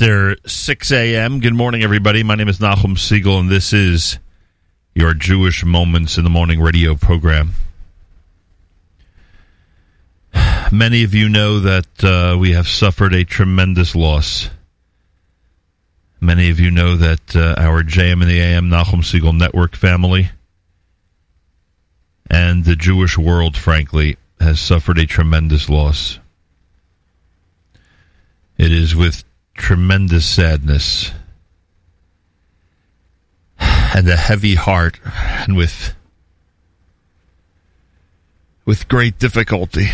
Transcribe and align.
after 0.00 0.36
6 0.46 0.92
a.m. 0.92 1.40
Good 1.40 1.54
morning, 1.54 1.82
everybody. 1.82 2.22
My 2.22 2.36
name 2.36 2.46
is 2.46 2.60
Nachum 2.60 2.94
Segal, 2.94 3.40
and 3.40 3.50
this 3.50 3.72
is 3.72 4.20
your 4.94 5.12
Jewish 5.12 5.64
Moments 5.64 6.16
in 6.16 6.22
the 6.22 6.30
Morning 6.30 6.60
radio 6.60 6.94
program. 6.94 7.54
Many 10.70 11.02
of 11.02 11.14
you 11.14 11.28
know 11.28 11.58
that 11.58 12.04
uh, 12.04 12.38
we 12.38 12.52
have 12.52 12.68
suffered 12.68 13.12
a 13.12 13.24
tremendous 13.24 13.96
loss. 13.96 14.48
Many 16.20 16.50
of 16.50 16.60
you 16.60 16.70
know 16.70 16.94
that 16.94 17.34
uh, 17.34 17.56
our 17.58 17.82
JM 17.82 18.22
in 18.22 18.28
the 18.28 18.40
AM 18.40 18.68
Nachum 18.68 19.02
Segal 19.02 19.36
Network 19.36 19.74
family 19.74 20.30
and 22.30 22.64
the 22.64 22.76
Jewish 22.76 23.18
world, 23.18 23.56
frankly, 23.56 24.16
has 24.38 24.60
suffered 24.60 24.98
a 24.98 25.06
tremendous 25.06 25.68
loss. 25.68 26.20
It 28.56 28.70
is 28.70 28.94
with 28.94 29.24
tremendous 29.68 30.24
sadness. 30.24 31.12
And 33.60 34.08
a 34.08 34.16
heavy 34.16 34.54
heart 34.54 34.98
and 35.04 35.58
with 35.58 35.94
with 38.64 38.88
great 38.88 39.18
difficulty. 39.18 39.88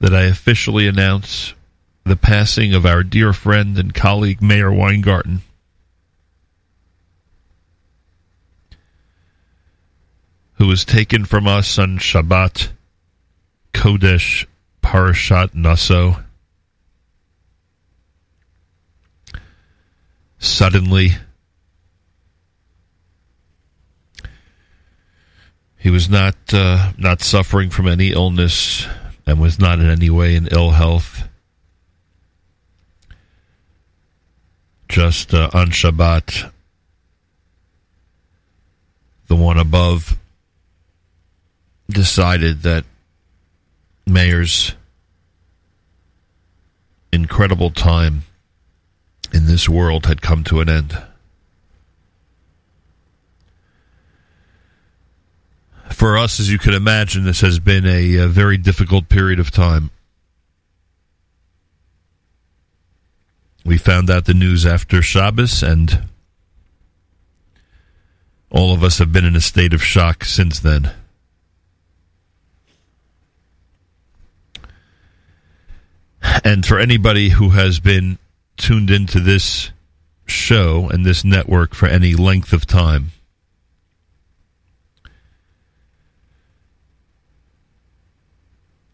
That 0.00 0.12
I 0.12 0.22
officially 0.22 0.88
announce 0.88 1.54
the 2.02 2.16
passing 2.16 2.74
of 2.74 2.84
our 2.84 3.04
dear 3.04 3.32
friend 3.32 3.78
and 3.78 3.94
colleague 3.94 4.42
Meir 4.42 4.72
Weingarten. 4.72 5.42
Who 10.54 10.66
was 10.66 10.84
taken 10.84 11.26
from 11.26 11.46
us 11.46 11.78
on 11.78 11.98
Shabbat 11.98 12.72
Kodesh 13.82 14.46
Parashat 14.80 15.56
Naso. 15.56 16.22
Suddenly, 20.38 21.14
he 25.76 25.90
was 25.90 26.08
not 26.08 26.36
uh, 26.52 26.92
not 26.96 27.22
suffering 27.22 27.70
from 27.70 27.88
any 27.88 28.12
illness 28.12 28.86
and 29.26 29.40
was 29.40 29.58
not 29.58 29.80
in 29.80 29.90
any 29.90 30.10
way 30.10 30.36
in 30.36 30.46
ill 30.52 30.70
health. 30.70 31.28
Just 34.88 35.34
uh, 35.34 35.50
on 35.52 35.70
Shabbat, 35.70 36.52
the 39.26 39.34
one 39.34 39.58
above 39.58 40.16
decided 41.90 42.62
that 42.62 42.84
Meir's 44.06 44.74
incredible 47.12 47.70
time 47.70 48.22
in 49.32 49.46
this 49.46 49.68
world 49.68 50.06
had 50.06 50.22
come 50.22 50.44
to 50.44 50.60
an 50.60 50.68
end. 50.68 51.02
For 55.90 56.16
us, 56.16 56.40
as 56.40 56.50
you 56.50 56.58
can 56.58 56.74
imagine, 56.74 57.24
this 57.24 57.42
has 57.42 57.58
been 57.58 57.86
a, 57.86 58.16
a 58.16 58.26
very 58.26 58.56
difficult 58.56 59.08
period 59.08 59.38
of 59.38 59.50
time. 59.50 59.90
We 63.64 63.78
found 63.78 64.10
out 64.10 64.24
the 64.24 64.34
news 64.34 64.66
after 64.66 65.00
Shabbos, 65.02 65.62
and 65.62 66.08
all 68.50 68.74
of 68.74 68.82
us 68.82 68.98
have 68.98 69.12
been 69.12 69.24
in 69.24 69.36
a 69.36 69.40
state 69.40 69.72
of 69.72 69.84
shock 69.84 70.24
since 70.24 70.58
then. 70.58 70.92
And 76.44 76.64
for 76.64 76.78
anybody 76.78 77.30
who 77.30 77.50
has 77.50 77.80
been 77.80 78.18
tuned 78.56 78.90
into 78.90 79.20
this 79.20 79.70
show 80.26 80.88
and 80.88 81.04
this 81.04 81.24
network 81.24 81.74
for 81.74 81.86
any 81.86 82.14
length 82.14 82.52
of 82.52 82.66
time, 82.66 83.12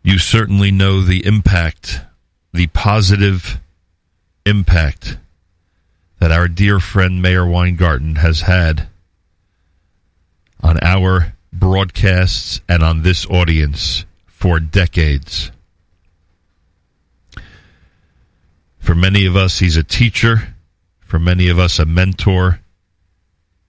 you 0.03 0.19
certainly 0.19 0.71
know 0.71 1.03
the 1.03 1.25
impact, 1.25 2.01
the 2.53 2.67
positive 2.69 3.61
impact 4.45 5.19
that 6.19 6.33
our 6.33 6.49
dear 6.49 6.81
friend 6.81 7.23
Meir 7.23 7.47
Weingarten 7.47 8.17
has 8.17 8.41
had 8.41 8.89
on 10.63 10.79
our 10.83 11.35
broadcasts 11.53 12.61
and 12.69 12.83
on 12.83 13.03
this 13.03 13.27
audience 13.27 14.05
for 14.27 14.59
decades. 14.59 15.53
For 18.89 18.95
many 18.95 19.27
of 19.27 19.37
us, 19.37 19.59
he's 19.59 19.77
a 19.77 19.83
teacher. 19.83 20.55
For 21.01 21.19
many 21.19 21.49
of 21.49 21.59
us, 21.59 21.79
a 21.79 21.85
mentor. 21.85 22.61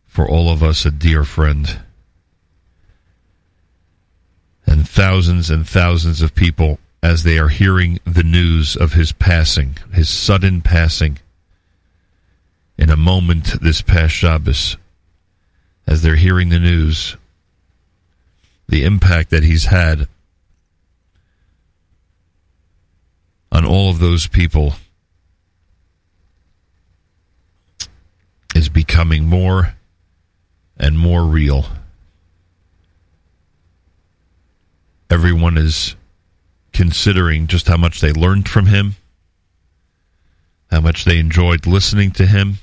For 0.05 0.25
all 0.25 0.49
of 0.49 0.63
us, 0.63 0.85
a 0.85 0.91
dear 0.91 1.25
friend. 1.25 1.81
And 4.65 4.87
thousands 4.87 5.49
and 5.49 5.67
thousands 5.67 6.21
of 6.21 6.35
people, 6.35 6.79
as 7.03 7.23
they 7.23 7.37
are 7.37 7.49
hearing 7.49 7.99
the 8.05 8.23
news 8.23 8.77
of 8.77 8.93
his 8.93 9.11
passing, 9.11 9.75
his 9.91 10.09
sudden 10.09 10.61
passing, 10.61 11.19
in 12.77 12.89
a 12.89 12.95
moment 12.95 13.61
this 13.61 13.81
past 13.81 14.13
Shabbos, 14.13 14.77
as 15.85 16.01
they're 16.01 16.15
hearing 16.15 16.47
the 16.47 16.59
news, 16.59 17.17
the 18.69 18.85
impact 18.85 19.31
that 19.31 19.43
he's 19.43 19.65
had 19.65 20.07
on 23.51 23.65
all 23.65 23.89
of 23.89 23.99
those 23.99 24.25
people 24.25 24.75
is 28.59 28.67
becoming 28.67 29.25
more 29.25 29.73
and 30.75 30.99
more 30.99 31.23
real. 31.23 31.65
Everyone 35.09 35.57
is 35.57 35.95
considering 36.73 37.47
just 37.47 37.69
how 37.69 37.77
much 37.77 38.01
they 38.01 38.11
learned 38.11 38.49
from 38.49 38.65
him, 38.65 38.97
how 40.69 40.81
much 40.81 41.05
they 41.05 41.19
enjoyed 41.19 41.65
listening 41.65 42.11
to 42.11 42.25
him, 42.25 42.57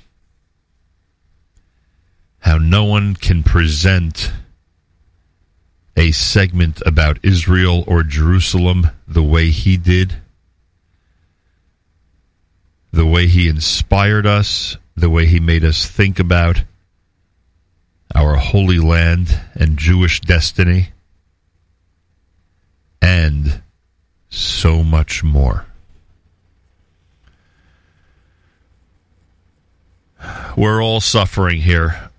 how 2.40 2.58
no 2.58 2.84
one 2.84 3.16
can 3.16 3.42
present 3.42 4.30
a 5.96 6.12
segment 6.12 6.82
about 6.84 7.18
Israel 7.22 7.82
or 7.86 8.02
Jerusalem 8.02 8.90
the 9.08 9.22
way 9.22 9.48
he 9.48 9.78
did, 9.78 10.12
the 12.92 13.06
way 13.06 13.26
he 13.26 13.48
inspired 13.48 14.26
us 14.26 14.76
the 14.96 15.10
way 15.10 15.26
he 15.26 15.40
made 15.40 15.64
us 15.64 15.86
think 15.86 16.18
about 16.18 16.64
our 18.14 18.36
holy 18.36 18.78
land 18.78 19.40
and 19.54 19.76
Jewish 19.76 20.20
destiny, 20.20 20.90
and 23.02 23.60
so 24.30 24.82
much 24.82 25.22
more. 25.22 25.66
We're 30.56 30.82
all 30.82 31.00
suffering 31.00 31.60
here. 31.60 32.10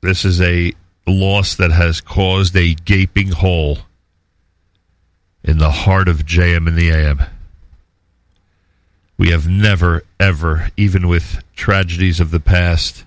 This 0.00 0.24
is 0.24 0.40
a 0.40 0.72
loss 1.06 1.54
that 1.54 1.70
has 1.70 2.00
caused 2.00 2.56
a 2.56 2.74
gaping 2.74 3.28
hole 3.28 3.78
in 5.44 5.58
the 5.58 5.70
heart 5.70 6.08
of 6.08 6.26
JM 6.26 6.66
in 6.66 6.74
the 6.74 6.90
AM. 6.90 7.22
We 9.18 9.30
have 9.30 9.48
never, 9.48 10.02
ever, 10.18 10.70
even 10.76 11.06
with 11.08 11.42
tragedies 11.54 12.20
of 12.20 12.30
the 12.30 12.40
past 12.40 13.04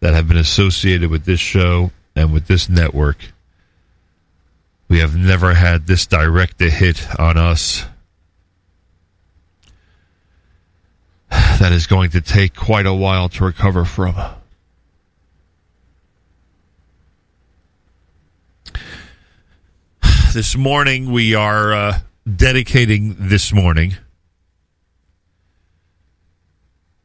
that 0.00 0.14
have 0.14 0.26
been 0.26 0.36
associated 0.36 1.10
with 1.10 1.24
this 1.24 1.40
show 1.40 1.92
and 2.16 2.32
with 2.32 2.46
this 2.46 2.68
network, 2.68 3.18
we 4.88 4.98
have 4.98 5.16
never 5.16 5.54
had 5.54 5.86
this 5.86 6.06
direct 6.06 6.60
a 6.60 6.68
hit 6.70 7.06
on 7.18 7.38
us. 7.38 7.84
That 11.30 11.72
is 11.72 11.86
going 11.86 12.10
to 12.10 12.20
take 12.20 12.54
quite 12.54 12.86
a 12.86 12.92
while 12.92 13.28
to 13.30 13.44
recover 13.44 13.84
from. 13.84 14.16
This 20.34 20.56
morning, 20.56 21.12
we 21.12 21.34
are 21.34 21.72
uh, 21.72 21.98
dedicating 22.36 23.16
this 23.18 23.52
morning 23.52 23.94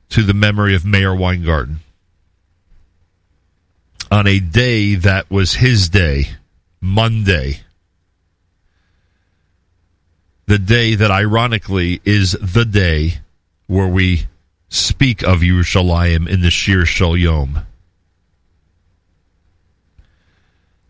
to 0.10 0.24
the 0.24 0.34
memory 0.34 0.76
of 0.76 0.86
Meir 0.86 1.14
Weingarten 1.14 1.80
on 4.12 4.28
a 4.28 4.40
day 4.40 4.96
that 4.96 5.30
was 5.30 5.56
his 5.56 5.90
day, 5.90 6.30
Monday. 6.80 7.62
The 10.46 10.60
day 10.60 10.96
that 10.96 11.12
ironically 11.12 12.02
is 12.06 12.32
the 12.42 12.66
day 12.66 13.20
where 13.68 13.88
we 13.88 14.28
speak 14.70 15.24
of 15.24 15.40
Yerushalayim 15.40 16.28
in 16.28 16.42
the 16.42 16.52
Shir 16.52 16.86
Shel 16.86 17.18
Yom. 17.18 17.66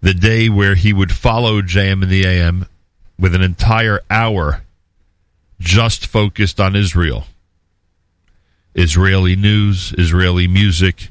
The 0.01 0.13
day 0.13 0.47
where 0.47 0.75
he 0.75 0.93
would 0.93 1.12
follow 1.12 1.62
JM 1.62 2.03
in 2.03 2.09
the 2.09 2.25
AM 2.25 2.67
with 3.19 3.33
an 3.33 3.41
entire 3.41 4.01
hour 4.12 4.62
just 5.59 6.05
focused 6.05 6.59
on 6.59 6.75
Israel. 6.75 7.25
Israeli 8.75 9.36
news, 9.36 9.93
Israeli 9.97 10.47
music, 10.47 11.09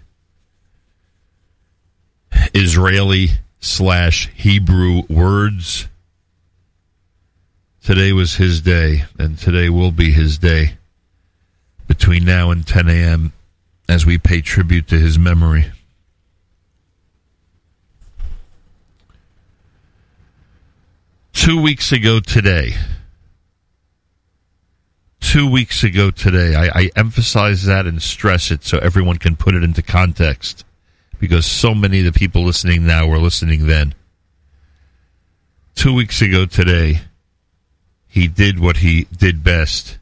Israeli 2.55 3.29
slash 3.61 4.29
Hebrew 4.35 5.03
words. 5.09 5.89
Today 7.83 8.13
was 8.13 8.35
his 8.37 8.61
day, 8.61 9.05
and 9.19 9.39
today 9.39 9.69
will 9.69 9.93
be 9.93 10.13
his 10.13 10.39
day 10.39 10.77
between 11.87 12.25
now 12.25 12.51
and 12.51 12.67
10 12.67 12.89
a.m. 12.89 13.33
as 13.89 14.05
we 14.05 14.19
pay 14.19 14.41
tribute 14.41 14.89
to 14.89 14.99
his 14.99 15.19
memory. 15.19 15.67
Two 21.33 21.63
weeks 21.63 21.93
ago 21.93 22.19
today, 22.19 22.75
two 25.27 25.51
weeks 25.51 25.83
ago 25.83 26.13
today, 26.13 26.55
I, 26.55 26.67
I 26.67 26.91
emphasize 26.95 27.65
that 27.65 27.85
and 27.85 28.01
stress 28.01 28.53
it 28.53 28.63
so 28.63 28.79
everyone 28.79 29.19
can 29.19 29.35
put 29.35 29.57
it 29.57 29.65
into 29.65 29.83
context 29.83 30.65
because 31.19 31.45
so 31.45 31.75
many 31.75 31.99
of 31.99 32.05
the 32.05 32.17
people 32.17 32.45
listening 32.45 32.87
now 32.87 33.09
were 33.09 33.19
listening 33.19 33.67
then. 33.67 33.93
Two 35.75 35.95
weeks 35.95 36.23
ago 36.23 36.47
today, 36.47 37.01
he 38.07 38.29
did 38.29 38.61
what 38.61 38.79
he 38.79 39.09
did 39.17 39.43
best. 39.43 39.99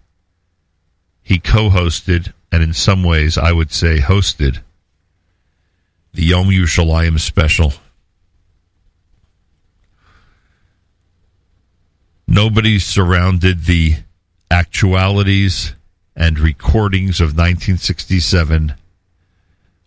He 1.23 1.38
co 1.38 1.71
hosted, 1.71 2.35
and 2.52 2.62
in 2.62 2.75
some 2.75 3.02
ways, 3.02 3.38
I 3.38 3.50
would 3.50 3.73
say 3.73 4.00
hosted, 4.00 4.61
the 6.12 6.25
Yom 6.25 6.49
Yerushalayim 6.49 7.19
special. 7.19 7.73
Nobody 12.28 12.78
surrounded 12.78 13.64
the 13.64 13.97
actualities 14.50 15.74
and 16.16 16.38
recordings 16.38 17.20
of 17.20 17.28
1967 17.28 18.74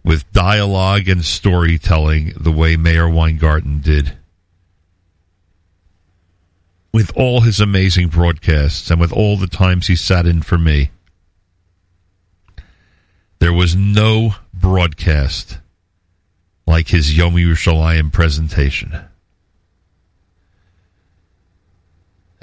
with 0.03 0.31
dialogue 0.31 1.07
and 1.07 1.23
storytelling 1.23 2.33
the 2.39 2.51
way 2.51 2.77
Meir 2.77 3.09
Weingarten 3.09 3.79
did. 3.79 4.17
With 6.93 7.11
all 7.15 7.41
his 7.41 7.59
amazing 7.59 8.07
broadcasts 8.07 8.89
and 8.89 8.99
with 8.99 9.11
all 9.11 9.37
the 9.37 9.47
times 9.47 9.87
he 9.87 9.95
sat 9.95 10.25
in 10.25 10.41
for 10.41 10.57
me, 10.57 10.91
there 13.39 13.53
was 13.53 13.75
no 13.75 14.35
broadcast 14.53 15.59
like 16.65 16.87
his 16.87 17.17
Yom 17.17 17.33
Yerushalayim 17.33 18.11
presentation. 18.11 18.93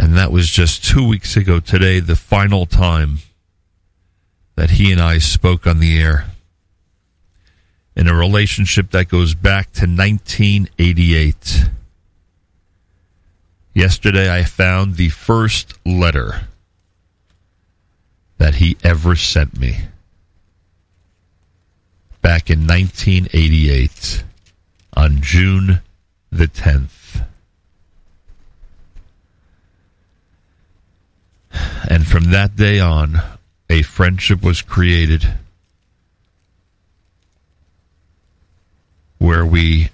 And 0.04 0.18
that 0.18 0.30
was 0.30 0.50
just 0.50 0.84
two 0.84 1.08
weeks 1.08 1.34
ago 1.34 1.61
today, 1.61 1.99
the 1.99 2.14
final 2.14 2.66
time 2.66 3.20
that 4.54 4.73
he 4.73 4.92
and 4.92 5.00
I 5.00 5.16
spoke 5.16 5.66
on 5.66 5.80
the 5.80 5.99
air 5.99 6.26
in 7.96 8.06
a 8.06 8.14
relationship 8.14 8.90
that 8.90 9.08
goes 9.08 9.34
back 9.34 9.73
to 9.73 9.87
1988. 9.87 11.70
Yesterday, 13.73 14.30
I 14.30 14.44
found 14.44 14.96
the 14.96 15.08
first 15.08 15.73
letter 15.87 16.49
that 18.37 18.56
he 18.56 18.76
ever 18.84 19.16
sent 19.16 19.58
me 19.58 19.87
back 22.20 22.50
in 22.50 22.66
1988 22.66 24.23
on 24.94 25.23
June 25.23 25.80
the 26.30 26.46
10th. 26.46 27.03
And 31.88 32.06
from 32.06 32.30
that 32.30 32.56
day 32.56 32.80
on, 32.80 33.23
a 33.68 33.82
friendship 33.82 34.42
was 34.42 34.62
created 34.62 35.26
where 39.18 39.46
we 39.46 39.90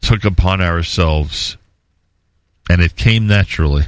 took 0.00 0.24
upon 0.24 0.60
ourselves, 0.60 1.56
and 2.70 2.80
it 2.80 2.96
came 2.96 3.26
naturally, 3.26 3.84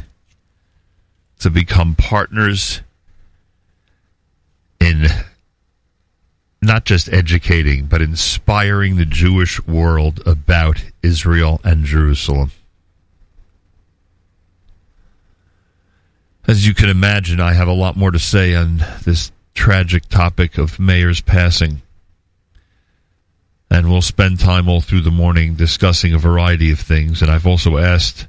to 1.40 1.50
become 1.50 1.94
partners 1.94 2.80
in 4.80 5.06
not 6.62 6.85
just 6.85 7.12
educating, 7.12 7.87
but 7.87 8.00
inspiring 8.00 8.97
the 8.97 9.04
Jewish 9.04 9.64
world 9.66 10.23
about 10.26 10.85
Israel 11.02 11.61
and 11.64 11.85
Jerusalem. 11.85 12.50
As 16.47 16.67
you 16.67 16.75
can 16.75 16.91
imagine, 16.91 17.41
I 17.41 17.55
have 17.55 17.69
a 17.69 17.73
lot 17.73 17.97
more 17.97 18.11
to 18.11 18.19
say 18.19 18.55
on 18.55 18.85
this 19.05 19.33
tragic 19.55 20.07
topic 20.09 20.59
of 20.59 20.79
Meir's 20.79 21.23
passing. 21.23 21.81
And 23.71 23.91
we'll 23.91 24.03
spend 24.03 24.41
time 24.41 24.69
all 24.69 24.83
through 24.83 25.01
the 25.01 25.11
morning 25.11 25.55
discussing 25.55 26.13
a 26.13 26.19
variety 26.19 26.71
of 26.71 26.79
things. 26.79 27.23
And 27.23 27.31
I've 27.31 27.47
also 27.47 27.79
asked 27.79 28.29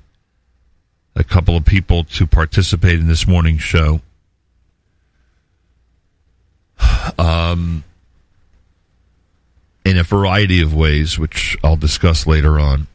a 1.15 1.23
couple 1.25 1.57
of 1.57 1.65
people 1.65 2.05
to 2.05 2.25
participate 2.25 2.99
in 2.99 3.07
this 3.07 3.27
morning's 3.27 3.61
show. 3.61 4.01
Um, 7.17 7.83
in 9.85 9.97
a 9.97 10.03
variety 10.03 10.61
of 10.61 10.73
ways, 10.73 11.19
which 11.19 11.55
I'll 11.63 11.77
discuss 11.77 12.25
later 12.25 12.59
on. 12.59 12.87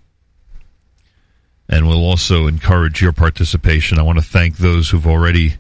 And 1.71 1.87
we'll 1.87 2.05
also 2.05 2.49
encourage 2.49 3.01
your 3.01 3.13
participation. 3.13 3.99
I 3.99 4.03
want 4.03 4.19
to 4.19 4.25
thank 4.25 4.57
those 4.57 4.91
who've 4.91 5.07
already 5.07 5.55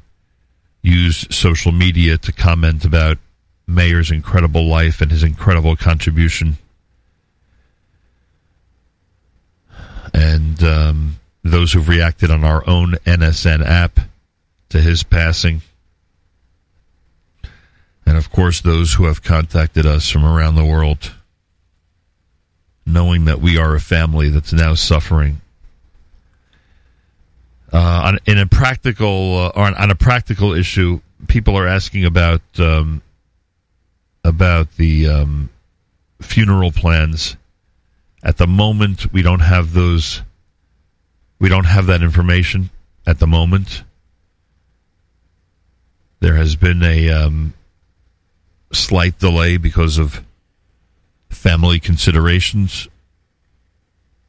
used 0.82 1.32
social 1.32 1.70
media 1.70 2.18
to 2.18 2.32
comment 2.32 2.84
about 2.84 3.18
Meir's 3.68 4.10
incredible 4.10 4.66
life 4.66 5.00
and 5.00 5.10
his 5.10 5.22
incredible 5.22 5.76
contribution. 5.76 6.58
And 10.12 10.60
um, 10.64 11.20
those 11.44 11.72
who've 11.72 11.88
reacted 11.88 12.32
on 12.32 12.42
our 12.42 12.68
own 12.68 12.94
NSN 13.06 13.64
app 13.64 14.00
to 14.70 14.80
his 14.80 15.04
passing. 15.04 15.62
And 18.04 18.16
of 18.16 18.32
course, 18.32 18.60
those 18.60 18.94
who 18.94 19.04
have 19.04 19.22
contacted 19.22 19.86
us 19.86 20.10
from 20.10 20.24
around 20.24 20.56
the 20.56 20.64
world 20.64 21.12
knowing 22.84 23.26
that 23.26 23.40
we 23.40 23.56
are 23.56 23.74
a 23.74 23.80
family 23.80 24.28
that's 24.28 24.52
now 24.52 24.74
suffering. 24.74 25.40
Uh, 27.72 28.02
on, 28.04 28.18
in 28.26 28.38
a 28.38 28.46
practical 28.46 29.38
uh, 29.38 29.52
on, 29.54 29.74
on, 29.74 29.90
a 29.90 29.94
practical 29.94 30.52
issue, 30.52 31.00
people 31.28 31.56
are 31.56 31.68
asking 31.68 32.04
about 32.04 32.42
um, 32.58 33.00
about 34.24 34.72
the 34.76 35.08
um, 35.08 35.50
funeral 36.20 36.72
plans. 36.72 37.36
At 38.22 38.36
the 38.38 38.46
moment, 38.46 39.12
we 39.12 39.22
don't 39.22 39.40
have 39.40 39.72
those. 39.72 40.22
We 41.38 41.48
don't 41.48 41.64
have 41.64 41.86
that 41.86 42.02
information 42.02 42.70
at 43.06 43.18
the 43.18 43.26
moment. 43.26 43.84
There 46.18 46.34
has 46.34 46.56
been 46.56 46.82
a 46.82 47.08
um, 47.10 47.54
slight 48.72 49.18
delay 49.18 49.56
because 49.56 49.96
of 49.96 50.22
family 51.30 51.80
considerations. 51.80 52.88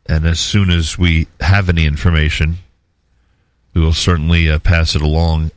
And 0.06 0.26
as 0.26 0.40
soon 0.40 0.70
as 0.70 0.98
we 0.98 1.28
have 1.40 1.70
any 1.70 1.86
information, 1.86 2.58
we 3.74 3.82
will 3.82 3.94
certainly 3.94 4.50
uh, 4.50 4.60
pass 4.60 4.96
it 4.96 5.02
along 5.02 5.52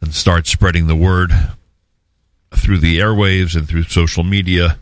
and 0.00 0.14
start 0.14 0.46
spreading 0.46 0.86
the 0.86 0.96
word 0.96 1.32
through 2.54 2.78
the 2.78 2.98
airwaves 2.98 3.56
and 3.56 3.68
through 3.68 3.84
social 3.84 4.24
media, 4.24 4.78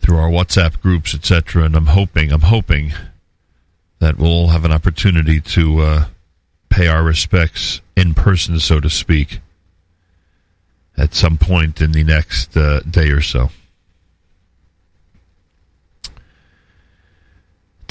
through 0.00 0.16
our 0.16 0.28
WhatsApp 0.28 0.80
groups, 0.80 1.14
etc. 1.14 1.64
And 1.64 1.76
I'm 1.76 1.86
hoping, 1.86 2.32
I'm 2.32 2.42
hoping 2.42 2.92
that 4.00 4.18
we'll 4.18 4.30
all 4.30 4.48
have 4.48 4.64
an 4.64 4.72
opportunity 4.72 5.40
to 5.40 5.80
uh, 5.80 6.04
pay 6.68 6.88
our 6.88 7.02
respects 7.02 7.80
in 7.96 8.14
person, 8.14 8.58
so 8.58 8.80
to 8.80 8.90
speak 8.90 9.40
at 10.96 11.14
some 11.14 11.38
point 11.38 11.80
in 11.80 11.92
the 11.92 12.04
next 12.04 12.56
uh, 12.56 12.80
day 12.80 13.10
or 13.10 13.20
so. 13.20 13.50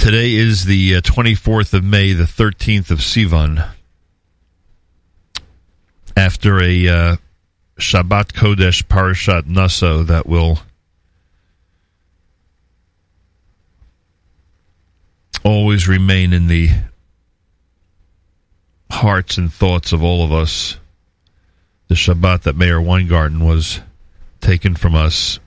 Today 0.04 0.34
is 0.34 0.66
the 0.66 0.98
uh, 0.98 1.02
24th 1.02 1.74
of 1.74 1.82
May, 1.82 2.12
the 2.12 2.26
13th 2.26 2.92
of 2.92 3.00
Sivan. 3.00 3.70
After 6.18 6.62
a 6.62 6.88
uh, 6.90 7.16
Shabbat 7.80 8.34
Kodesh 8.34 8.84
Parashat 8.84 9.48
Naso 9.48 10.04
that 10.04 10.28
will 10.28 10.60
always 15.46 15.88
remain 15.88 16.34
in 16.34 16.48
the 16.48 16.72
hearts 18.92 19.38
and 19.38 19.54
thoughts 19.54 19.94
of 19.94 20.04
all 20.04 20.26
of 20.26 20.34
us 20.34 20.78
the 21.88 21.96
Shabbat 21.96 22.42
that 22.42 22.58
Meir 22.58 22.82
Weingarten 22.82 23.46
was 23.46 23.80
taken 24.42 24.76
from 24.76 24.96
us, 24.96 25.40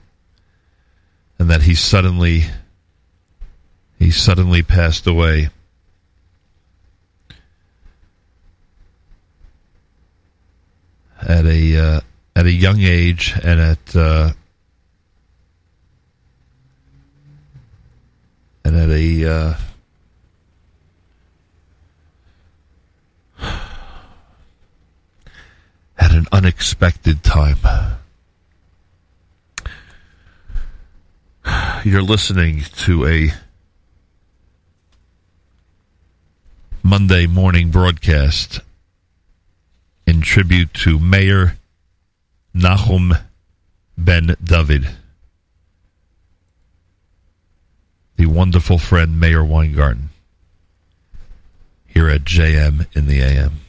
and 1.37 1.47
that 1.47 1.61
he 1.61 1.75
suddenly 1.75 2.45
he 3.99 4.11
suddenly 4.11 4.61
passed 4.61 5.07
away. 5.07 5.49
At 11.21 11.45
a 11.45 11.77
uh, 11.77 12.01
at 12.35 12.45
a 12.45 12.51
young 12.51 12.79
age, 12.81 13.33
and 13.43 13.59
at 13.59 13.95
uh, 13.95 14.31
and 18.63 18.77
at 18.77 18.89
a 18.89 19.25
uh, 19.25 19.53
at 25.97 26.11
an 26.11 26.27
unexpected 26.31 27.23
time. 27.23 27.57
You're 31.83 32.03
listening 32.03 32.61
to 32.61 33.07
a 33.07 33.31
Monday 36.87 37.27
morning 37.27 37.69
broadcast 37.69 38.61
in 40.05 40.21
tribute 40.21 40.73
to 40.73 40.97
Meir 40.97 41.57
Nachum 42.55 43.21
Ben 43.97 44.37
David, 44.41 44.87
the 48.15 48.27
wonderful 48.27 48.77
friend 48.77 49.19
Meir 49.19 49.43
Weingarten, 49.43 50.11
here 51.85 52.07
at 52.07 52.23
JM 52.23 52.87
in 52.95 53.07
the 53.07 53.19
AM. 53.19 53.59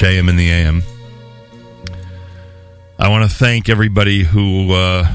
JM 0.00 0.30
in 0.30 0.36
the 0.36 0.50
AM. 0.50 0.82
I 2.98 3.10
want 3.10 3.30
to 3.30 3.36
thank 3.36 3.68
everybody 3.68 4.22
who 4.22 4.72
uh, 4.72 5.06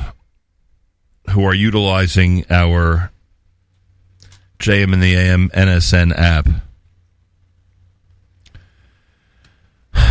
who 1.32 1.44
are 1.44 1.56
utilizing 1.56 2.46
our 2.52 3.12
JM 4.60 4.94
in 4.94 5.00
the 5.00 5.16
AM 5.16 5.50
NSN 5.50 6.16
app 6.16 6.48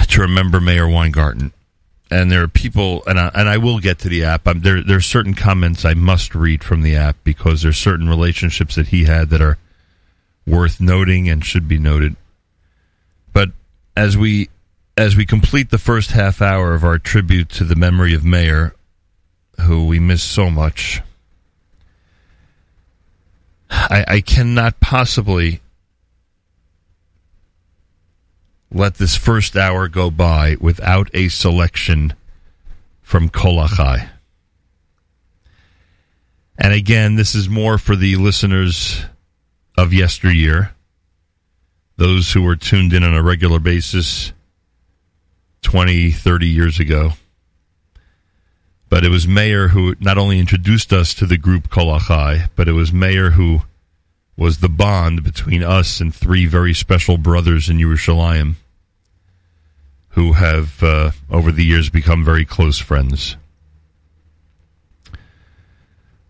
to 0.09 0.21
remember 0.23 0.61
Meir 0.61 0.89
Weingarten. 0.89 1.53
And 2.11 2.33
there 2.33 2.43
are 2.43 2.49
people, 2.49 3.05
and 3.07 3.21
I, 3.21 3.31
and 3.33 3.49
I 3.49 3.59
will 3.59 3.79
get 3.79 4.01
to 4.01 4.09
the 4.09 4.25
app. 4.25 4.49
I'm, 4.49 4.63
there, 4.63 4.83
there 4.83 4.97
are 4.97 5.01
certain 5.01 5.35
comments 5.35 5.85
I 5.85 5.95
must 5.95 6.35
read 6.35 6.65
from 6.65 6.83
the 6.83 6.97
app 6.97 7.17
because 7.23 7.63
there's 7.63 7.79
certain 7.79 8.09
relationships 8.09 8.75
that 8.75 8.89
he 8.89 9.05
had 9.05 9.31
that 9.31 9.41
are 9.41 9.57
worth 10.45 10.81
noting 10.81 11.29
and 11.29 11.45
should 11.45 11.69
be 11.69 11.79
noted. 11.79 12.17
But 13.33 13.51
as 13.97 14.17
we 14.17 14.49
as 14.97 15.17
we 15.17 15.27
complete 15.27 15.71
the 15.71 15.79
first 15.79 16.13
half 16.13 16.41
hour 16.41 16.75
of 16.75 16.85
our 16.85 16.99
tribute 16.99 17.49
to 17.51 17.65
the 17.65 17.75
memory 17.75 18.15
of 18.15 18.25
Meir, 18.25 18.75
who 19.63 19.87
we 19.87 19.99
miss 19.99 20.23
so 20.23 20.51
much, 20.51 21.01
I, 23.71 24.05
I 24.07 24.21
cannot 24.21 24.81
possibly 24.81 25.61
let 28.71 28.95
this 28.95 29.17
first 29.17 29.57
hour 29.57 29.89
go 29.89 30.11
by 30.11 30.57
without 30.61 31.09
a 31.13 31.29
selection 31.29 32.15
from 33.03 33.29
Kolachai. 33.29 34.09
And 36.57 36.73
again, 36.73 37.17
this 37.17 37.35
is 37.35 37.49
more 37.49 37.79
for 37.79 37.97
the 37.97 38.15
listeners 38.17 39.05
of 39.77 39.93
yesteryear, 39.93 40.73
those 41.97 42.33
who 42.33 42.43
were 42.43 42.57
tuned 42.57 42.93
in 42.93 43.03
on 43.03 43.15
a 43.15 43.23
regular 43.23 43.59
basis 43.59 44.33
20, 45.65 46.13
30 46.13 46.47
years 46.47 46.79
ago. 46.79 47.13
But 48.89 49.05
it 49.05 49.09
was 49.09 49.27
Meir 49.27 49.69
who 49.69 49.97
not 49.99 50.19
only 50.19 50.39
introduced 50.39 50.93
us 50.93 51.15
to 51.15 51.27
the 51.27 51.39
group 51.39 51.69
Kolachai, 51.69 52.51
but 52.55 52.69
it 52.69 52.73
was 52.73 52.93
Meir 52.93 53.31
who 53.31 53.63
was 54.37 54.59
the 54.59 54.69
bond 54.69 55.25
between 55.25 55.63
us 55.63 56.01
and 56.01 56.15
three 56.15 56.47
very 56.47 56.75
special 56.75 57.19
brothers 57.19 57.69
in 57.69 57.79
Yerushalayim 57.79 58.55
who 60.11 60.35
have, 60.35 60.81
uh, 60.83 61.11
over 61.29 61.51
the 61.51 61.65
years, 61.65 61.91
become 61.91 62.25
very 62.25 62.45
close 62.45 62.79
friends. 62.79 63.37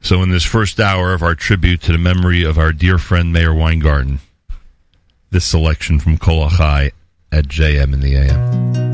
So, 0.00 0.22
in 0.22 0.30
this 0.30 0.44
first 0.44 0.80
hour 0.80 1.12
of 1.12 1.22
our 1.22 1.34
tribute 1.34 1.82
to 1.82 1.92
the 1.92 1.98
memory 1.98 2.44
of 2.44 2.58
our 2.58 2.72
dear 2.72 2.98
friend 2.98 3.32
Meir 3.32 3.52
Weingarten, 3.52 4.20
this 5.30 5.44
selection 5.44 5.98
from 5.98 6.18
Kolachai 6.18 6.92
at 7.32 7.46
JM 7.46 7.92
in 7.92 8.00
the 8.00 8.14
AM. 8.16 8.93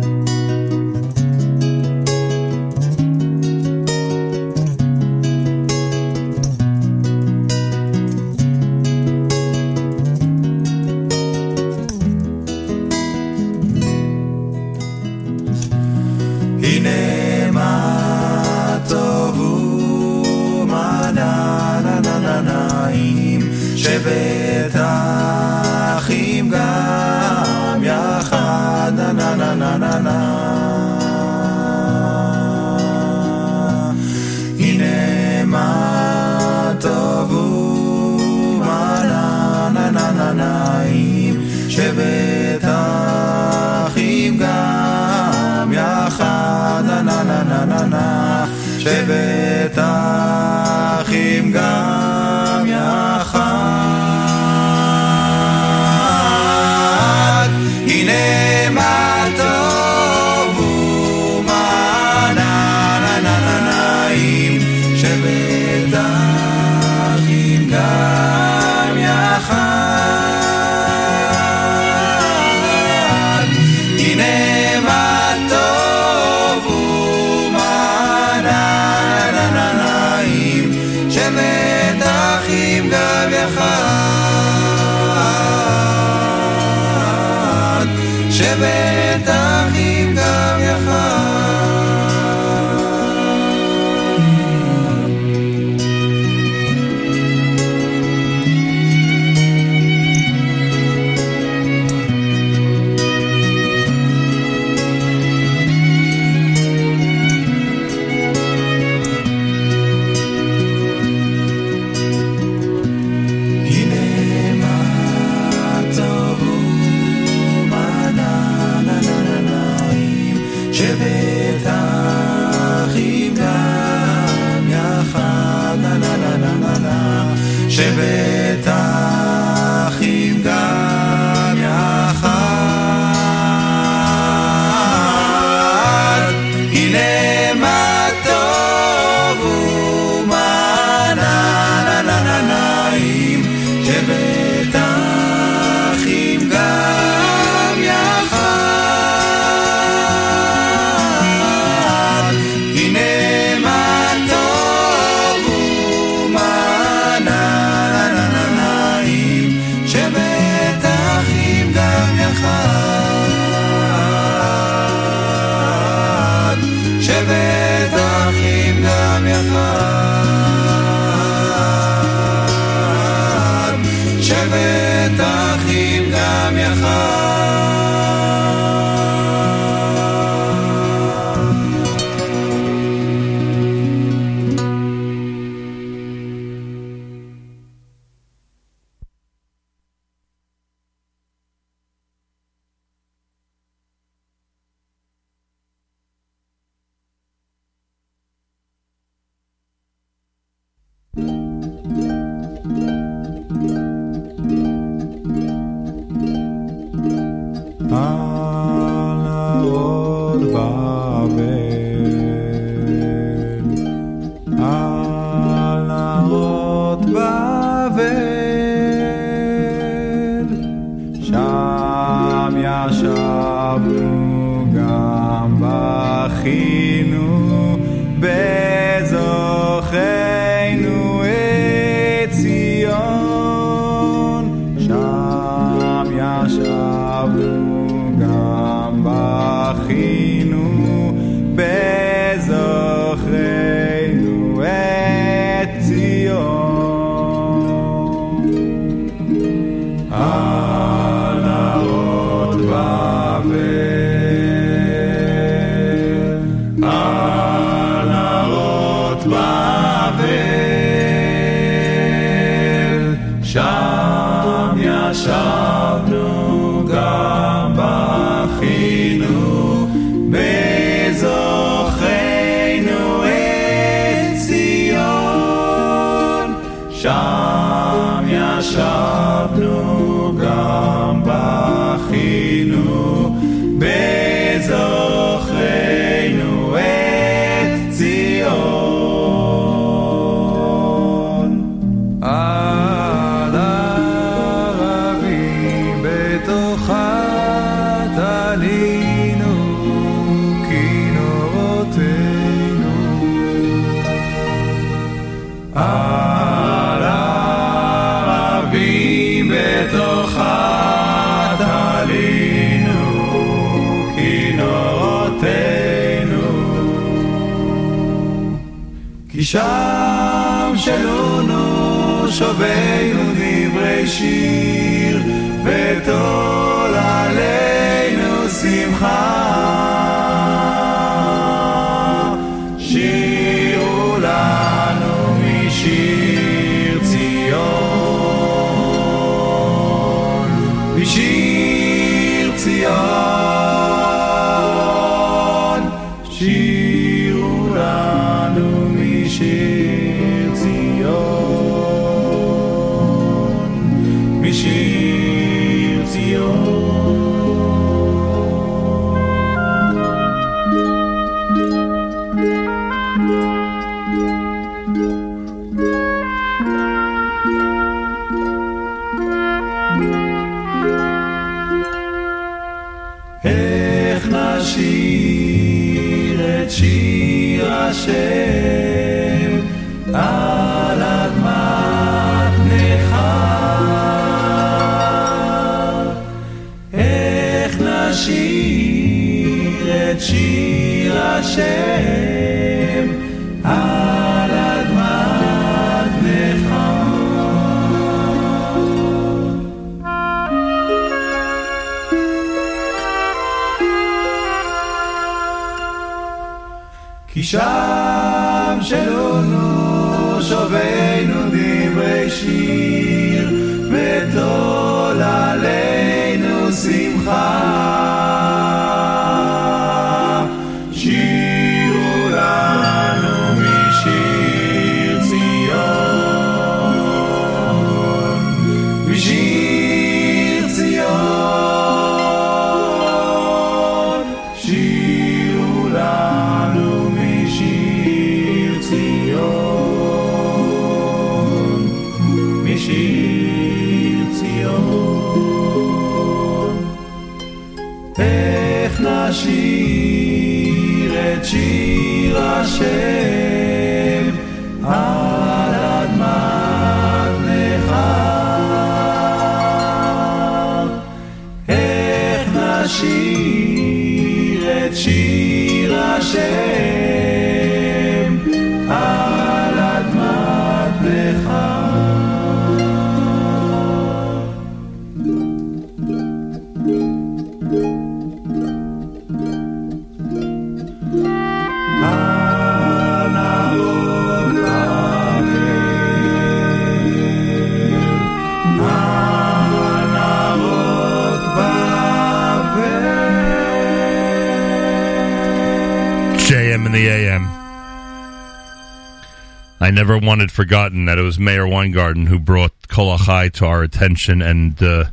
Never 500.00 500.16
wanted 500.16 500.50
forgotten 500.50 501.04
that 501.04 501.18
it 501.18 501.22
was 501.22 501.38
Meir 501.38 501.66
Weingarten 501.66 502.24
who 502.24 502.38
brought 502.38 502.72
Kolachai 502.88 503.52
to 503.52 503.66
our 503.66 503.82
attention 503.82 504.40
and 504.40 504.82
uh, 504.82 505.04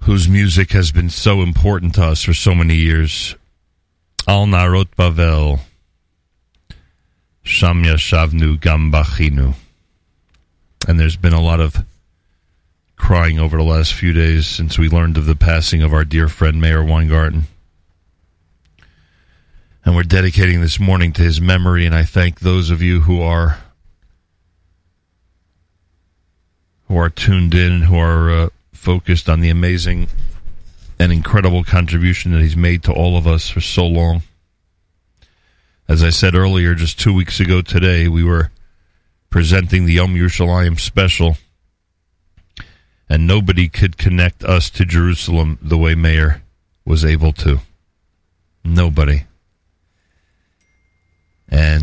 whose 0.00 0.28
music 0.28 0.72
has 0.72 0.92
been 0.92 1.08
so 1.08 1.40
important 1.40 1.94
to 1.94 2.04
us 2.04 2.22
for 2.22 2.34
so 2.34 2.54
many 2.54 2.74
years. 2.74 3.36
Al 4.26 4.44
Narot 4.44 4.88
Bavel. 4.98 5.60
Sham 7.42 7.84
Yashavnu 7.84 8.60
Gam 8.60 8.92
Bachinu. 8.92 9.54
And 10.86 11.00
there's 11.00 11.16
been 11.16 11.32
a 11.32 11.40
lot 11.40 11.60
of 11.60 11.86
crying 12.96 13.38
over 13.38 13.56
the 13.56 13.62
last 13.62 13.94
few 13.94 14.12
days 14.12 14.46
since 14.46 14.76
we 14.78 14.90
learned 14.90 15.16
of 15.16 15.24
the 15.24 15.34
passing 15.34 15.80
of 15.80 15.94
our 15.94 16.04
dear 16.04 16.28
friend 16.28 16.60
Meir 16.60 16.84
Weingarten. 16.84 17.44
We're 19.98 20.04
dedicating 20.04 20.60
this 20.60 20.78
morning 20.78 21.12
to 21.14 21.22
his 21.22 21.40
memory, 21.40 21.84
and 21.84 21.92
I 21.92 22.04
thank 22.04 22.38
those 22.38 22.70
of 22.70 22.80
you 22.80 23.00
who 23.00 23.20
are 23.20 23.58
who 26.86 26.96
are 26.96 27.10
tuned 27.10 27.52
in, 27.52 27.82
who 27.82 27.98
are 27.98 28.30
uh, 28.30 28.48
focused 28.72 29.28
on 29.28 29.40
the 29.40 29.50
amazing 29.50 30.06
and 31.00 31.10
incredible 31.10 31.64
contribution 31.64 32.30
that 32.30 32.42
he's 32.42 32.56
made 32.56 32.84
to 32.84 32.92
all 32.92 33.16
of 33.16 33.26
us 33.26 33.48
for 33.48 33.60
so 33.60 33.88
long. 33.88 34.22
As 35.88 36.04
I 36.04 36.10
said 36.10 36.36
earlier, 36.36 36.76
just 36.76 37.00
two 37.00 37.12
weeks 37.12 37.40
ago 37.40 37.60
today, 37.60 38.06
we 38.06 38.22
were 38.22 38.52
presenting 39.30 39.84
the 39.84 39.94
Yom 39.94 40.14
Yerushalayim 40.14 40.78
special, 40.78 41.38
and 43.08 43.26
nobody 43.26 43.68
could 43.68 43.98
connect 43.98 44.44
us 44.44 44.70
to 44.70 44.84
Jerusalem 44.84 45.58
the 45.60 45.76
way 45.76 45.96
Meir 45.96 46.44
was 46.84 47.04
able 47.04 47.32
to. 47.32 47.58
Nobody. 48.62 49.24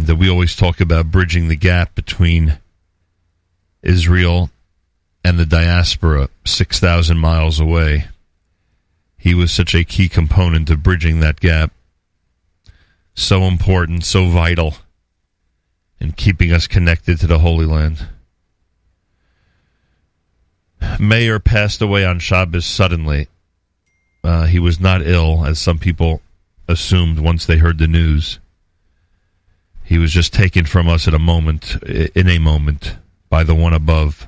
And 0.10 0.20
we 0.20 0.30
always 0.30 0.56
talk 0.56 0.80
about 0.80 1.12
bridging 1.12 1.48
the 1.48 1.56
gap 1.56 1.96
between 1.96 2.60
Israel 3.82 4.50
and 5.24 5.40
the 5.40 5.46
diaspora 5.46 6.30
6,000 6.46 7.18
miles 7.18 7.60
away. 7.60 8.06
He 9.18 9.34
was 9.34 9.52
such 9.52 9.74
a 9.74 9.84
key 9.84 10.08
component 10.08 10.70
of 10.70 10.84
bridging 10.84 11.20
that 11.20 11.40
gap. 11.40 11.72
So 13.16 13.44
important, 13.44 14.06
so 14.06 14.28
vital 14.28 14.76
in 16.00 16.12
keeping 16.12 16.52
us 16.52 16.68
connected 16.68 17.20
to 17.20 17.28
the 17.28 17.40
Holy 17.40 17.66
Land. 17.66 18.08
Meir 21.00 21.40
passed 21.40 21.82
away 21.82 22.06
on 22.06 22.20
Shabbos 22.20 22.66
suddenly. 22.66 23.28
Uh, 24.24 24.46
he 24.46 24.60
was 24.60 24.80
not 24.80 25.02
ill, 25.02 25.46
as 25.46 25.60
some 25.60 25.80
people 25.80 26.22
assumed 26.68 27.20
once 27.20 27.46
they 27.46 27.58
heard 27.58 27.80
the 27.80 27.88
news. 27.88 28.40
He 29.86 30.00
was 30.00 30.12
just 30.12 30.34
taken 30.34 30.66
from 30.66 30.90
us 30.90 31.08
at 31.08 31.14
a 31.14 31.20
moment, 31.20 31.76
in 31.84 32.28
a 32.28 32.40
moment, 32.40 32.96
by 33.30 33.44
the 33.44 33.56
one 33.56 33.74
above. 33.74 34.28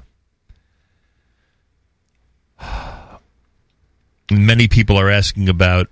Many 4.32 4.68
people 4.68 4.98
are 4.98 5.10
asking 5.10 5.50
about 5.50 5.88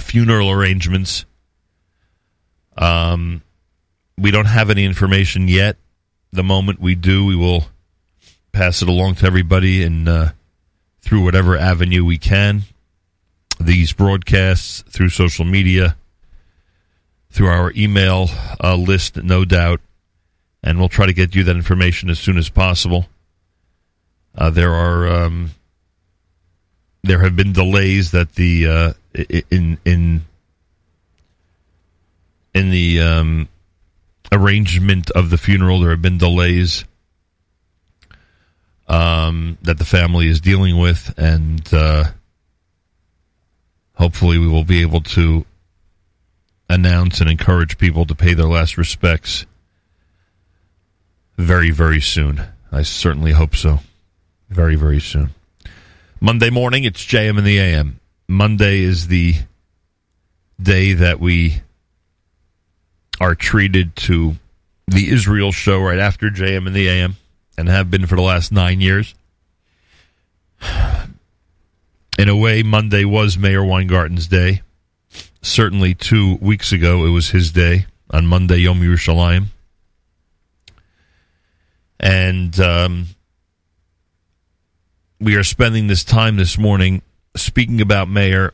funeral 0.00 0.50
arrangements. 0.50 1.24
Um, 2.76 3.42
we 4.16 4.30
don't 4.30 4.46
have 4.46 4.70
any 4.70 4.84
information 4.84 5.48
yet. 5.48 5.76
The 6.32 6.44
moment 6.44 6.80
we 6.80 6.94
do, 6.94 7.26
we 7.26 7.36
will 7.36 7.66
pass 8.52 8.82
it 8.82 8.88
along 8.88 9.16
to 9.16 9.26
everybody 9.26 9.82
and 9.82 10.08
uh, 10.08 10.32
through 11.00 11.24
whatever 11.24 11.56
avenue 11.56 12.04
we 12.04 12.18
can. 12.18 12.62
These 13.58 13.92
broadcasts 13.92 14.82
through 14.88 15.10
social 15.10 15.44
media, 15.44 15.96
through 17.32 17.48
our 17.48 17.72
email 17.74 18.28
uh, 18.62 18.76
list, 18.76 19.16
no 19.16 19.44
doubt, 19.44 19.80
and 20.62 20.78
we'll 20.78 20.88
try 20.88 21.06
to 21.06 21.14
get 21.14 21.34
you 21.34 21.44
that 21.44 21.56
information 21.56 22.10
as 22.10 22.18
soon 22.18 22.36
as 22.36 22.48
possible. 22.48 23.06
Uh, 24.36 24.50
there 24.50 24.72
are 24.72 25.24
um, 25.24 25.50
there 27.02 27.20
have 27.20 27.34
been 27.34 27.52
delays 27.52 28.12
that 28.12 28.34
the 28.34 28.66
uh, 28.66 28.92
in 29.50 29.78
in 29.84 30.22
in 32.54 32.70
the 32.70 33.00
um, 33.00 33.48
arrangement 34.30 35.10
of 35.12 35.30
the 35.30 35.38
funeral. 35.38 35.80
There 35.80 35.90
have 35.90 36.02
been 36.02 36.18
delays 36.18 36.84
um, 38.88 39.56
that 39.62 39.78
the 39.78 39.84
family 39.84 40.28
is 40.28 40.40
dealing 40.40 40.78
with, 40.78 41.14
and 41.16 41.66
uh, 41.72 42.04
hopefully, 43.94 44.38
we 44.38 44.48
will 44.48 44.64
be 44.64 44.82
able 44.82 45.00
to 45.00 45.46
announce 46.72 47.20
and 47.20 47.30
encourage 47.30 47.78
people 47.78 48.06
to 48.06 48.14
pay 48.14 48.34
their 48.34 48.46
last 48.46 48.76
respects 48.76 49.46
very, 51.36 51.70
very 51.70 52.00
soon. 52.00 52.42
I 52.70 52.82
certainly 52.82 53.32
hope 53.32 53.56
so. 53.56 53.80
Very, 54.48 54.76
very 54.76 55.00
soon. 55.00 55.30
Monday 56.20 56.50
morning, 56.50 56.84
it's 56.84 57.04
JM 57.04 57.38
in 57.38 57.44
the 57.44 57.58
AM. 57.58 58.00
Monday 58.28 58.80
is 58.80 59.08
the 59.08 59.34
day 60.60 60.92
that 60.92 61.20
we 61.20 61.62
are 63.20 63.34
treated 63.34 63.96
to 63.96 64.36
the 64.86 65.10
Israel 65.10 65.52
show 65.52 65.80
right 65.80 65.98
after 65.98 66.30
JM 66.30 66.66
in 66.66 66.72
the 66.72 66.88
AM 66.88 67.16
and 67.56 67.68
have 67.68 67.90
been 67.90 68.06
for 68.06 68.16
the 68.16 68.22
last 68.22 68.52
nine 68.52 68.80
years. 68.80 69.14
In 72.18 72.28
a 72.28 72.36
way, 72.36 72.62
Monday 72.62 73.04
was 73.04 73.38
Meir 73.38 73.62
Weingarten's 73.62 74.26
day. 74.28 74.60
Certainly, 75.42 75.94
two 75.94 76.36
weeks 76.36 76.70
ago, 76.72 77.04
it 77.04 77.10
was 77.10 77.30
his 77.30 77.50
day 77.50 77.86
on 78.10 78.26
Monday, 78.26 78.58
Yom 78.58 78.80
Yerushalayim. 78.80 79.46
And 81.98 82.58
um, 82.60 83.06
we 85.20 85.34
are 85.36 85.44
spending 85.44 85.88
this 85.88 86.04
time 86.04 86.36
this 86.36 86.58
morning 86.58 87.02
speaking 87.36 87.80
about 87.80 88.08
Meir. 88.08 88.52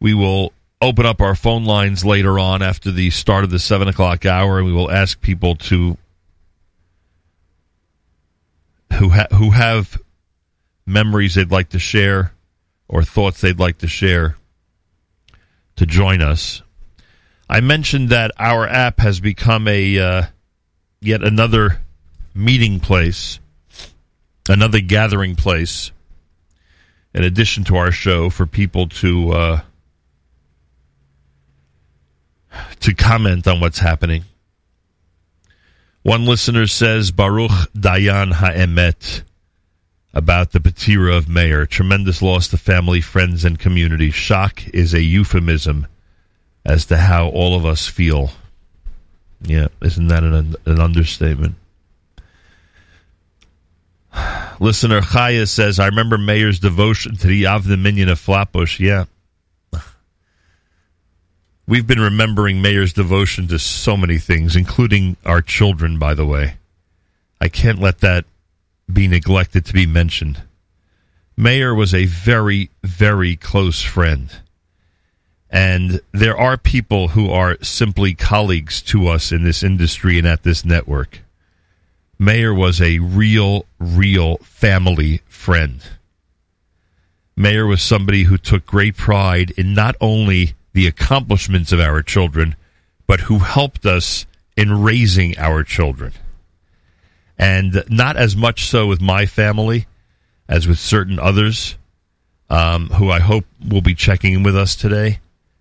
We 0.00 0.14
will 0.14 0.52
open 0.80 1.06
up 1.06 1.20
our 1.20 1.34
phone 1.34 1.64
lines 1.64 2.04
later 2.04 2.38
on 2.38 2.62
after 2.62 2.90
the 2.90 3.10
start 3.10 3.44
of 3.44 3.50
the 3.50 3.58
seven 3.58 3.88
o'clock 3.88 4.26
hour, 4.26 4.58
and 4.58 4.66
we 4.66 4.72
will 4.72 4.90
ask 4.90 5.20
people 5.20 5.54
to 5.56 5.96
who 8.94 9.08
ha- 9.08 9.28
who 9.32 9.50
have 9.50 10.00
memories 10.86 11.34
they'd 11.34 11.50
like 11.50 11.70
to 11.70 11.78
share 11.78 12.32
or 12.88 13.02
thoughts 13.02 13.40
they'd 13.40 13.58
like 13.58 13.78
to 13.78 13.88
share 13.88 14.36
to 15.82 15.86
join 15.86 16.22
us. 16.22 16.62
I 17.48 17.60
mentioned 17.60 18.10
that 18.10 18.30
our 18.38 18.68
app 18.68 19.00
has 19.00 19.18
become 19.18 19.66
a 19.66 19.98
uh, 19.98 20.22
yet 21.00 21.24
another 21.24 21.82
meeting 22.34 22.78
place, 22.78 23.40
another 24.48 24.80
gathering 24.80 25.34
place, 25.34 25.90
in 27.12 27.24
addition 27.24 27.64
to 27.64 27.76
our 27.76 27.90
show 27.90 28.30
for 28.30 28.46
people 28.46 28.88
to 28.88 29.32
uh, 29.32 29.60
to 32.80 32.94
comment 32.94 33.48
on 33.48 33.58
what's 33.58 33.80
happening. 33.80 34.22
One 36.02 36.26
listener 36.26 36.68
says 36.68 37.10
Baruch 37.10 37.50
Dayan 37.76 38.32
Ha'emet 38.32 39.24
about 40.14 40.52
the 40.52 40.60
Patira 40.60 41.16
of 41.16 41.28
Meir. 41.28 41.66
Tremendous 41.66 42.22
loss 42.22 42.48
to 42.48 42.56
family, 42.56 43.00
friends, 43.00 43.44
and 43.44 43.58
community. 43.58 44.10
Shock 44.10 44.68
is 44.68 44.94
a 44.94 45.02
euphemism 45.02 45.86
as 46.64 46.86
to 46.86 46.96
how 46.96 47.28
all 47.28 47.56
of 47.56 47.64
us 47.64 47.86
feel. 47.86 48.30
Yeah, 49.42 49.68
isn't 49.80 50.08
that 50.08 50.22
an, 50.22 50.54
an 50.66 50.80
understatement? 50.80 51.56
Listener 54.60 55.00
Chaya 55.00 55.48
says, 55.48 55.80
I 55.80 55.86
remember 55.86 56.18
Meir's 56.18 56.60
devotion 56.60 57.16
to 57.16 57.26
the 57.26 57.44
Avda 57.44 57.78
Minyan 57.78 58.10
of 58.10 58.20
Flatbush. 58.20 58.78
Yeah. 58.78 59.06
We've 61.66 61.86
been 61.86 62.00
remembering 62.00 62.62
Meir's 62.62 62.92
devotion 62.92 63.48
to 63.48 63.58
so 63.58 63.96
many 63.96 64.18
things, 64.18 64.54
including 64.54 65.16
our 65.24 65.42
children, 65.42 65.98
by 65.98 66.14
the 66.14 66.26
way. 66.26 66.56
I 67.40 67.48
can't 67.48 67.80
let 67.80 67.98
that 68.00 68.24
be 68.92 69.08
neglected 69.08 69.64
to 69.66 69.72
be 69.72 69.86
mentioned. 69.86 70.42
Meir 71.36 71.74
was 71.74 71.94
a 71.94 72.06
very, 72.06 72.70
very 72.82 73.36
close 73.36 73.82
friend. 73.82 74.30
And 75.50 76.00
there 76.12 76.36
are 76.36 76.56
people 76.56 77.08
who 77.08 77.30
are 77.30 77.58
simply 77.62 78.14
colleagues 78.14 78.80
to 78.82 79.08
us 79.08 79.32
in 79.32 79.42
this 79.42 79.62
industry 79.62 80.18
and 80.18 80.26
at 80.26 80.42
this 80.42 80.64
network. 80.64 81.20
Meir 82.18 82.54
was 82.54 82.80
a 82.80 83.00
real, 83.00 83.66
real 83.78 84.36
family 84.38 85.22
friend. 85.26 85.82
Meir 87.36 87.66
was 87.66 87.82
somebody 87.82 88.24
who 88.24 88.38
took 88.38 88.64
great 88.64 88.96
pride 88.96 89.50
in 89.56 89.74
not 89.74 89.96
only 90.00 90.54
the 90.72 90.86
accomplishments 90.86 91.72
of 91.72 91.80
our 91.80 92.02
children, 92.02 92.54
but 93.06 93.20
who 93.20 93.40
helped 93.40 93.84
us 93.84 94.26
in 94.56 94.82
raising 94.82 95.36
our 95.38 95.64
children. 95.64 96.12
And 97.42 97.82
not 97.88 98.16
as 98.16 98.36
much 98.36 98.66
so 98.66 98.86
with 98.86 99.00
my 99.00 99.26
family 99.26 99.86
as 100.48 100.68
with 100.68 100.78
certain 100.78 101.18
others 101.18 101.76
um, 102.48 102.88
who 102.90 103.10
I 103.10 103.18
hope 103.18 103.46
will 103.66 103.80
be 103.80 103.94
checking 103.94 104.34
in 104.34 104.42
with 104.44 104.56
us 104.56 104.76
today 104.76 105.18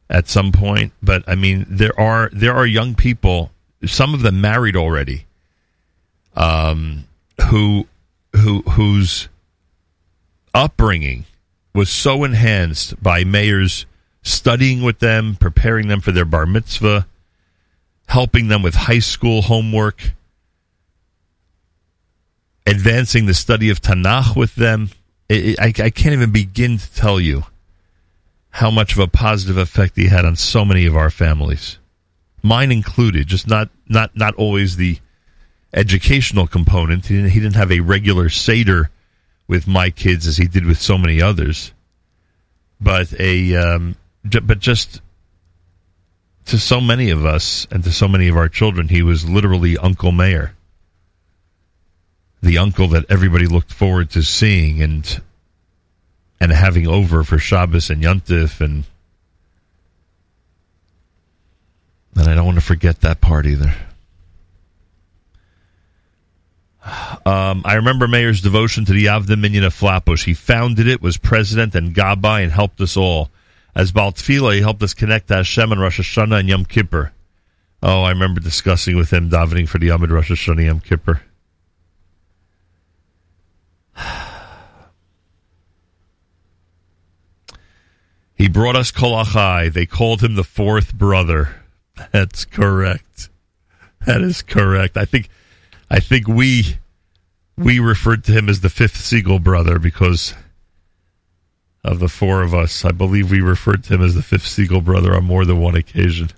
at 0.09 0.27
some 0.27 0.51
point. 0.51 0.93
But 1.01 1.23
I 1.27 1.33
mean, 1.33 1.65
there 1.67 1.97
are 1.99 2.29
there 2.33 2.53
are 2.53 2.67
young 2.67 2.93
people, 2.93 3.51
some 3.85 4.13
of 4.13 4.21
them 4.21 4.41
married 4.41 4.75
already, 4.75 5.25
um, 6.35 7.07
who 7.49 7.87
who 8.35 8.61
whose 8.61 9.29
upbringing 10.53 11.25
was 11.73 11.89
so 11.89 12.23
enhanced 12.23 13.01
by 13.01 13.23
Meir's 13.23 13.85
studying 14.21 14.83
with 14.83 14.99
them, 14.99 15.35
preparing 15.35 15.87
them 15.87 16.01
for 16.01 16.11
their 16.11 16.25
bar 16.25 16.45
mitzvah, 16.45 17.07
helping 18.07 18.49
them 18.49 18.61
with 18.61 18.75
high 18.75 18.99
school 18.99 19.43
homework, 19.43 20.11
advancing 22.65 23.25
the 23.25 23.33
study 23.33 23.69
of 23.69 23.81
Tanakh 23.81 24.35
with 24.35 24.55
them. 24.55 24.89
It, 25.29 25.45
it, 25.45 25.59
I, 25.59 25.85
I 25.85 25.89
can't 25.89 26.13
even 26.13 26.31
begin 26.31 26.77
to 26.77 26.93
tell 26.93 27.19
you 27.19 27.43
how 28.51 28.69
much 28.69 28.93
of 28.93 28.99
a 28.99 29.07
positive 29.07 29.57
effect 29.57 29.95
he 29.95 30.07
had 30.07 30.25
on 30.25 30.35
so 30.35 30.65
many 30.65 30.85
of 30.85 30.95
our 30.95 31.09
families, 31.09 31.77
mine 32.43 32.71
included. 32.71 33.27
Just 33.27 33.47
not 33.47 33.69
not 33.87 34.15
not 34.15 34.35
always 34.35 34.75
the 34.75 34.99
educational 35.73 36.47
component. 36.47 37.05
He 37.05 37.15
didn't, 37.15 37.31
he 37.31 37.39
didn't 37.39 37.55
have 37.55 37.71
a 37.71 37.79
regular 37.79 38.29
seder 38.29 38.89
with 39.47 39.67
my 39.67 39.89
kids 39.89 40.27
as 40.27 40.37
he 40.37 40.47
did 40.47 40.65
with 40.65 40.79
so 40.79 40.97
many 40.97 41.21
others, 41.21 41.71
but 42.79 43.13
a 43.19 43.55
um, 43.55 43.95
j- 44.27 44.39
but 44.39 44.59
just 44.59 45.01
to 46.45 46.57
so 46.57 46.81
many 46.81 47.09
of 47.09 47.25
us 47.25 47.67
and 47.71 47.83
to 47.83 47.91
so 47.91 48.07
many 48.07 48.27
of 48.27 48.35
our 48.35 48.49
children, 48.49 48.87
he 48.87 49.01
was 49.01 49.29
literally 49.29 49.77
Uncle 49.77 50.11
Meir, 50.11 50.53
the 52.41 52.57
uncle 52.57 52.89
that 52.89 53.05
everybody 53.09 53.45
looked 53.45 53.71
forward 53.71 54.09
to 54.11 54.23
seeing 54.23 54.81
and 54.81 55.21
and 56.39 56.51
having 56.51 56.87
over 56.87 57.23
for 57.23 57.37
Shabbos 57.37 57.89
and 57.89 58.01
Yontif 58.03 58.61
and 58.61 58.83
and 62.15 62.27
I 62.27 62.35
don't 62.35 62.45
want 62.45 62.57
to 62.57 62.65
forget 62.65 63.01
that 63.01 63.21
part 63.21 63.45
either. 63.45 63.73
Um, 67.25 67.61
I 67.63 67.75
remember 67.75 68.07
Meir's 68.07 68.41
devotion 68.41 68.85
to 68.85 68.93
the 68.93 69.05
Avda 69.05 69.39
Minyan 69.39 69.63
of 69.63 69.73
Flatbush. 69.73 70.25
He 70.25 70.33
founded 70.33 70.87
it, 70.87 71.01
was 71.01 71.17
president 71.17 71.75
and 71.75 71.93
Gabbai, 71.93 72.43
and 72.43 72.51
helped 72.51 72.81
us 72.81 72.97
all. 72.97 73.29
As 73.75 73.91
Baltfila, 73.91 74.55
he 74.55 74.61
helped 74.61 74.81
us 74.83 74.93
connect 74.93 75.27
to 75.27 75.35
Hashem 75.35 75.71
and 75.71 75.79
Rosh 75.79 75.99
Hashanah 75.99 76.39
and 76.39 76.49
Yom 76.49 76.65
Kippur. 76.65 77.11
Oh, 77.83 78.01
I 78.01 78.09
remember 78.09 78.41
discussing 78.41 78.97
with 78.97 79.13
him 79.13 79.29
davening 79.29 79.69
for 79.69 79.77
the 79.77 79.87
Yom 79.87 80.03
Rosh 80.03 80.31
Hashanah 80.31 80.57
and 80.57 80.65
Yom 80.65 80.79
Kippur. 80.81 81.21
He 88.33 88.47
brought 88.47 88.75
us 88.75 88.91
Kolachai. 88.91 89.71
They 89.71 89.85
called 89.85 90.23
him 90.23 90.33
the 90.33 90.43
fourth 90.43 90.95
brother. 90.95 91.61
That's 92.11 92.43
correct. 92.43 93.29
That 94.07 94.21
is 94.21 94.41
correct. 94.41 94.97
I 94.97 95.05
think 95.05 95.29
I 95.91 95.99
think 95.99 96.27
we 96.27 96.77
we 97.55 97.79
referred 97.79 98.23
to 98.23 98.31
him 98.31 98.49
as 98.49 98.61
the 98.61 98.69
fifth 98.69 98.95
Segal 98.95 99.43
brother 99.43 99.77
because 99.77 100.33
of 101.83 101.99
the 101.99 102.07
four 102.07 102.41
of 102.41 102.53
us. 102.53 102.83
I 102.85 102.91
believe 102.91 103.29
we 103.29 103.41
referred 103.41 103.83
to 103.85 103.93
him 103.93 104.01
as 104.01 104.15
the 104.15 104.23
fifth 104.23 104.45
Segal 104.45 104.83
brother 104.83 105.15
on 105.15 105.25
more 105.25 105.45
than 105.45 105.59
one 105.59 105.75
occasion. 105.75 106.29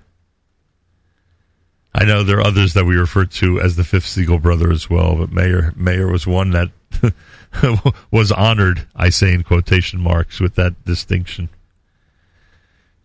I 1.94 2.04
know 2.04 2.22
there 2.24 2.38
are 2.38 2.46
others 2.46 2.74
that 2.74 2.84
we 2.84 2.96
refer 2.96 3.24
to 3.24 3.60
as 3.60 3.76
the 3.76 3.84
fifth 3.84 4.06
Segal 4.06 4.42
brother 4.42 4.70
as 4.70 4.90
well, 4.90 5.14
but 5.16 5.32
Meir 5.32 5.72
Meir 5.76 6.08
was 6.10 6.26
one 6.26 6.50
that 6.50 6.70
was 8.10 8.32
honored, 8.32 8.86
I 8.94 9.10
say 9.10 9.32
in 9.32 9.42
quotation 9.42 10.00
marks, 10.00 10.40
with 10.40 10.54
that 10.56 10.84
distinction. 10.84 11.48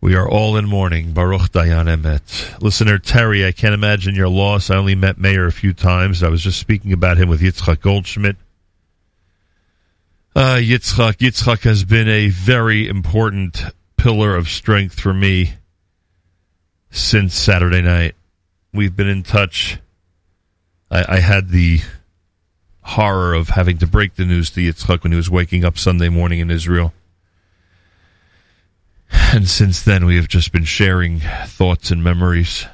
We 0.01 0.15
are 0.15 0.27
all 0.27 0.55
in 0.55 0.65
mourning. 0.65 1.11
Baruch 1.11 1.51
Dayan 1.51 1.93
Emet. 1.93 2.61
Listener 2.61 2.99
Terry, 2.99 3.45
I 3.45 3.51
can't 3.51 3.73
imagine 3.73 4.15
your 4.15 4.29
loss. 4.29 4.69
I 4.69 4.77
only 4.77 4.95
met 4.95 5.17
Meir 5.17 5.45
a 5.45 5.51
few 5.51 5.73
times. 5.73 6.23
I 6.23 6.29
was 6.29 6.41
just 6.41 6.59
speaking 6.59 6.93
about 6.93 7.17
him 7.17 7.27
with 7.27 7.41
Yitzchak 7.41 7.81
Goldschmidt. 7.81 8.37
Uh, 10.35 10.55
Yitzchak, 10.55 11.17
Yitzchak 11.17 11.63
has 11.63 11.83
been 11.83 12.07
a 12.07 12.29
very 12.29 12.87
important 12.87 13.61
pillar 13.97 14.37
of 14.37 14.47
strength 14.47 14.97
for 14.97 15.13
me 15.13 15.55
since 16.91 17.33
Saturday 17.33 17.81
night. 17.81 18.15
We've 18.73 18.95
been 18.95 19.09
in 19.09 19.23
touch. 19.23 19.79
I, 20.89 21.15
I 21.15 21.19
had 21.19 21.49
the 21.49 21.81
horror 22.89 23.33
of 23.33 23.49
having 23.49 23.77
to 23.77 23.87
break 23.87 24.15
the 24.15 24.25
news 24.25 24.49
to 24.51 24.61
Yitzchak 24.61 25.03
when 25.03 25.11
he 25.11 25.17
was 25.17 25.29
waking 25.29 25.63
up 25.63 25.77
Sunday 25.77 26.09
morning 26.09 26.39
in 26.39 26.49
Israel. 26.49 26.93
And 29.11 29.47
since 29.47 29.81
then, 29.83 30.05
we 30.05 30.15
have 30.15 30.27
just 30.27 30.51
been 30.51 30.63
sharing 30.63 31.19
thoughts 31.45 31.91
and 31.91 32.03
memories. 32.03 32.65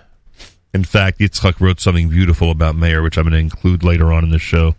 In 0.74 0.84
fact, 0.84 1.20
Yitzchak 1.20 1.60
wrote 1.60 1.80
something 1.80 2.10
beautiful 2.10 2.52
about 2.52 2.76
Meir, 2.76 3.02
which 3.02 3.18
I'm 3.18 3.24
going 3.24 3.34
to 3.34 3.40
include 3.40 3.84
later 3.84 4.12
on 4.12 4.24
in 4.24 4.32
the 4.32 4.40
show. 4.40 4.76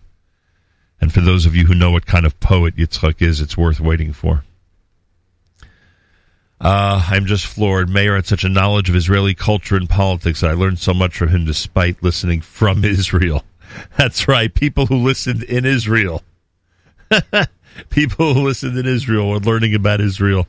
And 1.00 1.12
for 1.12 1.20
those 1.20 1.46
of 1.46 1.54
you 1.54 1.66
who 1.66 1.74
know 1.74 1.90
what 1.90 2.06
kind 2.06 2.26
of 2.26 2.38
poet 2.40 2.76
Yitzchak 2.76 3.20
is, 3.20 3.40
it's 3.40 3.56
worth 3.56 3.80
waiting 3.80 4.12
for. 4.12 4.42
Uh, 6.60 7.06
I'm 7.10 7.26
just 7.26 7.46
floored. 7.46 7.90
Meir 7.90 8.16
had 8.16 8.26
such 8.26 8.44
a 8.44 8.48
knowledge 8.48 8.88
of 8.88 8.96
Israeli 8.96 9.34
culture 9.34 9.76
and 9.76 9.88
politics. 9.88 10.42
I 10.42 10.52
learned 10.52 10.78
so 10.78 10.94
much 10.94 11.18
from 11.18 11.28
him 11.28 11.44
despite 11.44 12.02
listening 12.02 12.40
from 12.40 12.84
Israel. 12.84 13.44
That's 13.96 14.28
right. 14.28 14.52
People 14.52 14.86
who 14.86 14.96
listened 14.96 15.42
in 15.44 15.64
Israel. 15.64 16.22
People 17.90 18.34
who 18.34 18.44
listened 18.44 18.78
in 18.78 18.86
Israel 18.86 19.28
were 19.28 19.38
learning 19.38 19.74
about 19.74 20.00
Israel. 20.00 20.46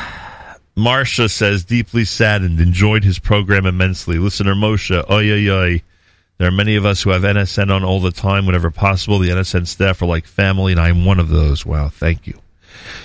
Marsha 0.76 1.30
says, 1.30 1.64
deeply 1.64 2.04
saddened, 2.04 2.60
enjoyed 2.60 3.04
his 3.04 3.18
program 3.18 3.66
immensely. 3.66 4.18
Listener 4.18 4.54
Moshe, 4.54 4.96
oy, 5.10 5.30
oy, 5.30 5.50
oy. 5.50 5.82
There 6.38 6.48
are 6.48 6.52
many 6.52 6.76
of 6.76 6.86
us 6.86 7.02
who 7.02 7.10
have 7.10 7.22
NSN 7.22 7.70
on 7.70 7.84
all 7.84 8.00
the 8.00 8.10
time 8.10 8.46
whenever 8.46 8.70
possible. 8.70 9.18
The 9.18 9.28
NSN 9.28 9.66
staff 9.66 10.00
are 10.02 10.06
like 10.06 10.24
family, 10.24 10.72
and 10.72 10.80
I 10.80 10.88
am 10.88 11.04
one 11.04 11.20
of 11.20 11.28
those. 11.28 11.66
Wow, 11.66 11.88
thank 11.88 12.26
you. 12.26 12.40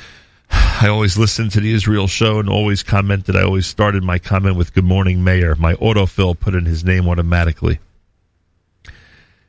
I 0.50 0.88
always 0.88 1.18
listened 1.18 1.52
to 1.52 1.60
the 1.60 1.74
Israel 1.74 2.08
show 2.08 2.40
and 2.40 2.50
always 2.50 2.84
commented. 2.84 3.36
I 3.36 3.44
always 3.44 3.68
started 3.68 4.04
my 4.04 4.18
comment 4.18 4.56
with 4.56 4.74
Good 4.74 4.86
Morning 4.86 5.24
Meir. 5.24 5.56
My 5.56 5.74
autofill 5.76 6.40
put 6.40 6.56
in 6.56 6.66
his 6.66 6.86
name 6.86 7.08
automatically. 7.08 7.80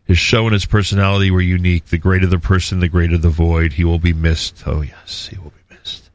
His 0.08 0.18
show 0.18 0.46
and 0.46 0.54
his 0.54 0.64
personality 0.64 1.30
were 1.30 1.42
unique. 1.42 1.84
The 1.84 1.98
greater 1.98 2.26
the 2.26 2.38
person, 2.38 2.80
the 2.80 2.88
greater 2.88 3.18
the 3.18 3.28
void. 3.28 3.74
He 3.74 3.84
will 3.84 3.98
be 3.98 4.14
missed. 4.14 4.62
Oh, 4.66 4.80
yes, 4.80 5.28
he 5.30 5.38
will 5.38 5.50
be 5.50 5.76
missed. 5.76 6.10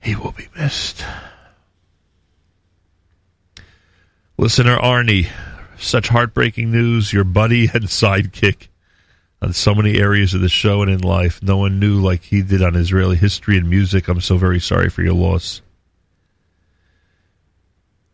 He 0.00 0.16
will 0.16 0.32
be 0.32 0.48
missed. 0.56 1.04
Listener 4.36 4.76
Arnie, 4.76 5.28
such 5.78 6.08
heartbreaking 6.08 6.72
news. 6.72 7.12
Your 7.12 7.22
buddy 7.22 7.70
and 7.72 7.84
sidekick 7.84 8.66
on 9.40 9.52
so 9.52 9.76
many 9.76 10.00
areas 10.00 10.34
of 10.34 10.40
the 10.40 10.48
show 10.48 10.82
and 10.82 10.90
in 10.90 11.02
life. 11.02 11.40
No 11.40 11.58
one 11.58 11.78
knew 11.78 12.00
like 12.00 12.24
he 12.24 12.42
did 12.42 12.62
on 12.62 12.74
Israeli 12.74 13.16
history 13.16 13.58
and 13.58 13.70
music. 13.70 14.08
I'm 14.08 14.20
so 14.20 14.36
very 14.36 14.58
sorry 14.58 14.90
for 14.90 15.02
your 15.02 15.14
loss. 15.14 15.62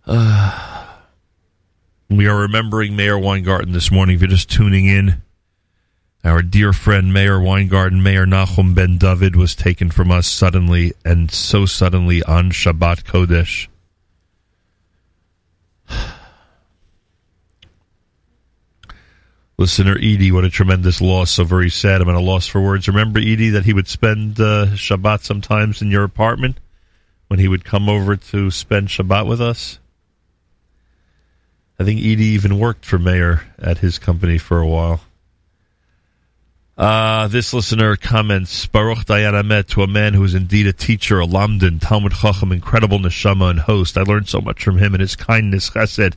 Uh, 0.07 0.74
we 2.09 2.27
are 2.27 2.41
remembering 2.41 2.97
Meir 2.97 3.19
Weingarten 3.19 3.73
this 3.73 3.91
morning. 3.91 4.17
If 4.17 4.21
you're 4.23 4.29
just 4.29 4.51
tuning 4.51 4.87
in, 4.87 5.23
our 6.23 6.43
dear 6.43 6.73
friend 6.73 7.13
Meir 7.13 7.41
Weingarten, 7.41 8.03
Meir 8.03 8.25
Nachum 8.27 8.75
Ben 8.75 8.97
David, 8.99 9.37
was 9.37 9.55
taken 9.55 9.91
from 9.91 10.11
us 10.11 10.27
suddenly 10.27 10.95
and 11.05 11.31
so 11.31 11.67
suddenly 11.67 12.23
on 12.23 12.51
Shabbat 12.51 13.05
Kodesh. 13.05 13.69
Listener 19.59 19.97
Edie, 19.97 20.33
what 20.33 20.45
a 20.45 20.51
tremendous 20.51 21.01
loss. 21.01 21.31
So 21.31 21.45
very 21.45 21.71
sad. 21.71 22.01
I'm 22.01 22.09
at 22.09 22.15
a 22.15 22.21
loss 22.21 22.47
for 22.47 22.61
words. 22.61 22.89
Remember, 22.89 23.21
Edie, 23.21 23.51
that 23.51 23.65
he 23.65 23.73
would 23.73 23.87
spend 23.89 24.41
uh, 24.41 24.69
Shabbat 24.73 25.23
sometimes 25.23 25.81
in 25.81 25.91
your 25.91 26.05
apartment 26.05 26.59
when 27.29 27.39
he 27.39 27.49
would 27.49 27.65
come 27.65 27.89
over 27.89 28.17
to 28.17 28.51
spend 28.51 28.89
Shabbat 28.89 29.29
with 29.29 29.41
us? 29.41 29.79
I 31.79 31.85
think 31.85 32.01
Edie 32.01 32.35
even 32.35 32.59
worked 32.59 32.85
for 32.85 32.99
Meir 32.99 33.43
at 33.59 33.79
his 33.79 33.99
company 33.99 34.39
for 34.39 34.61
a 34.61 34.66
while. 34.66 35.01
Uh, 36.77 37.29
this 37.29 37.55
listener 37.55 37.95
comments, 37.97 38.66
Baruch 38.66 39.07
Dayan 39.07 39.39
Amet, 39.39 39.68
to 39.68 39.83
a 39.83 39.87
man 39.87 40.12
who 40.12 40.25
is 40.25 40.35
indeed 40.35 40.66
a 40.66 40.72
teacher, 40.72 41.20
a 41.20 41.27
Lamdan, 41.27 41.81
Talmud 41.81 42.12
Chacham, 42.12 42.51
incredible 42.51 42.99
neshama 42.99 43.51
and 43.51 43.61
host. 43.61 43.97
I 43.97 44.03
learned 44.03 44.29
so 44.29 44.41
much 44.41 44.64
from 44.64 44.79
him 44.79 44.95
and 44.95 45.01
his 45.01 45.14
kindness, 45.14 45.70
chesed, 45.70 46.14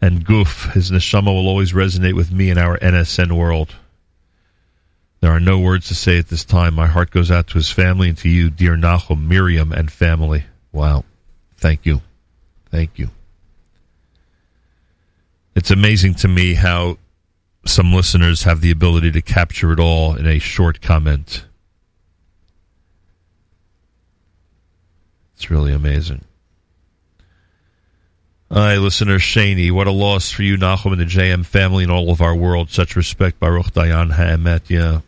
and 0.00 0.24
goof. 0.24 0.70
His 0.72 0.90
neshama 0.90 1.26
will 1.26 1.48
always 1.48 1.72
resonate 1.72 2.14
with 2.14 2.32
me 2.32 2.48
in 2.48 2.56
our 2.56 2.78
NSN 2.78 3.32
world. 3.32 3.74
There 5.20 5.30
are 5.30 5.40
no 5.40 5.58
words 5.58 5.88
to 5.88 5.94
say 5.94 6.18
at 6.18 6.28
this 6.28 6.46
time. 6.46 6.74
My 6.74 6.86
heart 6.86 7.10
goes 7.10 7.30
out 7.30 7.48
to 7.48 7.54
his 7.54 7.70
family 7.70 8.08
and 8.08 8.18
to 8.18 8.28
you, 8.30 8.48
dear 8.48 8.76
Nachum, 8.76 9.26
Miriam, 9.26 9.72
and 9.72 9.92
family. 9.92 10.44
Wow. 10.72 11.04
Thank 11.58 11.84
you. 11.84 12.00
Thank 12.70 12.98
you. 12.98 13.10
It's 15.54 15.70
amazing 15.70 16.14
to 16.16 16.28
me 16.28 16.54
how 16.54 16.98
some 17.66 17.92
listeners 17.92 18.44
have 18.44 18.60
the 18.60 18.70
ability 18.70 19.12
to 19.12 19.22
capture 19.22 19.72
it 19.72 19.80
all 19.80 20.14
in 20.14 20.26
a 20.26 20.38
short 20.38 20.80
comment. 20.80 21.44
It's 25.34 25.50
really 25.50 25.72
amazing. 25.72 26.24
Hi, 28.52 28.76
listener 28.78 29.18
Shaney. 29.18 29.70
What 29.70 29.86
a 29.86 29.92
loss 29.92 30.30
for 30.30 30.42
you, 30.42 30.56
Nachum, 30.56 30.92
and 30.92 31.00
the 31.00 31.04
JM 31.04 31.46
family 31.46 31.84
and 31.84 31.92
all 31.92 32.10
of 32.10 32.20
our 32.20 32.34
world. 32.34 32.70
Such 32.70 32.96
respect, 32.96 33.38
Baruch 33.38 33.72
Dayan 33.72 34.12
Ha'emet. 34.12 34.68
Yeah. 34.68 35.00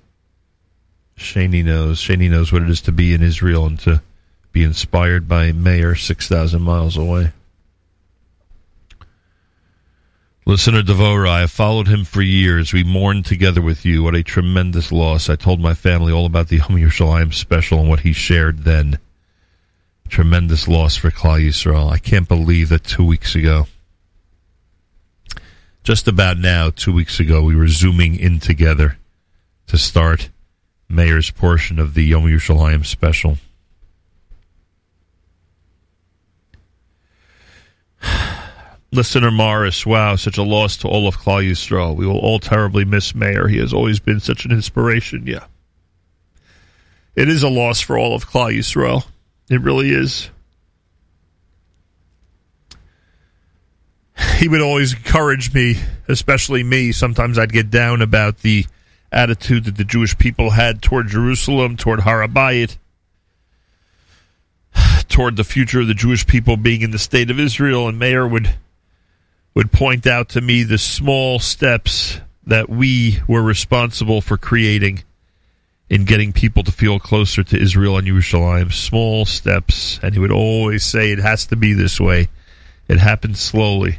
Shaney 1.16 1.64
knows. 1.64 2.00
Shaney 2.00 2.30
knows 2.30 2.52
what 2.52 2.62
it 2.62 2.70
is 2.70 2.80
to 2.82 2.92
be 2.92 3.14
in 3.14 3.22
Israel 3.22 3.66
and 3.66 3.78
to 3.80 4.00
be 4.52 4.62
inspired 4.62 5.28
by 5.28 5.52
Meir 5.52 5.96
6,000 5.96 6.62
miles 6.62 6.96
away. 6.96 7.32
Listener 10.44 10.82
Devora, 10.82 11.28
I 11.28 11.40
have 11.40 11.52
followed 11.52 11.86
him 11.86 12.02
for 12.04 12.20
years. 12.20 12.72
We 12.72 12.82
mourned 12.82 13.26
together 13.26 13.62
with 13.62 13.84
you. 13.84 14.02
What 14.02 14.16
a 14.16 14.24
tremendous 14.24 14.90
loss. 14.90 15.30
I 15.30 15.36
told 15.36 15.60
my 15.60 15.72
family 15.72 16.12
all 16.12 16.26
about 16.26 16.48
the 16.48 16.56
Yom 16.56 16.70
Yerushalayim 16.70 17.32
special 17.32 17.78
and 17.78 17.88
what 17.88 18.00
he 18.00 18.12
shared 18.12 18.64
then. 18.64 18.98
Tremendous 20.08 20.66
loss 20.66 20.96
for 20.96 21.12
Klal 21.12 21.46
Yisrael. 21.46 21.92
I 21.92 21.98
can't 21.98 22.26
believe 22.26 22.70
that 22.70 22.82
two 22.82 23.04
weeks 23.04 23.36
ago, 23.36 23.68
just 25.84 26.08
about 26.08 26.38
now, 26.38 26.70
two 26.70 26.92
weeks 26.92 27.20
ago, 27.20 27.44
we 27.44 27.54
were 27.54 27.68
zooming 27.68 28.16
in 28.16 28.40
together 28.40 28.98
to 29.68 29.78
start 29.78 30.28
Meir's 30.88 31.30
portion 31.30 31.78
of 31.78 31.94
the 31.94 32.02
Yom 32.02 32.24
Yerushalayim 32.24 32.84
special. 32.84 33.38
Listener 38.94 39.30
Morris, 39.30 39.86
wow, 39.86 40.16
such 40.16 40.36
a 40.36 40.42
loss 40.42 40.76
to 40.78 40.88
of 40.88 41.16
Klal 41.16 41.96
We 41.96 42.06
will 42.06 42.18
all 42.18 42.38
terribly 42.38 42.84
miss 42.84 43.14
Meir. 43.14 43.48
He 43.48 43.56
has 43.56 43.72
always 43.72 44.00
been 44.00 44.20
such 44.20 44.44
an 44.44 44.50
inspiration. 44.50 45.26
Yeah, 45.26 45.46
it 47.16 47.30
is 47.30 47.42
a 47.42 47.48
loss 47.48 47.80
for 47.80 47.96
all 47.96 48.14
of 48.14 48.28
Klal. 48.28 49.06
It 49.48 49.60
really 49.62 49.90
is. 49.90 50.28
He 54.36 54.46
would 54.46 54.60
always 54.60 54.92
encourage 54.92 55.54
me, 55.54 55.76
especially 56.06 56.62
me. 56.62 56.92
Sometimes 56.92 57.38
I'd 57.38 57.52
get 57.52 57.70
down 57.70 58.02
about 58.02 58.38
the 58.38 58.66
attitude 59.10 59.64
that 59.64 59.76
the 59.76 59.84
Jewish 59.84 60.18
people 60.18 60.50
had 60.50 60.82
toward 60.82 61.08
Jerusalem, 61.08 61.78
toward 61.78 62.00
Har 62.00 62.26
HaBayit, 62.26 62.76
toward 65.08 65.36
the 65.36 65.44
future 65.44 65.80
of 65.80 65.86
the 65.86 65.94
Jewish 65.94 66.26
people 66.26 66.58
being 66.58 66.82
in 66.82 66.90
the 66.90 66.98
state 66.98 67.30
of 67.30 67.40
Israel. 67.40 67.88
And 67.88 67.98
Meir 67.98 68.26
would 68.26 68.54
would 69.54 69.72
point 69.72 70.06
out 70.06 70.30
to 70.30 70.40
me 70.40 70.62
the 70.62 70.78
small 70.78 71.38
steps 71.38 72.20
that 72.46 72.68
we 72.68 73.20
were 73.28 73.42
responsible 73.42 74.20
for 74.20 74.36
creating 74.36 75.04
in 75.88 76.04
getting 76.04 76.32
people 76.32 76.62
to 76.62 76.72
feel 76.72 76.98
closer 76.98 77.44
to 77.44 77.60
Israel 77.60 77.98
and 77.98 78.08
Yerushalayim. 78.08 78.72
Small 78.72 79.26
steps. 79.26 80.00
And 80.02 80.14
he 80.14 80.20
would 80.20 80.32
always 80.32 80.84
say 80.84 81.12
it 81.12 81.18
has 81.18 81.46
to 81.46 81.56
be 81.56 81.74
this 81.74 82.00
way. 82.00 82.28
It 82.88 82.98
happened 82.98 83.36
slowly. 83.36 83.98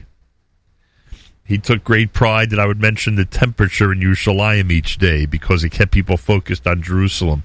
He 1.46 1.58
took 1.58 1.84
great 1.84 2.14
pride 2.14 2.50
that 2.50 2.60
I 2.60 2.66
would 2.66 2.82
mention 2.82 3.16
the 3.16 3.26
temperature 3.26 3.92
in 3.92 4.00
Yerushalayim 4.00 4.72
each 4.72 4.98
day 4.98 5.26
because 5.26 5.64
it 5.64 5.70
kept 5.70 5.92
people 5.92 6.18
focused 6.18 6.66
on 6.66 6.82
Jerusalem. 6.82 7.44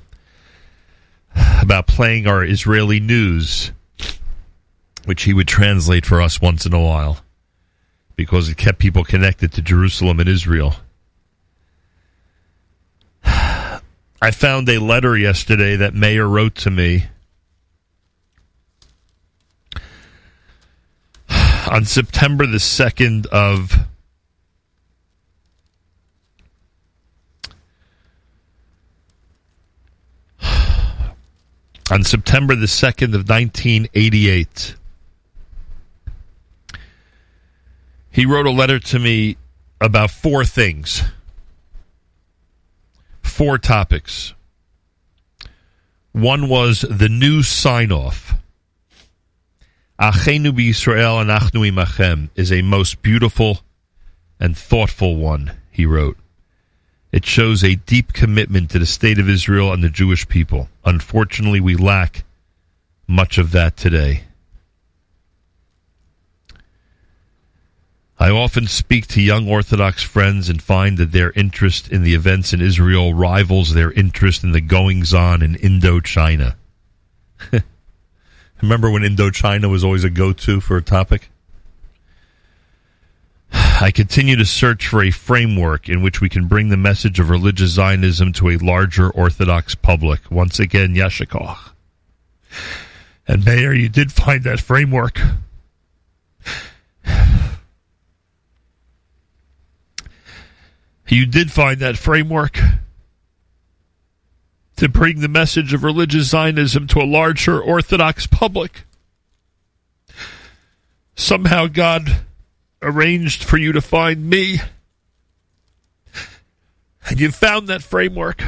About 1.60 1.86
playing 1.86 2.26
our 2.26 2.42
Israeli 2.42 3.00
news, 3.00 3.72
which 5.04 5.24
he 5.24 5.34
would 5.34 5.48
translate 5.48 6.06
for 6.06 6.22
us 6.22 6.40
once 6.40 6.64
in 6.64 6.72
a 6.72 6.80
while 6.80 7.18
because 8.18 8.48
it 8.48 8.56
kept 8.56 8.80
people 8.80 9.04
connected 9.04 9.52
to 9.52 9.62
Jerusalem 9.62 10.18
and 10.18 10.28
Israel. 10.28 10.74
I 13.24 14.32
found 14.32 14.68
a 14.68 14.78
letter 14.78 15.16
yesterday 15.16 15.76
that 15.76 15.94
Meir 15.94 16.26
wrote 16.26 16.56
to 16.56 16.70
me 16.72 17.06
on 21.70 21.84
September 21.84 22.44
the 22.44 22.56
2nd 22.56 23.26
of 23.26 23.72
on 31.92 32.02
September 32.02 32.56
the 32.56 32.66
2nd 32.66 33.14
of 33.14 33.28
1988 33.28 34.74
he 38.18 38.26
wrote 38.26 38.46
a 38.46 38.50
letter 38.50 38.80
to 38.80 38.98
me 38.98 39.36
about 39.80 40.10
four 40.10 40.44
things 40.44 41.02
four 43.22 43.58
topics 43.58 44.34
one 46.10 46.48
was 46.48 46.80
the 46.80 47.08
new 47.08 47.44
sign 47.44 47.92
off 47.92 48.34
Achenu 50.00 50.52
b'Yisrael 50.52 51.24
anachnu 51.24 51.70
imachem 51.70 52.28
is 52.34 52.52
a 52.52 52.62
most 52.62 53.02
beautiful 53.02 53.58
and 54.38 54.56
thoughtful 54.56 55.16
one, 55.16 55.56
he 55.72 55.84
wrote. 55.86 56.16
It 57.10 57.26
shows 57.26 57.64
a 57.64 57.74
deep 57.74 58.12
commitment 58.12 58.70
to 58.70 58.78
the 58.78 58.86
state 58.86 59.18
of 59.18 59.28
Israel 59.28 59.72
and 59.72 59.82
the 59.82 59.88
Jewish 59.88 60.28
people. 60.28 60.68
Unfortunately, 60.84 61.58
we 61.58 61.74
lack 61.74 62.24
much 63.08 63.38
of 63.38 63.50
that 63.50 63.76
today. 63.76 64.22
I 68.20 68.30
often 68.30 68.66
speak 68.66 69.06
to 69.08 69.22
young 69.22 69.48
Orthodox 69.48 70.02
friends 70.02 70.48
and 70.48 70.60
find 70.60 70.98
that 70.98 71.12
their 71.12 71.30
interest 71.32 71.88
in 71.88 72.02
the 72.02 72.14
events 72.14 72.52
in 72.52 72.60
Israel 72.60 73.14
rivals 73.14 73.72
their 73.72 73.92
interest 73.92 74.42
in 74.42 74.50
the 74.50 74.60
goings 74.60 75.14
on 75.14 75.40
in 75.40 75.54
Indochina. 75.54 76.56
Remember 78.62 78.90
when 78.90 79.02
Indochina 79.02 79.70
was 79.70 79.84
always 79.84 80.02
a 80.02 80.10
go 80.10 80.32
to 80.32 80.60
for 80.60 80.76
a 80.76 80.82
topic? 80.82 81.30
I 83.52 83.92
continue 83.92 84.34
to 84.34 84.44
search 84.44 84.88
for 84.88 85.04
a 85.04 85.12
framework 85.12 85.88
in 85.88 86.02
which 86.02 86.20
we 86.20 86.28
can 86.28 86.48
bring 86.48 86.70
the 86.70 86.76
message 86.76 87.20
of 87.20 87.30
religious 87.30 87.70
Zionism 87.70 88.32
to 88.34 88.50
a 88.50 88.56
larger 88.56 89.10
Orthodox 89.10 89.76
public. 89.76 90.28
Once 90.28 90.58
again, 90.58 90.96
Yashikoch. 90.96 91.70
And 93.28 93.44
Meir, 93.44 93.72
you 93.74 93.88
did 93.88 94.10
find 94.10 94.42
that 94.42 94.58
framework. 94.58 95.20
You 101.08 101.26
did 101.26 101.50
find 101.50 101.80
that 101.80 101.96
framework 101.96 102.58
to 104.76 104.88
bring 104.88 105.20
the 105.20 105.28
message 105.28 105.72
of 105.72 105.82
religious 105.82 106.28
Zionism 106.28 106.86
to 106.88 107.00
a 107.00 107.04
larger 107.04 107.60
Orthodox 107.60 108.26
public. 108.26 108.84
Somehow 111.16 111.66
God 111.66 112.20
arranged 112.82 113.42
for 113.42 113.56
you 113.56 113.72
to 113.72 113.80
find 113.80 114.28
me. 114.28 114.60
And 117.08 117.18
you 117.18 117.32
found 117.32 117.68
that 117.68 117.82
framework. 117.82 118.44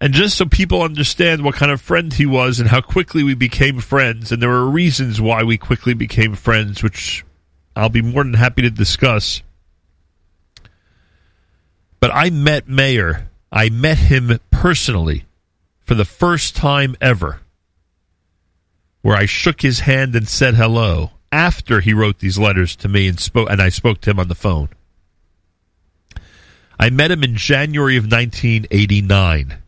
And 0.00 0.14
just 0.14 0.38
so 0.38 0.46
people 0.46 0.82
understand 0.82 1.42
what 1.42 1.56
kind 1.56 1.72
of 1.72 1.80
friend 1.80 2.12
he 2.12 2.24
was 2.24 2.60
and 2.60 2.68
how 2.68 2.80
quickly 2.80 3.24
we 3.24 3.34
became 3.34 3.80
friends, 3.80 4.30
and 4.30 4.40
there 4.40 4.48
were 4.48 4.70
reasons 4.70 5.20
why 5.20 5.42
we 5.42 5.58
quickly 5.58 5.92
became 5.92 6.34
friends, 6.34 6.82
which 6.82 7.24
I'll 7.74 7.88
be 7.88 8.02
more 8.02 8.22
than 8.22 8.34
happy 8.34 8.62
to 8.62 8.70
discuss. 8.70 9.42
But 12.00 12.10
I 12.14 12.30
met 12.30 12.68
Meir 12.68 13.28
I 13.50 13.70
met 13.70 13.98
him 13.98 14.38
personally 14.50 15.24
for 15.80 15.94
the 15.94 16.04
first 16.04 16.54
time 16.54 16.96
ever, 17.00 17.40
where 19.00 19.16
I 19.16 19.26
shook 19.26 19.62
his 19.62 19.80
hand 19.80 20.14
and 20.14 20.28
said 20.28 20.54
hello 20.54 21.12
after 21.32 21.80
he 21.80 21.94
wrote 21.94 22.18
these 22.18 22.38
letters 22.38 22.76
to 22.76 22.88
me 22.88 23.08
and 23.08 23.18
spoke, 23.18 23.48
and 23.50 23.60
I 23.60 23.70
spoke 23.70 24.00
to 24.02 24.10
him 24.10 24.20
on 24.20 24.28
the 24.28 24.34
phone. 24.34 24.68
I 26.78 26.90
met 26.90 27.10
him 27.10 27.24
in 27.24 27.36
January 27.36 27.96
of 27.96 28.04
1989 28.04 29.58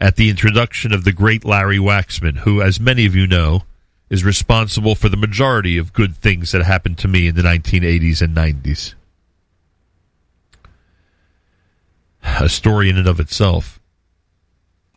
at 0.00 0.16
the 0.16 0.28
introduction 0.28 0.92
of 0.92 1.04
the 1.04 1.12
great 1.12 1.44
Larry 1.44 1.78
Waxman, 1.78 2.38
who, 2.38 2.60
as 2.60 2.80
many 2.80 3.06
of 3.06 3.14
you 3.14 3.26
know, 3.26 3.62
is 4.10 4.24
responsible 4.24 4.94
for 4.94 5.08
the 5.08 5.16
majority 5.16 5.78
of 5.78 5.92
good 5.92 6.16
things 6.16 6.52
that 6.52 6.62
happened 6.62 6.98
to 6.98 7.08
me 7.08 7.28
in 7.28 7.34
the 7.34 7.42
1980s 7.42 8.22
and 8.22 8.36
90s. 8.36 8.94
A 12.40 12.48
story 12.48 12.88
in 12.88 12.96
and 12.96 13.08
of 13.08 13.20
itself. 13.20 13.80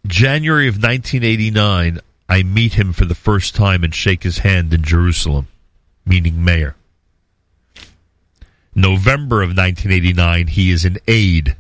January 0.06 0.68
of 0.68 0.76
1989, 0.76 2.00
I 2.30 2.44
meet 2.44 2.74
him 2.74 2.94
for 2.94 3.06
the 3.06 3.16
first 3.16 3.56
time 3.56 3.84
and 3.84 3.94
shake 3.94 4.24
his 4.24 4.40
hand 4.40 4.74
in 4.74 4.84
Jerusalem, 4.84 5.48
meaning 6.06 6.44
Meir. 6.44 6.76
November 8.74 9.42
of 9.42 9.50
1989, 9.50 10.48
he 10.48 10.72
is 10.72 10.86
an 10.86 10.98
aide. 11.08 11.56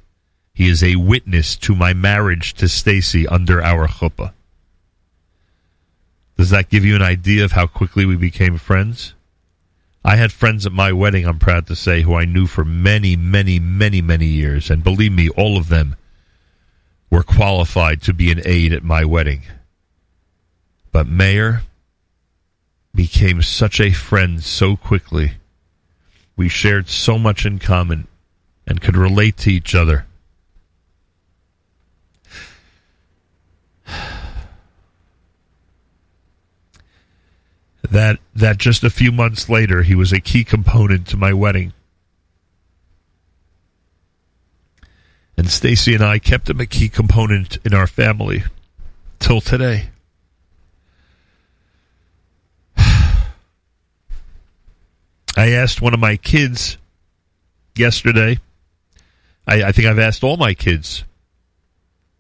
He 0.54 0.70
is 0.70 0.84
a 0.84 0.96
witness 0.96 1.56
to 1.58 1.76
my 1.76 1.94
marriage 1.94 2.54
to 2.56 2.70
Stacy 2.70 3.28
under 3.28 3.62
our 3.62 3.88
chuppah. 3.88 4.34
Does 6.38 6.50
that 6.52 6.70
give 6.70 6.86
you 6.86 6.96
an 6.96 7.02
idea 7.02 7.44
of 7.44 7.52
how 7.52 7.68
quickly 7.68 8.06
we 8.06 8.16
became 8.16 8.58
friends? 8.58 9.14
I 10.04 10.16
had 10.16 10.32
friends 10.32 10.66
at 10.66 10.72
my 10.72 10.92
wedding, 10.92 11.26
I'm 11.28 11.38
proud 11.38 11.68
to 11.68 11.76
say, 11.76 12.02
who 12.02 12.16
I 12.16 12.26
knew 12.26 12.48
for 12.48 12.66
many, 12.66 13.16
many, 13.16 13.60
many, 13.60 14.02
many 14.02 14.26
years. 14.26 14.72
And 14.72 14.84
believe 14.84 15.12
me, 15.12 15.30
all 15.30 15.58
of 15.58 15.70
them 15.70 15.96
were 17.12 17.24
qualified 17.24 18.02
to 18.04 18.14
be 18.14 18.32
an 18.32 18.42
aide 18.44 18.74
at 18.74 18.84
my 18.84 19.06
wedding. 19.06 19.44
But 20.92 21.08
Meir 21.08 21.62
became 22.96 23.42
such 23.42 23.80
a 23.80 23.92
friend 23.92 24.44
so 24.44 24.76
quickly. 24.76 25.34
We 26.36 26.50
shared 26.50 26.90
so 26.90 27.20
much 27.20 27.46
in 27.46 27.60
common 27.60 28.08
and 28.66 28.82
could 28.82 28.98
relate 28.98 29.38
to 29.38 29.52
each 29.52 29.76
other. 29.76 30.06
That 37.92 38.20
that 38.34 38.58
just 38.58 38.84
a 38.84 38.90
few 38.90 39.12
months 39.12 39.50
later 39.50 39.84
he 39.84 39.96
was 39.96 40.14
a 40.14 40.22
key 40.22 40.44
component 40.46 41.08
to 41.08 41.18
my 41.18 41.34
wedding. 41.34 41.74
And 45.38 45.50
Stacy 45.50 45.94
and 45.94 46.04
I 46.04 46.18
kept 46.18 46.50
him 46.50 46.62
a 46.62 46.66
key 46.66 46.88
component 46.88 47.58
in 47.66 47.74
our 47.74 47.88
family 47.88 48.44
till 49.20 49.42
today. 49.42 49.90
I 52.78 53.26
asked 55.36 55.82
one 55.82 55.94
of 55.94 56.00
my 56.00 56.16
kids 56.16 56.78
yesterday. 57.76 58.40
I, 59.46 59.64
I 59.64 59.72
think 59.72 59.88
I've 59.88 60.00
asked 60.00 60.24
all 60.24 60.38
my 60.38 60.54
kids 60.54 61.04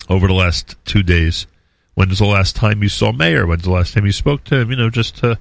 over 0.09 0.27
the 0.27 0.33
last 0.33 0.75
two 0.83 1.03
days. 1.03 1.47
When's 1.93 2.19
the 2.19 2.25
last 2.25 2.55
time 2.55 2.83
you 2.83 2.89
saw 2.89 3.11
Meir? 3.11 3.45
When's 3.45 3.63
the 3.63 3.71
last 3.71 3.93
time 3.93 4.05
you 4.05 4.11
spoke 4.11 4.43
to 4.45 4.59
him? 4.59 4.71
You 4.71 4.77
know, 4.77 4.89
just 4.89 5.17
to, 5.17 5.37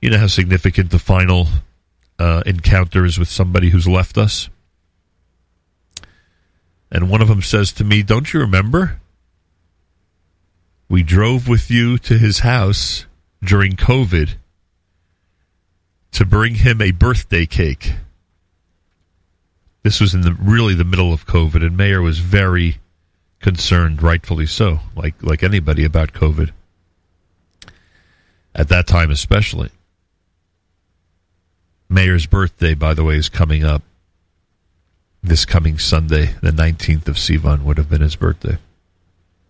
you 0.00 0.10
know, 0.10 0.18
how 0.18 0.26
significant 0.26 0.90
the 0.90 0.98
final 0.98 1.48
uh, 2.18 2.42
encounter 2.46 3.04
is 3.04 3.18
with 3.18 3.28
somebody 3.28 3.70
who's 3.70 3.86
left 3.86 4.18
us. 4.18 4.48
And 6.90 7.10
one 7.10 7.20
of 7.20 7.28
them 7.28 7.42
says 7.42 7.72
to 7.72 7.84
me, 7.84 8.02
Don't 8.02 8.32
you 8.32 8.40
remember? 8.40 9.00
We 10.88 11.02
drove 11.02 11.48
with 11.48 11.70
you 11.70 11.98
to 11.98 12.16
his 12.16 12.40
house 12.40 13.04
during 13.42 13.72
COVID 13.72 14.36
to 16.12 16.24
bring 16.24 16.56
him 16.56 16.80
a 16.80 16.92
birthday 16.92 17.44
cake. 17.44 17.92
This 19.82 20.00
was 20.00 20.14
in 20.14 20.22
the 20.22 20.32
really 20.32 20.74
the 20.74 20.84
middle 20.84 21.12
of 21.12 21.26
COVID, 21.26 21.64
and 21.64 21.76
Meir 21.76 22.00
was 22.00 22.18
very 22.18 22.78
concerned, 23.40 24.02
rightfully 24.02 24.46
so, 24.46 24.80
like 24.96 25.22
like 25.22 25.42
anybody 25.42 25.84
about 25.84 26.12
COVID. 26.12 26.50
At 28.54 28.68
that 28.70 28.86
time, 28.86 29.10
especially. 29.10 29.70
Meir's 31.88 32.26
birthday, 32.26 32.74
by 32.74 32.94
the 32.94 33.04
way, 33.04 33.16
is 33.16 33.28
coming 33.28 33.64
up 33.64 33.82
this 35.22 35.44
coming 35.44 35.78
Sunday, 35.78 36.34
the 36.42 36.52
nineteenth 36.52 37.08
of 37.08 37.16
Sivan, 37.16 37.62
would 37.62 37.76
have 37.76 37.90
been 37.90 38.00
his 38.00 38.16
birthday. 38.16 38.58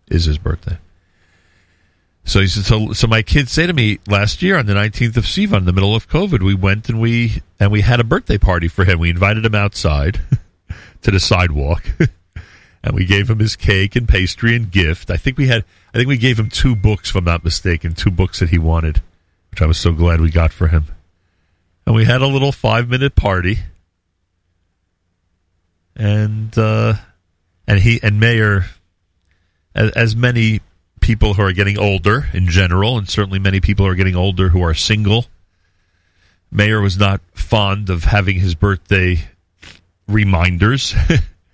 Is 0.08 0.24
his 0.24 0.38
birthday. 0.38 0.78
So 2.28 2.40
he 2.40 2.46
said, 2.46 2.64
so, 2.64 2.92
so 2.92 3.06
my 3.06 3.22
kids 3.22 3.52
say 3.52 3.66
to 3.66 3.72
me 3.72 4.00
last 4.06 4.42
year 4.42 4.58
on 4.58 4.66
the 4.66 4.74
19th 4.74 5.16
of 5.16 5.24
Sivan, 5.24 5.58
in 5.58 5.64
the 5.64 5.72
middle 5.72 5.94
of 5.94 6.10
COVID, 6.10 6.42
we 6.42 6.54
went 6.54 6.90
and 6.90 7.00
we, 7.00 7.40
and 7.58 7.72
we 7.72 7.80
had 7.80 8.00
a 8.00 8.04
birthday 8.04 8.36
party 8.36 8.68
for 8.68 8.84
him. 8.84 8.98
We 8.98 9.08
invited 9.08 9.46
him 9.46 9.54
outside 9.54 10.20
to 11.02 11.10
the 11.10 11.20
sidewalk 11.20 11.84
and 12.82 12.94
we 12.94 13.06
gave 13.06 13.30
him 13.30 13.38
his 13.38 13.56
cake 13.56 13.96
and 13.96 14.06
pastry 14.06 14.54
and 14.54 14.70
gift. 14.70 15.10
I 15.10 15.16
think 15.16 15.38
we 15.38 15.46
had, 15.46 15.64
I 15.94 15.96
think 15.96 16.08
we 16.08 16.18
gave 16.18 16.38
him 16.38 16.50
two 16.50 16.76
books, 16.76 17.08
if 17.08 17.16
I'm 17.16 17.24
not 17.24 17.44
mistaken, 17.44 17.94
two 17.94 18.10
books 18.10 18.40
that 18.40 18.50
he 18.50 18.58
wanted, 18.58 19.00
which 19.50 19.62
I 19.62 19.66
was 19.66 19.78
so 19.78 19.92
glad 19.92 20.20
we 20.20 20.30
got 20.30 20.52
for 20.52 20.68
him. 20.68 20.84
And 21.88 21.96
we 21.96 22.04
had 22.04 22.20
a 22.20 22.26
little 22.26 22.52
five 22.52 22.86
minute 22.90 23.14
party. 23.14 23.60
And, 25.96 26.56
uh, 26.58 26.96
and 27.66 27.80
he, 27.80 27.98
and 28.02 28.20
Meir, 28.20 28.66
as, 29.74 29.92
as 29.92 30.14
many 30.14 30.60
people 31.00 31.32
who 31.32 31.40
are 31.40 31.52
getting 31.54 31.78
older 31.78 32.26
in 32.34 32.46
general, 32.48 32.98
and 32.98 33.08
certainly 33.08 33.38
many 33.38 33.62
people 33.62 33.86
are 33.86 33.94
getting 33.94 34.14
older 34.14 34.50
who 34.50 34.60
are 34.60 34.74
single. 34.74 35.28
Meir 36.50 36.82
was 36.82 36.98
not 36.98 37.22
fond 37.32 37.88
of 37.88 38.04
having 38.04 38.38
his 38.38 38.54
birthday 38.54 39.20
reminders. 40.06 40.94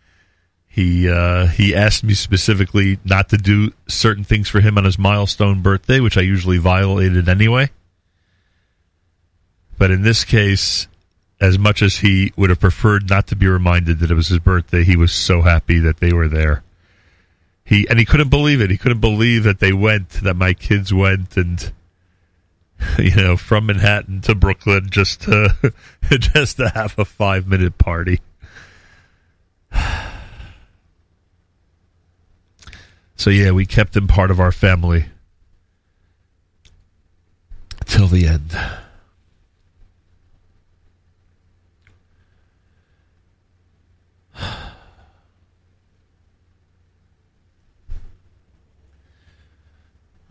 he 0.67 1.09
uh, 1.09 1.47
he 1.47 1.77
asked 1.77 2.03
me 2.03 2.15
specifically 2.15 2.99
not 3.05 3.29
to 3.29 3.37
do 3.37 3.73
certain 3.87 4.25
things 4.25 4.49
for 4.49 4.59
him 4.59 4.79
on 4.79 4.85
his 4.85 4.99
milestone 4.99 5.63
birthday, 5.63 6.01
which 6.01 6.19
I 6.19 6.23
usually 6.23 6.59
violated 6.59 7.29
anyway. 7.29 7.71
But 9.79 9.91
in 9.91 10.03
this 10.03 10.25
case, 10.25 10.89
as 11.41 11.59
much 11.59 11.83
as 11.83 11.99
he 11.99 12.33
would 12.37 12.51
have 12.51 12.61
preferred 12.61 13.11
not 13.11 13.27
to 13.29 13.37
be 13.37 13.47
reminded 13.47 13.99
that 14.01 14.11
it 14.11 14.15
was 14.15 14.29
his 14.29 14.39
birthday, 14.39 14.85
he 14.85 14.97
was 14.97 15.13
so 15.13 15.43
happy 15.43 15.79
that 15.81 15.99
they 15.99 16.13
were 16.13 16.29
there 16.29 16.63
he 17.65 17.89
and 17.89 17.99
he 17.99 18.05
couldn't 18.05 18.29
believe 18.29 18.61
it. 18.61 18.71
He 18.71 18.77
couldn't 18.77 19.01
believe 19.01 19.45
that 19.45 19.59
they 19.59 19.73
went, 19.73 20.11
that 20.11 20.35
my 20.35 20.53
kids 20.53 20.93
went, 20.93 21.37
and 21.37 21.73
you 22.99 23.15
know, 23.17 23.37
from 23.37 23.67
Manhattan 23.67 24.21
to 24.23 24.35
Brooklyn 24.35 24.89
just 24.91 25.23
to 25.23 25.73
just 26.11 26.59
to 26.59 26.69
have 26.71 26.99
a 26.99 27.05
five 27.05 27.47
minute 27.47 27.79
party. 27.79 28.21
So 33.17 33.31
yeah, 33.31 33.53
we 33.53 33.65
kept 33.65 33.97
him 33.97 34.09
part 34.09 34.33
of 34.33 34.41
our 34.41 34.51
family 34.51 35.07
till 37.87 38.09
the 38.09 38.27
end. 38.27 38.59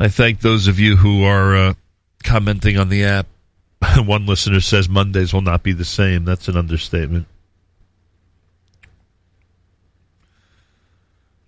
I 0.03 0.09
thank 0.09 0.41
those 0.41 0.67
of 0.67 0.81
you 0.81 0.97
who 0.97 1.23
are 1.23 1.55
uh, 1.55 1.73
commenting 2.25 2.77
on 2.77 2.89
the 2.89 3.05
app. 3.05 3.25
One 3.97 4.25
listener 4.25 4.59
says 4.59 4.89
Mondays 4.89 5.33
will 5.33 5.39
not 5.39 5.63
be 5.63 5.71
the 5.71 5.85
same. 5.85 6.25
That's 6.25 6.49
an 6.49 6.57
understatement. 6.57 7.25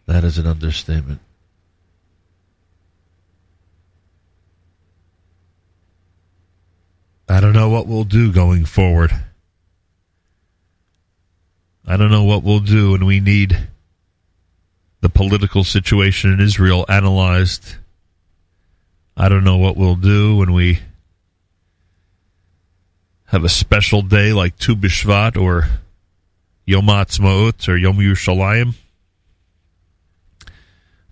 That 0.05 0.23
is 0.23 0.37
an 0.37 0.47
understatement. 0.47 1.19
I 7.27 7.41
don't 7.41 7.51
know 7.51 7.67
what 7.67 7.87
we'll 7.87 8.05
do 8.05 8.31
going 8.31 8.63
forward. 8.63 9.11
I 11.85 11.97
don't 11.97 12.09
know 12.09 12.23
what 12.23 12.41
we'll 12.41 12.61
do, 12.61 12.95
and 12.95 13.05
we 13.05 13.19
need 13.19 13.67
the 15.01 15.09
political 15.09 15.65
situation 15.65 16.31
in 16.31 16.39
Israel 16.39 16.85
analyzed 16.87 17.75
I 19.17 19.29
don't 19.29 19.45
know 19.45 19.57
what 19.57 19.77
we'll 19.77 19.95
do 19.95 20.35
when 20.37 20.51
we 20.51 20.79
have 23.27 23.45
a 23.45 23.49
special 23.49 24.01
day 24.01 24.33
like 24.33 24.57
Tu 24.57 24.75
B'Shvat 24.75 25.41
or 25.41 25.69
Yom 26.65 26.85
Ha'atzmaut 26.85 27.69
or 27.69 27.77
Yom 27.77 27.97
Yerushalayim. 27.97 28.75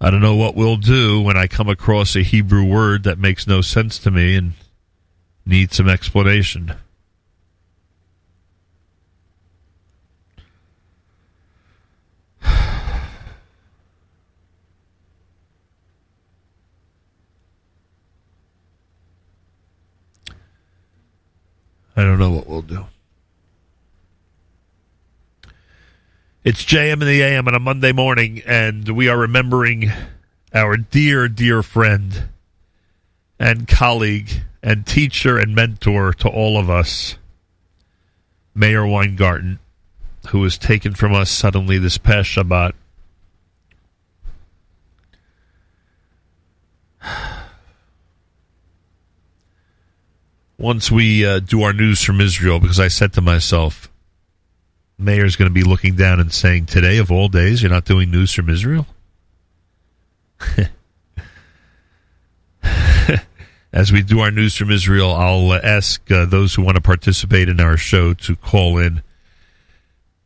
I 0.01 0.09
don't 0.09 0.21
know 0.21 0.35
what 0.35 0.53
we'll 0.53 0.75
do 0.75 1.21
when 1.21 1.37
I 1.37 1.47
come 1.47 1.69
across 1.69 2.17
a 2.17 2.23
Hebrew 2.23 2.65
word 2.65 3.03
that 3.03 3.17
makes 3.17 3.47
no 3.47 3.61
sense 3.61 3.97
to 3.99 4.11
me 4.11 4.35
and 4.35 4.53
needs 5.45 5.77
some 5.77 5.87
explanation. 5.87 6.73
I 21.95 22.03
don't 22.03 22.19
know 22.19 22.31
what 22.31 22.47
we'll 22.47 22.61
do. 22.63 22.85
It's 26.43 26.65
JM 26.65 26.93
in 26.93 26.99
the 26.99 27.21
AM 27.21 27.47
on 27.47 27.55
a 27.55 27.59
Monday 27.59 27.93
morning, 27.93 28.41
and 28.45 28.89
we 28.89 29.07
are 29.07 29.17
remembering 29.17 29.91
our 30.53 30.75
dear, 30.75 31.29
dear 31.29 31.63
friend 31.63 32.29
and 33.39 33.67
colleague 33.67 34.41
and 34.61 34.85
teacher 34.85 35.37
and 35.37 35.55
mentor 35.55 36.13
to 36.13 36.27
all 36.27 36.57
of 36.57 36.69
us, 36.69 37.17
Meir 38.55 38.85
Weingarten, 38.85 39.59
who 40.29 40.39
was 40.39 40.57
taken 40.57 40.93
from 40.93 41.13
us 41.13 41.29
suddenly 41.29 41.77
this 41.77 41.97
past 41.97 42.29
Shabbat. 42.29 42.73
Once 50.57 50.91
we 50.91 51.25
uh, 51.25 51.39
do 51.39 51.63
our 51.63 51.73
news 51.73 52.01
from 52.03 52.21
Israel, 52.21 52.59
because 52.59 52.79
I 52.79 52.87
said 52.87 53.13
to 53.13 53.21
myself, 53.21 53.89
Meir's 54.97 55.35
going 55.35 55.49
to 55.49 55.53
be 55.53 55.63
looking 55.63 55.95
down 55.95 56.19
and 56.19 56.31
saying, 56.31 56.67
Today, 56.67 56.97
of 56.97 57.11
all 57.11 57.27
days, 57.27 57.61
you're 57.61 57.71
not 57.71 57.85
doing 57.85 58.11
news 58.11 58.31
from 58.31 58.49
Israel? 58.49 58.85
As 63.73 63.91
we 63.91 64.03
do 64.03 64.19
our 64.19 64.29
news 64.29 64.55
from 64.55 64.69
Israel, 64.69 65.11
I'll 65.11 65.51
uh, 65.51 65.59
ask 65.63 66.11
uh, 66.11 66.25
those 66.25 66.53
who 66.53 66.61
want 66.61 66.75
to 66.75 66.81
participate 66.81 67.49
in 67.49 67.59
our 67.59 67.75
show 67.75 68.13
to 68.13 68.35
call 68.35 68.77
in 68.77 69.01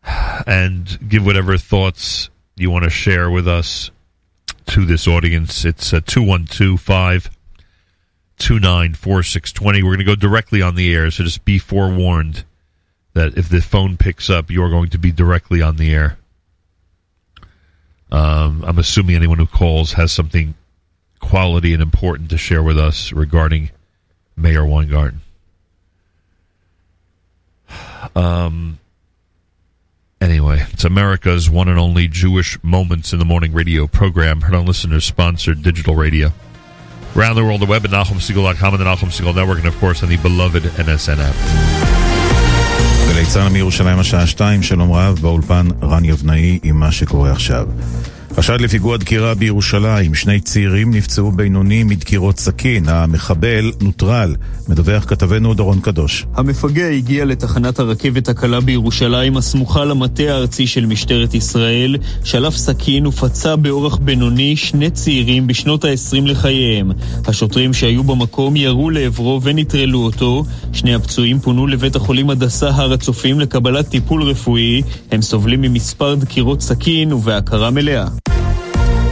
and 0.04 1.00
give 1.08 1.26
whatever 1.26 1.58
thoughts 1.58 2.30
you 2.58 2.70
want 2.70 2.84
to 2.84 2.90
share 2.90 3.32
with 3.32 3.48
us 3.48 3.90
to 4.68 4.86
this 4.86 5.08
audience. 5.08 5.64
It's 5.64 5.94
uh, 5.94 6.02
2125 6.02 7.30
294620. 8.40 9.84
We're 9.84 9.90
going 9.90 9.98
to 10.00 10.04
go 10.04 10.16
directly 10.16 10.62
on 10.62 10.76
the 10.76 10.94
air, 10.94 11.10
so 11.12 11.24
just 11.24 11.46
be 11.46 11.58
forewarned 11.58 12.44
that 13.14 13.38
if 13.38 13.50
the 13.50 13.62
phone 13.62 13.98
picks 13.98 14.30
up, 14.30 14.52
you're 14.52 14.70
going 14.70 14.90
to 14.90 15.00
be 15.00 15.12
directly 15.12 15.62
on 15.62 15.78
the 15.78 15.94
air. 15.94 16.18
Um, 18.12 18.64
I'm 18.66 18.78
assuming 18.78 19.16
anyone 19.16 19.40
who 19.40 19.48
calls 19.48 19.94
has 19.94 20.12
something 20.12 20.54
quality 21.20 21.74
and 21.74 21.82
important 21.82 22.30
to 22.30 22.38
share 22.38 22.64
with 22.64 22.78
us 22.78 23.12
regarding 23.12 23.72
Meir 24.36 24.66
Weingarten. 24.66 25.22
Um. 28.16 28.80
Anyway, 30.20 30.66
it's 30.72 30.84
America's 30.84 31.48
one 31.48 31.68
and 31.68 31.78
only 31.78 32.08
Jewish 32.08 32.62
Moments 32.64 33.14
in 33.14 33.20
the 33.20 33.26
Morning 33.26 33.54
radio 33.54 33.86
program, 33.86 34.42
heard 34.42 34.56
on 34.56 34.66
listeners 34.66 35.06
sponsored 35.06 35.62
digital 35.62 35.96
radio 35.96 36.34
around 37.18 37.36
the 37.36 37.43
world, 37.43 37.61
the 37.61 37.65
web 37.65 37.84
at 37.84 37.91
NachumSegal.com 37.91 38.74
and 38.74 38.82
the 38.82 38.86
Nachum 38.86 39.09
Segal 39.09 39.36
Network, 39.36 39.57
and 39.57 39.68
of 39.68 39.78
course 39.78 40.03
on 40.03 40.09
the 40.09 40.18
beloved 40.18 40.63
NSN 40.63 41.20
app. 41.20 41.36
מירושלים 43.51 43.99
השעה 43.99 44.28
2, 44.28 44.63
שלום 44.63 44.91
רב, 44.91 45.20
באולפן 45.22 45.68
רן 45.84 46.05
יבנאי 46.05 46.59
עם 46.63 46.80
מה 46.80 46.91
שקורה 46.91 47.32
עכשיו. 47.32 47.68
חשד 48.40 48.62
לפיגוע 48.62 48.98
דקירה 48.98 49.34
בירושלים, 49.34 50.16
שני 50.16 50.40
צעירים 50.40 50.94
נפצעו 50.94 51.32
בינוני 51.32 51.84
מדקירות 51.84 52.40
סכין, 52.40 52.90
המחבל 52.90 53.72
נוטרל, 53.82 54.36
מדווח 54.70 55.06
כתבנו 55.08 55.54
דורון 55.54 55.80
קדוש. 55.80 56.26
המפגע 56.36 56.88
הגיע 56.88 57.26
לתחנת 57.26 57.80
הרכבת 57.80 58.30
הקלה 58.30 58.62
בירושלים, 58.62 59.38
הסמוכה 59.38 59.86
למטה 59.86 60.24
הארצי 60.24 60.68
של 60.68 60.86
משטרת 60.86 61.34
ישראל, 61.34 61.96
שלף 62.24 62.56
סכין 62.56 63.08
ופצע 63.08 63.56
באורח 63.56 63.96
בינוני 63.96 64.56
שני 64.56 64.90
צעירים 64.90 65.48
בשנות 65.48 65.86
ה-20 65.86 66.26
לחייהם. 66.26 66.92
השוטרים 67.28 67.74
שהיו 67.74 68.04
במקום 68.04 68.56
ירו 68.56 68.90
לעברו 68.90 69.40
ונטרלו 69.44 70.00
אותו. 70.00 70.46
שני 70.74 70.96
הפצועים 70.96 71.40
פונו 71.40 71.68
לבית 71.68 71.96
החולים 71.96 72.30
הדסה 72.30 72.70
הר 72.70 72.94
הצופים 72.94 73.40
לקבלת 73.40 73.90
טיפול 73.90 74.24
רפואי. 74.24 74.82
הם 75.12 75.22
סובלים 75.22 75.62
ממספר 75.62 76.16
דקירות 76.16 76.62
סכין 76.62 77.14
ובהכרה 77.14 77.72
מלאה. 77.72 78.08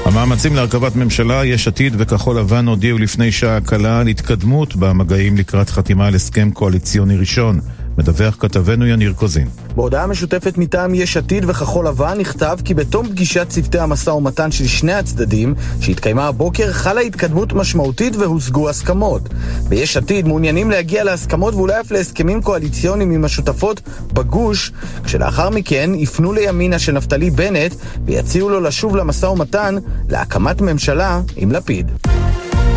המאמצים 0.05 0.55
להרכבת 0.55 0.95
ממשלה, 0.95 1.45
יש 1.45 1.67
עתיד 1.67 1.95
וכחול 1.97 2.39
לבן 2.39 2.67
הודיעו 2.67 2.97
לפני 2.97 3.31
שעה 3.31 3.61
קלה 3.61 3.99
על 3.99 4.07
התקדמות 4.07 4.75
במגעים 4.75 5.37
לקראת 5.37 5.69
חתימה 5.69 6.07
על 6.07 6.15
הסכם 6.15 6.51
קואליציוני 6.51 7.17
ראשון. 7.17 7.59
מדווח 7.97 8.35
כתבנו 8.39 8.87
יניר 8.87 9.13
קוזין. 9.13 9.47
בהודעה 9.75 10.07
משותפת 10.07 10.57
מטעם 10.57 10.95
יש 10.95 11.17
עתיד 11.17 11.45
וכחול 11.47 11.87
לבן 11.87 12.17
נכתב 12.19 12.57
כי 12.65 12.73
בתום 12.73 13.09
פגישת 13.09 13.49
צוותי 13.49 13.79
המשא 13.79 14.09
ומתן 14.09 14.51
של 14.51 14.67
שני 14.67 14.93
הצדדים, 14.93 15.55
שהתקיימה 15.81 16.27
הבוקר, 16.27 16.71
חלה 16.71 17.01
התקדמות 17.01 17.53
משמעותית 17.53 18.15
והושגו 18.15 18.69
הסכמות. 18.69 19.21
ביש 19.69 19.97
עתיד 19.97 20.27
מעוניינים 20.27 20.71
להגיע 20.71 21.03
להסכמות 21.03 21.53
ואולי 21.53 21.79
אף 21.79 21.91
להסכמים 21.91 22.41
קואליציוניים 22.41 23.11
עם 23.11 23.25
השותפות 23.25 23.81
בגוש, 24.13 24.71
כשלאחר 25.03 25.49
מכן 25.49 25.89
יפנו 25.95 26.33
לימינה 26.33 26.79
של 26.79 26.91
נפתלי 26.91 27.29
בנט 27.29 27.75
ויציעו 28.05 28.49
לו 28.49 28.61
לשוב 28.61 28.95
למשא 28.95 29.25
ומתן 29.25 29.75
להקמת 30.09 30.61
ממשלה 30.61 31.21
עם 31.35 31.51
לפיד. 31.51 31.91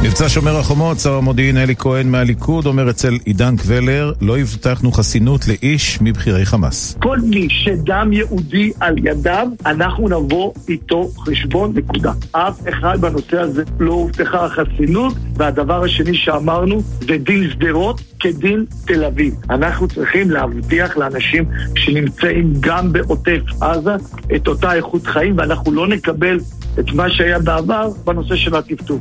מבצע 0.02 0.28
שומר 0.28 0.56
החומות, 0.56 0.98
שר 0.98 1.14
המודיעין 1.14 1.56
אלי 1.56 1.76
כהן 1.76 2.08
מהליכוד 2.08 2.66
אומר 2.66 2.90
אצל 2.90 3.18
עידן 3.24 3.56
קבלר 3.56 4.12
לא 4.20 4.38
הבטחנו 4.38 4.92
חסינות 4.92 5.48
לאיש 5.48 5.98
מבכירי 6.00 6.46
חמאס. 6.46 6.96
כל 7.02 7.18
מי 7.18 7.48
שדם 7.50 8.10
יהודי 8.12 8.72
על 8.80 8.94
ידיו, 8.98 9.48
אנחנו 9.66 10.08
נבוא 10.08 10.52
איתו 10.68 11.08
חשבון, 11.18 11.72
נקודה. 11.74 12.12
אף 12.32 12.60
אחד 12.68 13.00
בנושא 13.00 13.40
הזה 13.40 13.62
לא 13.78 13.92
הובטחה 13.92 14.44
החסינות, 14.44 15.14
והדבר 15.36 15.84
השני 15.84 16.16
שאמרנו 16.16 16.80
זה 17.00 17.16
דין 17.18 17.50
שדרות 17.50 18.00
כדין 18.20 18.64
תל 18.86 19.04
אביב. 19.04 19.34
אנחנו 19.50 19.88
צריכים 19.88 20.30
להבטיח 20.30 20.96
לאנשים 20.96 21.44
שנמצאים 21.74 22.52
גם 22.60 22.92
בעוטף 22.92 23.40
עזה 23.60 23.94
את 24.36 24.48
אותה 24.48 24.74
איכות 24.74 25.06
חיים, 25.06 25.38
ואנחנו 25.38 25.72
לא 25.72 25.88
נקבל 25.88 26.38
את 26.78 26.92
מה 26.92 27.10
שהיה 27.10 27.38
בעבר 27.38 27.88
בנושא 28.04 28.36
של 28.36 28.56
הטפטוף. 28.56 29.00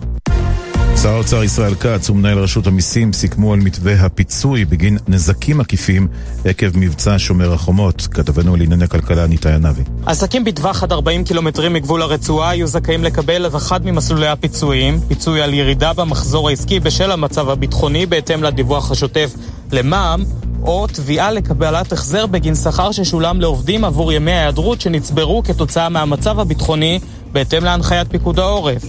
שר 1.03 1.13
האוצר 1.13 1.43
ישראל 1.43 1.75
כץ 1.75 2.09
ומנהל 2.09 2.39
רשות 2.39 2.67
המיסים 2.67 3.13
סיכמו 3.13 3.53
על 3.53 3.59
מתווה 3.59 3.93
הפיצוי 3.93 4.65
בגין 4.65 4.97
נזקים 5.07 5.59
עקיפים 5.59 6.07
עקב 6.45 6.67
מבצע 6.75 7.15
שומר 7.17 7.53
החומות. 7.53 8.07
כתבנו 8.11 8.55
לענייני 8.55 8.87
כלכלה 8.87 9.27
ניתאי 9.27 9.53
ענבי. 9.53 9.81
עסקים 10.05 10.43
בטווח 10.43 10.83
עד 10.83 10.91
40 10.91 11.23
קילומטרים 11.23 11.73
מגבול 11.73 12.01
הרצועה 12.01 12.55
יהיו 12.55 12.67
זכאים 12.67 13.03
לקבל 13.03 13.47
את 13.47 13.55
אחד 13.55 13.85
ממסלולי 13.85 14.27
הפיצויים, 14.27 14.99
פיצוי 15.07 15.41
על 15.41 15.53
ירידה 15.53 15.93
במחזור 15.93 16.49
העסקי 16.49 16.79
בשל 16.79 17.11
המצב 17.11 17.49
הביטחוני 17.49 18.05
בהתאם 18.05 18.43
לדיווח 18.43 18.91
השוטף 18.91 19.33
למע"מ, 19.71 20.23
או 20.63 20.87
תביעה 20.87 21.31
לקבלת 21.31 21.91
החזר 21.91 22.25
בגין 22.25 22.55
שכר 22.55 22.91
ששולם 22.91 23.41
לעובדים 23.41 23.85
עבור 23.85 24.11
ימי 24.11 24.31
ההיעדרות 24.31 24.81
שנצברו 24.81 25.43
כתוצאה 25.43 25.89
מהמצב 25.89 26.39
הביטחוני 26.39 26.99
בהתאם 27.31 27.63
להנחיית 27.63 28.07
פיקוד 28.11 28.39
העורף. 28.39 28.83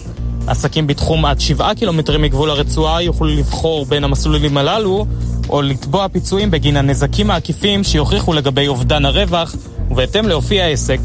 עסקים 0.48 0.86
בתחום 0.86 1.24
עד 1.24 1.40
7 1.40 1.74
קילומטרים 1.74 2.22
מגבול 2.22 2.50
הרצועה 2.50 3.02
יוכלו 3.02 3.28
לבחור 3.28 3.86
בין 3.86 4.04
המסלולים 4.04 4.56
הללו 4.56 5.06
או 5.48 5.62
לתבוע 5.62 6.08
פיצויים 6.08 6.50
בגין 6.50 6.76
הנזקים 6.76 7.30
העקיפים 7.30 7.84
שיוכיחו 7.84 8.32
לגבי 8.32 8.68
אובדן 8.68 9.04
הרווח 9.04 9.54
ובהתאם 9.90 10.28
לאופי 10.28 10.60
העסק. 10.60 11.00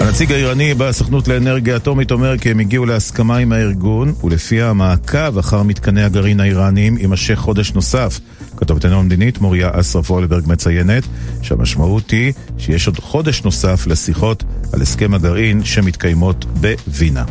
הנציג 0.00 0.32
האיראני 0.32 0.74
בסוכנות 0.74 1.28
לאנרגיה 1.28 1.76
אטומית 1.76 2.10
אומר 2.10 2.38
כי 2.38 2.50
הם 2.50 2.58
הגיעו 2.58 2.86
להסכמה 2.86 3.36
עם 3.36 3.52
הארגון 3.52 4.14
ולפיה 4.24 4.70
המעקב 4.70 5.38
אחר 5.38 5.62
מתקני 5.62 6.02
הגרעין 6.02 6.40
האיראניים 6.40 6.98
יימשך 6.98 7.34
חודש 7.34 7.72
נוסף. 7.72 8.20
כתובתנו 8.56 8.98
המדינית 8.98 9.40
מוריה 9.40 9.70
אסרף 9.72 10.10
וולברג 10.10 10.44
מציינת 10.46 11.02
שהמשמעות 11.42 12.10
היא 12.10 12.32
שיש 12.58 12.86
עוד 12.86 12.98
חודש 12.98 13.42
נוסף 13.42 13.86
לשיחות 13.86 14.44
על 14.72 14.82
הסכם 14.82 15.14
הגרעין 15.14 15.64
שמתקיימות 15.64 16.44
בווינה. 16.44 17.24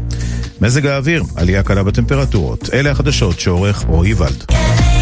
מזג 0.62 0.86
האוויר, 0.86 1.24
עלייה 1.36 1.64
קלה 1.64 1.84
בטמפרטורות. 1.84 2.70
אלה 2.74 2.92
החדשות 2.92 3.40
שעורך 3.40 3.86
רועי 3.88 4.14
ולד. 4.14 4.93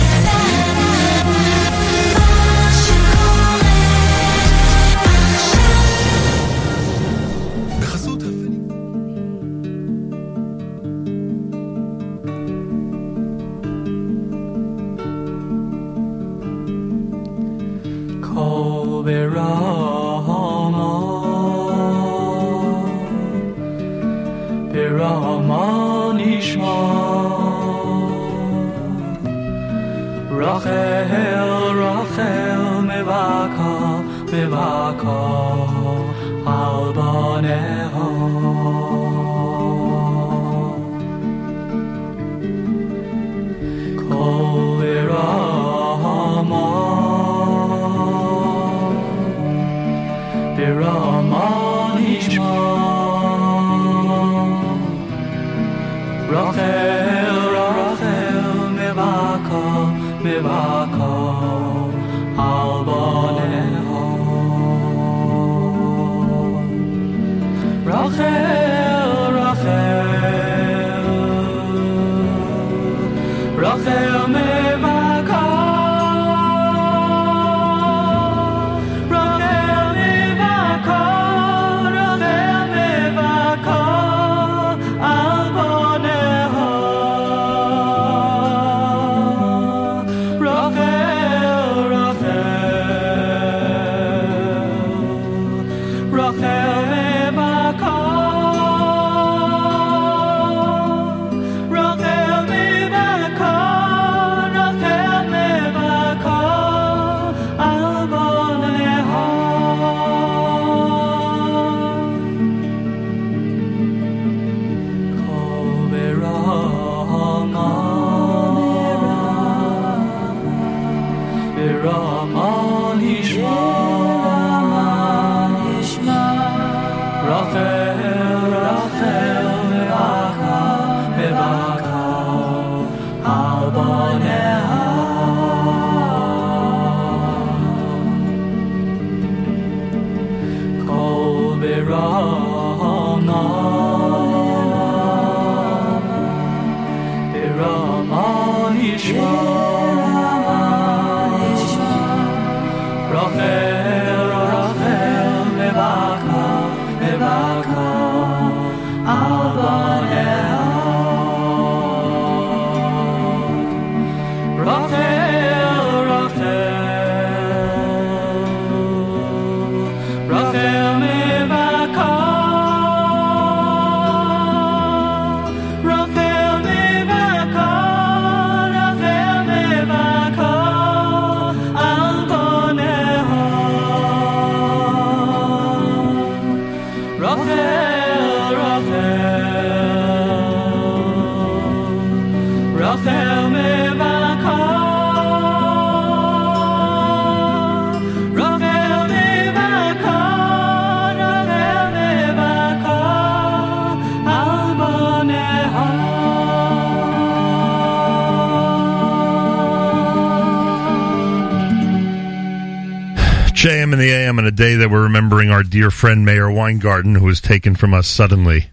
And 213.91 213.99
the 213.99 214.09
AM 214.09 214.39
on 214.39 214.45
a 214.45 214.51
day 214.51 214.75
that 214.75 214.89
we're 214.89 215.03
remembering 215.03 215.49
our 215.49 215.63
dear 215.63 215.91
friend 215.91 216.23
Meir 216.23 216.49
Weingarten, 216.49 217.15
who 217.15 217.25
was 217.25 217.41
taken 217.41 217.75
from 217.75 217.93
us 217.93 218.07
suddenly 218.07 218.69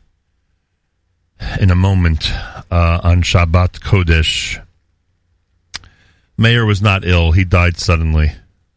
in 1.60 1.72
a 1.72 1.74
moment 1.74 2.30
uh, 2.70 3.00
on 3.02 3.22
Shabbat 3.22 3.80
Kodesh. 3.80 4.64
Meir 6.36 6.64
was 6.64 6.80
not 6.80 7.04
ill. 7.04 7.32
He 7.32 7.42
died 7.42 7.78
suddenly. 7.78 8.30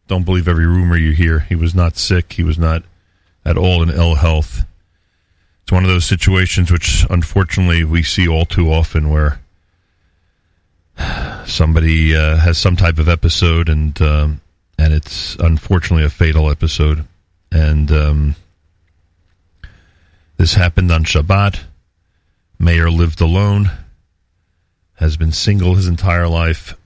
Don't 0.08 0.24
believe 0.24 0.48
every 0.48 0.66
rumor 0.66 0.96
you 0.96 1.12
hear. 1.12 1.38
He 1.38 1.54
was 1.54 1.76
not 1.76 1.96
sick. 1.96 2.32
He 2.32 2.42
was 2.42 2.58
not 2.58 2.82
at 3.44 3.56
all 3.56 3.80
in 3.80 3.90
ill 3.90 4.16
health. 4.16 4.64
It's 5.62 5.70
one 5.70 5.84
of 5.84 5.90
those 5.90 6.06
situations 6.06 6.72
which, 6.72 7.06
unfortunately, 7.08 7.84
we 7.84 8.02
see 8.02 8.26
all 8.26 8.46
too 8.46 8.72
often 8.72 9.10
where 9.10 9.40
somebody 11.46 12.16
uh, 12.16 12.36
has 12.38 12.58
some 12.58 12.74
type 12.74 12.98
of 12.98 13.08
episode 13.08 13.68
and 13.68 14.02
um, 14.02 14.40
and 14.82 14.92
it's 14.92 15.36
unfortunately 15.36 16.04
a 16.04 16.10
fatal 16.10 16.50
episode. 16.50 17.06
And 17.52 17.90
um, 17.92 18.36
this 20.38 20.54
happened 20.54 20.90
on 20.90 21.04
Shabbat. 21.04 21.60
Meir 22.58 22.90
lived 22.90 23.20
alone, 23.20 23.70
has 24.94 25.16
been 25.16 25.30
single 25.30 25.76
his 25.76 25.86
entire 25.86 26.26
life, 26.26 26.76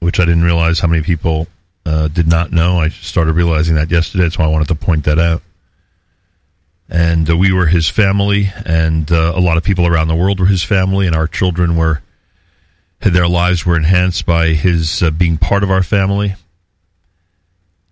which 0.00 0.20
I 0.20 0.26
didn't 0.26 0.44
realize 0.44 0.78
how 0.78 0.88
many 0.88 1.02
people 1.02 1.48
uh, 1.86 2.08
did 2.08 2.28
not 2.28 2.52
know. 2.52 2.80
I 2.80 2.90
started 2.90 3.32
realizing 3.32 3.76
that 3.76 3.90
yesterday. 3.90 4.24
That's 4.24 4.38
why 4.38 4.44
I 4.44 4.48
wanted 4.48 4.68
to 4.68 4.74
point 4.74 5.04
that 5.04 5.18
out. 5.18 5.42
And 6.90 7.30
uh, 7.30 7.36
we 7.36 7.52
were 7.52 7.66
his 7.66 7.88
family, 7.88 8.50
and 8.66 9.10
uh, 9.10 9.32
a 9.34 9.40
lot 9.40 9.56
of 9.56 9.62
people 9.62 9.86
around 9.86 10.08
the 10.08 10.14
world 10.14 10.38
were 10.38 10.46
his 10.46 10.64
family, 10.64 11.06
and 11.06 11.16
our 11.16 11.26
children 11.26 11.76
were 11.76 12.02
their 13.00 13.28
lives 13.28 13.64
were 13.64 13.76
enhanced 13.76 14.26
by 14.26 14.48
his 14.48 15.02
uh, 15.02 15.10
being 15.10 15.38
part 15.38 15.62
of 15.62 15.70
our 15.70 15.82
family. 15.82 16.34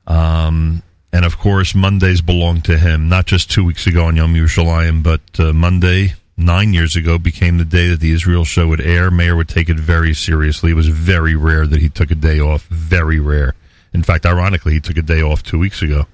Um, 0.07 0.83
and 1.13 1.25
of 1.25 1.39
course, 1.39 1.75
Mondays 1.75 2.21
belong 2.21 2.61
to 2.63 2.79
him. 2.79 3.09
Not 3.09 3.27
just 3.27 3.51
two 3.51 3.65
weeks 3.65 3.87
ago 3.87 4.05
on 4.05 4.17
Yom 4.17 4.35
Yerushalayim, 4.35 5.03
but 5.03 5.23
uh, 5.39 5.53
Monday, 5.53 6.15
nine 6.37 6.73
years 6.73 6.97
ago, 6.97 7.19
became 7.19 7.59
the 7.59 7.65
day 7.65 7.89
that 7.89 8.01
the 8.01 8.13
Israel 8.13 8.45
show 8.45 8.69
would 8.69 8.81
air. 8.81 9.11
Meir 9.11 9.37
would 9.37 9.49
take 9.49 9.69
it 9.69 9.79
very 9.79 10.15
seriously. 10.15 10.73
It 10.73 10.75
was 10.75 10.89
very 10.89 11.35
rare 11.35 11.67
that 11.67 11.81
he 11.81 11.89
took 11.89 12.11
a 12.11 12.15
day 12.15 12.39
off. 12.39 12.67
Very 12.67 13.19
rare. 13.19 13.55
In 13.93 14.03
fact, 14.03 14.27
ironically, 14.27 14.75
he 14.75 14.81
took 14.81 14.99
a 14.99 15.03
day 15.03 15.23
off 15.23 15.43
two 15.43 15.59
weeks 15.59 15.81
ago 15.81 16.07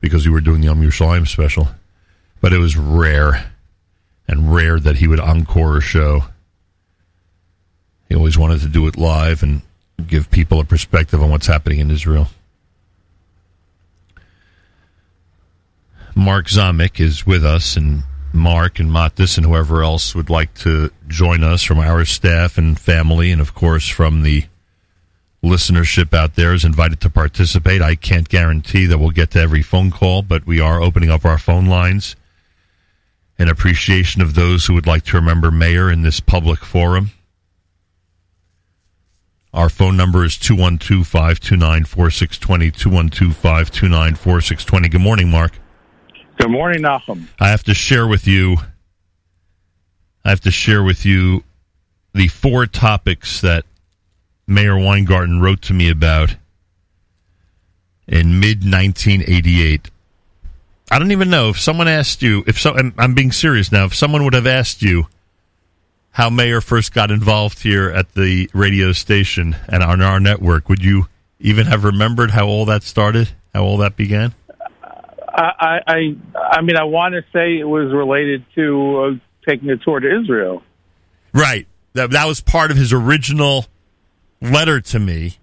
because 0.00 0.24
we 0.24 0.32
were 0.32 0.40
doing 0.40 0.60
the 0.60 0.66
Yom 0.66 0.80
Yerushalayim 0.80 1.26
special. 1.26 1.68
But 2.40 2.52
it 2.52 2.58
was 2.58 2.76
rare, 2.76 3.52
and 4.28 4.54
rare 4.54 4.78
that 4.78 4.96
he 4.96 5.08
would 5.08 5.20
encore 5.20 5.78
a 5.78 5.80
show. 5.80 6.24
He 8.08 8.14
always 8.14 8.38
wanted 8.38 8.60
to 8.60 8.68
do 8.68 8.86
it 8.86 8.96
live 8.96 9.42
and 9.42 9.62
give 10.06 10.30
people 10.30 10.60
a 10.60 10.64
perspective 10.64 11.20
on 11.20 11.30
what's 11.30 11.48
happening 11.48 11.80
in 11.80 11.90
Israel. 11.90 12.28
Mark 16.20 16.48
Zamek 16.48 17.00
is 17.00 17.26
with 17.26 17.42
us, 17.46 17.78
and 17.78 18.02
Mark 18.34 18.78
and 18.78 18.90
Matis 18.90 19.38
and 19.38 19.46
whoever 19.46 19.82
else 19.82 20.14
would 20.14 20.28
like 20.28 20.52
to 20.52 20.90
join 21.08 21.42
us 21.42 21.62
from 21.62 21.78
our 21.78 22.04
staff 22.04 22.58
and 22.58 22.78
family, 22.78 23.32
and 23.32 23.40
of 23.40 23.54
course 23.54 23.88
from 23.88 24.22
the 24.22 24.44
listenership 25.42 26.12
out 26.12 26.34
there 26.34 26.52
is 26.52 26.62
invited 26.62 27.00
to 27.00 27.08
participate. 27.08 27.80
I 27.80 27.94
can't 27.94 28.28
guarantee 28.28 28.84
that 28.84 28.98
we'll 28.98 29.12
get 29.12 29.30
to 29.30 29.40
every 29.40 29.62
phone 29.62 29.90
call, 29.90 30.20
but 30.20 30.46
we 30.46 30.60
are 30.60 30.82
opening 30.82 31.08
up 31.08 31.24
our 31.24 31.38
phone 31.38 31.64
lines 31.64 32.16
in 33.38 33.48
appreciation 33.48 34.20
of 34.20 34.34
those 34.34 34.66
who 34.66 34.74
would 34.74 34.86
like 34.86 35.04
to 35.04 35.16
remember 35.16 35.50
Meir 35.50 35.90
in 35.90 36.02
this 36.02 36.20
public 36.20 36.58
forum. 36.58 37.12
Our 39.54 39.70
phone 39.70 39.96
number 39.96 40.22
is 40.22 40.36
212 40.36 41.06
529 41.06 41.84
4620. 41.86 42.70
212 42.72 43.34
529 43.34 44.14
4620. 44.16 44.88
Good 44.90 45.00
morning, 45.00 45.30
Mark. 45.30 45.52
Good 46.40 46.50
morning, 46.50 46.80
Nachum. 46.80 47.26
I 47.38 47.50
have 47.50 47.64
to 47.64 47.74
share 47.74 48.06
with 48.06 48.26
you. 48.26 48.56
I 50.24 50.30
have 50.30 50.40
to 50.40 50.50
share 50.50 50.82
with 50.82 51.04
you 51.04 51.44
the 52.14 52.28
four 52.28 52.64
topics 52.64 53.42
that 53.42 53.66
Meir 54.46 54.74
Weingarten 54.78 55.42
wrote 55.42 55.60
to 55.62 55.74
me 55.74 55.90
about 55.90 56.36
in 58.08 58.40
mid 58.40 58.64
1988. 58.64 59.90
I 60.90 60.98
don't 60.98 61.12
even 61.12 61.28
know 61.28 61.50
if 61.50 61.60
someone 61.60 61.88
asked 61.88 62.22
you 62.22 62.42
if 62.46 62.58
so. 62.58 62.74
I'm 62.96 63.12
being 63.12 63.32
serious 63.32 63.70
now. 63.70 63.84
If 63.84 63.94
someone 63.94 64.24
would 64.24 64.32
have 64.32 64.46
asked 64.46 64.80
you 64.80 65.08
how 66.12 66.30
Meir 66.30 66.62
first 66.62 66.94
got 66.94 67.10
involved 67.10 67.62
here 67.62 67.90
at 67.90 68.14
the 68.14 68.48
radio 68.54 68.92
station 68.92 69.56
and 69.68 69.82
on 69.82 70.00
our 70.00 70.18
network, 70.18 70.70
would 70.70 70.82
you 70.82 71.06
even 71.38 71.66
have 71.66 71.84
remembered 71.84 72.30
how 72.30 72.46
all 72.46 72.64
that 72.64 72.82
started? 72.82 73.28
How 73.52 73.62
all 73.62 73.76
that 73.76 73.94
began? 73.94 74.32
I, 75.32 75.80
I, 75.86 76.16
I 76.36 76.60
mean, 76.62 76.76
I 76.76 76.84
want 76.84 77.14
to 77.14 77.22
say 77.32 77.58
it 77.58 77.64
was 77.68 77.92
related 77.92 78.44
to 78.54 78.98
uh, 78.98 79.10
taking 79.48 79.70
a 79.70 79.76
tour 79.76 80.00
to 80.00 80.20
Israel. 80.20 80.62
Right. 81.32 81.66
That, 81.94 82.10
that 82.10 82.26
was 82.26 82.40
part 82.40 82.70
of 82.70 82.76
his 82.76 82.92
original 82.92 83.66
letter 84.40 84.80
to 84.80 84.98
me. 84.98 85.38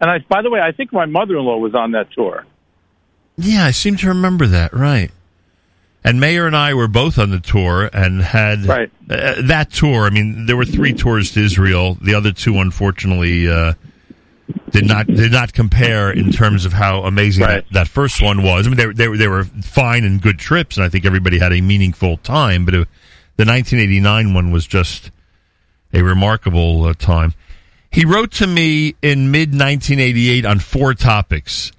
And 0.00 0.10
I, 0.10 0.18
by 0.28 0.42
the 0.42 0.50
way, 0.50 0.60
I 0.60 0.72
think 0.72 0.92
my 0.92 1.06
mother-in-law 1.06 1.58
was 1.58 1.74
on 1.74 1.92
that 1.92 2.12
tour. 2.12 2.46
Yeah, 3.36 3.64
I 3.64 3.70
seem 3.72 3.96
to 3.96 4.08
remember 4.08 4.46
that. 4.46 4.72
Right. 4.72 5.10
And 6.04 6.20
Meir 6.20 6.46
and 6.46 6.56
I 6.56 6.74
were 6.74 6.88
both 6.88 7.18
on 7.18 7.30
the 7.30 7.40
tour 7.40 7.90
and 7.92 8.22
had 8.22 8.64
Right. 8.64 8.90
uh, 9.10 9.42
that 9.42 9.70
tour. 9.70 10.04
I 10.04 10.10
mean, 10.10 10.46
there 10.46 10.56
were 10.56 10.64
three 10.64 10.92
tours 10.92 11.32
to 11.32 11.40
Israel. 11.44 11.98
The 12.00 12.14
other 12.14 12.32
two, 12.32 12.58
unfortunately, 12.58 13.48
uh, 13.48 13.74
did 14.70 14.86
not 14.86 15.06
did 15.06 15.32
not 15.32 15.52
compare 15.52 16.10
in 16.10 16.30
terms 16.32 16.64
of 16.64 16.72
how 16.72 17.02
amazing 17.02 17.44
Right. 17.44 17.64
that, 17.68 17.72
that 17.74 17.88
first 17.88 18.22
one 18.22 18.42
was. 18.42 18.66
I 18.66 18.70
mean, 18.70 18.76
they, 18.76 18.86
were- 18.86 18.94
they, 18.94 19.08
were- 19.08 19.16
they 19.16 19.28
were 19.28 19.44
fine 19.44 20.04
and 20.04 20.20
good 20.22 20.38
trips, 20.38 20.76
and 20.76 20.84
I 20.84 20.88
think 20.88 21.04
everybody 21.04 21.38
had 21.38 21.52
a 21.52 21.60
meaningful 21.60 22.16
time. 22.18 22.64
But 22.64 22.74
it, 22.74 22.88
the 23.36 23.44
1989 23.44 24.34
one 24.34 24.50
was 24.50 24.66
just 24.66 25.10
a 25.92 26.02
remarkable 26.02 26.84
uh, 26.84 26.94
time. 26.94 27.34
He 27.90 28.04
wrote 28.04 28.32
to 28.32 28.46
me 28.46 28.94
in 29.00 29.30
mid 29.30 29.50
1988 29.50 30.44
on 30.44 30.58
four 30.58 30.92
topics, 30.94 31.72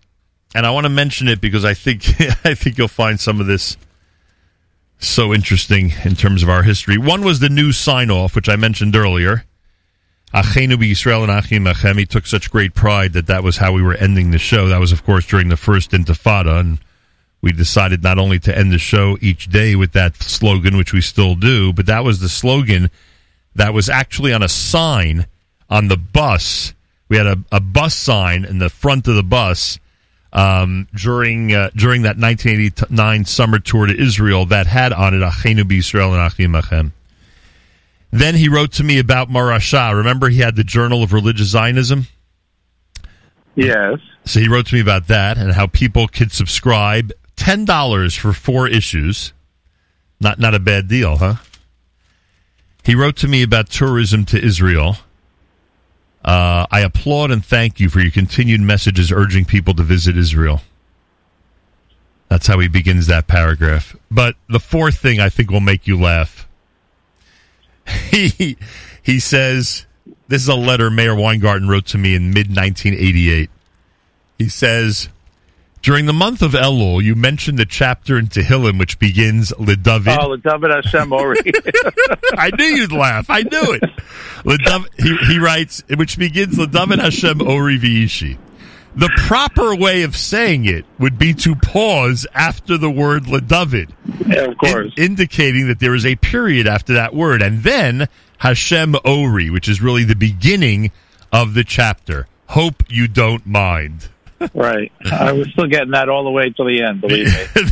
and 0.56 0.66
I 0.66 0.72
want 0.72 0.86
to 0.86 0.90
mention 0.90 1.28
it 1.28 1.40
because 1.41 1.64
I 1.66 1.74
think 1.74 2.04
I 2.46 2.56
think 2.56 2.78
you'll 2.78 2.88
find 2.88 3.20
some 3.20 3.40
of 3.40 3.48
this 3.48 3.78
so 5.00 5.34
interesting 5.34 5.94
in 6.04 6.16
terms 6.16 6.44
of 6.44 6.50
our 6.50 6.64
history. 6.64 6.98
One 6.98 7.24
was 7.24 7.40
the 7.40 7.50
new 7.50 7.72
sign 7.72 8.12
off, 8.12 8.36
which 8.36 8.50
I 8.50 8.56
mentioned 8.58 8.96
earlier. 8.96 9.46
Achenu 10.34 10.76
Yisrael 10.76 11.23
and 11.23 11.31
Achim 11.31 11.65
Achem. 11.65 11.97
He 11.97 12.06
took 12.06 12.26
such 12.26 12.51
great 12.51 12.76
pride 12.76 13.14
that 13.14 13.27
that 13.27 13.43
was 13.43 13.57
how 13.57 13.73
we 13.73 13.81
were 13.81 13.95
ending 13.95 14.31
the 14.31 14.38
show. 14.38 14.68
That 14.68 14.80
was, 14.80 14.91
of 14.91 15.03
course, 15.03 15.26
during 15.26 15.49
the 15.49 15.57
first 15.57 15.91
Intifada, 15.91 16.60
and 16.60 16.80
we 17.41 17.51
decided 17.51 18.03
not 18.03 18.19
only 18.19 18.39
to 18.39 18.56
end 18.56 18.72
the 18.72 18.77
show 18.77 19.18
each 19.22 19.49
day 19.49 19.76
with 19.76 19.93
that 19.93 20.15
slogan, 20.18 20.77
which 20.77 20.93
we 20.93 21.01
still 21.01 21.35
do, 21.35 21.73
but 21.73 21.88
that 21.88 22.03
was 22.03 22.19
the 22.19 22.30
slogan 22.30 22.89
that 23.56 23.73
was 23.73 23.89
actually 23.89 24.34
on 24.34 24.43
a 24.43 24.49
sign 24.49 25.26
on 25.69 25.88
the 25.88 25.97
bus. 25.97 26.73
We 27.07 27.18
had 27.18 27.27
a, 27.27 27.38
a 27.51 27.60
bus 27.60 27.95
sign 27.95 28.45
in 28.45 28.60
the 28.60 28.69
front 28.69 29.07
of 29.07 29.15
the 29.15 29.23
bus 29.23 29.80
um, 30.31 30.88
during 30.93 31.53
uh, 31.53 31.72
during 31.76 32.03
that 32.03 32.18
1989 32.18 33.26
summer 33.26 33.60
tour 33.60 33.88
to 33.88 33.99
Israel 33.99 34.45
that 34.47 34.68
had 34.68 34.93
on 34.93 35.14
it 35.14 35.26
Achenu 35.26 35.64
B'Yisrael 35.64 36.14
and 36.14 36.22
Achim 36.22 36.53
Achem. 36.53 36.91
Then 38.11 38.36
he 38.36 38.49
wrote 38.49 38.72
to 38.73 38.84
me 38.84 38.99
about 38.99 39.30
Marasha. 39.30 39.95
Remember, 39.95 40.30
he 40.30 40.40
had 40.40 40.56
the 40.56 40.64
Journal 40.64 41.03
of 41.03 41.14
Religious 41.14 41.49
Zionism. 41.49 42.07
Yes. 43.56 43.99
So 44.26 44.40
he 44.40 44.48
wrote 44.48 44.68
to 44.68 44.76
me 44.76 44.81
about 44.81 45.07
that 45.07 45.38
and 45.38 45.52
how 45.53 45.68
people 45.68 46.07
could 46.07 46.31
subscribe 46.31 47.11
ten 47.36 47.65
dollars 47.65 48.15
for 48.15 48.34
four 48.34 48.68
issues. 48.68 49.34
Not 50.19 50.40
not 50.40 50.56
a 50.56 50.60
bad 50.60 50.88
deal, 50.88 51.18
huh? 51.18 51.36
He 52.84 52.95
wrote 52.95 53.18
to 53.18 53.27
me 53.27 53.44
about 53.44 53.69
tourism 53.69 54.26
to 54.26 54.44
Israel. 54.44 54.98
Uh, 56.23 56.65
I 56.69 56.81
applaud 56.81 57.31
and 57.31 57.44
thank 57.44 57.80
you 57.80 57.90
for 57.90 57.99
your 57.99 58.11
continued 58.11 58.61
messages 58.61 59.11
urging 59.11 59.45
people 59.45 59.73
to 59.76 59.84
visit 59.84 60.18
Israel. 60.18 60.61
That's 62.27 62.48
how 62.48 62.60
he 62.60 62.68
begins 62.68 63.07
that 63.07 63.27
paragraph. 63.27 63.95
But 64.11 64.36
the 64.48 64.60
fourth 64.60 64.98
thing 64.98 65.19
I 65.19 65.30
think 65.30 65.49
will 65.49 65.61
make 65.61 65.88
you 65.88 65.99
laugh. 65.99 66.48
He 68.11 68.57
he 69.02 69.20
says 69.20 69.86
this 70.28 70.44
is 70.44 70.48
a 70.48 70.56
letter 70.56 70.90
Meir 70.90 71.16
Weingarten 71.16 71.68
wrote 71.68 71.88
to 71.88 71.98
me 71.98 72.16
in 72.16 72.30
mid 72.30 72.48
1988. 72.48 73.49
He 74.38 74.48
says, 74.48 75.10
during 75.82 76.06
the 76.06 76.14
month 76.14 76.41
of 76.41 76.52
Elul, 76.52 77.03
you 77.03 77.16
mentioned 77.16 77.57
the 77.57 77.66
chapter 77.66 78.18
in 78.18 78.28
Tehillim 78.28 78.78
which 78.78 78.99
begins 78.99 79.52
Lidavid. 79.53 80.18
Oh, 80.20 80.38
Hashem 80.82 81.14
oh, 81.14 81.20
Ori. 81.20 81.40
I 82.34 82.52
knew 82.57 82.66
you'd 82.66 82.91
laugh. 82.91 83.26
I 83.30 83.41
knew 83.41 83.74
it. 83.74 83.82
Lidav- 84.44 84.88
he, 85.02 85.34
he 85.34 85.40
writes, 85.40 85.84
which 85.95 86.18
begins 86.18 86.56
Lidavid 86.57 86.99
Hashem 86.99 87.41
Ori 87.41 87.80
V'ishi. 87.80 88.38
The 88.99 89.09
proper 89.15 89.73
way 89.76 90.03
of 90.03 90.17
saying 90.17 90.65
it 90.65 90.85
would 90.99 91.17
be 91.17 91.34
to 91.35 91.55
pause 91.55 92.27
after 92.34 92.77
the 92.77 92.89
word 92.89 93.23
Lidavid, 93.23 93.91
yeah, 94.27 94.43
of 94.45 94.57
course. 94.57 94.91
in- 94.97 95.03
indicating 95.03 95.67
that 95.67 95.80
there 95.80 95.95
is 95.95 96.05
a 96.05 96.17
period 96.17 96.67
after 96.67 96.93
that 96.93 97.13
word, 97.15 97.41
and 97.41 97.63
then 97.63 98.09
Hashem 98.39 98.95
Ori, 99.05 99.49
which 99.49 99.69
is 99.69 99.81
really 99.81 100.03
the 100.03 100.15
beginning 100.15 100.91
of 101.31 101.53
the 101.53 101.63
chapter. 101.63 102.27
Hope 102.47 102.84
you 102.89 103.07
don't 103.07 103.45
mind. 103.45 104.09
right. 104.53 104.91
I 105.11 105.31
was 105.31 105.49
still 105.51 105.67
getting 105.67 105.91
that 105.91 106.09
all 106.09 106.26
the 106.26 106.31
way 106.31 106.49
to 106.49 106.63
the 106.65 106.81
end. 106.81 106.99
Believe 106.99 107.27
me. 107.27 107.69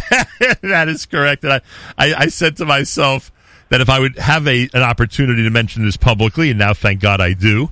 that 0.69 0.87
is 0.87 1.05
correct. 1.05 1.43
And 1.43 1.53
I, 1.53 1.61
I, 1.97 2.13
I 2.13 2.27
said 2.27 2.55
to 2.57 2.65
myself 2.65 3.33
that 3.69 3.81
if 3.81 3.89
I 3.89 3.99
would 3.99 4.17
have 4.17 4.47
a 4.47 4.69
an 4.73 4.81
opportunity 4.81 5.43
to 5.43 5.49
mention 5.49 5.83
this 5.83 5.97
publicly, 5.97 6.51
and 6.51 6.59
now 6.59 6.73
thank 6.73 7.01
God 7.01 7.19
I 7.19 7.33
do, 7.33 7.69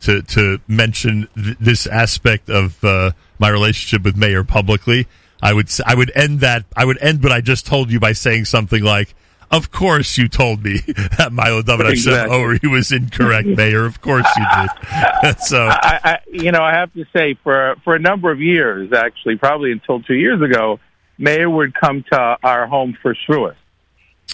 to 0.00 0.22
to 0.22 0.58
mention 0.68 1.28
th- 1.34 1.56
this 1.58 1.86
aspect 1.86 2.48
of 2.48 2.82
uh, 2.84 3.12
my 3.38 3.48
relationship 3.48 4.04
with 4.04 4.16
Meir 4.16 4.44
publicly, 4.44 5.06
I 5.42 5.52
would 5.52 5.68
I 5.86 5.94
would 5.94 6.12
end 6.14 6.40
that 6.40 6.64
I 6.76 6.84
would 6.84 6.98
end 7.00 7.22
what 7.22 7.32
I 7.32 7.40
just 7.40 7.66
told 7.66 7.90
you 7.90 8.00
by 8.00 8.12
saying 8.12 8.46
something 8.46 8.82
like. 8.82 9.14
Of 9.50 9.70
course, 9.70 10.18
you 10.18 10.28
told 10.28 10.62
me 10.62 10.76
that 11.16 11.30
Milo 11.32 11.62
David 11.62 11.86
Hashem 11.86 12.12
Exactly. 12.12 12.36
oh, 12.36 12.58
he 12.60 12.66
was 12.66 12.92
incorrect, 12.92 13.48
Meir. 13.48 13.86
Of 13.86 13.98
course 14.02 14.26
you 14.36 14.44
did. 14.60 15.40
so 15.40 15.68
I, 15.70 16.00
I, 16.04 16.18
you 16.30 16.52
know, 16.52 16.62
I 16.62 16.74
have 16.74 16.92
to 16.92 17.06
say, 17.16 17.32
for 17.42 17.76
for 17.82 17.94
a 17.94 17.98
number 17.98 18.30
of 18.30 18.42
years, 18.42 18.92
actually, 18.92 19.36
probably 19.36 19.72
until 19.72 20.02
two 20.02 20.16
years 20.16 20.42
ago, 20.42 20.80
Meir 21.16 21.48
would 21.48 21.72
come 21.72 22.04
to 22.12 22.36
our 22.42 22.66
home 22.66 22.94
for 23.00 23.14
Shavuos. 23.14 23.54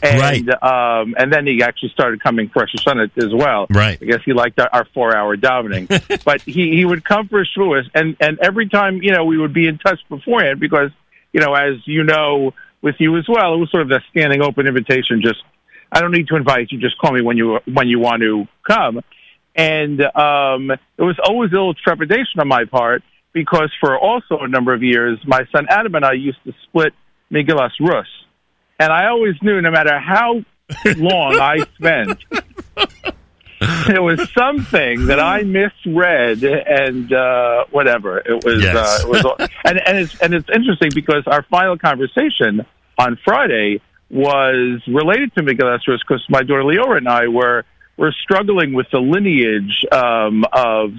And, 0.02 0.50
um, 0.62 1.14
and 1.16 1.32
then 1.32 1.46
he 1.46 1.62
actually 1.62 1.90
started 1.90 2.20
coming 2.22 2.48
for 2.48 2.60
Rosh 2.60 2.74
Hashanah 2.74 3.16
as 3.16 3.32
well. 3.32 3.66
Right. 3.70 3.98
I 4.00 4.04
guess 4.04 4.20
he 4.24 4.32
liked 4.32 4.58
our, 4.58 4.68
our 4.72 4.84
four-hour 4.92 5.36
davening. 5.36 6.24
but 6.24 6.42
he, 6.42 6.76
he 6.76 6.84
would 6.84 7.04
come 7.04 7.28
for 7.28 7.44
Shavuos, 7.44 7.88
and, 7.94 8.16
and 8.20 8.38
every 8.40 8.68
time, 8.68 9.02
you 9.02 9.12
know, 9.12 9.24
we 9.24 9.38
would 9.38 9.52
be 9.52 9.66
in 9.66 9.78
touch 9.78 10.00
beforehand 10.08 10.60
because, 10.60 10.90
you 11.32 11.40
know, 11.40 11.54
as 11.54 11.86
you 11.86 12.04
know, 12.04 12.52
with 12.82 12.96
you 12.98 13.16
as 13.16 13.24
well, 13.28 13.54
it 13.54 13.56
was 13.56 13.70
sort 13.70 13.82
of 13.82 13.90
a 13.90 14.00
standing 14.10 14.42
open 14.42 14.66
invitation. 14.66 15.22
Just, 15.22 15.42
I 15.90 16.00
don't 16.00 16.12
need 16.12 16.28
to 16.28 16.36
invite 16.36 16.70
you. 16.70 16.78
Just 16.78 16.98
call 16.98 17.12
me 17.12 17.22
when 17.22 17.36
you 17.36 17.60
when 17.64 17.88
you 17.88 17.98
want 17.98 18.22
to 18.22 18.46
come. 18.62 19.00
And 19.56 20.00
um, 20.00 20.70
it 20.70 21.02
was 21.02 21.18
always 21.24 21.50
a 21.52 21.54
little 21.54 21.74
trepidation 21.74 22.40
on 22.40 22.48
my 22.48 22.64
part 22.64 23.02
because 23.32 23.70
for 23.80 23.98
also 23.98 24.38
a 24.38 24.48
number 24.48 24.74
of 24.74 24.82
years, 24.82 25.18
my 25.26 25.46
son 25.52 25.66
Adam 25.68 25.94
and 25.94 26.04
I 26.04 26.12
used 26.12 26.42
to 26.44 26.52
split 26.64 26.92
Megillas 27.30 27.72
Rus. 27.80 28.06
And 28.78 28.92
I 28.92 29.08
always 29.08 29.34
knew 29.42 29.60
no 29.60 29.70
matter 29.70 29.98
how 29.98 30.44
long 30.96 31.38
I 31.40 31.58
spent, 31.76 32.18
there 33.86 34.02
was 34.02 34.28
something 34.32 35.06
that 35.06 35.20
I 35.20 35.42
misread 35.42 36.42
and 36.42 37.12
uh, 37.12 37.64
whatever. 37.70 38.18
It 38.18 38.44
was, 38.44 38.62
Yes. 38.62 38.76
uh, 38.76 39.06
it 39.06 39.08
was 39.08 39.48
and, 39.64 39.80
and, 39.86 39.98
it's, 39.98 40.20
and 40.20 40.34
it's 40.34 40.48
interesting 40.50 40.90
because 40.94 41.22
our 41.26 41.42
final 41.44 41.78
conversation 41.78 42.66
on 42.98 43.18
Friday 43.24 43.80
was 44.10 44.82
related 44.86 45.34
to 45.34 45.42
Megillas 45.42 45.86
Rus 45.88 46.00
because 46.06 46.24
my 46.28 46.42
daughter 46.42 46.62
Leora 46.62 46.98
and 46.98 47.08
I 47.08 47.28
were 47.28 47.64
were 47.96 48.12
struggling 48.22 48.72
with 48.72 48.86
the 48.90 48.98
lineage 48.98 49.84
um, 49.92 50.44
of 50.52 50.90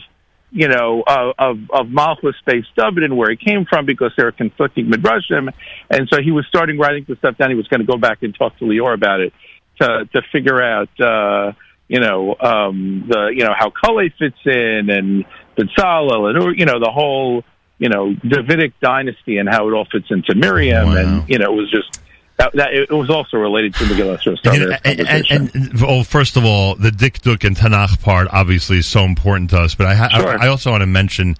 you 0.55 0.69
know 0.69 1.03
of 1.05 1.35
of, 1.37 1.57
of 1.69 1.89
Malchus 1.89 2.35
based 2.45 2.69
David 2.77 3.03
and 3.03 3.17
where 3.17 3.29
he 3.29 3.35
came 3.35 3.65
from 3.65 3.85
because 3.85 4.13
there 4.15 4.27
were 4.27 4.31
conflicting 4.31 4.85
midrashim, 4.89 5.51
and 5.89 6.07
so 6.11 6.21
he 6.21 6.31
was 6.31 6.45
starting 6.47 6.79
writing 6.79 7.05
the 7.07 7.17
stuff 7.17 7.37
down. 7.37 7.49
He 7.49 7.55
was 7.55 7.67
going 7.67 7.81
to 7.81 7.85
go 7.85 7.97
back 7.97 8.23
and 8.23 8.33
talk 8.33 8.57
to 8.59 8.65
Leora 8.65 8.93
about 8.93 9.19
it 9.19 9.33
to 9.81 10.05
to 10.13 10.21
figure 10.31 10.61
out 10.61 10.89
uh, 11.01 11.51
you 11.89 11.99
know 11.99 12.35
um, 12.39 13.03
the 13.09 13.33
you 13.35 13.43
know 13.43 13.53
how 13.57 13.69
Kale 13.69 14.09
fits 14.17 14.37
in 14.45 14.89
and 14.89 15.25
Bezalel 15.57 16.29
and 16.33 16.57
you 16.57 16.65
know 16.65 16.79
the 16.79 16.91
whole 16.91 17.43
you 17.77 17.89
know 17.89 18.13
Davidic 18.13 18.79
dynasty 18.79 19.37
and 19.37 19.49
how 19.49 19.67
it 19.67 19.73
all 19.73 19.85
fits 19.91 20.07
into 20.09 20.33
Miriam 20.35 20.87
Wow. 20.87 20.95
and 20.95 21.29
you 21.29 21.37
know 21.37 21.51
it 21.51 21.55
was 21.55 21.69
just. 21.69 22.01
That, 22.37 22.51
that, 22.53 22.73
it 22.73 22.91
was 22.91 23.09
also 23.09 23.37
related 23.37 23.75
to 23.75 23.85
Megillah 23.85 24.25
Rus. 24.25 24.39
And, 24.43 24.77
and, 24.83 25.07
and, 25.31 25.55
and 25.55 25.81
well, 25.81 26.03
first 26.03 26.35
of 26.35 26.43
all, 26.43 26.75
the 26.75 26.89
Dikduk 26.89 27.45
and 27.45 27.55
Tanakh 27.55 28.01
part 28.01 28.27
obviously 28.31 28.79
is 28.79 28.87
so 28.87 29.05
important 29.05 29.51
to 29.51 29.57
us. 29.59 29.73
But 29.73 29.87
I, 29.87 29.95
ha- 29.95 30.09
Sure. 30.09 30.37
I, 30.37 30.45
I 30.45 30.47
also 30.49 30.71
want 30.71 30.81
to 30.81 30.87
mention 30.87 31.37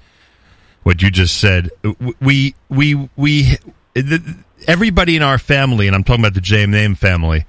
what 0.83 1.01
you 1.01 1.11
just 1.11 1.37
said. 1.39 1.69
We 2.21 2.55
we 2.69 3.09
we 3.17 3.57
the, 3.93 4.37
everybody 4.67 5.17
in 5.17 5.21
our 5.21 5.37
family, 5.37 5.87
and 5.87 5.95
I'm 5.95 6.03
talking 6.05 6.23
about 6.23 6.33
the 6.33 6.39
JM 6.41 6.69
Name 6.69 6.95
family. 6.95 7.45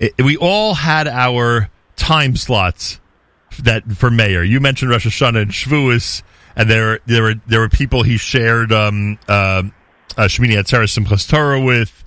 It, 0.00 0.14
we 0.18 0.36
all 0.36 0.74
had 0.74 1.06
our 1.06 1.70
time 1.94 2.34
slots 2.34 2.98
that 3.60 3.84
for 3.92 4.10
Meir. 4.10 4.42
You 4.42 4.60
mentioned 4.60 4.90
Rosh 4.90 5.06
Hashanah 5.06 5.42
and 5.42 5.50
Shavuos, 5.50 6.22
and 6.56 6.68
there 6.68 6.98
there 7.06 7.22
were 7.22 7.34
there 7.46 7.60
were 7.60 7.68
people 7.68 8.02
he 8.02 8.16
shared 8.16 8.72
um, 8.72 9.18
uh, 9.28 9.62
uh, 10.16 10.22
Shemini 10.22 10.56
Atzeres 10.58 10.98
Simchas 10.98 11.28
Torah 11.28 11.60
with 11.60 12.04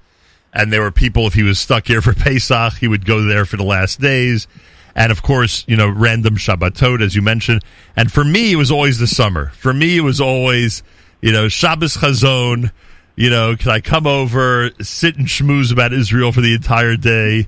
and 0.53 0.72
there 0.72 0.82
were 0.82 0.91
people 0.91 1.28
if 1.28 1.34
he 1.34 1.44
was 1.44 1.60
stuck 1.60 1.88
here 1.88 2.02
for 2.02 2.14
Pesach, 2.15 2.73
he 2.73 2.88
would 2.88 3.06
go 3.06 3.23
there 3.23 3.45
for 3.45 3.57
the 3.57 3.64
last 3.64 3.99
days, 3.99 4.48
and 4.95 5.11
of 5.11 5.22
course, 5.22 5.64
you 5.68 5.78
know, 5.78 5.90
random 5.90 6.36
Shabbatot 6.36 7.02
as 7.02 7.15
you 7.15 7.22
mentioned. 7.22 7.64
And 7.95 8.11
for 8.11 8.23
me, 8.23 8.52
it 8.52 8.57
was 8.57 8.72
always 8.72 8.99
the 8.99 9.07
summer. 9.07 9.49
For 9.49 9.73
me, 9.73 9.98
it 9.98 10.02
was 10.02 10.19
always 10.19 10.84
you 11.22 11.32
know 11.32 11.48
Shabbos 11.48 11.98
Chazon. 11.98 12.72
You 13.15 13.30
know, 13.30 13.56
can 13.56 13.69
I 13.72 13.82
come 13.82 14.07
over, 14.07 14.72
sit 14.82 15.18
and 15.18 15.28
schmooze 15.28 15.72
about 15.72 15.94
Israel 15.94 16.32
for 16.32 16.41
the 16.41 16.56
entire 16.56 16.95
day? 16.95 17.48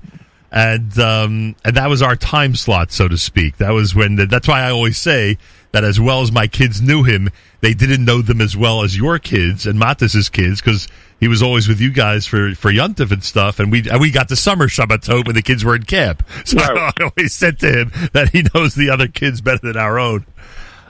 And 0.52 0.98
um, 1.00 1.56
and 1.66 1.76
that 1.78 1.90
was 1.90 2.02
our 2.04 2.16
time 2.16 2.56
slot, 2.56 2.92
so 2.92 3.08
to 3.08 3.18
speak. 3.18 3.58
That 3.58 3.72
was 3.72 3.96
when. 3.96 4.16
The, 4.18 4.28
that's 4.28 4.48
why 4.48 4.62
I 4.62 4.72
always 4.72 4.98
say 4.98 5.40
that 5.72 5.84
as 5.84 6.00
well 6.00 6.22
as 6.22 6.32
my 6.32 6.46
kids 6.46 6.80
knew 6.80 7.04
him, 7.04 7.30
they 7.62 7.74
didn't 7.74 8.06
know 8.06 8.22
them 8.22 8.40
as 8.40 8.56
well 8.56 8.84
as 8.84 8.96
your 8.96 9.18
kids 9.18 9.66
and 9.66 9.80
Matis's 9.80 10.30
kids 10.30 10.62
because 10.62 10.88
he 11.19 11.27
was 11.27 11.41
always 11.41 11.68
with 11.68 11.80
you 11.81 11.91
guys 11.91 12.26
for 12.26 12.53
for 12.56 12.72
Yontif 12.72 13.11
and 13.11 13.23
stuff, 13.23 13.60
and 13.60 13.72
we 13.72 13.90
and 13.90 13.99
we 14.02 14.11
got 14.11 14.30
the 14.30 14.35
summer 14.35 14.68
Shabbatot 14.68 15.26
when 15.26 15.35
the 15.35 15.41
kids 15.41 15.64
were 15.65 15.76
in 15.76 15.84
camp. 15.84 16.23
So 16.45 16.60
I 16.60 16.91
always 17.02 17.34
said 17.34 17.60
to 17.60 17.72
him 17.81 17.91
that 18.14 18.30
he 18.30 18.44
knows 18.53 18.76
the 18.76 18.90
other 18.90 19.07
kids 19.07 19.41
better 19.41 19.60
than 19.61 19.77
our 19.77 19.98
own. 19.99 20.26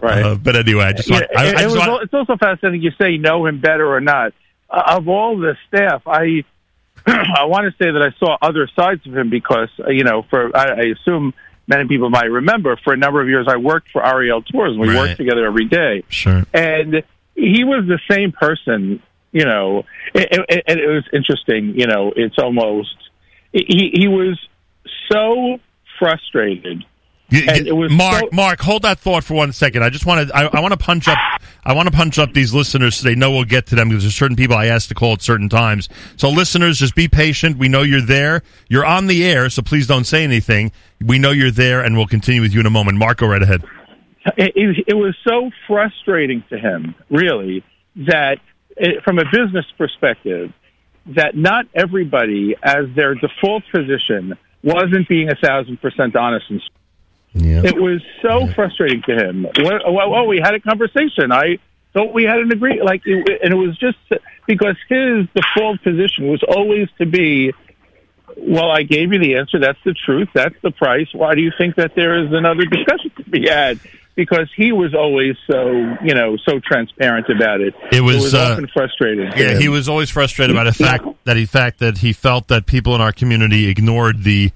Right. 0.01 0.23
Uh, 0.23 0.35
but 0.35 0.55
anyway, 0.55 0.83
I 0.85 0.93
just 0.93 1.09
Yeah, 1.09 1.19
want. 1.19 1.37
I, 1.37 1.45
it- 1.47 1.55
I 1.55 1.59
it 1.59 1.63
just 1.63 1.75
was 1.77 1.87
want 1.87 2.03
it's 2.03 2.13
also 2.13 2.35
fascinating 2.37 2.81
you 2.81 2.91
say 2.99 3.17
know 3.17 3.45
him 3.45 3.59
better 3.61 3.93
or 3.93 4.01
not. 4.01 4.33
Uh, 4.69 4.83
of 4.97 5.07
all 5.07 5.37
the 5.37 5.55
staff, 5.67 6.01
I 6.07 6.43
I 7.05 7.45
want 7.45 7.65
to 7.65 7.71
say 7.83 7.91
that 7.91 8.01
I 8.01 8.11
saw 8.19 8.37
other 8.41 8.67
sides 8.75 9.05
of 9.07 9.15
him 9.15 9.29
because 9.29 9.69
uh, 9.79 9.89
you 9.91 10.03
know, 10.03 10.23
for 10.29 10.55
I, 10.55 10.63
I 10.71 10.81
assume 10.99 11.33
many 11.67 11.87
people 11.87 12.09
might 12.09 12.25
remember 12.31 12.75
for 12.83 12.91
a 12.93 12.97
number 12.97 13.21
of 13.21 13.27
years 13.29 13.47
I 13.49 13.57
worked 13.57 13.89
for 13.91 14.05
Ariel 14.05 14.41
Tours 14.41 14.71
and 14.71 14.79
we 14.81 14.87
Right. 14.89 14.97
worked 14.97 15.17
together 15.17 15.45
every 15.45 15.65
day. 15.65 16.03
sure. 16.09 16.43
and 16.53 17.03
he 17.35 17.63
was 17.63 17.85
the 17.87 17.99
same 18.09 18.31
person. 18.31 19.01
You 19.34 19.45
know, 19.45 19.84
it, 20.14 20.64
it, 20.68 20.88
was 20.88 21.03
interesting. 21.11 21.73
You 21.77 21.88
know, 21.88 22.14
it's 22.15 22.38
almost 22.38 22.95
he 23.51 23.91
he 23.93 24.07
was 24.07 24.39
so 25.11 25.60
frustrated. 25.99 26.85
And 27.31 27.68
it 27.68 27.76
was 27.76 27.91
Mark, 27.91 28.22
so- 28.22 28.30
Mark, 28.31 28.60
hold 28.60 28.84
that 28.84 28.99
thought 28.99 29.23
for 29.23 29.34
one 29.34 29.53
second. 29.53 29.84
I 29.84 29.89
just 29.89 30.05
want 30.05 30.27
to, 30.27 30.38
I, 30.38 30.43
I 30.45 30.60
want 30.60 30.73
to 30.73 30.77
punch 30.77 31.07
up, 31.07 31.18
I 31.64 31.73
want 31.73 31.88
to 31.88 31.95
punch 31.95 32.19
up 32.19 32.31
these 32.34 32.53
listeners 32.53 32.97
so 32.97 33.07
they 33.07 33.15
know 33.15 33.31
we'll 33.31 33.43
get 33.43 33.65
to 33.68 33.76
them 33.76 33.89
because 33.89 34.03
there's 34.03 34.15
certain 34.15 34.35
people 34.35 34.55
I 34.55 34.68
asked 34.68 34.89
to 34.89 34.95
call 34.95 35.14
at 35.14 35.23
certain 35.23 35.49
times. 35.49 35.89
So 36.15 36.30
listeners, 36.30 36.77
just 36.77 36.93
be 36.93 37.07
patient. 37.07 37.57
We 37.57 37.69
know 37.69 37.81
you're 37.81 38.01
there. 38.01 38.43
You're 38.69 38.85
on 38.85 39.07
the 39.07 39.26
air, 39.26 39.49
so 39.49 39.64
please 39.64 39.88
don't 39.88 40.03
say 40.03 40.23
anything. 40.23 40.72
We 41.01 41.18
know 41.18 41.31
you're 41.31 41.49
there, 41.49 41.81
and 41.81 41.97
we'll 41.97 42.05
continue 42.05 42.41
with 42.41 42.53
you 42.53 42.60
in 42.60 42.68
a 42.68 42.72
moment. 42.72 42.99
Mark, 42.99 43.18
go 43.18 43.27
right 43.27 43.41
ahead. 43.41 43.64
it, 44.38 44.53
it, 44.55 44.85
it 44.89 44.93
was 44.93 45.15
so 45.27 45.49
frustrating 45.65 46.43
to 46.49 46.57
him, 46.60 46.93
really, 47.10 47.64
that 47.95 48.38
Uh, 48.81 49.01
from 49.03 49.19
a 49.19 49.25
business 49.31 49.65
perspective, 49.77 50.51
that 51.07 51.35
not 51.35 51.65
everybody, 51.75 52.55
as 52.63 52.85
their 52.95 53.13
default 53.13 53.63
position, 53.71 54.37
wasn't 54.63 55.07
being 55.07 55.29
a 55.29 55.35
thousand 55.35 55.79
percent 55.81 56.15
honest. 56.15 56.49
And 56.49 56.61
Yeah. 57.33 57.61
it 57.63 57.75
was 57.75 58.01
so 58.21 58.47
frustrating 58.47 59.01
to 59.03 59.15
him. 59.15 59.47
Well, 59.61 59.93
well, 59.93 60.27
we 60.27 60.39
had 60.39 60.55
a 60.55 60.59
conversation. 60.59 61.31
I 61.31 61.59
thought 61.93 62.13
we 62.13 62.23
had 62.23 62.39
an 62.39 62.51
agreement, 62.51 62.85
like, 62.85 63.01
it, 63.05 63.41
and 63.43 63.53
it 63.53 63.57
was 63.57 63.77
just 63.77 63.97
because 64.47 64.75
his 64.89 65.27
default 65.35 65.83
position 65.83 66.27
was 66.29 66.41
always 66.43 66.87
to 66.97 67.05
be. 67.05 67.53
Well, 68.35 68.71
I 68.71 68.81
gave 68.81 69.13
you 69.13 69.19
the 69.19 69.35
answer. 69.35 69.59
That's 69.59 69.77
the 69.85 69.93
truth. 69.93 70.29
That's 70.33 70.55
the 70.63 70.71
price. 70.71 71.07
Why 71.13 71.35
do 71.35 71.41
you 71.41 71.51
think 71.55 71.75
that 71.75 71.93
there 71.95 72.23
is 72.23 72.33
another 72.33 72.65
discussion 72.65 73.11
to 73.17 73.29
be 73.29 73.47
had? 73.47 73.79
Because 74.15 74.48
he 74.56 74.72
was 74.72 74.94
always 74.94 75.35
so, 75.49 75.72
you 76.03 76.14
know, 76.14 76.38
so 76.48 76.60
transparent 76.60 77.30
about 77.30 77.61
it. 77.61 77.73
It 77.91 78.02
was, 78.02 78.34
uh, 78.35 78.52
often 78.52 78.68
frustrating. 78.68 79.26
Yeah, 79.35 79.52
him. 79.53 79.61
he 79.61 79.69
was 79.69 79.90
always 79.90 80.11
frustrated 80.11 80.56
by 80.56 80.65
the 80.65 80.73
fact 80.73 81.06
that 81.23 81.35
he 81.35 81.45
fact 81.48 81.80
that 81.80 81.98
he 81.98 82.14
felt 82.14 82.48
that 82.49 82.68
people 82.68 82.94
in 82.94 83.02
our 83.02 83.11
community 83.11 83.68
ignored 83.69 84.23
the 84.23 84.52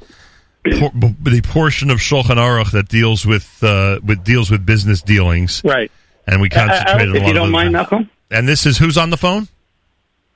por- 0.64 0.92
the 0.94 1.42
portion 1.44 1.90
of 1.90 1.98
Shulchan 1.98 2.38
Aruch 2.38 2.72
that 2.72 2.88
deals 2.88 3.26
with 3.26 3.64
uh, 3.64 4.00
with 4.04 4.24
deals 4.24 4.52
with 4.52 4.64
business 4.64 5.02
dealings, 5.02 5.64
right. 5.66 5.92
and 6.28 6.40
we 6.40 6.50
concentrated. 6.50 7.16
if 7.16 7.22
a 7.22 7.26
lot 7.26 7.28
you 7.28 7.34
don't 7.34 7.46
of 7.48 7.52
mind, 7.52 7.74
those- 7.74 7.88
Nachum, 7.88 8.10
And 8.30 8.48
this 8.48 8.66
is 8.68 8.78
who's 8.78 8.98
on 8.98 9.10
the 9.10 9.18
phone? 9.18 9.48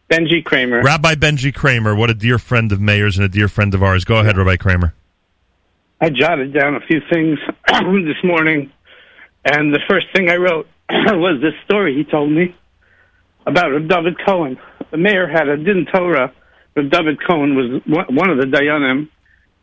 Benji 0.10 0.43
Kramer. 0.43 0.81
Rabbi 0.81 1.15
Benji 1.15 1.53
Kramer. 1.53 1.95
What 1.95 2.10
a 2.10 2.14
dear 2.14 2.38
friend 2.39 2.72
of 2.72 2.81
Meir's 2.81 3.18
and 3.18 3.26
a 3.26 3.30
dear 3.30 3.48
friend 3.48 3.73
of 3.73 3.81
ours. 3.84 4.03
Go 4.03 4.18
ahead, 4.18 4.35
Rabbi 4.38 4.57
Kramer. 4.57 4.93
I 6.02 6.10
jotted 6.10 6.52
down 6.53 6.76
a 6.76 6.81
few 6.81 6.99
things 7.11 7.38
this 7.68 8.23
morning, 8.23 8.72
and 9.43 9.73
the 9.73 9.80
first 9.89 10.07
thing 10.13 10.30
I 10.30 10.35
wrote 10.35 10.68
was 10.89 11.41
this 11.41 11.53
story 11.65 11.95
he 11.95 12.03
told 12.03 12.31
me 12.31 12.55
about 13.45 13.72
Reb 13.72 13.88
David 13.88 14.18
Cohen. 14.26 14.59
The 14.91 14.97
Meir 14.97 15.27
had 15.27 15.47
a 15.47 15.57
din 15.57 15.88
Torah. 15.91 16.34
Reb 16.76 16.91
David 16.91 17.19
Cohen 17.26 17.55
was 17.55 17.81
one 17.85 18.30
of 18.30 18.38
the 18.38 18.45
Dayanim, 18.45 19.09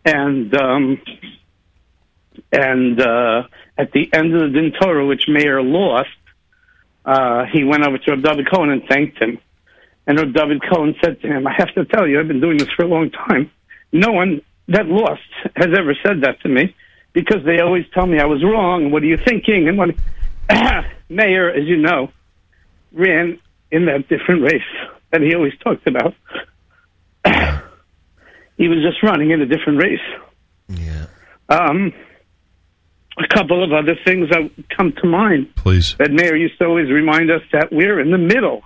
and 0.04 0.54
um, 0.54 1.00
and 2.52 3.00
uh, 3.00 3.42
at 3.76 3.92
the 3.92 4.08
end 4.12 4.34
of 4.34 4.40
the 4.40 4.60
din 4.60 4.72
Torah, 4.80 5.06
which 5.06 5.28
Meir 5.28 5.62
lost, 5.62 6.08
uh, 7.04 7.44
he 7.52 7.64
went 7.64 7.86
over 7.86 7.98
to 7.98 8.10
Reb 8.12 8.22
David 8.22 8.50
Cohen 8.50 8.70
and 8.70 8.82
thanked 8.88 9.22
him. 9.22 9.38
And 10.06 10.18
Reb 10.18 10.34
David 10.34 10.62
Cohen 10.72 10.94
said 11.04 11.20
to 11.20 11.28
him, 11.28 11.46
I 11.46 11.52
have 11.56 11.72
to 11.74 11.84
tell 11.84 12.06
you, 12.06 12.18
I've 12.18 12.28
been 12.28 12.40
doing 12.40 12.56
this 12.56 12.68
for 12.74 12.84
a 12.84 12.88
long 12.88 13.10
time. 13.10 13.50
No 13.92 14.12
one 14.12 14.40
that 14.68 14.86
lost 14.86 15.22
has 15.56 15.68
ever 15.76 15.94
said 16.04 16.22
that 16.22 16.40
to 16.42 16.48
me 16.48 16.74
because 17.18 17.44
they 17.44 17.58
always 17.58 17.84
tell 17.92 18.06
me 18.06 18.20
I 18.20 18.26
was 18.26 18.44
wrong. 18.44 18.92
What 18.92 19.02
are 19.02 19.06
you 19.06 19.16
thinking? 19.16 19.68
And 19.68 19.76
what 19.76 19.90
Meir, 21.08 21.50
as 21.50 21.66
you 21.66 21.76
know, 21.76 22.12
ran 22.92 23.40
in 23.72 23.86
that 23.86 24.08
different 24.08 24.42
race 24.42 24.62
that 25.10 25.20
he 25.20 25.34
always 25.34 25.52
talked 25.58 25.84
about. 25.88 26.14
he 28.56 28.68
was 28.68 28.78
just 28.82 29.02
running 29.02 29.32
in 29.32 29.40
a 29.40 29.46
different 29.46 29.82
race. 29.82 29.98
Yeah. 30.68 31.06
Um, 31.48 31.92
a 33.18 33.26
couple 33.26 33.64
of 33.64 33.72
other 33.72 33.96
things 34.04 34.28
that 34.30 34.48
come 34.76 34.92
to 35.02 35.06
mind. 35.08 35.52
Please. 35.56 35.96
That 35.98 36.12
Meir 36.12 36.36
used 36.36 36.56
to 36.58 36.66
always 36.66 36.88
remind 36.88 37.32
us 37.32 37.42
that 37.50 37.72
we're 37.72 37.98
in 37.98 38.12
the 38.12 38.18
middle 38.18 38.62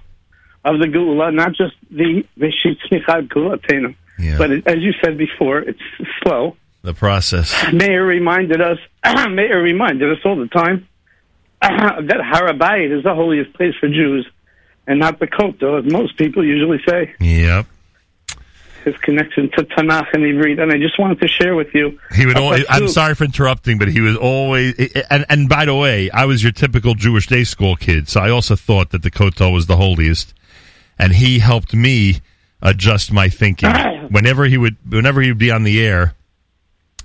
of 0.62 0.78
the 0.78 0.88
Geula, 0.88 1.32
not 1.34 1.54
just 1.54 1.74
the 1.90 2.22
Veshit 2.38 2.76
Smichad 2.86 3.28
Gulatenu. 3.28 3.96
Yeah. 4.18 4.36
But 4.36 4.50
it, 4.50 4.66
as 4.66 4.80
you 4.80 4.92
said 5.02 5.16
before, 5.16 5.60
it's 5.60 5.80
slow. 6.22 6.58
The 6.82 6.94
process. 6.94 7.54
Meir 7.72 8.04
reminded 8.04 8.60
us, 8.60 8.78
Meir 9.04 9.62
reminded 9.62 10.10
us 10.10 10.18
all 10.24 10.36
the 10.36 10.48
time 10.48 10.88
that 11.60 12.20
Har 12.20 12.52
HaBayit 12.52 12.96
is 12.96 13.04
the 13.04 13.14
holiest 13.14 13.52
place 13.54 13.74
for 13.78 13.88
Jews 13.88 14.28
and 14.86 14.98
not 14.98 15.20
the 15.20 15.28
Kotel, 15.28 15.78
as 15.84 15.90
most 15.90 16.16
people 16.18 16.44
usually 16.44 16.80
say. 16.88 17.14
Yep. 17.20 17.66
His 18.84 18.96
connection 18.96 19.48
to 19.52 19.62
Tanakh 19.62 20.12
and 20.12 20.24
Ivrit. 20.24 20.60
And 20.60 20.72
I 20.72 20.78
just 20.78 20.98
wanted 20.98 21.20
to 21.20 21.28
share 21.28 21.54
with 21.54 21.72
you. 21.72 22.00
He 22.16 22.26
would 22.26 22.36
always. 22.36 22.64
I'm 22.68 22.88
sorry 22.88 23.14
for 23.14 23.22
interrupting, 23.22 23.78
but 23.78 23.86
he 23.86 24.00
was 24.00 24.16
always. 24.16 24.74
And 25.08 25.24
and 25.28 25.48
by 25.48 25.66
the 25.66 25.74
way, 25.76 26.10
I 26.10 26.24
was 26.24 26.42
your 26.42 26.50
typical 26.50 26.94
Jewish 26.94 27.28
day 27.28 27.44
school 27.44 27.76
kid, 27.76 28.08
so 28.08 28.20
I 28.20 28.30
also 28.30 28.56
thought 28.56 28.90
that 28.90 29.04
the 29.04 29.10
Kotel 29.12 29.52
was 29.52 29.66
the 29.66 29.76
holiest, 29.76 30.34
and 30.98 31.12
he 31.12 31.38
helped 31.38 31.74
me 31.74 32.22
adjust 32.60 33.12
my 33.12 33.28
thinking. 33.28 33.70
whenever 34.10 34.46
he 34.46 34.58
would, 34.58 34.76
whenever 34.88 35.22
he 35.22 35.28
would 35.28 35.38
be 35.38 35.52
on 35.52 35.62
the 35.62 35.80
air 35.80 36.16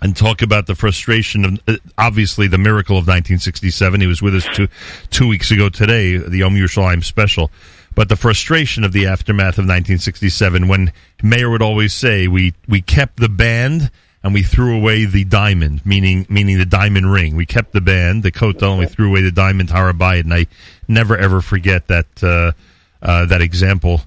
and 0.01 0.15
talk 0.15 0.41
about 0.41 0.67
the 0.67 0.75
frustration 0.75 1.45
of 1.45 1.59
uh, 1.67 1.77
obviously 1.97 2.47
the 2.47 2.57
miracle 2.57 2.95
of 2.95 3.07
1967. 3.07 4.01
He 4.01 4.07
was 4.07 4.21
with 4.21 4.35
us 4.35 4.47
two 4.53 4.67
two 5.09 5.27
weeks 5.27 5.51
ago 5.51 5.69
today, 5.69 6.17
the 6.17 6.37
Yom 6.37 6.55
Yerushalayim 6.55 7.03
special. 7.03 7.51
But 7.95 8.09
the 8.09 8.15
frustration 8.15 8.83
of 8.83 8.93
the 8.93 9.07
aftermath 9.07 9.57
of 9.57 9.65
1967, 9.65 10.67
when 10.67 10.91
Meir 11.23 11.49
would 11.49 11.63
always 11.63 11.93
say, 11.93 12.27
"We 12.27 12.53
we 12.67 12.81
kept 12.81 13.17
the 13.17 13.29
band 13.29 13.89
and 14.23 14.33
we 14.33 14.43
threw 14.43 14.75
away 14.75 15.05
the 15.05 15.23
diamond," 15.23 15.83
meaning 15.83 16.27
meaning 16.29 16.59
the 16.59 16.65
diamond 16.65 17.11
ring. 17.11 17.35
We 17.35 17.47
kept 17.47 17.73
the 17.73 17.81
band, 17.81 18.21
the 18.21 18.31
kotel, 18.31 18.71
and 18.71 18.79
we 18.79 18.85
threw 18.85 19.09
away 19.09 19.21
the 19.21 19.31
diamond 19.31 19.71
Har 19.71 19.91
HaBayit. 19.91 20.21
And 20.21 20.33
I 20.33 20.45
never 20.87 21.17
ever 21.17 21.41
forget 21.41 21.87
that 21.87 22.23
uh, 22.23 22.51
uh, 23.01 23.25
that 23.25 23.41
example 23.41 24.01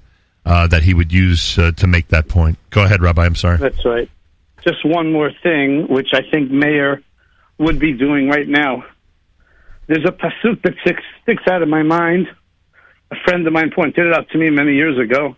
uh, 0.45 0.67
that 0.67 0.83
he 0.83 0.93
would 0.93 1.11
use 1.11 1.59
uh, 1.59 1.71
to 1.71 1.87
make 1.87 2.07
that 2.09 2.29
point. 2.29 2.57
Go 2.69 2.83
ahead, 2.83 3.01
Rabbi. 3.01 3.25
I'm 3.25 3.35
sorry. 3.35 3.57
That's 3.57 3.83
right. 3.83 4.09
Just 4.63 4.85
one 4.85 5.11
more 5.11 5.31
thing, 5.43 5.87
which 5.87 6.09
I 6.13 6.21
think 6.29 6.51
Meir 6.51 7.01
would 7.57 7.79
be 7.79 7.93
doing 7.93 8.29
right 8.29 8.47
now. 8.47 8.83
There's 9.87 10.05
a 10.05 10.11
pasuk 10.11 10.61
that 10.63 10.73
sticks, 10.81 11.03
sticks 11.23 11.43
out 11.47 11.61
of 11.61 11.69
my 11.69 11.83
mind. 11.83 12.27
A 13.11 13.15
friend 13.25 13.45
of 13.45 13.53
mine 13.53 13.71
pointed 13.73 14.07
it 14.07 14.13
out 14.13 14.29
to 14.29 14.37
me 14.37 14.49
many 14.49 14.73
years 14.73 14.97
ago. 14.97 15.35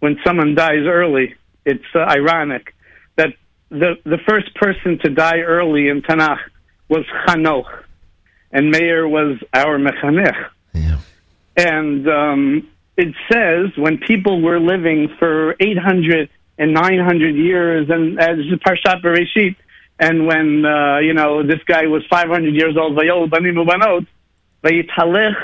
When 0.00 0.18
someone 0.24 0.54
dies 0.54 0.84
early, 0.86 1.34
it's 1.64 1.84
uh, 1.94 2.00
ironic 2.00 2.74
that 3.16 3.30
the 3.70 3.94
the 4.04 4.18
first 4.28 4.54
person 4.54 4.98
to 5.02 5.10
die 5.10 5.40
early 5.40 5.88
in 5.88 6.02
Tanakh 6.02 6.38
was 6.88 7.04
Chanoch, 7.26 7.84
and 8.52 8.70
Meir 8.70 9.08
was 9.08 9.38
our 9.52 9.78
mechanech. 9.78 10.50
Yeah. 10.74 10.98
And 11.56 12.08
um, 12.08 12.68
it 12.96 13.14
says 13.32 13.76
when 13.76 13.98
people 13.98 14.42
were 14.42 14.60
living 14.60 15.08
for 15.18 15.56
800 15.58 16.28
and 16.58 16.72
900 16.72 17.34
years, 17.34 17.88
and 17.90 18.18
as 18.20 18.38
Parshat 18.64 19.02
Bereshit, 19.02 19.56
and 19.98 20.26
when 20.26 20.64
uh, 20.64 20.98
you 20.98 21.14
know 21.14 21.42
this 21.42 21.62
guy 21.66 21.86
was 21.86 22.02
500 22.10 22.54
years 22.54 22.76
old, 22.76 22.96
Vayol 22.96 23.30
banim 23.30 23.56
ubanot, 23.56 24.06
Vayitalech 24.62 25.34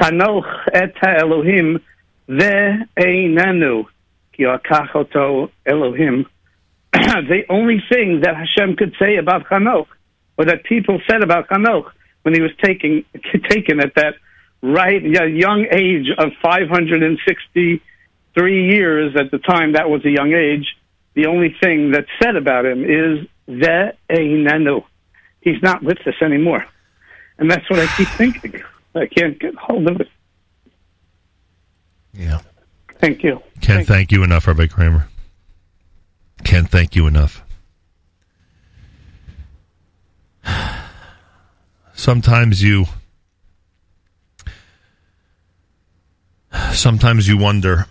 Chanoch 0.00 0.44
et 0.72 0.94
Elohim 1.02 1.80
ve'einenu 2.28 3.84
ki 4.32 4.42
akach 4.44 4.94
oto 4.94 5.50
Elohim. 5.66 6.26
the 6.92 7.44
only 7.48 7.82
thing 7.88 8.20
that 8.20 8.36
Hashem 8.36 8.76
could 8.76 8.94
say 8.98 9.16
about 9.16 9.46
Chanoch, 9.46 9.86
or 10.36 10.44
that 10.46 10.64
people 10.64 11.00
said 11.08 11.22
about 11.22 11.48
Chanoch 11.48 11.90
when 12.22 12.34
he 12.34 12.40
was 12.40 12.52
taking 12.62 13.04
taken 13.48 13.80
at 13.80 13.94
that 13.96 14.14
right 14.62 15.02
young 15.02 15.66
age 15.70 16.08
of 16.18 16.32
563 18.34 18.76
years 18.76 19.16
at 19.16 19.30
the 19.30 19.38
time, 19.38 19.72
that 19.72 19.88
was 19.88 20.04
a 20.04 20.10
young 20.10 20.32
age. 20.32 20.76
The 21.14 21.26
only 21.26 21.54
thing 21.62 21.92
that's 21.92 22.08
said 22.22 22.36
about 22.36 22.66
him 22.66 22.84
is 22.84 23.26
ve'einenu. 23.48 24.84
He's 25.40 25.62
not 25.62 25.82
with 25.82 25.98
us 26.06 26.14
anymore. 26.20 26.64
And 27.38 27.50
that's 27.50 27.68
what 27.70 27.78
I 27.78 27.86
keep 27.96 28.08
thinking. 28.16 28.62
I 28.94 29.06
can't 29.06 29.38
get 29.38 29.54
hold 29.54 29.88
of 29.88 30.00
it. 30.00 30.08
Yeah. 32.12 32.40
Thank 33.00 33.22
you. 33.22 33.42
Can't 33.60 33.86
thank 33.86 34.12
you 34.12 34.22
enough, 34.22 34.46
Rabbi 34.46 34.66
Kramer. 34.66 35.08
Can't 36.44 36.68
thank 36.68 36.94
you 36.94 37.06
enough. 37.06 37.42
Sometimes 41.94 42.62
you 42.62 42.86
sometimes 46.72 47.26
you 47.28 47.36
wonder 47.36 47.86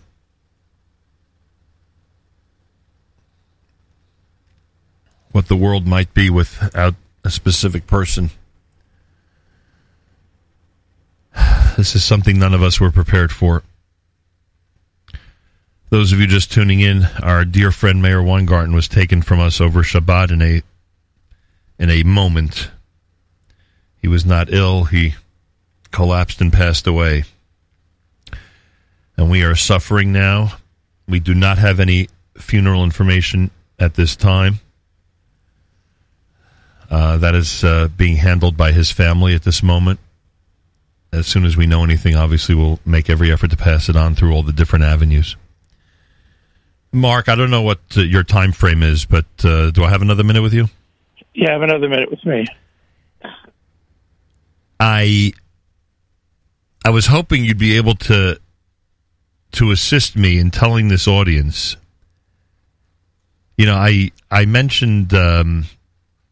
what 5.33 5.47
the 5.47 5.57
world 5.57 5.85
might 5.85 6.13
be 6.13 6.29
without 6.29 6.95
a 7.25 7.29
specific 7.29 7.85
person. 7.85 8.29
This 11.75 11.95
is 11.95 12.03
something 12.03 12.37
none 12.37 12.53
of 12.53 12.61
us 12.61 12.79
were 12.79 12.91
prepared 12.91 13.31
for. 13.31 13.63
Those 15.89 16.13
of 16.13 16.19
you 16.19 16.27
just 16.27 16.51
tuning 16.51 16.81
in, 16.81 17.05
our 17.23 17.45
dear 17.45 17.71
friend 17.71 17.99
Meir 17.99 18.21
Weingarten 18.21 18.75
was 18.75 18.87
taken 18.87 19.23
from 19.23 19.39
us 19.39 19.59
over 19.59 19.81
Shabbat 19.81 20.31
in 20.31 20.41
a 20.43 20.61
in 21.79 21.89
a 21.89 22.03
moment. 22.03 22.69
He 23.99 24.07
was 24.07 24.23
not 24.23 24.53
ill; 24.53 24.83
he 24.83 25.15
collapsed 25.91 26.41
and 26.41 26.53
passed 26.53 26.85
away, 26.85 27.23
and 29.17 29.31
we 29.31 29.43
are 29.43 29.55
suffering 29.55 30.11
now. 30.11 30.57
We 31.07 31.19
do 31.19 31.33
not 31.33 31.57
have 31.57 31.79
any 31.79 32.07
funeral 32.37 32.83
information 32.83 33.49
at 33.79 33.95
this 33.95 34.15
time. 34.15 34.59
Uh, 36.93 37.17
that 37.17 37.33
is 37.33 37.63
uh, 37.63 37.87
being 37.97 38.17
handled 38.17 38.55
by 38.55 38.71
his 38.71 38.91
family 38.91 39.33
at 39.33 39.41
this 39.41 39.63
moment. 39.63 39.99
As 41.11 41.25
soon 41.25 41.43
as 41.43 41.57
we 41.57 41.65
know 41.65 41.83
anything, 41.83 42.15
obviously, 42.15 42.53
we'll 42.53 42.79
make 42.85 43.09
every 43.09 43.31
effort 43.31 43.49
to 43.49 43.57
pass 43.57 43.89
it 43.89 43.95
on 43.95 44.13
through 44.13 44.31
all 44.31 44.43
the 44.43 44.51
different 44.51 44.85
avenues. 44.85 45.35
Mark, 46.91 47.29
I 47.29 47.33
don't 47.33 47.49
know 47.49 47.63
what 47.63 47.79
uh, 47.97 48.01
your 48.01 48.21
time 48.21 48.51
frame 48.51 48.83
is, 48.83 49.05
but 49.05 49.25
uh, 49.43 49.71
do 49.71 49.83
I 49.83 49.89
have 49.89 50.03
another 50.03 50.23
minute 50.23 50.43
with 50.43 50.53
you? 50.53 50.67
Yeah, 51.33 51.53
have 51.53 51.63
another 51.63 51.89
minute 51.89 52.11
with 52.11 52.23
me. 52.27 52.45
I 54.79 55.33
I 56.85 56.91
was 56.91 57.07
hoping 57.07 57.43
you'd 57.43 57.57
be 57.57 57.75
able 57.77 57.95
to 57.95 58.39
to 59.53 59.71
assist 59.71 60.15
me 60.15 60.37
in 60.37 60.51
telling 60.51 60.89
this 60.89 61.07
audience. 61.07 61.75
You 63.57 63.65
know, 63.65 63.77
I 63.77 64.11
I 64.29 64.45
mentioned 64.45 65.15
um, 65.15 65.65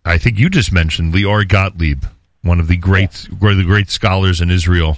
I 0.03 0.17
think 0.17 0.39
you 0.39 0.49
just 0.49 0.71
mentioned 0.71 1.13
Lior 1.13 1.47
Gottlieb, 1.47 2.05
one 2.41 2.59
of 2.59 2.67
the 2.67 2.77
great 2.77 3.27
one 3.39 3.51
of 3.51 3.57
the 3.57 3.63
great 3.63 3.89
scholars 3.89 4.41
in 4.41 4.49
Israel. 4.49 4.97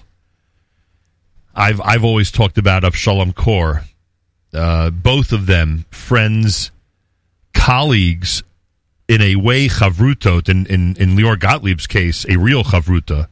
I've 1.56 1.82
I've 1.82 2.04
always 2.04 2.32
talked 2.32 2.58
about 2.58 2.84
Avshalom 2.84 3.36
Kor. 3.36 3.84
Uh, 4.54 4.92
both 4.92 5.32
of 5.32 5.48
them 5.48 5.86
friends, 5.90 6.72
colleagues, 7.54 8.44
in 9.08 9.22
a 9.22 9.36
way 9.36 9.68
chavrutot. 9.68 10.48
In, 10.48 10.66
in 10.68 10.96
in 10.96 11.18
Lior 11.18 11.38
Gottlieb's 11.38 11.88
case, 11.88 12.26
a 12.30 12.38
real 12.38 12.64
chavruta. 12.64 13.28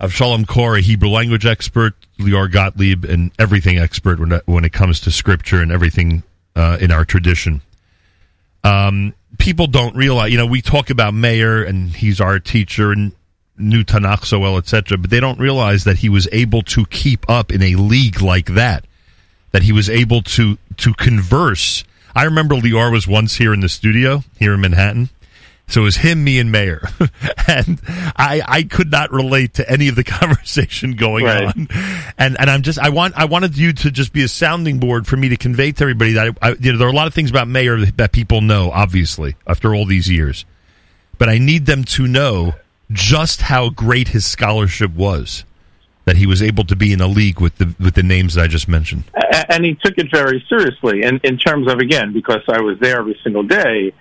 Avshalom 0.00 0.46
Kor, 0.46 0.76
a 0.76 0.80
Hebrew 0.80 1.08
language 1.08 1.46
expert, 1.46 1.94
Lior 2.18 2.50
Gottlieb, 2.50 3.04
an 3.04 3.32
everything 3.38 3.78
expert 3.78 4.18
when 4.18 4.32
it, 4.32 4.42
when 4.46 4.64
it 4.64 4.72
comes 4.72 5.00
to 5.00 5.10
scripture 5.10 5.60
and 5.60 5.70
everything 5.70 6.22
uh, 6.56 6.76
in 6.80 6.90
our 6.90 7.04
tradition. 7.04 7.60
Um, 8.64 9.14
people 9.38 9.66
don't 9.66 9.96
realize, 9.96 10.30
you 10.32 10.38
know, 10.38 10.46
we 10.46 10.62
talk 10.62 10.90
about 10.90 11.14
Meir 11.14 11.62
and 11.62 11.90
he's 11.90 12.20
our 12.20 12.38
teacher 12.38 12.92
and 12.92 13.12
knew 13.56 13.84
Tanakh 13.84 14.24
so 14.24 14.38
well, 14.38 14.56
etc., 14.56 14.98
but 14.98 15.10
they 15.10 15.20
don't 15.20 15.38
realize 15.38 15.84
that 15.84 15.98
he 15.98 16.08
was 16.08 16.28
able 16.32 16.62
to 16.62 16.86
keep 16.86 17.28
up 17.28 17.52
in 17.52 17.62
a 17.62 17.74
league 17.76 18.20
like 18.20 18.54
that. 18.54 18.84
That 19.52 19.62
he 19.62 19.72
was 19.72 19.90
able 19.90 20.22
to 20.22 20.56
to 20.78 20.94
converse. 20.94 21.84
I 22.14 22.24
remember 22.24 22.54
Lior 22.54 22.90
was 22.90 23.06
once 23.06 23.36
here 23.36 23.52
in 23.52 23.60
the 23.60 23.68
studio 23.68 24.24
here 24.38 24.54
in 24.54 24.62
Manhattan, 24.62 25.10
So 25.72 25.80
it 25.80 25.84
was 25.84 25.96
him, 25.96 26.22
me, 26.22 26.38
and 26.38 26.52
Meir, 26.52 26.86
and 27.48 27.80
I 28.14 28.42
I 28.46 28.62
could 28.64 28.90
not 28.90 29.10
relate 29.10 29.54
to 29.54 29.70
any 29.70 29.88
of 29.88 29.94
the 29.96 30.04
conversation 30.20 30.96
going 30.96 31.24
Right. 31.24 31.44
on, 31.46 31.68
and 32.18 32.38
and 32.38 32.50
I'm 32.50 32.60
just 32.60 32.78
I 32.78 32.90
want 32.90 33.14
I 33.16 33.24
wanted 33.24 33.56
you 33.56 33.72
to 33.72 33.90
just 33.90 34.12
be 34.12 34.22
a 34.22 34.28
sounding 34.28 34.78
board 34.78 35.06
for 35.06 35.16
me 35.16 35.30
to 35.30 35.36
convey 35.38 35.72
to 35.72 35.82
everybody 35.82 36.12
that 36.12 36.36
I, 36.42 36.48
I, 36.50 36.56
you 36.60 36.72
know 36.72 36.78
there 36.78 36.86
are 36.86 36.90
a 36.90 36.94
lot 36.94 37.06
of 37.06 37.14
things 37.14 37.30
about 37.30 37.48
Meir 37.48 37.86
that 37.86 38.12
people 38.12 38.42
know, 38.42 38.70
obviously, 38.70 39.34
after 39.46 39.74
all 39.74 39.86
these 39.86 40.10
years, 40.10 40.44
but 41.16 41.30
I 41.30 41.38
need 41.38 41.64
them 41.64 41.84
to 41.84 42.06
know 42.06 42.54
just 42.90 43.40
how 43.40 43.70
great 43.70 44.08
his 44.08 44.26
scholarship 44.26 44.90
was, 44.94 45.44
that 46.04 46.16
he 46.18 46.26
was 46.26 46.42
able 46.42 46.64
to 46.64 46.76
be 46.76 46.92
in 46.92 47.00
a 47.00 47.06
league 47.06 47.40
with 47.40 47.56
the 47.56 47.74
with 47.80 47.94
the 47.94 48.02
names 48.02 48.34
that 48.34 48.42
I 48.44 48.46
just 48.46 48.68
mentioned. 48.68 49.04
And 49.48 49.64
he 49.64 49.74
took 49.82 49.96
it 49.96 50.08
very 50.12 50.44
seriously. 50.50 51.02
And 51.02 51.18
in 51.24 51.38
terms 51.38 51.66
of 51.72 51.78
again, 51.78 52.12
because 52.12 52.42
I 52.46 52.60
was 52.60 52.78
there 52.78 52.98
every 52.98 53.18
single 53.24 53.42
day, 53.44 53.94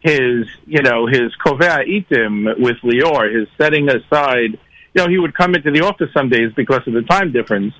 his 0.00 0.46
you 0.66 0.82
know 0.82 1.06
his 1.06 1.32
kovea 1.44 1.84
itim 1.86 2.58
with 2.60 2.76
Lior, 2.78 3.34
his 3.34 3.48
setting 3.56 3.88
aside. 3.88 4.58
You 4.94 5.04
know, 5.04 5.08
he 5.08 5.18
would 5.18 5.34
come 5.34 5.54
into 5.54 5.70
the 5.70 5.82
office 5.82 6.08
some 6.14 6.28
days 6.28 6.52
because 6.56 6.82
of 6.86 6.94
the 6.94 7.02
time 7.02 7.30
difference, 7.30 7.74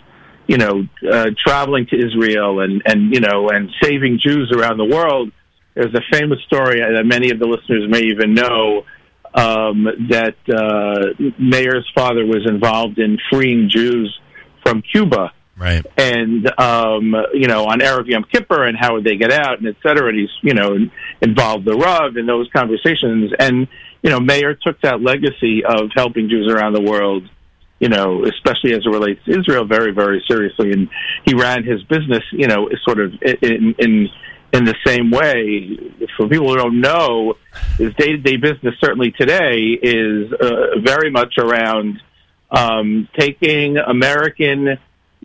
you 0.46 0.58
know 0.58 0.86
uh, 1.10 1.30
traveling 1.38 1.86
to 1.86 1.96
Israel 1.96 2.60
and 2.60 2.82
and 2.84 3.14
you 3.14 3.20
know 3.20 3.48
and 3.48 3.70
saving 3.82 4.18
Jews 4.18 4.52
around 4.52 4.76
the 4.76 4.84
world. 4.84 5.32
There's 5.74 5.94
a 5.94 6.02
famous 6.10 6.40
story 6.42 6.80
that 6.80 7.04
many 7.04 7.30
of 7.30 7.38
the 7.38 7.46
listeners 7.46 7.88
may 7.88 8.00
even 8.00 8.34
know 8.34 8.84
um, 9.34 9.84
that 10.10 10.36
uh, 10.48 11.32
Meir's 11.38 11.88
father 11.94 12.26
was 12.26 12.46
involved 12.46 12.98
in 12.98 13.18
freeing 13.30 13.68
Jews 13.70 14.18
from 14.62 14.82
Cuba 14.82 15.32
right. 15.56 15.84
and 15.96 16.46
um, 16.60 17.14
you 17.32 17.46
know 17.46 17.64
on 17.66 17.80
Erev 17.80 18.06
Yom 18.06 18.24
Kippur 18.24 18.64
and 18.64 18.76
how 18.78 18.94
would 18.94 19.04
they 19.04 19.16
get 19.16 19.32
out 19.32 19.58
and 19.58 19.68
et 19.68 19.76
cetera. 19.82 20.08
And 20.08 20.18
he's 20.18 20.30
you 20.42 20.54
know 20.54 20.76
involved 21.20 21.64
the 21.64 21.74
Rav 21.74 22.16
in 22.16 22.26
those 22.26 22.48
conversations, 22.54 23.32
and 23.38 23.68
you 24.02 24.10
know 24.10 24.20
Mayer 24.20 24.54
took 24.54 24.80
that 24.82 25.00
legacy 25.00 25.64
of 25.64 25.90
helping 25.94 26.28
Jews 26.28 26.50
around 26.50 26.74
the 26.74 26.82
world, 26.82 27.28
you 27.80 27.88
know, 27.88 28.24
especially 28.24 28.72
as 28.72 28.84
it 28.84 28.88
relates 28.88 29.24
to 29.24 29.38
Israel, 29.38 29.64
very 29.64 29.92
very 29.92 30.22
seriously, 30.28 30.72
and 30.72 30.88
he 31.24 31.34
ran 31.34 31.64
his 31.64 31.82
business, 31.84 32.24
you 32.32 32.46
know, 32.46 32.68
sort 32.84 33.00
of 33.00 33.12
in 33.22 33.74
in 33.78 34.08
in 34.52 34.64
the 34.64 34.74
same 34.86 35.10
way. 35.10 35.76
For 36.16 36.28
people 36.28 36.48
who 36.48 36.56
don't 36.56 36.80
know, 36.80 37.34
his 37.78 37.94
day 37.94 38.12
to 38.12 38.18
day 38.18 38.36
business 38.36 38.74
certainly 38.80 39.10
today 39.12 39.78
is 39.82 40.32
uh, 40.32 40.78
very 40.80 41.10
much 41.10 41.34
around 41.38 42.02
um, 42.50 43.08
taking 43.18 43.78
American 43.78 44.78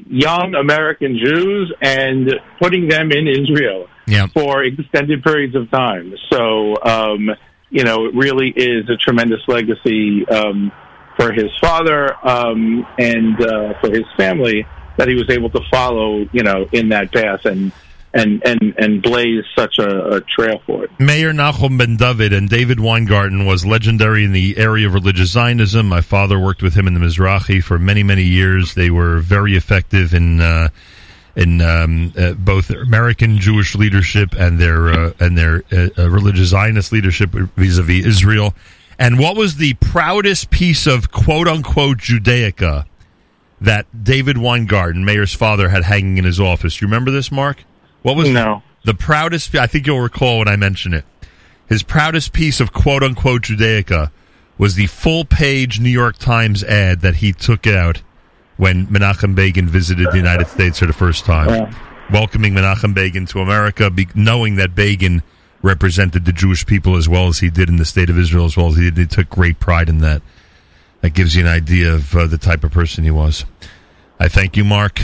young 0.10 0.56
American 0.56 1.18
Jews 1.18 1.74
and 1.82 2.30
putting 2.62 2.88
them 2.88 3.12
in 3.12 3.28
Israel 3.28 3.88
Yeah. 4.06 4.28
for 4.28 4.64
extended 4.64 5.24
periods 5.24 5.56
of 5.56 5.70
time. 5.72 6.14
So, 6.32 6.76
um, 6.84 7.32
you 7.70 7.84
know, 7.84 8.06
it 8.06 8.14
really 8.16 8.50
is 8.56 8.88
a 8.90 8.96
tremendous 8.96 9.42
legacy 9.48 10.26
um, 10.30 10.72
for 11.18 11.34
his 11.34 11.50
father 11.60 12.16
um, 12.26 12.86
and 13.00 13.42
uh, 13.42 13.74
for 13.82 13.90
his 13.92 14.06
family 14.16 14.66
that 14.98 15.08
he 15.08 15.16
was 15.16 15.30
able 15.30 15.50
to 15.50 15.60
follow, 15.72 16.28
you 16.32 16.44
know, 16.44 16.68
in 16.72 16.90
that 16.90 17.12
path 17.12 17.46
and 17.46 17.72
and 18.18 18.42
and 18.46 18.74
and 18.78 19.02
blaze 19.02 19.44
such 19.56 19.78
a, 19.78 20.16
a 20.16 20.22
trail 20.22 20.62
for 20.66 20.84
it. 20.86 20.92
Meir 21.00 21.32
Nachum 21.32 21.78
Ben 21.78 21.96
David 21.96 22.34
and 22.34 22.50
David 22.50 22.80
Weingarten 22.80 23.46
was 23.46 23.66
legendary 23.66 24.26
in 24.26 24.32
the 24.32 24.58
area 24.58 24.88
of 24.88 24.94
religious 24.94 25.32
Zionism. 25.32 25.88
My 25.88 26.02
father 26.02 26.40
worked 26.40 26.64
with 26.64 26.74
him 26.74 26.88
in 26.88 26.94
the 26.94 27.00
Mizrahi 27.00 27.64
for 27.64 27.78
many, 27.78 28.04
many 28.04 28.24
years. 28.24 28.74
They 28.74 28.90
were 28.90 29.20
very 29.20 29.56
effective 29.56 30.14
in 30.14 30.42
uh, 30.42 30.70
in 31.36 31.62
um, 31.62 32.12
uh, 32.18 32.34
both 32.34 32.72
American 32.72 33.38
Jewish 33.38 33.76
leadership 33.76 34.34
and 34.38 34.60
their 34.60 34.90
uh, 34.90 35.14
and 35.20 35.38
their 35.38 35.64
uh, 35.72 35.90
uh, 35.98 36.10
religious 36.10 36.50
Zionist 36.50 36.92
leadership 36.92 37.30
vis-a-vis 37.32 38.06
Israel. 38.06 38.56
And 39.00 39.20
what 39.20 39.38
was 39.38 39.58
the 39.58 39.76
proudest 39.76 40.50
piece 40.50 40.88
of 40.88 41.12
quote 41.12 41.48
unquote 41.48 42.00
Judaica 42.00 42.86
that 43.62 43.86
David 44.04 44.40
Weingarten, 44.40 45.06
Meir's 45.06 45.36
father, 45.36 45.70
had 45.70 45.84
hanging 45.84 46.18
in 46.18 46.26
his 46.26 46.40
office? 46.40 46.78
Do 46.78 46.86
you 46.86 46.88
remember 46.88 47.12
this, 47.12 47.32
Mark? 47.32 47.64
What 48.04 48.16
was 48.16 48.30
No. 48.30 48.64
the 48.86 48.94
proudest? 48.94 49.56
I 49.56 49.68
think 49.68 49.88
you'll 49.88 50.00
recall 50.02 50.40
when 50.40 50.48
I 50.48 50.56
mention 50.56 50.94
it. 50.94 51.06
His 51.68 51.84
proudest 51.84 52.32
piece 52.34 52.60
of 52.60 52.72
quote 52.74 53.04
unquote 53.04 53.44
Judaica 53.44 54.12
was 54.58 54.76
the 54.76 54.88
full 54.88 55.26
page 55.26 55.80
New 55.80 55.90
York 55.90 56.18
Times 56.18 56.64
ad 56.64 57.02
that 57.02 57.16
he 57.16 57.32
took 57.34 57.68
out 57.68 58.02
when 58.56 58.88
Menachem 58.88 59.36
Begin 59.36 59.68
visited 59.68 60.08
the 60.12 60.18
United 60.18 60.48
States 60.48 60.80
for 60.80 60.88
the 60.88 60.94
first 60.94 61.26
time, 61.26 61.76
welcoming 62.12 62.54
Menachem 62.54 62.94
Begin 62.96 63.26
to 63.28 63.40
America, 63.40 63.92
be, 63.92 64.08
knowing 64.16 64.56
that 64.56 64.74
Begin 64.74 65.22
represented 65.62 66.26
the 66.26 66.32
Jewish 66.32 66.66
people 66.66 66.96
as 66.96 67.08
well 67.10 67.28
as 67.28 67.40
he 67.40 67.50
did 67.50 67.70
in 67.70 67.76
the 67.78 67.86
state 67.86 68.10
of 68.10 68.18
Israel 68.18 68.46
as 68.46 68.56
well 68.58 68.70
as 68.70 68.78
he 68.78 68.84
did. 68.86 68.98
He 68.98 69.06
took 69.06 69.30
great 69.30 69.60
pride 69.60 69.90
in 69.90 70.00
that. 70.00 70.22
That 71.02 71.12
gives 71.12 71.36
you 71.36 71.42
an 71.42 71.48
idea 71.48 71.94
of 71.94 72.16
uh, 72.16 72.26
the 72.26 72.40
type 72.40 72.64
of 72.64 72.72
person 72.72 73.04
he 73.04 73.12
was. 73.12 73.46
I 74.20 74.28
thank 74.30 74.58
you, 74.58 74.64
Mark. 74.64 75.00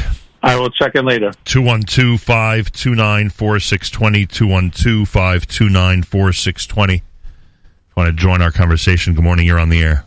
I 0.45 0.57
will 0.57 0.70
check 0.70 0.95
in 0.95 1.06
later. 1.06 1.32
212 1.45 2.20
529 2.20 3.30
4620. 3.30 4.26
212 4.26 5.07
529 5.07 6.03
4620. 6.03 7.02
Want 7.95 8.07
to 8.07 8.14
join 8.14 8.41
our 8.41 8.52
conversation? 8.52 9.14
Good 9.14 9.24
morning. 9.24 9.45
You're 9.48 9.60
on 9.60 9.70
the 9.70 9.82
air. 9.82 10.06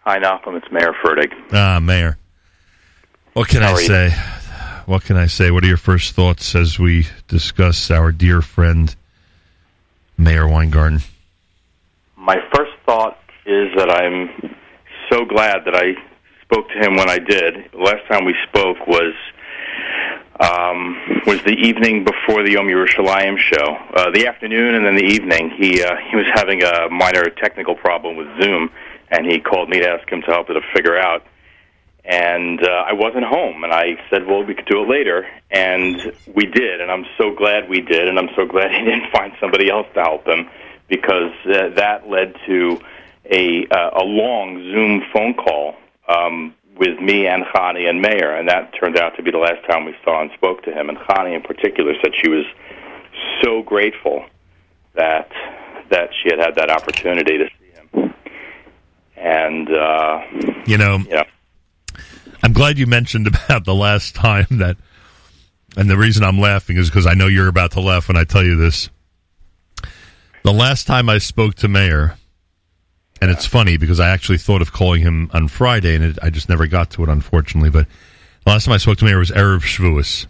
Hi, 0.00 0.18
Nachum. 0.18 0.56
It's 0.58 0.70
Meir 0.70 0.94
Fertig. 1.02 1.32
Ah, 1.52 1.80
Meir. 1.80 2.18
What 3.32 3.48
can 3.48 3.62
How 3.62 3.68
I 3.68 3.72
are 3.72 3.80
you? 3.80 3.86
say? 3.86 4.10
What 4.86 5.04
can 5.04 5.16
I 5.16 5.26
say? 5.26 5.50
What 5.50 5.64
are 5.64 5.68
your 5.68 5.78
first 5.78 6.12
thoughts 6.14 6.54
as 6.54 6.78
we 6.78 7.06
discuss 7.26 7.90
our 7.90 8.12
dear 8.12 8.42
friend, 8.42 8.94
Meir 10.18 10.46
Weingarten? 10.46 11.00
My 12.16 12.36
first 12.54 12.72
thought 12.84 13.18
is 13.46 13.68
that 13.76 13.90
I'm 13.90 14.54
so 15.10 15.24
glad 15.24 15.64
that 15.64 15.74
I 15.74 15.94
spoke 16.44 16.68
to 16.68 16.78
him 16.78 16.96
when 16.96 17.08
I 17.08 17.18
did. 17.18 17.72
Last 17.74 18.06
time 18.08 18.24
we 18.24 18.34
spoke 18.48 18.86
was 18.86 19.14
um, 20.40 20.96
was 21.26 21.42
the 21.44 21.54
evening 21.54 22.04
before 22.04 22.42
the 22.42 22.52
Yom 22.52 22.66
Yerushalayim 22.66 23.38
show. 23.38 23.76
Uh, 23.94 24.10
the 24.10 24.26
afternoon 24.26 24.74
and 24.74 24.84
then 24.84 24.96
the 24.96 25.04
evening, 25.04 25.50
he 25.50 25.82
uh, 25.82 25.96
he 26.10 26.16
was 26.16 26.26
having 26.34 26.62
a 26.62 26.88
minor 26.90 27.24
technical 27.30 27.74
problem 27.74 28.16
with 28.16 28.26
Zoom, 28.42 28.70
and 29.10 29.26
he 29.26 29.40
called 29.40 29.68
me 29.68 29.80
to 29.80 29.88
ask 29.88 30.08
him 30.10 30.22
to 30.22 30.26
help 30.26 30.48
to 30.48 30.60
figure 30.74 30.98
out. 30.98 31.22
and 32.04 32.60
uh, 32.62 32.84
I 32.90 32.92
wasn't 32.92 33.24
home. 33.24 33.64
And 33.64 33.72
I 33.72 33.96
said, 34.10 34.26
"Well, 34.26 34.42
we 34.44 34.54
could 34.54 34.66
do 34.66 34.82
it 34.82 34.88
later," 34.88 35.26
and 35.50 36.12
we 36.34 36.46
did. 36.46 36.80
And 36.80 36.90
I'm 36.90 37.06
so 37.16 37.34
glad 37.34 37.68
we 37.68 37.80
did, 37.80 38.08
and 38.08 38.18
I'm 38.18 38.30
so 38.36 38.44
glad 38.46 38.70
he 38.78 38.84
didn't 38.84 39.10
find 39.12 39.32
somebody 39.40 39.70
else 39.70 39.86
to 39.94 40.02
help 40.02 40.26
him 40.26 40.50
because 40.88 41.32
uh, 41.46 41.70
that 41.76 42.08
led 42.08 42.34
to 42.46 42.78
a 43.30 43.66
uh, 43.70 44.02
a 44.02 44.04
long 44.04 44.56
Zoom 44.72 45.02
phone 45.12 45.34
call 45.34 45.76
um, 46.08 46.54
with 46.76 46.98
me 47.00 47.26
and 47.26 47.44
Chani 47.54 47.88
and 47.88 48.02
Meir, 48.02 48.36
and 48.36 48.48
that 48.48 48.72
turned 48.78 48.98
out 48.98 49.16
to 49.16 49.22
be 49.22 49.30
the 49.30 49.38
last 49.38 49.64
time 49.68 49.84
we 49.84 49.94
saw 50.04 50.22
and 50.22 50.30
spoke 50.34 50.62
to 50.64 50.72
him. 50.72 50.88
And 50.88 50.98
Chani, 50.98 51.34
in 51.34 51.42
particular, 51.42 51.92
said 52.02 52.12
she 52.22 52.28
was 52.28 52.44
so 53.42 53.62
grateful 53.62 54.24
that 54.94 55.30
that 55.90 56.10
she 56.22 56.30
had 56.30 56.38
had 56.38 56.54
that 56.56 56.70
opportunity 56.70 57.38
to 57.38 57.48
see 57.58 58.00
him. 58.00 58.14
And 59.16 59.68
uh, 59.70 60.20
You 60.66 60.78
know, 60.78 60.98
yeah. 61.08 61.24
I'm 62.42 62.52
glad 62.52 62.78
you 62.78 62.86
mentioned 62.86 63.26
about 63.46 63.64
the 63.64 63.74
last 63.74 64.14
time 64.14 64.46
that, 64.50 64.76
and 65.76 65.88
the 65.88 65.96
reason 65.96 66.24
I'm 66.24 66.38
laughing 66.38 66.76
is 66.76 66.88
because 66.88 67.06
I 67.06 67.14
know 67.14 67.26
you're 67.26 67.48
about 67.48 67.72
to 67.72 67.80
laugh 67.80 68.08
when 68.08 68.16
I 68.16 68.24
tell 68.24 68.44
you 68.44 68.56
this. 68.56 68.88
The 70.42 70.52
last 70.52 70.86
time 70.86 71.08
I 71.08 71.18
spoke 71.18 71.54
to 71.56 71.68
Meir, 71.68 72.16
and 73.20 73.30
it's 73.30 73.46
funny 73.46 73.76
because 73.76 74.00
I 74.00 74.10
actually 74.10 74.38
thought 74.38 74.62
of 74.62 74.72
calling 74.72 75.00
him 75.00 75.30
on 75.32 75.48
Friday, 75.48 75.94
and 75.94 76.04
it, 76.04 76.18
I 76.22 76.30
just 76.30 76.48
never 76.48 76.66
got 76.66 76.90
to 76.92 77.02
it, 77.02 77.08
unfortunately. 77.08 77.70
But 77.70 77.86
the 78.44 78.50
last 78.50 78.64
time 78.64 78.74
I 78.74 78.78
spoke 78.78 78.98
to 78.98 79.04
Meir 79.04 79.18
was 79.18 79.30
Erev 79.30 79.60
Shavuos. 79.60 80.26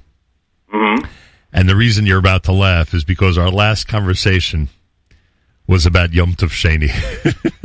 Mm-hmm. 0.73 1.06
And 1.52 1.69
the 1.69 1.77
reason 1.77 2.06
you're 2.06 2.19
about 2.19 2.44
to 2.44 2.52
laugh 2.52 2.94
is 2.94 3.05
because 3.05 3.39
our 3.39 3.51
last 3.51 3.89
conversation 3.89 4.69
was 5.66 5.86
about 5.86 6.12
Yom 6.12 6.35
Tov 6.35 6.51
Sheni. 6.51 6.90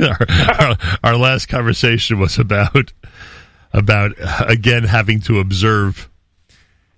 our, 0.00 0.66
our, 0.66 0.76
our 1.04 1.16
last 1.16 1.46
conversation 1.46 2.18
was 2.18 2.38
about 2.38 2.92
about 3.72 4.12
again 4.48 4.82
having 4.82 5.20
to 5.20 5.38
observe 5.38 6.09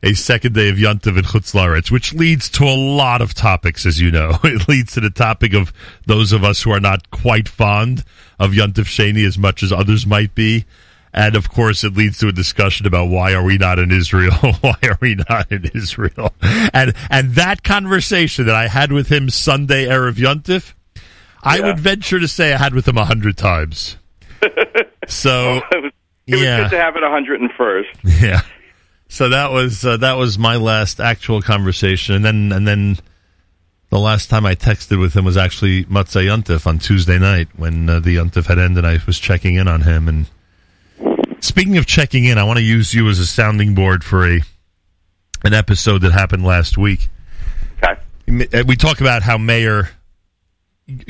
a 0.02 0.14
second 0.14 0.54
day 0.54 0.68
of 0.68 0.78
Yom 0.78 0.98
Tov 0.98 1.16
in 1.16 1.24
Chutz 1.24 1.54
Laretz, 1.54 1.90
which 1.90 2.12
leads 2.12 2.48
to 2.50 2.64
a 2.64 2.74
lot 2.74 3.22
of 3.22 3.34
topics, 3.34 3.86
as 3.86 4.00
you 4.00 4.10
know. 4.10 4.38
It 4.44 4.68
leads 4.68 4.94
to 4.94 5.00
the 5.00 5.10
topic 5.10 5.54
of 5.54 5.72
those 6.06 6.32
of 6.32 6.44
us 6.44 6.62
who 6.62 6.72
are 6.72 6.80
not 6.80 7.10
quite 7.10 7.48
fond 7.48 8.04
of 8.38 8.54
Yom 8.54 8.72
Tov 8.72 8.84
Sheni 8.84 9.26
as 9.26 9.38
much 9.38 9.62
as 9.62 9.72
others 9.72 10.06
might 10.06 10.34
be. 10.34 10.64
And 11.14 11.36
of 11.36 11.50
course, 11.50 11.84
it 11.84 11.94
leads 11.94 12.18
to 12.18 12.28
a 12.28 12.32
discussion 12.32 12.86
about 12.86 13.08
why 13.08 13.34
are 13.34 13.44
we 13.44 13.58
not 13.58 13.78
in 13.78 13.90
Israel? 13.90 14.34
why 14.60 14.76
are 14.82 14.98
we 15.00 15.16
not 15.28 15.52
in 15.52 15.70
Israel? 15.74 16.32
And 16.72 16.94
and 17.10 17.34
that 17.34 17.62
conversation 17.62 18.46
that 18.46 18.54
I 18.54 18.68
had 18.68 18.92
with 18.92 19.08
him 19.08 19.28
Sunday 19.28 19.86
erev 19.86 20.14
Yontif, 20.14 20.72
I 21.42 21.60
would 21.60 21.78
venture 21.78 22.18
to 22.18 22.28
say 22.28 22.54
I 22.54 22.56
had 22.56 22.74
with 22.74 22.88
him 22.88 22.96
a 22.96 23.04
hundred 23.04 23.36
times. 23.36 23.96
So 25.08 25.56
it 25.72 25.82
was, 25.82 25.92
it 26.28 26.34
was 26.36 26.42
yeah. 26.42 26.62
good 26.62 26.70
to 26.70 26.78
have 26.78 26.94
it 26.96 27.02
101st. 27.02 28.22
yeah. 28.22 28.40
So 29.12 29.28
that 29.28 29.50
was 29.50 29.84
uh, 29.84 29.98
that 29.98 30.14
was 30.14 30.38
my 30.38 30.56
last 30.56 30.98
actual 30.98 31.42
conversation, 31.42 32.14
and 32.14 32.24
then 32.24 32.50
and 32.50 32.66
then 32.66 32.96
the 33.90 33.98
last 33.98 34.30
time 34.30 34.46
I 34.46 34.54
texted 34.54 34.98
with 34.98 35.14
him 35.14 35.26
was 35.26 35.36
actually 35.36 35.84
Motzei 35.84 36.24
Yontif 36.24 36.66
on 36.66 36.78
Tuesday 36.78 37.18
night 37.18 37.48
when 37.54 37.90
uh, 37.90 38.00
the 38.00 38.16
Yontif 38.16 38.46
had 38.46 38.58
ended. 38.58 38.86
And 38.86 38.98
I 38.98 39.04
was 39.04 39.18
checking 39.18 39.56
in 39.56 39.68
on 39.68 39.82
him, 39.82 40.08
and 40.08 40.30
speaking 41.40 41.76
of 41.76 41.84
checking 41.84 42.24
in, 42.24 42.38
I 42.38 42.44
want 42.44 42.56
to 42.56 42.64
use 42.64 42.94
you 42.94 43.06
as 43.10 43.18
a 43.18 43.26
sounding 43.26 43.74
board 43.74 44.02
for 44.02 44.26
a 44.26 44.40
an 45.44 45.52
episode 45.52 45.98
that 45.98 46.12
happened 46.12 46.42
last 46.42 46.78
week. 46.78 47.10
Okay. 47.82 48.62
We 48.62 48.76
talk 48.76 49.02
about 49.02 49.22
how 49.22 49.36
Meir 49.36 49.90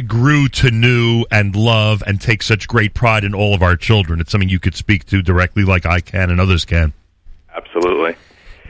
grew 0.09 0.49
to 0.49 0.73
know 0.73 1.24
and 1.31 1.55
love 1.55 2.03
and 2.05 2.20
take 2.20 2.43
such 2.43 2.66
great 2.66 2.95
pride 2.95 3.23
in 3.23 3.33
all 3.33 3.55
of 3.55 3.62
our 3.62 3.77
children. 3.77 4.19
It's 4.19 4.33
something 4.33 4.49
you 4.49 4.59
could 4.59 4.74
speak 4.74 5.05
to 5.07 5.23
directly, 5.23 5.62
like 5.62 5.87
I 5.87 6.01
can 6.01 6.31
and 6.31 6.41
others 6.41 6.65
can. 6.65 6.95
Absolutely. 7.55 8.16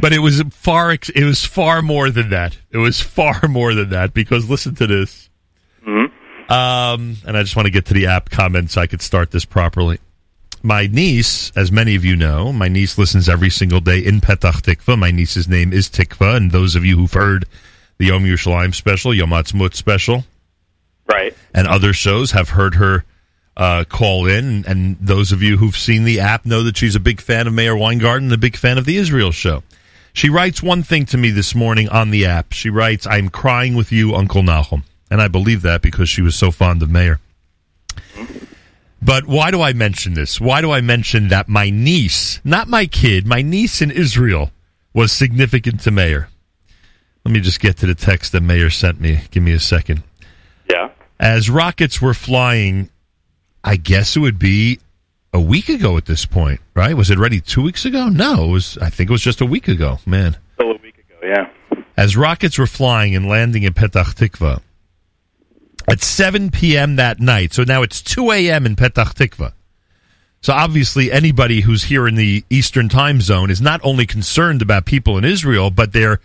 But 0.01 0.13
it 0.13 0.19
was 0.21 0.43
far. 0.51 0.93
It 0.93 1.25
was 1.25 1.45
far 1.45 1.83
more 1.83 2.11
than 2.11 2.31
that. 2.31 2.57
It 2.71 2.79
was 2.79 3.01
far 3.01 3.41
more 3.49 3.75
than 3.75 3.91
that 3.91 4.15
because 4.15 4.49
listen 4.49 4.75
to 4.77 4.87
this. 4.87 5.29
Um, 6.49 7.17
and 7.27 7.37
I 7.37 7.43
just 7.43 7.57
want 7.57 7.67
to 7.67 7.73
get 7.73 7.87
to 7.87 7.95
the 7.95 8.07
app 8.09 8.29
comments 8.31 8.75
so 8.75 8.81
I 8.81 8.87
could 8.87 9.01
start 9.01 9.31
this 9.31 9.45
properly. 9.45 9.99
My 10.63 10.87
niece, 10.87 11.51
as 11.57 11.73
many 11.73 11.95
of 11.95 12.05
you 12.05 12.15
know, 12.15 12.53
my 12.53 12.69
niece 12.69 12.99
listens 12.99 13.29
every 13.29 13.51
single 13.51 13.81
day 13.81 13.99
in 14.01 14.21
Petach 14.21 14.61
Tikva. 14.63 14.99
My 14.99 15.11
niece's 15.11 15.49
name 15.49 15.73
is 15.73 15.89
Tikva, 15.89 16.37
and 16.37 16.51
those 16.51 16.77
of 16.77 16.85
you 16.85 16.97
who've 16.97 17.13
heard 17.13 17.47
the 17.99 18.07
Yom 18.07 18.25
Yerushalayim 18.25 18.75
special, 18.75 19.15
Yom 19.15 19.31
Ha'atzmaut 19.31 19.75
special, 19.75 20.25
Right. 21.07 21.35
and 21.55 21.67
other 21.67 21.93
shows 21.93 22.33
have 22.33 22.51
heard 22.51 22.75
her 22.77 23.05
uh, 23.57 23.85
call 23.89 24.27
in. 24.27 24.65
And 24.67 24.97
those 25.01 25.33
of 25.33 25.43
you 25.43 25.57
who've 25.59 25.77
seen 25.77 26.05
the 26.05 26.21
app 26.21 26.47
know 26.47 26.63
that 26.63 26.77
she's 26.77 26.95
a 26.95 27.01
big 27.01 27.21
fan 27.21 27.47
of 27.47 27.53
Meir 27.53 27.77
Weingarten 27.77 28.25
and 28.25 28.33
a 28.33 28.39
big 28.39 28.57
fan 28.57 28.79
of 28.79 28.85
the 28.85 28.97
Israel 28.97 29.33
show. 29.33 29.63
She 30.15 30.29
writes 30.29 30.63
one 30.63 30.83
thing 30.83 31.07
to 31.07 31.17
me 31.17 31.31
this 31.31 31.55
morning 31.55 31.89
on 31.89 32.11
the 32.11 32.27
app. 32.27 32.53
She 32.53 32.69
writes, 32.71 33.07
I'm 33.07 33.29
crying 33.31 33.75
with 33.75 33.91
you, 33.93 34.15
Uncle 34.15 34.43
Nachum. 34.43 34.83
And 35.11 35.21
I 35.23 35.29
believe 35.29 35.63
that 35.63 35.83
because 35.83 36.09
she 36.09 36.23
was 36.23 36.35
so 36.35 36.51
fond 36.51 36.83
of 36.83 36.91
Meir. 36.91 37.19
But 39.01 39.27
why 39.27 39.51
do 39.51 39.61
I 39.61 39.73
mention 39.73 40.15
this? 40.15 40.41
Why 40.41 40.61
do 40.61 40.71
I 40.71 40.81
mention 40.81 41.29
that 41.29 41.49
my 41.49 41.71
niece, 41.71 42.41
not 42.45 42.69
my 42.69 42.87
kid, 42.87 43.27
my 43.27 43.43
niece 43.43 43.83
in 43.83 43.91
Israel 43.91 44.53
was 44.95 45.11
significant 45.13 45.81
to 45.81 45.91
Meir? 45.91 46.29
Let 47.25 47.33
me 47.33 47.41
just 47.41 47.61
get 47.61 47.77
to 47.79 47.87
the 47.87 47.95
text 47.97 48.33
that 48.33 48.43
Meir 48.43 48.71
sent 48.71 49.01
me. 49.01 49.23
Give 49.31 49.43
me 49.43 49.53
a 49.53 49.61
second 49.61 50.03
Yeah. 50.71 50.91
as 51.19 51.51
rockets 51.51 52.01
were 52.01 52.15
flying, 52.15 52.91
I 53.65 53.77
guess 53.77 54.17
it 54.17 54.21
would 54.21 54.39
be 54.39 54.81
a 55.33 55.41
week 55.41 55.69
ago 55.69 55.97
at 55.97 56.07
this 56.07 56.27
point, 56.27 56.61
right? 56.75 56.97
Was 56.97 57.11
it 57.11 57.19
ready 57.19 57.41
two 57.41 57.63
weeks 57.63 57.85
ago? 57.85 58.09
No, 58.09 58.45
it 58.45 58.49
was. 58.53 58.79
I 58.79 58.91
think 58.91 59.09
it 59.11 59.13
was 59.13 59.23
just 59.23 59.41
a 59.41 59.47
week 59.47 59.69
ago. 59.69 59.99
Man, 60.07 60.37
Still 60.55 60.73
a 60.73 60.77
week 60.79 60.99
ago. 60.99 61.15
Yeah. 61.23 61.83
as 61.97 62.17
rockets 62.17 62.59
were 62.59 62.67
flying 62.67 63.15
and 63.15 63.29
landing 63.29 63.63
in 63.63 63.73
Petach 63.73 64.15
Tikva 64.15 64.61
at 65.89 66.01
7 66.03 66.51
p.m. 66.51 66.97
that 66.97 67.21
night. 67.21 67.53
So 67.53 67.65
now 67.65 67.83
it's 67.83 68.03
2 68.03 68.31
a.m. 68.33 68.67
in 68.67 68.77
Petach 68.77 69.15
Tikva. 69.15 69.53
So 70.41 70.53
obviously, 70.53 71.13
anybody 71.13 71.61
who's 71.61 71.85
here 71.85 72.09
in 72.09 72.17
the 72.17 72.45
Eastern 72.51 72.89
Time 72.89 73.21
Zone 73.21 73.49
is 73.49 73.61
not 73.61 73.81
only 73.85 74.07
concerned 74.07 74.61
about 74.61 74.85
people 74.87 75.17
in 75.17 75.25
Israel, 75.25 75.71
but 75.71 75.93
they're 75.93 76.21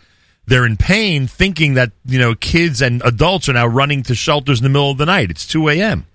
they're 0.47 0.65
in 0.65 0.75
pain, 0.77 1.27
thinking 1.27 1.75
that 1.75 1.91
you 2.03 2.17
know 2.17 2.33
kids 2.33 2.81
and 2.81 3.01
adults 3.05 3.47
are 3.47 3.53
now 3.53 3.67
running 3.67 4.01
to 4.03 4.15
shelters 4.15 4.59
in 4.59 4.63
the 4.63 4.69
middle 4.69 4.89
of 4.89 4.97
the 4.97 5.05
night. 5.05 5.29
It's 5.29 5.45
2 5.45 5.69
a.m. 5.69 6.07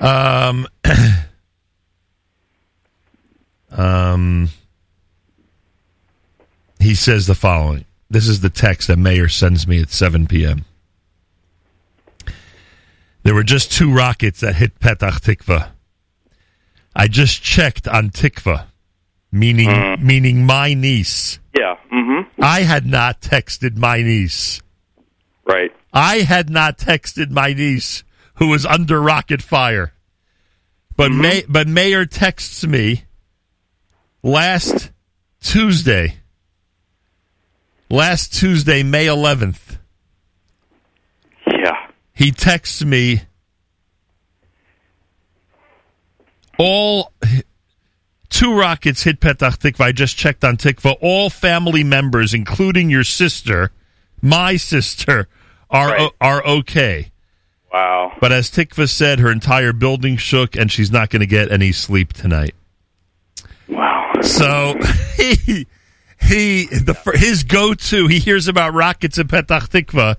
Um, 0.00 0.66
um, 3.70 4.48
he 6.78 6.94
says 6.94 7.26
the 7.26 7.34
following. 7.34 7.84
This 8.08 8.28
is 8.28 8.40
the 8.40 8.50
text 8.50 8.88
that 8.88 8.98
Meir 8.98 9.28
sends 9.28 9.66
me 9.66 9.82
at 9.82 9.90
7 9.90 10.26
p.m. 10.26 10.64
There 13.22 13.34
were 13.34 13.42
just 13.42 13.72
two 13.72 13.92
rockets 13.92 14.40
that 14.40 14.54
hit 14.54 14.78
Petach 14.78 15.20
Tikva. 15.20 15.70
I 16.94 17.08
just 17.08 17.42
checked 17.42 17.88
on 17.88 18.10
Tikva, 18.10 18.66
meaning 19.32 19.96
meaning 20.00 20.46
my 20.46 20.74
niece. 20.74 21.40
Yeah. 21.58 21.76
Mm-hmm. 21.92 22.42
I 22.42 22.60
had 22.60 22.86
not 22.86 23.20
texted 23.20 23.76
my 23.76 24.00
niece. 24.00 24.62
Right. 25.44 25.72
I 25.92 26.18
had 26.18 26.48
not 26.48 26.78
texted 26.78 27.30
my 27.30 27.52
niece 27.52 28.04
who 28.36 28.48
was 28.48 28.64
under 28.66 29.00
rocket 29.00 29.42
fire. 29.42 29.92
But 30.96 31.10
mm-hmm. 31.10 31.20
May, 31.20 31.44
but 31.48 31.68
Meir 31.68 32.06
texts 32.06 32.64
me 32.66 33.04
last 34.22 34.90
Tuesday. 35.40 36.16
Last 37.88 38.34
Tuesday, 38.34 38.82
May 38.82 39.06
11th. 39.06 39.78
Yeah. 41.46 41.88
He 42.12 42.32
texts 42.32 42.82
me 42.82 43.22
all 46.58 47.12
two 48.28 48.58
rockets 48.58 49.02
hit 49.02 49.20
Petach 49.20 49.58
Tikva. 49.58 49.80
I 49.80 49.92
just 49.92 50.16
checked 50.16 50.44
on 50.44 50.56
Tikva. 50.56 50.96
All 51.00 51.30
family 51.30 51.84
members, 51.84 52.34
including 52.34 52.90
your 52.90 53.04
sister, 53.04 53.70
my 54.20 54.56
sister, 54.56 55.28
are 55.70 56.10
are 56.20 56.44
okay. 56.44 57.12
Wow. 57.72 58.16
But 58.20 58.32
as 58.32 58.50
Tikva 58.50 58.88
said, 58.88 59.18
her 59.20 59.30
entire 59.30 59.72
building 59.72 60.16
shook, 60.16 60.56
and 60.56 60.70
she's 60.70 60.90
not 60.90 61.10
going 61.10 61.20
to 61.20 61.26
get 61.26 61.50
any 61.50 61.72
sleep 61.72 62.12
tonight. 62.12 62.54
Wow. 63.68 64.12
So 64.22 64.78
he 65.16 65.66
he 66.20 66.66
the 66.66 66.96
his 67.14 67.42
go 67.42 67.74
to 67.74 68.06
he 68.06 68.18
hears 68.18 68.48
about 68.48 68.74
rockets 68.74 69.18
in 69.18 69.28
Petach 69.28 69.68
Tikva, 69.68 70.16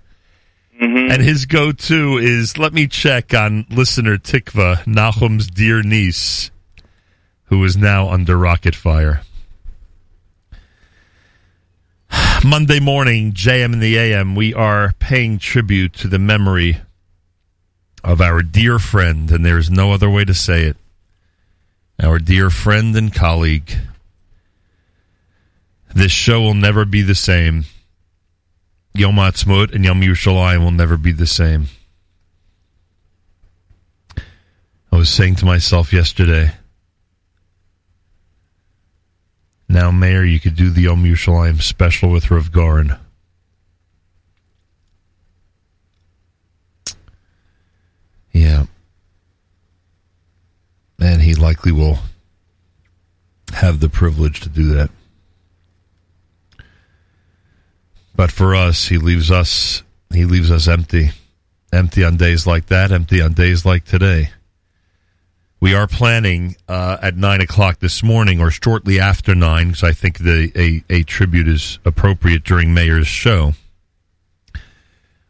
mm-hmm. 0.80 1.11
and 1.11 1.22
his 1.22 1.45
go 1.45 1.72
to 1.72 2.18
is 2.18 2.57
let 2.57 2.74
me 2.74 2.88
check 2.88 3.34
on 3.34 3.65
listener 3.69 4.18
Tikva 4.18 4.84
Nachum's 4.84 5.48
dear 5.48 5.82
niece, 5.82 6.52
who 7.45 7.64
is 7.64 7.78
now 7.78 8.10
under 8.10 8.38
rocket 8.38 8.76
fire. 8.76 9.22
Monday 12.45 12.80
morning, 12.80 13.32
JM 13.32 13.74
in 13.74 13.80
the 13.80 13.98
AM, 13.98 14.36
we 14.36 14.53
are 14.53 14.94
paying 14.99 15.40
tribute 15.40 15.94
to 15.94 16.07
the 16.07 16.19
memory 16.19 16.82
of 18.03 18.22
our 18.22 18.41
dear 18.41 18.80
friend, 18.80 19.32
and 19.32 19.45
there's 19.45 19.69
no 19.69 19.91
other 19.91 20.10
way 20.10 20.26
to 20.26 20.34
say 20.34 20.64
it. 20.64 20.78
our 22.02 22.19
dear 22.19 22.49
friend 22.49 22.95
and 22.95 23.14
colleague. 23.14 23.76
This 25.95 26.11
show 26.11 26.41
will 26.41 26.53
never 26.53 26.86
be 26.86 27.02
the 27.02 27.15
same. 27.15 27.65
Yom 28.94 29.18
and 29.18 29.86
Yom 29.86 30.02
Yerushalayim 30.02 30.60
will 30.60 30.72
never 30.72 30.98
be 30.98 31.11
the 31.11 31.28
same. 31.28 31.68
I 34.91 34.95
was 34.95 35.10
saying 35.10 35.36
to 35.36 35.45
myself 35.45 35.94
yesterday, 35.94 36.52
now, 39.69 39.91
Meir, 39.91 40.24
you 40.24 40.40
could 40.40 40.56
do 40.56 40.69
the 40.69 40.84
Yom 40.84 41.03
Yerushalayim 41.03 41.61
special 41.61 42.10
with 42.10 42.32
Rav. 42.32 42.49
Yeah. 48.38 48.65
And 50.99 51.22
he 51.22 51.34
likely 51.34 51.72
will 51.72 51.99
have 53.53 53.80
the 53.80 53.89
privilege 53.89 54.41
to 54.41 54.49
do 54.49 54.76
that. 54.76 54.89
But 58.15 58.31
for 58.31 58.55
us, 58.55 58.88
he 58.88 58.97
leaves 58.97 59.31
us 59.31 59.84
he 60.14 60.26
leaves 60.26 60.51
us 60.51 60.68
empty. 60.68 61.11
Empty 61.73 62.03
on 62.03 62.18
days 62.18 62.47
like 62.47 62.68
that, 62.68 62.91
empty 62.91 63.22
on 63.22 63.34
days 63.34 63.65
like 63.65 63.84
today. 63.84 64.30
We 65.59 65.73
are 65.73 65.88
planning 65.88 66.55
uh, 66.68 66.97
at 67.01 67.18
nine 67.18 67.41
o'clock 67.41 67.80
this 67.80 68.03
morning, 68.03 68.39
or 68.39 68.51
shortly 68.51 68.99
after 68.99 69.34
nine, 69.35 69.69
because 69.69 69.84
I 69.84 69.91
think 69.91 70.19
the 70.19 70.51
a, 70.55 70.93
a 70.93 71.03
tribute 71.03 71.47
is 71.47 71.80
appropriate 71.84 72.43
during 72.43 72.73
Meir's 72.73 73.07
show. 73.07 73.53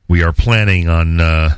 We 0.08 0.24
are 0.24 0.34
planning 0.34 0.90
on 0.90 1.20
uh, 1.20 1.58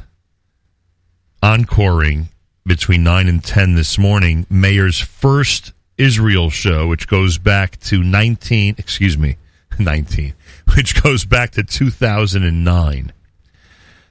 encoring 1.44 2.30
between 2.66 3.04
nine 3.04 3.28
and 3.28 3.44
ten 3.44 3.76
this 3.76 3.98
morning 3.98 4.46
Meir's 4.50 5.00
first 5.00 5.74
Israel 5.98 6.50
show, 6.50 6.88
which 6.88 7.08
goes 7.08 7.38
back 7.38 7.80
to 7.82 8.04
nineteen. 8.04 8.76
Excuse 8.78 9.18
me, 9.18 9.38
nineteen, 9.80 10.34
which 10.76 11.02
goes 11.02 11.26
back 11.26 11.52
to 11.52 11.64
two 11.64 11.90
thousand 11.90 12.44
and 12.44 12.64
nine. 12.64 13.14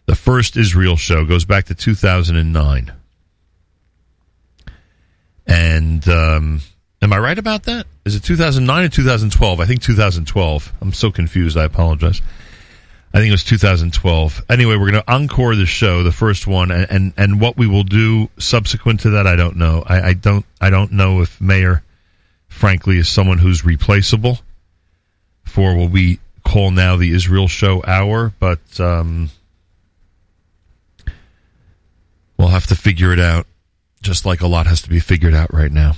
The 0.07 0.15
first 0.17 0.57
Israel 0.57 0.97
show 0.97 1.25
goes 1.25 1.45
back 1.45 1.67
to 1.67 1.75
two 1.75 1.95
thousand 1.95 2.37
and 2.37 2.53
nine. 2.53 2.93
And 5.47 6.07
um, 6.09 6.61
am 7.01 7.13
I 7.13 7.19
right 7.19 7.39
about 7.39 7.65
that? 7.65 7.87
Is 8.05 8.15
it 8.15 8.23
2009 8.23 8.85
or 8.85 8.89
2012? 8.89 9.61
I 9.61 9.65
think 9.65 9.81
2012. 9.81 10.73
I'm 10.81 10.93
so 10.93 11.11
confused. 11.11 11.57
I 11.57 11.65
apologize. 11.65 12.21
I 13.13 13.19
think 13.19 13.29
it 13.29 13.33
was 13.33 13.45
2012. 13.45 14.45
Anyway, 14.51 14.77
we're 14.77 14.91
going 14.91 15.03
to 15.03 15.11
encore 15.11 15.57
the 15.57 15.65
show, 15.65 16.03
the 16.03 16.13
first 16.13 16.47
one, 16.47 16.71
and, 16.71 16.91
and, 16.91 17.13
and 17.17 17.41
what 17.41 17.57
we 17.57 17.67
will 17.67 17.85
do 17.85 18.29
subsequent 18.39 19.01
to 19.01 19.11
that, 19.11 19.27
I 19.27 19.35
don't 19.35 19.57
know. 19.57 19.83
I, 19.87 20.09
I 20.09 20.13
don't 20.13 20.45
I 20.61 20.69
don't 20.71 20.93
know 20.93 21.23
if 21.23 21.41
Meir, 21.41 21.83
frankly, 22.49 22.99
is 22.99 23.09
someone 23.09 23.39
who's 23.39 23.65
replaceable 23.65 24.39
for 25.45 25.75
what 25.75 25.91
we 25.91 26.21
call 26.45 26.71
now 26.71 26.97
the 26.97 27.13
Israel 27.15 27.49
Show 27.49 27.83
Hour, 27.87 28.33
but 28.39 28.79
um, 28.79 29.31
we'll 32.37 32.49
have 32.49 32.67
to 32.67 32.77
figure 32.77 33.13
it 33.13 33.21
out 33.21 33.47
just 34.03 34.27
like 34.27 34.43
a 34.43 34.47
lot 34.47 34.67
has 34.67 34.83
to 34.83 34.91
be 34.91 35.01
figured 35.01 35.35
out 35.35 35.53
right 35.53 35.73
now. 35.73 35.95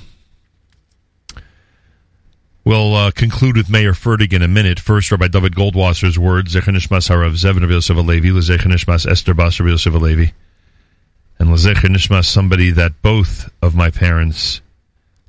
We'll 2.71 2.95
uh, 2.95 3.11
conclude 3.11 3.57
with 3.57 3.69
Meir 3.69 3.95
Fertig 3.95 4.33
in 4.33 4.43
a 4.43 4.47
minute. 4.47 4.79
First, 4.79 5.11
Rabbi 5.11 5.27
David 5.27 5.57
Goldwasser's 5.57 6.17
words, 6.17 6.55
Zechanishmas 6.55 7.11
Harav 7.11 7.33
Zevin 7.33 7.63
Rabbi 7.63 7.73
Yosef 7.73 7.97
Alevi, 7.97 8.31
Lezechanishmas 8.31 9.11
Esther 9.11 9.35
Bas 9.35 9.59
Yosef 9.59 9.93
Alevi, 9.93 10.31
and 11.41 11.49
Lezechanishmas, 11.49 12.27
somebody 12.27 12.71
that 12.71 13.03
both 13.03 13.51
of 13.61 13.75
my 13.75 13.91
parents 13.91 14.61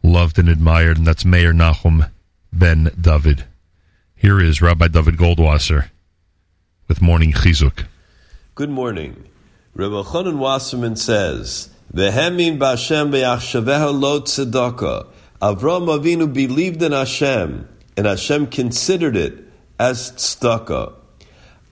loved 0.04 0.38
and 0.38 0.50
admired, 0.50 1.00
and 1.00 1.08
that's 1.08 1.26
Meir 1.26 1.52
Nachum 1.52 2.12
Ben 2.54 2.92
David. 3.02 3.46
Here 4.16 4.40
is 4.40 4.62
Rabbi 4.62 4.90
David 4.90 5.16
Goldwasser 5.16 5.90
with 6.88 7.02
Morning 7.02 7.32
Chizuk. 7.32 7.86
Good 8.54 8.70
morning. 8.70 9.16
Rabbi 9.74 10.04
Chonan 10.04 10.38
Wasserman 10.38 10.96
says, 10.96 11.72
Vehemin 11.92 12.60
b'Hashem 12.60 13.10
be'achshaveha 13.10 14.00
lo 14.00 14.22
tzedakah. 14.22 15.08
Avram 15.42 15.88
Avinu 15.88 16.32
believed 16.32 16.84
in 16.84 16.92
Hashem, 16.92 17.68
and 17.98 18.06
Hashem 18.06 18.46
considered 18.48 19.16
it 19.16 19.40
as 19.80 20.12
tzedakah. 20.12 20.94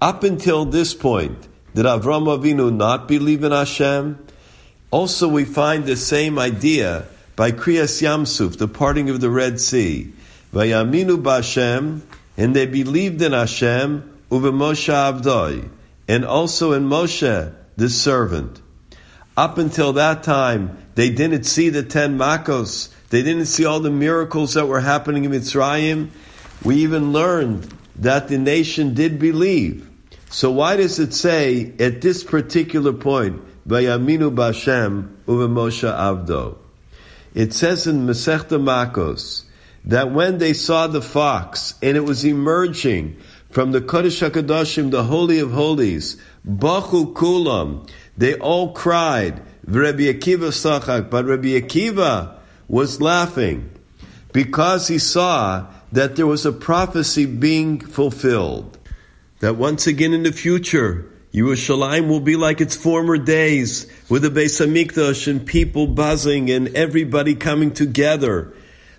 Up 0.02 0.24
until 0.24 0.66
this 0.66 0.96
point, 0.96 1.48
did 1.76 1.86
Avram 1.86 2.26
Avinu 2.26 2.76
not 2.76 3.08
believe 3.08 3.44
in 3.44 3.52
Hashem? 3.52 4.26
Also, 4.90 5.28
we 5.28 5.46
find 5.46 5.86
the 5.86 5.96
same 5.96 6.40
idea 6.40 7.06
by 7.36 7.52
Kriyas 7.52 8.02
Yamsuf, 8.02 8.58
the 8.58 8.68
parting 8.68 9.12
of 9.12 9.22
the 9.22 9.30
Red 9.30 9.62
Sea. 9.62 10.14
Vayaminu 10.52 11.22
b'Hashem, 11.22 12.02
and 12.38 12.56
they 12.56 12.66
believed 12.66 13.22
in 13.22 13.34
Hashem, 13.34 14.20
uve 14.32 14.52
Moshe 14.52 14.92
Avdoi, 14.92 15.70
and 16.08 16.26
also 16.26 16.72
in 16.72 16.90
Moshe, 16.90 17.54
the 17.78 17.90
servant. 17.90 18.62
Up 19.38 19.60
until 19.60 19.94
that 19.94 20.24
time, 20.24 20.76
they 20.96 21.12
didn't 21.12 21.44
see 21.44 21.70
the 21.70 21.84
ten 21.84 22.18
makos. 22.18 22.92
They 23.10 23.24
didn't 23.24 23.46
see 23.46 23.66
all 23.66 23.80
the 23.80 23.90
miracles 23.90 24.54
that 24.54 24.68
were 24.68 24.82
happening 24.82 25.26
in 25.26 25.32
Mitzrayim. 25.32 26.10
We 26.64 26.78
even 26.78 27.12
learned 27.12 27.74
that 27.96 28.28
the 28.28 28.38
nation 28.38 28.94
did 28.94 29.20
believe. 29.20 29.90
So 30.30 30.52
why 30.52 30.78
does 30.78 31.00
it 31.00 31.14
say 31.14 31.74
at 31.80 32.02
this 32.02 32.24
particular 32.24 32.94
point, 32.94 33.42
Vayaminu 33.68 34.34
Bashem 34.36 35.16
Moshe 35.26 35.92
Avdo? 35.92 36.58
It 37.34 37.54
says 37.54 37.88
in 37.88 38.06
Masechta 38.06 38.62
Makos 38.62 39.46
that 39.86 40.12
when 40.12 40.38
they 40.38 40.54
saw 40.54 40.88
the 40.88 41.02
fox 41.02 41.74
and 41.82 41.98
it 41.98 42.02
was 42.02 42.24
emerging 42.24 43.18
from 43.50 43.72
the 43.72 43.82
Kodesh 43.82 44.28
HaKadoshim, 44.30 44.92
the 44.92 45.04
Holy 45.04 45.40
of 45.40 45.52
Holies, 45.52 46.22
Bachu 46.48 47.14
Kulam, 47.14 47.90
they 48.16 48.36
all 48.36 48.74
cried, 48.74 49.42
Rabbi 49.66 50.04
Akiva 50.04 50.50
Sachak, 50.50 51.10
but 51.10 51.26
Rabbi 51.26 51.60
Akiva 51.60 52.39
was 52.70 53.02
laughing 53.02 53.70
because 54.32 54.88
he 54.88 55.00
saw 55.00 55.66
that 55.92 56.16
there 56.16 56.28
was 56.28 56.46
a 56.46 56.52
prophecy 56.52 57.26
being 57.26 57.80
fulfilled. 57.80 58.78
That 59.40 59.56
once 59.56 59.88
again 59.88 60.14
in 60.14 60.24
the 60.24 60.32
future, 60.32 61.12
Yerushalayim 61.34 62.08
will 62.08 62.20
be 62.20 62.36
like 62.36 62.62
its 62.62 62.76
former 62.76 63.18
days, 63.18 63.88
with 64.10 64.22
the 64.24 64.30
Beis 64.30 64.60
Hamikdash 64.60 65.28
and 65.28 65.46
people 65.46 65.88
buzzing 65.88 66.50
and 66.50 66.76
everybody 66.76 67.36
coming 67.36 67.72
together. 67.72 68.54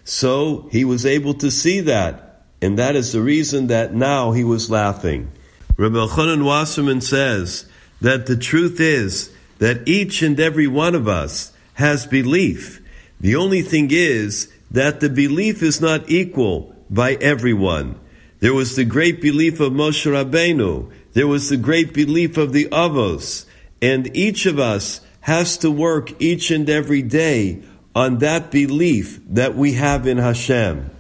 So 0.05 0.69
he 0.73 0.85
was 0.85 1.07
able 1.07 1.35
to 1.35 1.51
see 1.51 1.81
that, 1.81 2.43
and 2.63 2.79
that 2.79 2.97
is 2.97 3.13
the 3.13 3.21
reason 3.21 3.69
that 3.69 3.95
now 3.95 4.33
he 4.33 4.45
was 4.45 4.71
laughing. 4.71 5.31
Rabbi 5.77 5.97
Elchanan 5.97 6.45
Wasserman 6.45 7.01
says 7.01 7.67
that 8.01 8.27
the 8.27 8.37
truth 8.37 8.81
is 8.81 9.33
that 9.59 9.89
each 9.89 10.23
and 10.23 10.39
every 10.41 10.67
one 10.67 10.95
of 10.95 11.07
us 11.07 11.53
has 11.75 12.07
belief. 12.07 12.80
The 13.21 13.37
only 13.37 13.63
thing 13.63 13.89
is 13.91 14.51
that 14.71 15.01
the 15.01 15.11
belief 15.11 15.63
is 15.63 15.81
not 15.81 16.09
equal 16.11 16.75
by 16.89 17.15
everyone. 17.15 18.01
There 18.41 18.55
was 18.55 18.77
the 18.77 18.85
great 18.85 19.21
belief 19.21 19.61
of 19.61 19.73
Moshe 19.73 20.11
Rabbeinu. 20.11 20.91
There 21.13 21.27
was 21.27 21.51
the 21.51 21.59
great 21.59 21.93
belief 21.93 22.39
of 22.39 22.53
the 22.53 22.67
Avos. 22.67 23.45
And 23.83 24.17
each 24.17 24.47
of 24.47 24.59
us 24.59 25.03
has 25.21 25.59
to 25.59 25.71
work 25.71 26.21
each 26.21 26.51
and 26.51 26.69
every 26.71 27.03
day 27.03 27.63
on 27.95 28.19
that 28.19 28.51
belief 28.51 29.21
that 29.29 29.55
we 29.55 29.75
have 29.75 30.07
in 30.07 30.17
Hashem. 30.19 30.91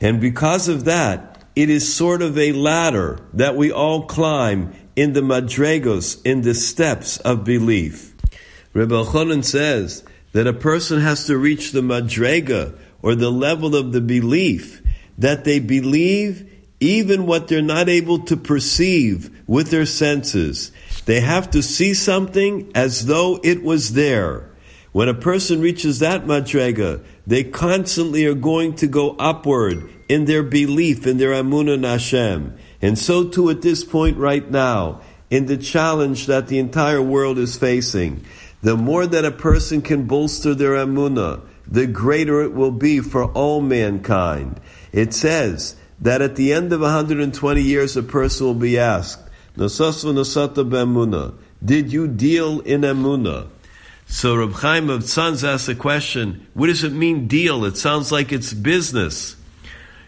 And 0.00 0.20
because 0.20 0.68
of 0.68 0.84
that, 0.84 1.42
it 1.54 1.68
is 1.68 1.92
sort 1.92 2.22
of 2.22 2.38
a 2.38 2.52
ladder 2.52 3.18
that 3.34 3.56
we 3.56 3.72
all 3.72 4.06
climb 4.06 4.72
in 4.96 5.12
the 5.12 5.20
madregos, 5.20 6.20
in 6.24 6.42
the 6.42 6.54
steps 6.54 7.18
of 7.18 7.44
belief. 7.44 8.14
Rebbe 8.72 8.94
Elchanan 8.94 9.44
says 9.44 10.04
that 10.32 10.46
a 10.46 10.52
person 10.52 11.00
has 11.00 11.26
to 11.26 11.36
reach 11.36 11.72
the 11.72 11.80
madrega, 11.80 12.76
or 13.02 13.14
the 13.14 13.30
level 13.30 13.76
of 13.76 13.92
the 13.92 14.00
belief, 14.00 14.82
that 15.16 15.44
they 15.44 15.60
believe 15.60 16.50
even 16.80 17.26
what 17.26 17.48
they're 17.48 17.62
not 17.62 17.88
able 17.88 18.20
to 18.20 18.36
perceive 18.36 19.30
with 19.46 19.70
their 19.70 19.86
senses. 19.86 20.70
They 21.06 21.20
have 21.20 21.50
to 21.52 21.62
see 21.62 21.94
something 21.94 22.70
as 22.74 23.06
though 23.06 23.40
it 23.42 23.62
was 23.62 23.94
there. 23.94 24.50
When 24.92 25.08
a 25.08 25.14
person 25.14 25.60
reaches 25.60 25.98
that 25.98 26.24
madrega, 26.24 27.04
they 27.26 27.44
constantly 27.44 28.26
are 28.26 28.34
going 28.34 28.74
to 28.76 28.86
go 28.86 29.16
upward 29.18 29.88
in 30.08 30.24
their 30.24 30.42
belief, 30.42 31.06
in 31.06 31.18
their 31.18 31.32
amunah 31.32 31.74
in 31.74 31.82
Hashem. 31.82 32.56
And 32.80 32.98
so 32.98 33.28
too 33.28 33.50
at 33.50 33.62
this 33.62 33.84
point 33.84 34.16
right 34.16 34.48
now, 34.50 35.00
in 35.30 35.46
the 35.46 35.58
challenge 35.58 36.26
that 36.26 36.48
the 36.48 36.58
entire 36.58 37.02
world 37.02 37.38
is 37.38 37.56
facing. 37.56 38.24
The 38.62 38.76
more 38.76 39.06
that 39.06 39.24
a 39.24 39.30
person 39.30 39.82
can 39.82 40.04
bolster 40.06 40.54
their 40.54 40.72
amunah, 40.72 41.42
the 41.66 41.86
greater 41.86 42.42
it 42.42 42.54
will 42.54 42.72
be 42.72 43.00
for 43.00 43.26
all 43.32 43.60
mankind. 43.60 44.60
It 44.92 45.14
says 45.14 45.76
that 46.00 46.22
at 46.22 46.36
the 46.36 46.52
end 46.52 46.72
of 46.72 46.80
120 46.80 47.62
years, 47.62 47.96
a 47.96 48.02
person 48.02 48.46
will 48.46 48.54
be 48.54 48.78
asked, 48.78 49.20
Nasasva 49.56 50.14
nasata 50.14 50.68
b'emunah, 50.68 51.34
did 51.64 51.92
you 51.92 52.08
deal 52.08 52.60
in 52.60 52.82
emunah? 52.82 53.48
So 54.06 54.36
Reb 54.36 54.54
Chaim 54.54 54.88
of 54.88 55.02
Tzanz 55.02 55.46
asked 55.46 55.66
the 55.66 55.74
question, 55.74 56.46
what 56.54 56.68
does 56.68 56.82
it 56.82 56.92
mean 56.92 57.28
deal? 57.28 57.64
It 57.64 57.76
sounds 57.76 58.10
like 58.10 58.32
it's 58.32 58.54
business. 58.54 59.36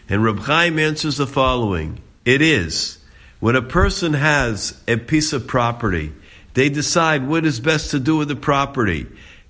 And 0.09 0.23
Reb 0.23 0.39
Chaim 0.39 0.79
answers 0.79 1.17
the 1.17 1.27
following, 1.27 2.01
it 2.25 2.41
is. 2.41 2.97
When 3.39 3.55
a 3.55 3.61
person 3.61 4.13
has 4.13 4.81
a 4.87 4.97
piece 4.97 5.33
of 5.33 5.47
property, 5.47 6.13
they 6.53 6.69
decide 6.69 7.27
what 7.27 7.45
is 7.45 7.59
best 7.59 7.91
to 7.91 7.99
do 7.99 8.17
with 8.17 8.27
the 8.27 8.35
property. 8.35 9.07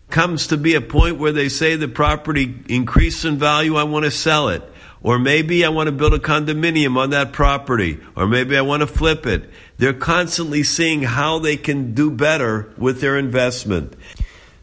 Comes 0.09 0.47
to 0.47 0.57
be 0.57 0.75
a 0.75 0.81
point 0.81 1.17
where 1.17 1.31
they 1.31 1.49
say 1.49 1.75
the 1.75 1.87
property 1.87 2.53
increased 2.67 3.25
in 3.25 3.37
value, 3.37 3.75
I 3.75 3.83
want 3.83 4.05
to 4.05 4.11
sell 4.11 4.49
it. 4.49 4.63
Or 5.03 5.17
maybe 5.17 5.65
I 5.65 5.69
want 5.69 5.87
to 5.87 5.91
build 5.91 6.13
a 6.13 6.19
condominium 6.19 6.95
on 6.97 7.09
that 7.09 7.33
property. 7.33 7.99
Or 8.15 8.27
maybe 8.27 8.55
I 8.55 8.61
want 8.61 8.81
to 8.81 8.87
flip 8.87 9.25
it. 9.25 9.49
They're 9.77 9.93
constantly 9.93 10.63
seeing 10.63 11.01
how 11.01 11.39
they 11.39 11.57
can 11.57 11.93
do 11.95 12.11
better 12.11 12.71
with 12.77 13.01
their 13.01 13.17
investment. 13.17 13.95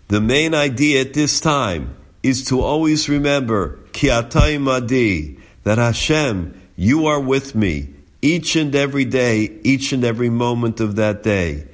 The 0.09 0.21
main 0.21 0.55
idea 0.55 1.01
at 1.01 1.15
this 1.15 1.41
time 1.41 1.97
is 2.23 2.45
to 2.47 2.61
always 2.61 3.09
remember, 3.09 3.79
madi, 4.03 5.39
that 5.65 5.79
Hashem, 5.79 6.61
you 6.77 7.07
are 7.07 7.21
with 7.21 7.55
me 7.55 7.95
each 8.23 8.57
and 8.57 8.75
every 8.75 9.05
day, 9.05 9.59
each 9.63 9.93
and 9.93 10.05
every 10.05 10.31
moment 10.31 10.81
of 10.81 10.97
that 10.97 11.23
day. 11.23 11.68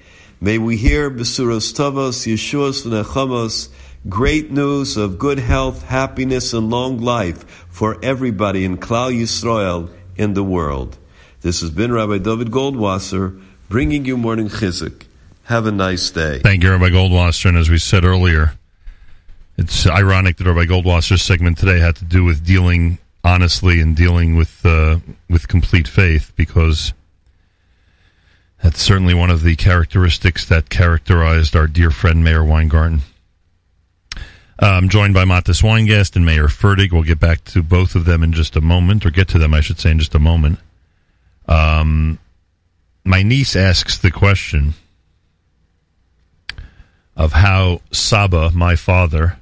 May 0.45 0.59
we 0.59 0.77
hear 0.77 1.11
Besuros 1.11 1.73
Tavos, 1.73 2.27
Yeshuas 2.31 2.85
V'nechamos, 2.85 3.71
great 4.11 4.51
news 4.51 4.99
of 4.99 5.19
good 5.19 5.39
health, 5.39 5.85
happiness, 5.85 6.53
and 6.53 6.69
long 6.69 7.01
life 7.01 7.67
for 7.71 7.97
everybody 8.05 8.67
in 8.67 8.77
Klal 8.77 9.11
Yisrael 9.11 9.89
in 10.17 10.35
the 10.35 10.45
world. 10.45 10.99
This 11.41 11.63
has 11.63 11.71
been 11.71 11.93
Rabbi 11.93 12.19
David 12.19 12.49
Goldwasser 12.49 13.43
bringing 13.71 14.05
you 14.05 14.19
morning 14.19 14.51
chizuk. 14.51 15.07
Have 15.45 15.65
a 15.65 15.73
nice 15.73 16.11
day. 16.11 16.41
Thank 16.41 16.63
you, 16.63 16.73
Rabbi 16.73 16.91
Goldwasser. 16.91 17.47
And 17.47 17.57
as 17.57 17.71
we 17.71 17.79
said 17.79 18.05
earlier, 18.05 18.53
it's 19.57 19.87
ironic 19.87 20.37
that 20.37 20.47
Rabbi 20.47 20.67
Goldwasser's 20.67 21.23
segment 21.23 21.57
today 21.57 21.79
had 21.79 21.97
to 21.97 22.05
do 22.05 22.23
with 22.23 22.45
dealing 22.45 22.99
honestly 23.25 23.81
and 23.81 23.97
dealing 23.97 24.37
with 24.37 24.61
uh, 24.67 24.99
with 25.31 25.49
complete 25.49 25.89
faith 25.89 26.35
because 26.37 26.93
that's 28.65 28.81
certainly 28.81 29.13
one 29.13 29.29
of 29.29 29.43
the 29.43 29.57
characteristics 29.57 30.47
that 30.47 30.71
characterized 30.71 31.55
our 31.55 31.67
dear 31.67 31.91
friend 31.91 32.25
Meir 32.25 32.43
Weingarten. 32.43 33.03
I'm 34.59 34.89
joined 34.89 35.13
by 35.13 35.25
Matis 35.25 35.63
Weingast 35.63 36.17
and 36.17 36.25
Meir 36.25 36.47
Fertig. 36.47 36.91
We'll 36.91 37.03
get 37.03 37.21
back 37.21 37.45
to 37.45 37.63
both 37.63 37.95
of 37.95 38.07
them 38.07 38.23
in 38.23 38.33
just 38.33 38.57
a 38.57 38.63
moment, 38.63 39.05
or 39.05 39.11
get 39.11 39.29
to 39.29 39.39
them, 39.39 39.53
I 39.53 39.61
should 39.61 39.79
say, 39.79 39.91
in 39.91 39.99
just 39.99 40.15
a 40.15 40.19
moment. 40.19 40.61
Um, 41.47 42.19
my 43.05 43.23
niece 43.23 43.55
asks 43.55 43.99
the 43.99 44.11
question 44.11 44.73
of 47.19 47.35
how 47.35 47.83
Saba, 47.93 48.51
my 48.55 48.77
father, 48.77 49.37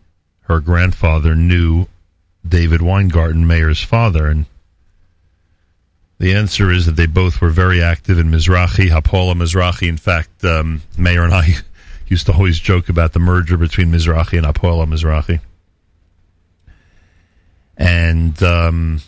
her 0.48 0.58
grandfather, 0.58 1.36
knew 1.36 1.86
David 2.46 2.82
Weingarten, 2.82 3.46
Meir's 3.46 3.84
father, 3.84 4.26
and 4.26 4.46
the 6.22 6.34
answer 6.34 6.70
is 6.70 6.86
that 6.86 6.92
they 6.92 7.06
both 7.06 7.40
were 7.40 7.50
very 7.50 7.82
active 7.82 8.16
in 8.16 8.30
Mizrahi, 8.30 8.88
Hapola 8.88 9.34
Mizrahi. 9.34 9.88
In 9.88 9.96
fact, 9.96 10.44
um, 10.44 10.80
Meir 10.96 11.24
and 11.24 11.34
I 11.34 11.48
used 12.06 12.26
to 12.26 12.32
always 12.32 12.60
joke 12.60 12.88
about 12.88 13.12
the 13.12 13.18
merger 13.18 13.56
between 13.56 13.90
Mizrahi 13.90 14.38
and 14.38 14.46
Hapola 14.46 14.86
Mizrahi. 14.86 15.40
And 17.76 18.40
um, 18.40 19.00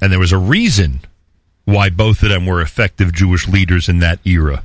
and 0.00 0.12
there 0.12 0.20
was 0.20 0.30
a 0.30 0.38
reason 0.38 1.00
why 1.64 1.90
both 1.90 2.22
of 2.22 2.28
them 2.28 2.46
were 2.46 2.62
effective 2.62 3.12
Jewish 3.12 3.48
leaders 3.48 3.88
in 3.88 3.98
that 3.98 4.20
era. 4.24 4.62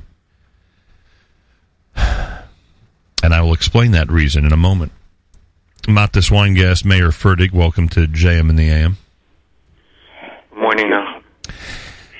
And 1.96 3.34
I 3.34 3.40
will 3.40 3.52
explain 3.52 3.90
that 3.92 4.08
reason 4.08 4.44
in 4.44 4.52
a 4.52 4.56
moment. 4.56 4.92
Matis 5.88 6.30
Weingast, 6.30 6.84
Meir 6.84 7.08
Fertig, 7.08 7.52
welcome 7.52 7.88
to 7.88 8.06
JM 8.06 8.48
in 8.48 8.54
the 8.54 8.70
AM. 8.70 8.96
Morning 10.56 10.90
now. 10.90 11.20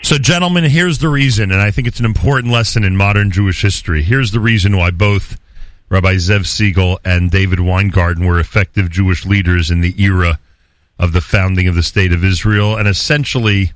So, 0.03 0.19
gentlemen, 0.19 0.65
here's 0.65 0.99
the 0.99 1.09
reason, 1.09 1.51
and 1.51 1.61
I 1.61 1.71
think 1.71 1.89
it's 1.89 2.01
an 2.01 2.05
important 2.05 2.53
lesson 2.53 2.85
in 2.85 2.97
modern 2.97 3.31
Jewish 3.31 3.63
history. 3.63 4.03
Here's 4.03 4.33
the 4.33 4.41
reason 4.41 4.77
why 4.77 4.91
both 4.91 5.39
Rabbi 5.89 6.15
Zev 6.15 6.41
Segal 6.41 6.99
and 7.05 7.31
David 7.31 7.61
Weingarten 7.61 8.27
were 8.27 8.39
effective 8.39 8.91
Jewish 8.91 9.25
leaders 9.25 9.71
in 9.71 9.81
the 9.81 9.95
era 10.03 10.39
of 10.99 11.13
the 11.13 11.21
founding 11.21 11.69
of 11.69 11.75
the 11.75 11.83
State 11.83 12.13
of 12.13 12.25
Israel, 12.25 12.77
and 12.77 12.89
essentially 12.89 13.73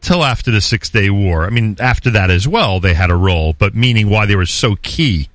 till 0.00 0.24
after 0.24 0.50
the 0.50 0.60
Six 0.60 0.90
Day 0.90 1.08
War. 1.08 1.44
I 1.44 1.50
mean, 1.50 1.76
after 1.80 2.10
that 2.10 2.30
as 2.30 2.46
well, 2.46 2.80
they 2.80 2.94
had 2.94 3.10
a 3.10 3.16
role, 3.16 3.54
but 3.54 3.74
meaning 3.74 4.10
why 4.10 4.26
they 4.26 4.36
were 4.36 4.46
so 4.46 4.76
key. 4.76 5.28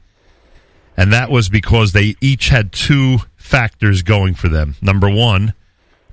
And 0.96 1.12
that 1.14 1.32
was 1.32 1.50
because 1.50 1.94
they 1.94 2.16
each 2.22 2.50
had 2.50 2.72
two 2.72 3.20
factors 3.38 4.02
going 4.02 4.34
for 4.34 4.50
them. 4.50 4.76
Number 4.82 5.10
one, 5.10 5.54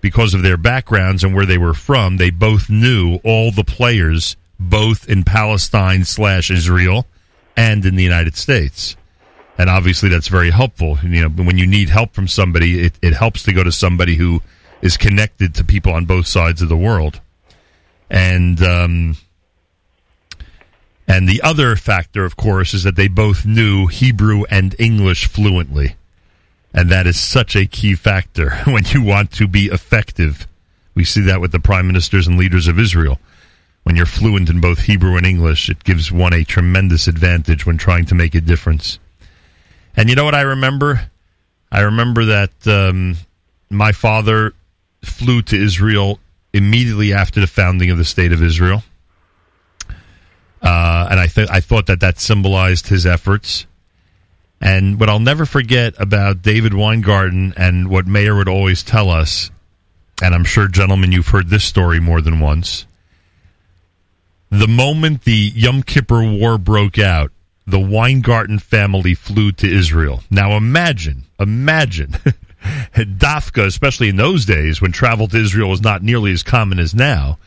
because 0.00 0.34
of 0.34 0.42
their 0.42 0.56
backgrounds 0.56 1.24
and 1.24 1.34
where 1.34 1.46
they 1.46 1.58
were 1.58 1.74
from, 1.74 2.16
they 2.16 2.30
both 2.30 2.70
knew 2.70 3.18
all 3.24 3.50
the 3.50 3.64
players, 3.64 4.36
both 4.58 5.08
in 5.08 5.24
Palestine 5.24 6.04
slash 6.04 6.50
Israel 6.50 7.06
and 7.56 7.84
in 7.84 7.96
the 7.96 8.02
United 8.02 8.36
States. 8.36 8.96
And 9.58 9.68
obviously, 9.68 10.08
that's 10.08 10.28
very 10.28 10.50
helpful. 10.50 10.98
You 11.02 11.28
know, 11.28 11.28
when 11.28 11.58
you 11.58 11.66
need 11.66 11.88
help 11.88 12.14
from 12.14 12.28
somebody, 12.28 12.86
it, 12.86 12.92
it 13.02 13.12
helps 13.12 13.42
to 13.44 13.52
go 13.52 13.64
to 13.64 13.72
somebody 13.72 14.14
who 14.14 14.40
is 14.80 14.96
connected 14.96 15.56
to 15.56 15.64
people 15.64 15.92
on 15.92 16.04
both 16.04 16.26
sides 16.26 16.62
of 16.62 16.68
the 16.68 16.76
world. 16.76 17.20
And 18.08 18.62
um, 18.62 19.16
and 21.08 21.28
the 21.28 21.42
other 21.42 21.74
factor, 21.74 22.24
of 22.24 22.36
course, 22.36 22.74
is 22.74 22.84
that 22.84 22.94
they 22.94 23.08
both 23.08 23.44
knew 23.46 23.86
Hebrew 23.86 24.44
and 24.50 24.76
English 24.78 25.26
fluently. 25.26 25.96
And 26.78 26.90
that 26.90 27.08
is 27.08 27.18
such 27.18 27.56
a 27.56 27.66
key 27.66 27.96
factor 27.96 28.50
when 28.64 28.84
you 28.84 29.02
want 29.02 29.32
to 29.32 29.48
be 29.48 29.66
effective. 29.66 30.46
We 30.94 31.02
see 31.02 31.22
that 31.22 31.40
with 31.40 31.50
the 31.50 31.58
prime 31.58 31.88
ministers 31.88 32.28
and 32.28 32.38
leaders 32.38 32.68
of 32.68 32.78
Israel. 32.78 33.18
When 33.82 33.96
you're 33.96 34.06
fluent 34.06 34.48
in 34.48 34.60
both 34.60 34.82
Hebrew 34.82 35.16
and 35.16 35.26
English, 35.26 35.68
it 35.68 35.82
gives 35.82 36.12
one 36.12 36.32
a 36.32 36.44
tremendous 36.44 37.08
advantage 37.08 37.66
when 37.66 37.78
trying 37.78 38.04
to 38.06 38.14
make 38.14 38.36
a 38.36 38.40
difference. 38.40 39.00
And 39.96 40.08
you 40.08 40.14
know 40.14 40.24
what 40.24 40.36
I 40.36 40.42
remember? 40.42 41.10
I 41.72 41.80
remember 41.80 42.26
that 42.26 42.52
um, 42.68 43.16
my 43.70 43.90
father 43.90 44.52
flew 45.02 45.42
to 45.42 45.60
Israel 45.60 46.20
immediately 46.52 47.12
after 47.12 47.40
the 47.40 47.48
founding 47.48 47.90
of 47.90 47.98
the 47.98 48.04
state 48.04 48.30
of 48.30 48.40
Israel. 48.40 48.84
Uh, 50.62 51.08
and 51.10 51.18
I, 51.18 51.26
th- 51.26 51.50
I 51.50 51.58
thought 51.58 51.86
that 51.86 51.98
that 52.00 52.20
symbolized 52.20 52.86
his 52.86 53.04
efforts. 53.04 53.66
And 54.60 54.98
what 54.98 55.08
I'll 55.08 55.20
never 55.20 55.46
forget 55.46 55.94
about 55.98 56.42
David 56.42 56.74
Weingarten 56.74 57.54
and 57.56 57.88
what 57.88 58.06
Meir 58.06 58.34
would 58.34 58.48
always 58.48 58.82
tell 58.82 59.10
us, 59.10 59.50
and 60.22 60.34
I'm 60.34 60.44
sure, 60.44 60.66
gentlemen, 60.66 61.12
you've 61.12 61.28
heard 61.28 61.48
this 61.48 61.64
story 61.64 62.00
more 62.00 62.20
than 62.20 62.40
once. 62.40 62.86
The 64.50 64.66
moment 64.66 65.24
the 65.24 65.52
Yom 65.54 65.82
Kippur 65.82 66.22
War 66.22 66.58
broke 66.58 66.98
out, 66.98 67.30
the 67.66 67.78
Weingarten 67.78 68.58
family 68.58 69.14
flew 69.14 69.52
to 69.52 69.70
Israel. 69.70 70.22
Now 70.30 70.56
imagine, 70.56 71.24
imagine, 71.38 72.12
Dafka, 72.94 73.66
especially 73.66 74.08
in 74.08 74.16
those 74.16 74.46
days 74.46 74.80
when 74.80 74.90
travel 74.90 75.28
to 75.28 75.38
Israel 75.38 75.68
was 75.68 75.82
not 75.82 76.02
nearly 76.02 76.32
as 76.32 76.42
common 76.42 76.78
as 76.78 76.94
now 76.94 77.38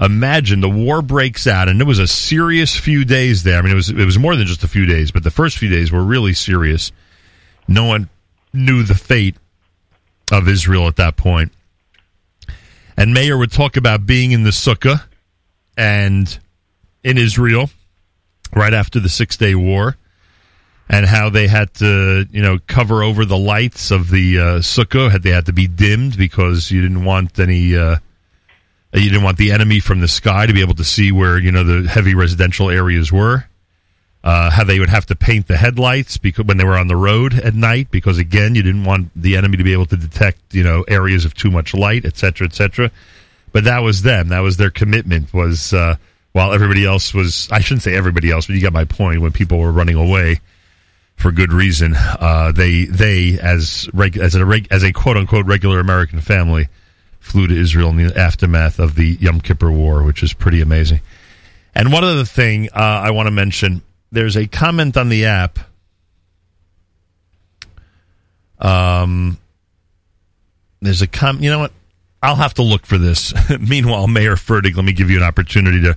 imagine 0.00 0.60
the 0.60 0.68
war 0.68 1.02
breaks 1.02 1.46
out 1.46 1.68
and 1.68 1.80
it 1.80 1.86
was 1.86 1.98
a 1.98 2.06
serious 2.06 2.76
few 2.76 3.04
days 3.04 3.42
there. 3.42 3.58
I 3.58 3.62
mean, 3.62 3.72
it 3.72 3.76
was 3.76 3.90
it 3.90 4.04
was 4.04 4.18
more 4.18 4.36
than 4.36 4.46
just 4.46 4.64
a 4.64 4.68
few 4.68 4.86
days, 4.86 5.10
but 5.10 5.24
the 5.24 5.30
first 5.30 5.58
few 5.58 5.68
days 5.68 5.90
were 5.90 6.02
really 6.02 6.34
serious. 6.34 6.92
No 7.66 7.84
one 7.84 8.08
knew 8.52 8.82
the 8.82 8.94
fate 8.94 9.36
of 10.32 10.48
Israel 10.48 10.86
at 10.86 10.96
that 10.96 11.16
point. 11.16 11.52
And 12.96 13.14
Meir 13.14 13.36
would 13.38 13.52
talk 13.52 13.76
about 13.76 14.06
being 14.06 14.32
in 14.32 14.42
the 14.42 14.50
sukkah 14.50 15.04
and 15.76 16.38
in 17.04 17.16
Israel 17.16 17.70
right 18.52 18.74
after 18.74 18.98
the 18.98 19.08
Six 19.08 19.36
Day 19.36 19.54
War, 19.54 19.96
and 20.88 21.04
how 21.04 21.28
they 21.28 21.48
had 21.48 21.74
to, 21.74 22.26
you 22.30 22.42
know, 22.42 22.58
cover 22.66 23.02
over 23.02 23.24
the 23.24 23.36
lights 23.36 23.90
of 23.90 24.10
the 24.10 24.38
uh, 24.38 24.42
sukkah. 24.58 25.10
Had 25.10 25.22
they 25.22 25.30
had 25.30 25.46
to 25.46 25.52
be 25.52 25.68
dimmed 25.68 26.16
because 26.16 26.70
you 26.70 26.80
didn't 26.80 27.04
want 27.04 27.38
any. 27.38 27.76
Uh, 27.76 27.96
you 28.94 29.10
didn't 29.10 29.22
want 29.22 29.36
the 29.36 29.52
enemy 29.52 29.80
from 29.80 30.00
the 30.00 30.08
sky 30.08 30.46
to 30.46 30.52
be 30.52 30.60
able 30.60 30.74
to 30.74 30.84
see 30.84 31.12
where 31.12 31.38
you 31.38 31.52
know 31.52 31.64
the 31.64 31.88
heavy 31.88 32.14
residential 32.14 32.70
areas 32.70 33.12
were. 33.12 33.44
Uh, 34.24 34.50
how 34.50 34.64
they 34.64 34.80
would 34.80 34.88
have 34.88 35.06
to 35.06 35.14
paint 35.14 35.46
the 35.46 35.56
headlights 35.56 36.16
because 36.16 36.44
when 36.44 36.56
they 36.56 36.64
were 36.64 36.76
on 36.76 36.88
the 36.88 36.96
road 36.96 37.34
at 37.34 37.54
night, 37.54 37.88
because 37.90 38.18
again, 38.18 38.56
you 38.56 38.62
didn't 38.62 38.84
want 38.84 39.10
the 39.14 39.36
enemy 39.36 39.56
to 39.56 39.62
be 39.62 39.72
able 39.72 39.86
to 39.86 39.96
detect 39.96 40.40
you 40.52 40.64
know 40.64 40.82
areas 40.88 41.24
of 41.24 41.34
too 41.34 41.50
much 41.50 41.72
light, 41.72 42.04
etc., 42.04 42.46
etc. 42.46 42.90
But 43.52 43.64
that 43.64 43.78
was 43.78 44.02
them. 44.02 44.28
That 44.28 44.40
was 44.40 44.56
their 44.56 44.70
commitment. 44.70 45.32
Was 45.32 45.72
uh, 45.72 45.96
while 46.32 46.52
everybody 46.52 46.84
else 46.84 47.14
was, 47.14 47.48
I 47.50 47.60
shouldn't 47.60 47.82
say 47.82 47.94
everybody 47.94 48.30
else, 48.30 48.46
but 48.46 48.56
you 48.56 48.62
got 48.62 48.72
my 48.72 48.84
point. 48.84 49.20
When 49.20 49.32
people 49.32 49.58
were 49.58 49.72
running 49.72 49.96
away 49.96 50.40
for 51.16 51.30
good 51.30 51.52
reason, 51.52 51.94
uh, 51.96 52.52
they 52.52 52.86
they 52.86 53.38
as 53.38 53.88
reg, 53.94 54.16
as 54.16 54.34
a 54.34 54.44
reg, 54.44 54.66
as 54.70 54.82
a 54.82 54.92
quote 54.92 55.16
unquote 55.16 55.46
regular 55.46 55.78
American 55.78 56.20
family 56.20 56.68
flew 57.28 57.46
to 57.46 57.54
Israel 57.54 57.90
in 57.90 57.96
the 57.96 58.18
aftermath 58.18 58.78
of 58.78 58.94
the 58.94 59.16
Yom 59.20 59.40
Kippur 59.40 59.70
War, 59.70 60.02
which 60.02 60.22
is 60.22 60.32
pretty 60.32 60.60
amazing. 60.60 61.00
And 61.74 61.92
one 61.92 62.04
other 62.04 62.24
thing 62.24 62.68
uh, 62.70 63.02
I 63.04 63.10
want 63.12 63.26
to 63.26 63.30
mention 63.30 63.82
there's 64.10 64.36
a 64.36 64.46
comment 64.46 64.96
on 64.96 65.08
the 65.08 65.26
app 65.26 65.58
Um, 68.58 69.38
there's 70.80 71.02
a 71.02 71.06
com. 71.06 71.40
You 71.42 71.50
know 71.50 71.58
what? 71.60 71.72
I'll 72.22 72.36
have 72.36 72.54
to 72.54 72.62
look 72.62 72.86
for 72.86 72.98
this. 72.98 73.32
Meanwhile, 73.60 74.08
Meir 74.08 74.34
Fertig, 74.34 74.74
let 74.76 74.84
me 74.84 74.92
give 74.92 75.10
you 75.10 75.18
an 75.18 75.22
opportunity 75.22 75.82
to 75.82 75.96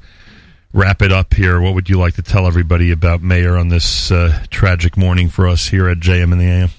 wrap 0.73 1.01
it 1.01 1.11
up 1.11 1.33
here. 1.33 1.59
What 1.59 1.73
would 1.73 1.89
you 1.89 1.97
like 1.97 2.15
to 2.15 2.21
tell 2.21 2.45
everybody 2.45 2.91
about 2.91 3.21
Meir 3.21 3.57
on 3.57 3.69
this 3.69 4.11
uh, 4.11 4.43
tragic 4.49 4.95
morning 4.97 5.29
for 5.29 5.47
us 5.47 5.67
here 5.67 5.89
at 5.89 5.97
JM 5.97 6.31
in 6.31 6.37
the 6.37 6.45
AM? 6.45 6.69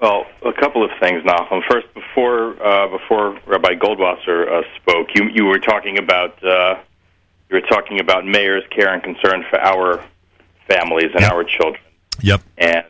Well, 0.00 0.26
a 0.46 0.52
couple 0.52 0.84
of 0.84 0.90
things, 1.00 1.24
Nachum. 1.24 1.60
First, 1.68 1.92
before 1.92 2.60
uh, 2.62 2.88
before 2.88 3.38
Rabbi 3.46 3.74
Goldwasser 3.74 4.48
uh, 4.48 4.62
spoke, 4.76 5.08
you 5.14 5.28
you 5.28 5.44
were 5.44 5.58
talking 5.58 5.98
about 5.98 6.42
uh, 6.44 6.76
you 7.50 7.56
were 7.56 7.66
talking 7.68 8.00
about 8.00 8.24
Meir's 8.24 8.62
care 8.70 8.92
and 8.92 9.02
concern 9.02 9.44
for 9.50 9.60
our 9.60 10.04
families 10.68 11.10
and 11.14 11.24
our 11.24 11.42
children. 11.42 11.82
Yep. 12.20 12.42
And 12.58 12.84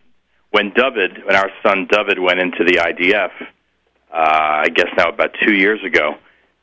when 0.51 0.72
David, 0.74 1.24
when 1.24 1.35
our 1.35 1.51
son 1.62 1.86
David 1.90 2.18
went 2.18 2.40
into 2.40 2.64
the 2.64 2.74
IDF, 2.74 3.30
uh, 3.40 3.47
I 4.12 4.68
guess 4.68 4.89
now 4.97 5.09
about 5.09 5.35
two 5.43 5.55
years 5.55 5.82
ago, 5.85 6.16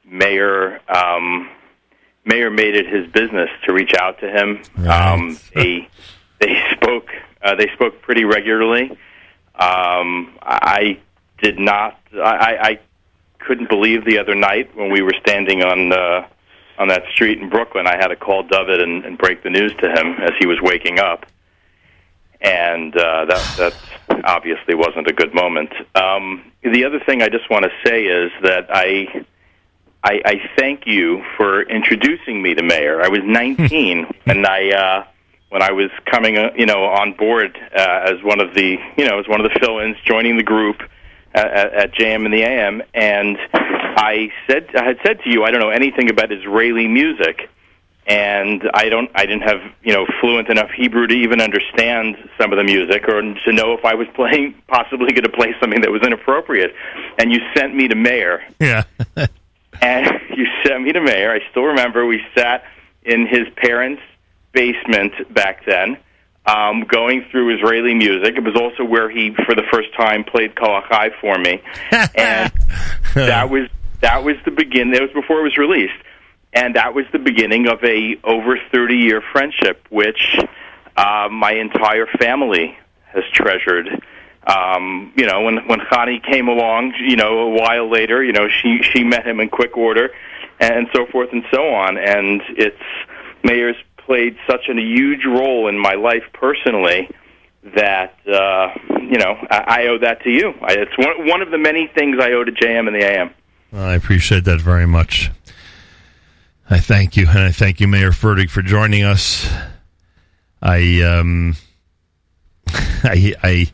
Meir 0.04 0.80
um, 0.94 1.50
Meir 2.24 2.52
made 2.52 2.76
it 2.76 2.88
his 2.88 3.12
business 3.12 3.50
to 3.66 3.74
reach 3.74 3.94
out 3.98 4.20
to 4.20 4.30
him. 4.30 4.62
Um, 4.88 5.40
they 5.56 5.88
they 6.40 6.62
spoke 6.72 7.10
uh, 7.42 7.56
they 7.56 7.68
spoke 7.74 8.02
pretty 8.04 8.26
regularly. 8.26 8.96
Um, 9.60 10.38
I 10.42 11.00
did 11.42 11.60
not. 11.60 11.98
I, 12.14 12.58
I 12.62 12.80
couldn't 13.40 13.70
believe 13.70 14.06
the 14.06 14.18
other 14.18 14.36
night 14.36 14.76
when 14.76 14.92
we 14.92 15.02
were 15.02 15.14
standing 15.22 15.64
on 15.64 15.94
uh, 15.94 16.28
on 16.78 16.90
that 16.90 17.04
street 17.14 17.40
in 17.42 17.50
Brooklyn. 17.50 17.88
I 17.88 17.96
had 17.96 18.08
to 18.08 18.16
call 18.16 18.44
David 18.44 18.82
and, 18.82 19.06
and 19.06 19.18
break 19.18 19.44
the 19.44 19.50
news 19.50 19.74
to 19.80 19.90
him 19.90 20.16
as 20.22 20.32
he 20.40 20.46
was 20.46 20.60
waking 20.62 21.00
up, 21.00 21.26
and 22.42 22.96
uh, 22.96 23.26
that 23.26 23.56
that 24.10 24.24
obviously 24.26 24.76
wasn't 24.76 25.08
a 25.08 25.14
good 25.14 25.34
moment. 25.34 25.72
Um, 25.96 26.52
the 26.64 26.84
other 26.84 27.00
thing 27.00 27.22
I 27.22 27.30
just 27.30 27.50
want 27.50 27.64
to 27.66 27.72
say 27.86 28.04
is 28.04 28.32
that 28.42 28.68
I. 28.70 29.26
I, 30.08 30.22
I 30.24 30.50
thank 30.56 30.86
you 30.86 31.24
for 31.36 31.64
introducing 31.64 32.40
me 32.40 32.54
to 32.54 32.62
Meir. 32.62 33.02
I 33.02 33.08
was 33.08 33.22
19 33.24 34.06
and 34.28 34.46
I 34.46 34.70
uh, 34.70 35.04
when 35.56 35.62
I 35.62 35.72
was 35.72 35.90
coming, 36.04 36.38
uh, 36.38 36.50
you 36.58 36.66
know, 36.66 36.84
on 36.84 37.14
board 37.14 37.58
uh, 37.74 38.12
as 38.12 38.22
one 38.22 38.42
of 38.42 38.54
the, 38.54 38.76
you 38.98 39.08
know, 39.08 39.20
as 39.20 39.28
one 39.30 39.40
of 39.40 39.50
the 39.50 39.58
fill-ins, 39.58 39.96
joining 40.04 40.36
the 40.36 40.44
group 40.44 40.82
at, 41.34 41.48
at, 41.48 41.74
at 41.74 41.94
JM 41.94 42.26
in 42.26 42.32
the 42.32 42.44
AM, 42.44 42.82
and 42.94 43.38
I 43.54 44.34
said, 44.48 44.68
I 44.76 44.84
had 44.84 44.98
said 45.02 45.22
to 45.24 45.30
you, 45.30 45.46
I 45.46 45.52
don't 45.52 45.62
know 45.62 45.70
anything 45.70 46.10
about 46.10 46.34
Israeli 46.34 46.90
music, 46.90 47.50
and 48.06 48.70
I 48.74 48.90
don't, 48.90 49.10
I 49.16 49.26
didn't 49.26 49.44
have, 49.44 49.62
you 49.82 49.94
know, 49.94 50.06
fluent 50.20 50.50
enough 50.50 50.72
Hebrew 50.72 51.08
to 51.08 51.16
even 51.16 51.40
understand 51.40 52.18
some 52.38 52.52
of 52.52 52.58
the 52.58 52.66
music, 52.66 53.08
or 53.08 53.22
to 53.22 53.54
know 53.54 53.72
if 53.78 53.86
I 53.86 53.94
was 53.94 54.10
playing, 54.14 54.56
possibly 54.68 55.14
going 55.14 55.24
to 55.24 55.30
play 55.30 55.56
something 55.62 55.80
that 55.80 55.90
was 55.90 56.02
inappropriate, 56.02 56.76
and 57.18 57.32
you 57.32 57.40
sent 57.56 57.74
me 57.74 57.88
to 57.88 57.96
Meir, 57.96 58.44
Yeah. 58.60 58.84
and 59.82 60.20
you 60.36 60.48
sent 60.66 60.84
me 60.84 60.92
to 60.92 61.00
Meir. 61.00 61.32
I 61.32 61.40
still 61.52 61.64
remember 61.64 62.06
we 62.06 62.22
sat 62.36 62.66
in 63.04 63.26
his 63.26 63.48
parents' 63.56 64.02
basement 64.56 65.14
back 65.32 65.66
then, 65.66 65.98
um, 66.48 66.86
going 66.86 67.26
through 67.30 67.56
Israeli 67.56 67.94
music. 67.94 68.36
It 68.38 68.44
was 68.44 68.56
also 68.56 68.84
where 68.84 69.10
he, 69.10 69.36
for 69.46 69.54
the 69.54 69.64
first 69.72 69.94
time, 69.96 70.24
played 70.24 70.56
Kalachai 70.56 71.12
for 71.22 71.38
me, 71.38 71.62
and 72.16 72.52
that 73.14 73.50
was 73.50 73.70
that 74.02 74.24
was 74.24 74.38
the 74.46 74.52
begin. 74.52 74.92
That 74.92 75.02
was 75.02 75.12
before 75.12 75.42
it 75.42 75.44
was 75.44 75.58
released, 75.58 76.02
and 76.54 76.76
that 76.76 76.96
was 76.96 77.06
the 77.12 77.20
beginning 77.20 77.68
of 77.68 77.84
a 77.84 78.18
over 78.24 78.58
thirty 78.72 78.98
year 78.98 79.22
friendship, 79.32 79.86
which 79.90 80.40
uh, 80.98 81.28
my 81.32 81.52
entire 81.52 82.08
family 82.20 82.78
has 83.14 83.24
treasured. 83.32 83.88
Um, 84.48 85.12
you 85.16 85.26
know, 85.26 85.42
when 85.42 85.68
when 85.68 85.80
Khani 85.80 86.24
came 86.24 86.48
along, 86.48 86.94
you 87.00 87.16
know, 87.16 87.40
a 87.40 87.50
while 87.50 87.90
later, 87.90 88.24
you 88.24 88.32
know, 88.32 88.48
she 88.48 88.82
she 88.84 89.04
met 89.04 89.26
him 89.26 89.40
in 89.40 89.50
quick 89.50 89.76
order, 89.76 90.10
and 90.60 90.88
so 90.94 91.06
forth 91.08 91.30
and 91.32 91.44
so 91.52 91.74
on. 91.74 91.98
And 91.98 92.42
it's 92.50 92.78
Meir's 93.44 93.78
played 94.06 94.38
such 94.48 94.70
a 94.70 94.74
huge 94.80 95.26
role 95.26 95.68
in 95.68 95.80
my 95.80 95.94
life 95.94 96.24
personally 96.34 97.10
that 97.76 98.16
uh, 98.28 98.70
you 99.02 99.18
know 99.18 99.36
I, 99.50 99.64
I 99.68 99.88
owe 99.88 99.98
that 100.00 100.22
to 100.24 100.30
you. 100.30 100.54
I, 100.62 100.74
it's 100.74 100.98
one 100.98 101.28
one 101.28 101.42
of 101.42 101.52
the 101.52 101.58
many 101.58 101.88
things 101.88 102.18
I 102.20 102.32
owe 102.32 102.44
to 102.44 102.52
JM 102.52 102.88
in 102.88 102.94
the 102.94 103.04
AM. 103.04 103.34
I 103.74 103.96
appreciate 103.96 104.44
that 104.46 104.62
very 104.62 104.86
much. 104.86 105.32
I 106.70 106.80
thank 106.80 107.16
you, 107.18 107.28
and 107.28 107.40
I 107.40 107.52
thank 107.52 107.80
you, 107.80 107.88
Meir 107.88 108.12
Fertig, 108.12 108.50
for 108.50 108.62
joining 108.62 109.04
us. 109.04 109.52
I 110.62 111.02
um, 111.02 111.56
I 112.68 113.34
I 113.44 113.72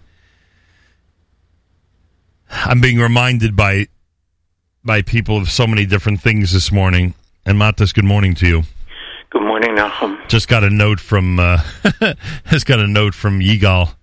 I'm 2.52 2.82
being 2.82 3.00
reminded 3.00 3.56
by 3.56 3.88
by 4.84 5.02
people 5.02 5.38
of 5.38 5.50
so 5.52 5.68
many 5.68 5.86
different 5.86 6.22
things 6.22 6.52
this 6.52 6.72
morning. 6.72 7.14
And 7.46 7.58
Matis, 7.58 7.94
good 7.94 8.06
morning 8.06 8.36
to 8.36 8.48
you. 8.48 8.64
Morning. 9.62 10.18
Just 10.28 10.48
got 10.48 10.64
a 10.64 10.72
note 10.72 11.00
from 11.00 11.40
uh, 11.40 11.62
got 12.66 12.80
a 12.80 12.88
note 12.88 13.14
from 13.14 13.42
Yigal, 13.42 13.94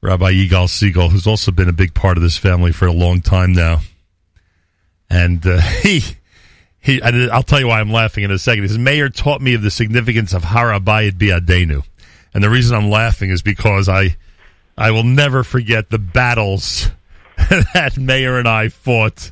Rabbi 0.00 0.32
Yigal 0.32 0.70
Siegel, 0.70 1.10
who's 1.10 1.26
also 1.26 1.52
been 1.52 1.68
a 1.68 1.72
big 1.72 1.92
part 1.92 2.16
of 2.16 2.22
this 2.22 2.38
family 2.38 2.72
for 2.72 2.86
a 2.86 2.92
long 2.92 3.20
time 3.20 3.52
now. 3.52 3.80
And 5.10 5.46
uh, 5.46 5.60
he 5.82 6.02
he, 6.80 7.02
I, 7.02 7.10
I'll 7.30 7.42
tell 7.42 7.60
you 7.60 7.68
why 7.68 7.80
I'm 7.80 7.92
laughing 7.92 8.24
in 8.24 8.30
a 8.30 8.38
second. 8.38 8.62
His 8.62 8.78
Meir 8.78 9.10
taught 9.10 9.42
me 9.42 9.52
of 9.52 9.60
the 9.60 9.70
significance 9.70 10.32
of 10.32 10.44
Har 10.44 10.68
HaBayit 10.68 11.18
Biadenu, 11.18 11.84
and 12.32 12.42
the 12.42 12.48
reason 12.48 12.74
I'm 12.74 12.88
laughing 12.88 13.28
is 13.28 13.42
because 13.42 13.86
I 13.86 14.16
I 14.78 14.92
will 14.92 15.04
never 15.04 15.44
forget 15.44 15.90
the 15.90 15.98
battles 15.98 16.88
that 17.74 17.98
Meir 17.98 18.38
and 18.38 18.48
I 18.48 18.68
fought 18.68 19.30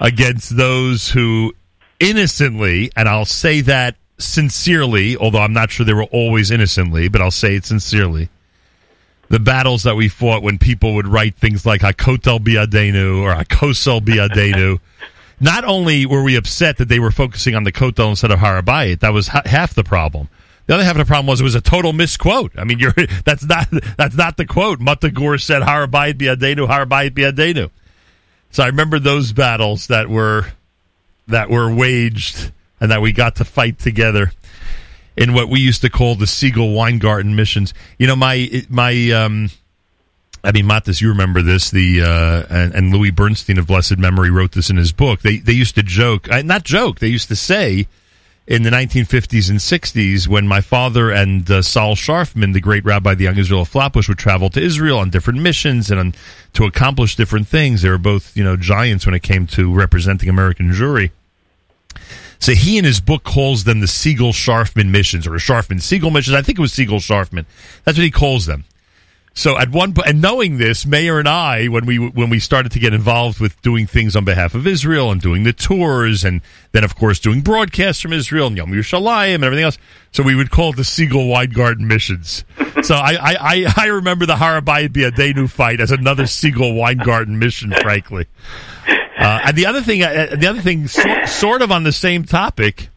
against 0.00 0.56
those 0.56 1.10
who 1.10 1.52
innocently, 2.00 2.90
and 2.96 3.10
I'll 3.10 3.26
say 3.26 3.60
that 3.62 3.96
sincerely, 4.18 5.16
although 5.16 5.40
I'm 5.40 5.52
not 5.52 5.70
sure 5.70 5.84
they 5.84 5.92
were 5.92 6.04
always 6.04 6.50
innocently, 6.50 7.08
but 7.08 7.20
I'll 7.20 7.30
say 7.30 7.56
it 7.56 7.64
sincerely. 7.64 8.28
The 9.28 9.40
battles 9.40 9.82
that 9.82 9.96
we 9.96 10.08
fought 10.08 10.42
when 10.42 10.58
people 10.58 10.94
would 10.94 11.06
write 11.06 11.34
things 11.34 11.66
like 11.66 11.80
Hakotel 11.80 12.38
Biadenu 12.38 13.22
or 13.22 13.34
Hakosel 13.34 14.00
Biadenu. 14.00 14.78
Not 15.40 15.64
only 15.64 16.06
were 16.06 16.22
we 16.22 16.36
upset 16.36 16.78
that 16.78 16.88
they 16.88 16.98
were 16.98 17.10
focusing 17.10 17.54
on 17.54 17.64
the 17.64 17.72
Kotel 17.72 18.10
instead 18.10 18.30
of 18.30 18.38
Har 18.38 18.62
HaBayit, 18.62 19.00
that 19.00 19.12
was 19.12 19.28
ha- 19.28 19.42
half 19.44 19.74
the 19.74 19.84
problem. 19.84 20.28
The 20.66 20.74
other 20.74 20.84
half 20.84 20.94
of 20.94 20.98
the 20.98 21.04
problem 21.04 21.26
was 21.26 21.40
it 21.40 21.44
was 21.44 21.54
a 21.54 21.60
total 21.60 21.92
misquote. 21.92 22.52
I 22.56 22.64
mean, 22.64 22.78
you're 22.80 22.94
that's 23.24 23.44
not 23.44 23.68
that's 23.98 24.16
not 24.16 24.36
the 24.36 24.46
quote. 24.46 24.80
Motta 24.80 25.12
Gur 25.12 25.38
said 25.38 25.62
Har 25.62 25.86
HaBayit 25.86 26.14
Biadenu, 26.14 26.66
Har 26.66 26.86
HaBayit 26.86 27.10
Biadenu. 27.10 27.70
So 28.50 28.62
I 28.62 28.66
remember 28.68 28.98
those 28.98 29.32
battles 29.32 29.88
that 29.88 30.08
were 30.08 30.46
that 31.28 31.50
were 31.50 31.72
waged 31.72 32.52
and 32.80 32.90
that 32.90 33.00
we 33.00 33.12
got 33.12 33.36
to 33.36 33.44
fight 33.44 33.78
together 33.78 34.32
in 35.16 35.32
what 35.32 35.48
we 35.48 35.60
used 35.60 35.80
to 35.82 35.90
call 35.90 36.14
the 36.14 36.26
Segal 36.26 36.74
Weingarten 36.74 37.34
missions. 37.34 37.72
You 37.98 38.06
know, 38.06 38.16
my 38.16 38.64
my 38.68 39.10
um 39.10 39.50
I 40.44 40.52
mean, 40.52 40.66
Matis, 40.66 41.00
you 41.00 41.08
remember 41.08 41.42
this? 41.42 41.70
The 41.70 42.02
uh, 42.02 42.44
and, 42.48 42.74
and 42.74 42.92
Louis 42.92 43.10
Bernstein 43.10 43.58
of 43.58 43.66
blessed 43.66 43.98
memory 43.98 44.30
wrote 44.30 44.52
this 44.52 44.70
in 44.70 44.76
his 44.76 44.92
book. 44.92 45.22
They 45.22 45.38
they 45.38 45.52
used 45.52 45.74
to 45.74 45.82
joke, 45.82 46.30
uh, 46.30 46.42
not 46.42 46.62
joke. 46.62 47.00
They 47.00 47.08
used 47.08 47.28
to 47.28 47.36
say 47.36 47.88
in 48.46 48.62
the 48.62 48.70
1950s 48.70 49.50
and 49.50 49.58
60s 49.58 50.28
when 50.28 50.46
my 50.46 50.60
father 50.60 51.10
and 51.10 51.50
uh, 51.50 51.62
Saul 51.62 51.96
Sharfman, 51.96 52.52
the 52.52 52.60
great 52.60 52.84
rabbi 52.84 53.14
the 53.14 53.24
Young 53.24 53.38
Israel 53.38 53.62
of 53.62 53.68
Flatbush, 53.68 54.08
would 54.08 54.18
travel 54.18 54.48
to 54.50 54.62
Israel 54.62 54.98
on 54.98 55.10
different 55.10 55.40
missions 55.40 55.90
and 55.90 55.98
on, 55.98 56.14
to 56.52 56.64
accomplish 56.64 57.16
different 57.16 57.48
things. 57.48 57.82
They 57.82 57.90
were 57.90 57.98
both, 57.98 58.36
you 58.36 58.44
know, 58.44 58.56
giants 58.56 59.04
when 59.04 59.16
it 59.16 59.24
came 59.24 59.48
to 59.48 59.74
representing 59.74 60.28
American 60.28 60.70
Jewry. 60.70 61.10
So 62.38 62.52
he 62.52 62.78
in 62.78 62.84
his 62.84 63.00
book 63.00 63.24
calls 63.24 63.64
them 63.64 63.80
the 63.80 63.86
Segal 63.86 64.32
Sharfman 64.32 64.90
missions 64.90 65.26
or 65.26 65.32
Sharfman 65.32 65.80
Segal 65.80 66.12
missions. 66.12 66.36
I 66.36 66.42
think 66.42 66.58
it 66.58 66.62
was 66.62 66.72
Segal 66.72 67.00
Sharfman. 67.00 67.46
That's 67.84 67.98
what 67.98 68.04
he 68.04 68.10
calls 68.10 68.46
them. 68.46 68.64
So 69.38 69.58
at 69.58 69.70
one 69.70 69.92
point, 69.92 70.08
and 70.08 70.22
knowing 70.22 70.56
this, 70.56 70.86
Meir 70.86 71.18
and 71.18 71.28
I, 71.28 71.66
when 71.66 71.84
we 71.84 71.98
when 71.98 72.30
we 72.30 72.38
started 72.38 72.72
to 72.72 72.78
get 72.78 72.94
involved 72.94 73.38
with 73.38 73.60
doing 73.60 73.86
things 73.86 74.16
on 74.16 74.24
behalf 74.24 74.54
of 74.54 74.66
Israel 74.66 75.12
and 75.12 75.20
doing 75.20 75.42
the 75.42 75.52
tours, 75.52 76.24
and 76.24 76.40
then 76.72 76.84
of 76.84 76.96
course 76.96 77.20
doing 77.20 77.42
broadcasts 77.42 78.00
from 78.00 78.14
Israel 78.14 78.46
and 78.46 78.56
Yom 78.56 78.70
Yerushalayim 78.70 79.34
and 79.34 79.44
everything 79.44 79.66
else, 79.66 79.76
so 80.10 80.22
we 80.22 80.34
would 80.34 80.50
call 80.50 80.70
it 80.70 80.76
the 80.76 80.84
Segal 80.84 81.28
Weingarten 81.28 81.86
missions. 81.86 82.46
so 82.82 82.94
I, 82.94 83.18
I, 83.20 83.74
I, 83.76 83.86
remember 83.88 84.24
the 84.24 84.36
Har 84.36 84.58
HaBayit 84.62 84.88
Biadenu 84.88 85.50
fight 85.50 85.82
as 85.82 85.90
another 85.90 86.22
Segal 86.22 86.74
Weingarten 86.74 87.38
mission, 87.38 87.72
frankly. 87.72 88.26
Uh, 89.26 89.40
and 89.46 89.56
the 89.56 89.66
other 89.66 89.82
thing, 89.82 90.04
uh, 90.04 90.36
the 90.38 90.46
other 90.46 90.60
thing, 90.60 90.86
so, 90.86 91.24
sort 91.24 91.60
of 91.60 91.72
on 91.72 91.82
the 91.82 91.90
same 91.90 92.24
topic. 92.24 92.90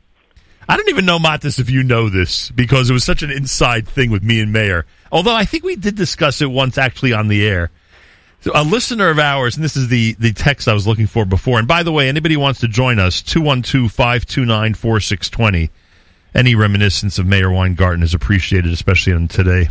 I 0.67 0.77
don't 0.77 0.89
even 0.89 1.05
know, 1.05 1.17
Matis, 1.17 1.59
if 1.59 1.71
you 1.71 1.81
know 1.81 2.07
this 2.09 2.51
because 2.51 2.87
it 2.87 2.93
was 2.93 3.03
such 3.03 3.23
an 3.23 3.31
inside 3.31 3.87
thing 3.87 4.11
with 4.11 4.21
me 4.21 4.39
and 4.39 4.53
Meir. 4.53 4.85
Although 5.11 5.33
I 5.33 5.45
think 5.45 5.63
we 5.63 5.75
did 5.75 5.95
discuss 5.95 6.39
it 6.41 6.51
once 6.51 6.77
actually 6.77 7.13
on 7.13 7.29
the 7.29 7.47
air. 7.47 7.71
So 8.41 8.51
a 8.53 8.63
listener 8.63 9.09
of 9.09 9.17
ours, 9.17 9.55
and 9.55 9.63
this 9.63 9.75
is 9.75 9.87
the, 9.87 10.15
the 10.19 10.31
text 10.31 10.67
I 10.67 10.73
was 10.73 10.85
looking 10.85 11.07
for 11.07 11.25
before. 11.25 11.57
And 11.57 11.67
by 11.67 11.81
the 11.81 11.91
way, 11.91 12.07
anybody 12.07 12.37
wants 12.37 12.59
to 12.59 12.67
join 12.67 12.99
us, 12.99 13.23
212 13.23 13.91
529 13.91 14.75
4620. 14.75 15.71
Any 16.35 16.53
reminiscence 16.53 17.17
of 17.17 17.25
Meir 17.25 17.49
Weingarten 17.49 18.03
is 18.03 18.13
appreciated, 18.13 18.71
especially 18.71 19.13
on 19.13 19.27
today. 19.27 19.69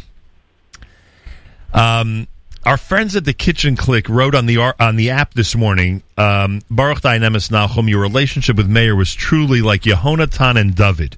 Um, 1.73 2.27
our 2.65 2.77
friends 2.77 3.17
at 3.17 3.25
the 3.25 3.33
Kitchen 3.33 3.77
Click 3.77 4.09
wrote 4.09 4.35
on 4.35 4.47
the 4.47 4.59
on 4.59 4.97
the 4.97 5.11
app 5.11 5.35
this 5.35 5.55
morning, 5.55 6.03
um, 6.17 6.61
Baruch 6.71 7.01
Dynamis 7.01 7.51
Nachum, 7.51 7.89
your 7.89 8.01
relationship 8.01 8.57
with 8.57 8.69
Meir 8.69 8.95
was 8.95 9.15
truly 9.15 9.63
like 9.63 9.83
Yehonatan 9.83 10.59
and 10.59 10.75
David. 10.75 11.17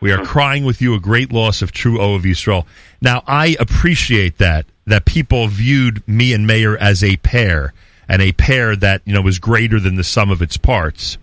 We 0.00 0.12
are 0.12 0.22
crying 0.22 0.64
with 0.64 0.82
you 0.82 0.94
a 0.94 1.00
great 1.00 1.32
loss 1.32 1.62
of 1.62 1.72
true 1.72 2.00
O 2.00 2.14
of 2.14 2.22
Yisrael. 2.22 2.66
Now, 3.00 3.22
I 3.26 3.56
appreciate 3.58 4.36
that, 4.38 4.66
that 4.86 5.06
people 5.06 5.48
viewed 5.48 6.06
me 6.06 6.34
and 6.34 6.46
Meir 6.46 6.76
as 6.76 7.02
a 7.02 7.16
pair, 7.16 7.72
and 8.06 8.20
a 8.20 8.32
pair 8.32 8.76
that, 8.76 9.00
you 9.06 9.14
know, 9.14 9.22
was 9.22 9.38
greater 9.38 9.80
than 9.80 9.96
the 9.96 10.04
sum 10.04 10.30
of 10.30 10.42
its 10.42 10.58
parts. 10.58 11.16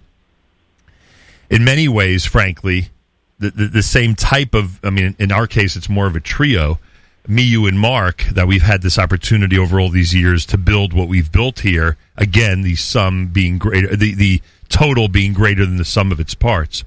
In 1.49 1.63
many 1.63 1.87
ways, 1.87 2.25
frankly, 2.25 2.89
the, 3.37 3.51
the, 3.51 3.65
the 3.67 3.83
same 3.83 4.15
type 4.15 4.55
of, 4.55 4.83
I 4.83 4.89
mean, 4.89 5.15
in 5.19 5.31
our 5.31 5.45
case, 5.45 5.75
it's 5.75 5.89
more 5.89 6.07
of 6.07 6.15
a 6.15 6.19
trio 6.19 6.79
me, 7.27 7.43
you, 7.43 7.67
and 7.67 7.79
Mark 7.79 8.23
that 8.33 8.47
we've 8.47 8.61
had 8.61 8.81
this 8.81 8.97
opportunity 8.97 9.57
over 9.57 9.79
all 9.79 9.89
these 9.89 10.13
years 10.13 10.45
to 10.47 10.57
build 10.57 10.93
what 10.93 11.07
we've 11.07 11.31
built 11.31 11.59
here. 11.59 11.97
Again, 12.17 12.61
the 12.61 12.75
sum 12.75 13.27
being 13.27 13.57
greater, 13.57 13.95
the, 13.95 14.13
the 14.13 14.41
total 14.69 15.07
being 15.07 15.33
greater 15.33 15.65
than 15.65 15.77
the 15.77 15.85
sum 15.85 16.11
of 16.11 16.19
its 16.19 16.33
parts. 16.33 16.83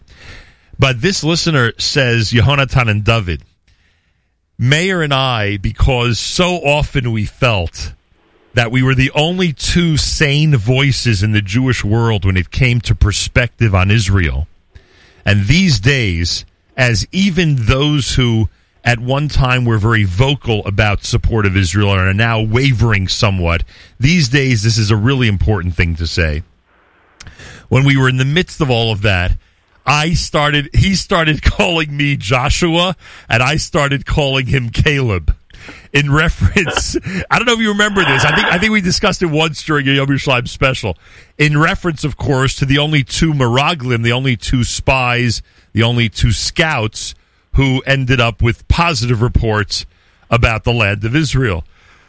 But 0.79 1.01
this 1.01 1.23
listener 1.23 1.73
says 1.79 2.33
Yehonatan 2.33 2.91
and 2.91 3.05
David. 3.05 3.43
Meir 4.59 5.03
and 5.03 5.15
I, 5.15 5.57
because 5.57 6.19
so 6.19 6.57
often 6.57 7.13
we 7.13 7.25
felt 7.25 7.93
that 8.55 8.71
we 8.71 8.83
were 8.83 8.95
the 8.95 9.11
only 9.13 9.53
two 9.53 9.97
sane 9.97 10.57
voices 10.57 11.23
in 11.23 11.33
the 11.33 11.43
Jewish 11.43 11.85
world 11.85 12.25
when 12.25 12.37
it 12.37 12.51
came 12.51 12.81
to 12.83 12.95
perspective 12.95 13.75
on 13.75 13.91
Israel. 13.91 14.47
And 15.25 15.47
these 15.47 15.81
days, 15.81 16.45
as 16.77 17.07
even 17.11 17.67
those 17.67 18.15
who 18.15 18.49
at 18.85 18.99
one 18.99 19.29
time 19.29 19.65
we 19.65 19.71
were 19.71 19.79
very 19.79 20.05
vocal 20.05 20.65
about 20.67 21.05
support 21.05 21.47
of 21.47 21.57
Israel 21.57 21.93
and 21.93 22.01
are 22.01 22.15
now 22.15 22.43
wavering 22.43 23.09
somewhat. 23.09 23.65
These 23.99 24.29
days, 24.29 24.63
this 24.63 24.77
is 24.77 24.91
a 24.91 24.97
really 24.97 25.27
important 25.27 25.75
thing 25.75 25.97
to 25.97 26.07
say. 26.07 26.43
When 27.69 27.85
we 27.85 27.97
were 27.97 28.11
in 28.11 28.19
the 28.19 28.27
midst 28.27 28.61
of 28.61 28.71
all 28.71 28.93
of 28.93 29.01
that, 29.03 29.39
I 29.87 30.13
started, 30.13 30.69
he 30.75 30.95
started 30.95 31.43
calling 31.43 31.97
me 31.97 32.17
Joshua, 32.17 32.95
and 33.29 33.43
I 33.43 33.57
started 33.57 34.05
calling 34.05 34.47
him 34.47 34.69
Caleb. 34.69 35.35
In 35.95 36.13
reference, 36.13 36.95
I 37.31 37.39
don't 37.39 37.47
know 37.47 37.55
if 37.55 37.61
you 37.61 37.71
remember 37.71 38.05
this. 38.05 38.23
I 38.23 38.35
think 38.35 38.49
I 38.49 38.59
think 38.59 38.73
we 38.73 38.83
discussed 38.83 39.23
it 39.23 39.27
once 39.27 39.63
during 39.63 39.89
a 39.89 39.93
Yom 39.93 40.09
Yerushalayim 40.09 40.47
special. 40.47 40.99
In 41.39 41.57
reference, 41.57 42.05
of 42.05 42.19
course, 42.19 42.55
to 42.57 42.67
the 42.67 42.77
only 42.77 43.03
two 43.03 43.33
Miraglim, 43.33 44.03
the 44.03 44.13
only 44.13 44.37
two 44.37 44.63
spies, 44.63 45.41
the 45.73 45.83
only 45.83 46.11
two 46.11 46.33
scouts 46.33 47.15
who 47.55 47.83
ended 47.87 48.21
up 48.21 48.43
with 48.43 48.67
positive 48.69 49.23
reports 49.23 49.87
about 50.31 50.65
the 50.65 50.73
land 50.73 51.05
of 51.05 51.15
Israel. 51.15 51.65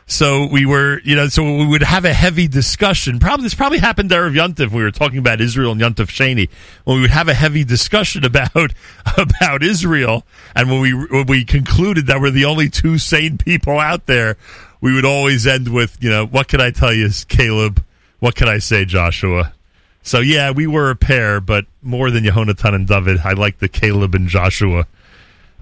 So 0.08 0.46
we 0.46 0.68
were, 0.68 1.00
you 1.04 1.16
know, 1.16 1.28
so 1.30 1.44
we 1.44 1.66
would 1.66 1.82
have 1.82 2.06
a 2.06 2.14
heavy 2.14 2.48
discussion. 2.48 3.18
Probably 3.18 3.44
this 3.44 3.56
probably 3.56 3.80
happened 3.80 4.12
there 4.12 4.28
of 4.28 4.34
Yontif. 4.34 4.72
We 4.72 4.84
were 4.84 4.92
talking 4.92 5.18
about 5.18 5.42
Israel 5.42 5.72
and 5.72 5.82
Yontif 5.82 6.08
Shani. 6.08 6.48
When 6.84 6.98
we 6.98 7.02
would 7.02 7.10
have 7.10 7.28
a 7.28 7.34
heavy 7.34 7.64
discussion 7.64 8.24
about 8.24 8.54
about 9.18 9.64
Israel, 9.64 10.24
and 10.56 10.70
when 10.70 10.82
we 10.82 10.94
when 10.94 11.26
we 11.26 11.44
concluded 11.44 12.06
that 12.06 12.22
we're 12.22 12.30
the 12.30 12.46
only 12.46 12.70
two 12.70 13.00
sane 13.00 13.40
people 13.40 13.80
out 13.80 14.06
there, 14.06 14.38
we 14.80 14.94
would 14.94 15.06
always 15.06 15.48
end 15.48 15.74
with, 15.74 15.98
you 16.00 16.10
know, 16.12 16.26
what 16.26 16.48
can 16.48 16.62
I 16.62 16.70
tell 16.70 16.94
you, 16.94 17.10
Caleb? 17.28 17.84
What 18.20 18.36
can 18.36 18.48
I 18.48 18.60
say, 18.60 18.86
Joshua? 18.86 19.54
So 20.04 20.20
yeah, 20.20 20.52
we 20.52 20.68
were 20.68 20.92
a 20.92 20.96
pair, 20.96 21.42
but 21.42 21.66
more 21.82 22.12
than 22.12 22.24
Yehonatan 22.24 22.76
and 22.76 22.88
David, 22.88 23.22
I 23.24 23.34
like 23.34 23.58
the 23.58 23.68
Caleb 23.68 24.14
and 24.14 24.28
Joshua 24.28 24.86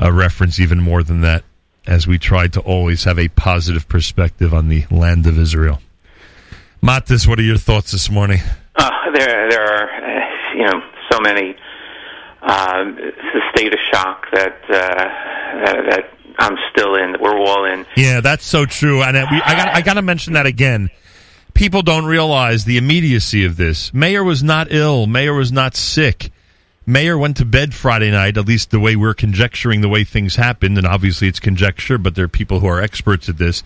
uh, 0.04 0.12
reference 0.12 0.60
even 0.60 0.82
more 0.82 1.04
than 1.04 1.22
that, 1.22 1.44
as 1.88 2.08
we 2.08 2.18
try 2.18 2.48
to 2.48 2.60
always 2.62 3.04
have 3.06 3.18
a 3.18 3.30
positive 3.30 3.88
perspective 3.88 4.54
on 4.54 4.68
the 4.68 4.86
land 4.92 5.26
of 5.28 5.38
Israel. 5.38 5.80
Matis, 6.82 7.28
what 7.28 7.40
are 7.40 7.44
your 7.44 7.58
thoughts 7.58 7.92
this 7.92 8.10
morning? 8.10 8.40
Uh, 8.76 8.90
there, 9.14 9.50
there 9.50 9.64
are, 9.64 9.90
uh, 9.90 10.56
you 10.56 10.66
know, 10.66 10.82
so 11.10 11.20
many. 11.22 11.56
Uh, 12.42 12.84
it's 12.98 13.18
a 13.18 13.58
state 13.58 13.74
of 13.74 13.80
shock 13.94 14.26
that 14.34 14.58
uh, 14.70 15.64
that, 15.64 15.78
that 15.90 16.10
I'm 16.40 16.58
still 16.72 16.96
in. 16.96 17.14
That 17.14 17.22
we're 17.22 17.38
all 17.38 17.64
in. 17.64 17.86
Yeah, 17.96 18.20
that's 18.20 18.46
so 18.46 18.66
true. 18.66 19.02
And 19.02 19.16
we, 19.16 19.42
I 19.42 19.56
got 19.56 19.68
I 19.70 19.82
got 19.82 19.94
to 19.94 20.02
mention 20.02 20.34
that 20.34 20.46
again. 20.46 20.90
People 21.54 21.84
don't 21.84 22.06
realize 22.06 22.66
the 22.66 22.78
immediacy 22.78 23.46
of 23.46 23.56
this. 23.56 23.94
Meir 23.94 24.24
was 24.24 24.44
not 24.44 24.68
ill. 24.72 25.08
Meir 25.08 25.34
was 25.34 25.54
not 25.54 25.76
sick. 25.78 26.33
Meir 26.86 27.18
went 27.18 27.38
to 27.38 27.46
bed 27.46 27.74
Friday 27.74 28.12
night, 28.12 28.38
at 28.38 28.46
least 28.46 28.72
the 28.72 28.80
way 28.80 28.96
we're 28.96 29.14
conjecturing 29.14 29.82
the 29.82 29.90
way 29.90 30.04
things 30.04 30.36
happened, 30.36 30.78
and 30.78 30.86
obviously 30.86 31.28
it's 31.28 31.40
conjecture, 31.40 31.98
but 31.98 32.16
there 32.16 32.26
are 32.26 32.30
people 32.30 32.60
who 32.60 32.68
are 32.68 32.82
experts 32.82 33.30
at 33.30 33.38
this. 33.38 33.64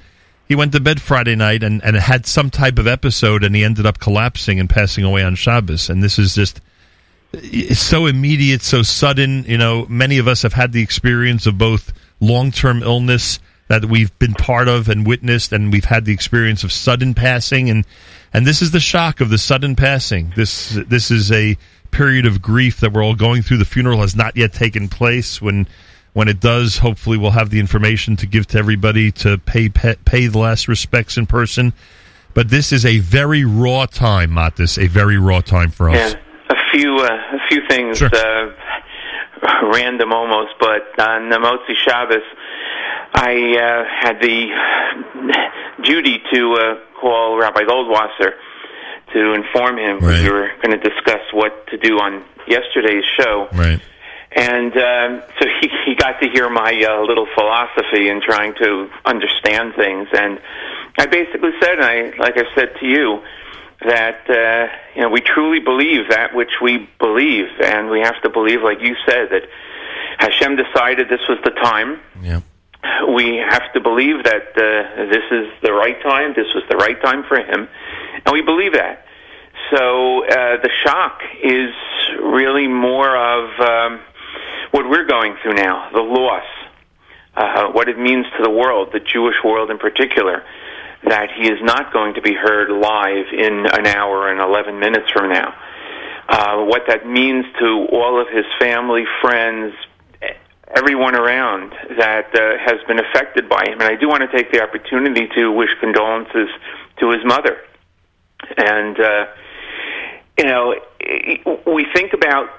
He 0.47 0.55
went 0.55 0.71
to 0.73 0.79
bed 0.79 1.01
Friday 1.01 1.35
night 1.35 1.63
and, 1.63 1.83
and 1.83 1.95
had 1.95 2.25
some 2.25 2.49
type 2.49 2.77
of 2.77 2.87
episode, 2.87 3.43
and 3.43 3.55
he 3.55 3.63
ended 3.63 3.85
up 3.85 3.99
collapsing 3.99 4.59
and 4.59 4.69
passing 4.69 5.03
away 5.03 5.23
on 5.23 5.35
Shabbos. 5.35 5.89
And 5.89 6.01
this 6.01 6.19
is 6.19 6.35
just 6.35 6.61
it's 7.33 7.79
so 7.79 8.05
immediate, 8.05 8.61
so 8.61 8.81
sudden. 8.83 9.43
You 9.45 9.57
know, 9.57 9.85
many 9.89 10.19
of 10.19 10.27
us 10.27 10.43
have 10.43 10.53
had 10.53 10.71
the 10.71 10.81
experience 10.81 11.45
of 11.45 11.57
both 11.57 11.91
long 12.19 12.51
term 12.51 12.81
illness 12.81 13.39
that 13.67 13.85
we've 13.85 14.17
been 14.19 14.33
part 14.33 14.67
of 14.67 14.87
and 14.87 15.05
witnessed, 15.05 15.51
and 15.51 15.71
we've 15.71 15.85
had 15.85 16.05
the 16.05 16.13
experience 16.13 16.63
of 16.63 16.71
sudden 16.71 17.13
passing, 17.13 17.69
and 17.69 17.85
and 18.33 18.45
this 18.45 18.61
is 18.61 18.71
the 18.71 18.79
shock 18.79 19.19
of 19.19 19.29
the 19.29 19.37
sudden 19.37 19.75
passing. 19.75 20.31
This 20.35 20.69
this 20.87 21.11
is 21.11 21.31
a 21.31 21.57
period 21.91 22.25
of 22.25 22.41
grief 22.41 22.79
that 22.81 22.93
we're 22.93 23.03
all 23.03 23.15
going 23.15 23.41
through. 23.41 23.57
The 23.57 23.65
funeral 23.65 24.01
has 24.01 24.15
not 24.15 24.35
yet 24.37 24.53
taken 24.53 24.87
place. 24.87 25.41
When 25.41 25.67
when 26.13 26.27
it 26.27 26.39
does, 26.39 26.79
hopefully 26.79 27.17
we'll 27.17 27.31
have 27.31 27.49
the 27.51 27.59
information 27.59 28.15
to 28.17 28.25
give 28.25 28.47
to 28.47 28.57
everybody 28.57 29.11
to 29.11 29.37
pay 29.39 29.69
pay, 29.69 29.95
pay 30.05 30.27
the 30.27 30.39
last 30.39 30.67
respects 30.67 31.17
in 31.17 31.25
person. 31.25 31.73
But 32.33 32.49
this 32.49 32.71
is 32.71 32.85
a 32.85 32.99
very 32.99 33.45
raw 33.45 33.85
time, 33.87 34.31
Matis, 34.31 34.81
a 34.83 34.87
very 34.87 35.17
raw 35.17 35.41
time 35.41 35.71
for 35.71 35.89
us. 35.89 36.13
Yeah, 36.13 36.19
a 36.49 36.55
few, 36.71 36.97
uh, 36.99 37.07
a 37.07 37.39
few 37.49 37.61
things, 37.67 37.97
Sure. 37.97 38.09
uh, 38.13 38.51
random 39.73 40.13
almost, 40.13 40.51
but 40.59 40.99
on 40.99 41.29
the 41.29 41.37
Motzei 41.37 41.75
Shabbos, 41.87 42.21
I 43.13 43.33
uh, 43.57 43.83
had 44.01 44.21
the 44.21 45.83
duty 45.83 46.21
to 46.33 46.53
uh, 46.53 46.99
call 46.99 47.37
Rabbi 47.39 47.61
Goldwasser 47.61 48.33
to 49.13 49.33
inform 49.33 49.77
him 49.77 49.99
Right. 49.99 50.21
we 50.23 50.29
were 50.29 50.49
going 50.61 50.79
to 50.79 50.89
discuss 50.89 51.21
what 51.33 51.67
to 51.67 51.77
do 51.77 51.99
on 51.99 52.23
yesterday's 52.47 53.05
show. 53.19 53.47
Right. 53.53 53.79
And 54.31 54.73
um, 54.77 55.23
so 55.39 55.47
he, 55.61 55.69
he 55.85 55.95
got 55.95 56.19
to 56.21 56.29
hear 56.29 56.49
my 56.49 56.71
uh, 56.87 57.01
little 57.03 57.27
philosophy 57.33 58.09
in 58.09 58.21
trying 58.21 58.53
to 58.55 58.89
understand 59.05 59.73
things. 59.75 60.09
And 60.13 60.39
I 60.99 61.05
basically 61.07 61.51
said, 61.61 61.79
and 61.79 61.83
I, 61.83 62.17
like 62.17 62.37
I 62.37 62.43
said 62.53 62.75
to 62.79 62.85
you, 62.85 63.23
that 63.81 64.27
uh, 64.29 64.73
you 64.95 65.01
know 65.01 65.09
we 65.09 65.21
truly 65.21 65.59
believe 65.59 66.09
that 66.09 66.33
which 66.35 66.59
we 66.61 66.89
believe, 66.99 67.45
and 67.63 67.89
we 67.89 67.99
have 68.01 68.19
to 68.23 68.29
believe, 68.29 68.61
like 68.63 68.81
you 68.81 68.95
said, 69.07 69.29
that 69.29 69.43
Hashem 70.19 70.55
decided 70.55 71.09
this 71.09 71.21
was 71.29 71.37
the 71.43 71.51
time. 71.51 71.99
Yeah. 72.21 72.41
We 73.07 73.37
have 73.37 73.71
to 73.73 73.79
believe 73.79 74.23
that 74.23 74.49
uh, 74.55 75.05
this 75.11 75.23
is 75.31 75.47
the 75.61 75.73
right 75.73 76.01
time. 76.01 76.33
This 76.35 76.47
was 76.55 76.63
the 76.69 76.77
right 76.77 76.99
time 77.01 77.23
for 77.27 77.37
him, 77.37 77.67
and 78.27 78.33
we 78.33 78.41
believe 78.41 78.73
that. 78.73 79.05
So 79.71 80.25
uh, 80.25 80.59
the 80.61 80.69
shock 80.83 81.21
is 81.41 81.71
really 82.21 82.67
more 82.67 83.15
of 83.15 83.59
um, 83.61 84.01
what 84.71 84.89
we're 84.89 85.07
going 85.07 85.37
through 85.41 85.53
now, 85.53 85.89
the 85.93 86.01
loss, 86.01 86.43
uh, 87.37 87.71
what 87.71 87.87
it 87.87 87.97
means 87.97 88.25
to 88.37 88.43
the 88.43 88.49
world, 88.49 88.89
the 88.91 88.99
Jewish 88.99 89.35
world 89.45 89.71
in 89.71 89.77
particular, 89.77 90.43
that 91.05 91.29
he 91.39 91.47
is 91.47 91.59
not 91.61 91.93
going 91.93 92.15
to 92.15 92.21
be 92.21 92.33
heard 92.33 92.69
live 92.69 93.27
in 93.31 93.65
an 93.65 93.87
hour 93.87 94.29
and 94.29 94.41
11 94.41 94.77
minutes 94.77 95.09
from 95.11 95.31
now. 95.31 95.55
Uh, 96.27 96.65
what 96.65 96.83
that 96.89 97.07
means 97.07 97.45
to 97.59 97.87
all 97.93 98.19
of 98.19 98.27
his 98.27 98.43
family, 98.59 99.05
friends, 99.21 99.73
everyone 100.75 101.15
around 101.15 101.71
that 101.97 102.35
uh, 102.35 102.57
has 102.59 102.83
been 102.89 102.99
affected 102.99 103.47
by 103.47 103.63
him. 103.67 103.79
And 103.79 103.83
I 103.83 103.95
do 103.95 104.09
want 104.09 104.29
to 104.29 104.37
take 104.37 104.51
the 104.51 104.61
opportunity 104.61 105.29
to 105.37 105.49
wish 105.49 105.69
condolences 105.79 106.49
to 106.99 107.11
his 107.11 107.23
mother. 107.23 107.57
And, 108.55 108.99
uh, 108.99 109.25
you 110.37 110.45
know, 110.45 110.75
we 111.65 111.85
think 111.93 112.13
about 112.13 112.49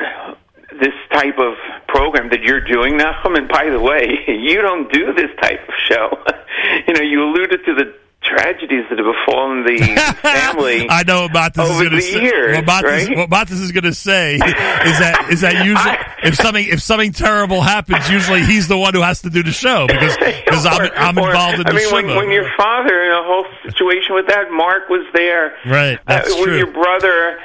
this 0.80 0.94
type 1.12 1.38
of 1.38 1.54
program 1.86 2.28
that 2.30 2.42
you're 2.42 2.60
doing 2.60 2.96
now. 2.96 3.20
And 3.24 3.48
by 3.48 3.70
the 3.70 3.80
way, 3.80 4.24
you 4.28 4.60
don't 4.60 4.92
do 4.92 5.12
this 5.14 5.30
type 5.40 5.60
of 5.66 5.74
show. 5.86 6.10
you 6.86 6.94
know, 6.94 7.02
you 7.02 7.24
alluded 7.24 7.64
to 7.64 7.74
the 7.74 7.94
tragedies 8.22 8.84
that 8.90 8.98
have 8.98 9.06
befallen 9.06 9.64
the 9.64 9.78
family. 10.22 10.86
I 10.90 11.02
know 11.04 11.22
what 11.22 11.32
Matis 11.32 11.64
is 11.64 11.70
over 11.70 11.78
going 11.84 11.90
to 11.90 11.96
the 11.96 12.02
say. 12.02 12.22
years, 12.22 12.56
what 12.56 12.64
Matis, 12.66 13.08
right? 13.08 13.16
what 13.16 13.30
Matis 13.30 13.60
is 13.62 13.72
going 13.72 13.84
to 13.84 13.94
say 13.94 14.34
is 14.34 14.40
that 14.40 15.28
is 15.30 15.40
that 15.42 15.64
usually 15.64 16.28
if 16.28 16.34
something 16.34 16.66
if 16.66 16.82
something 16.82 17.12
terrible 17.12 17.60
happens, 17.62 18.10
usually 18.10 18.44
he's 18.44 18.66
the 18.68 18.76
one 18.76 18.92
who 18.92 19.02
has 19.02 19.22
to 19.22 19.30
do 19.30 19.42
the 19.42 19.52
show 19.52 19.86
because 19.86 20.16
because 20.44 20.66
I'm 20.66 20.90
I'm 20.96 21.18
Or- 21.18 21.28
involved 21.30 21.58
in 21.60 21.62
the 21.64 21.70
I 21.70 21.74
mean, 21.74 21.88
show. 21.88 21.94
when, 21.94 22.06
when 22.16 22.30
your 22.30 22.50
father, 22.56 23.04
in 23.04 23.12
a 23.12 23.22
whole 23.22 23.46
situation 23.64 24.14
with 24.14 24.26
that, 24.28 24.50
Mark 24.50 24.88
was 24.88 25.06
there. 25.14 25.56
Right, 25.64 25.98
that's 26.06 26.30
uh, 26.32 26.36
with 26.36 26.44
true. 26.46 26.56
your 26.58 26.66
brother. 26.72 27.38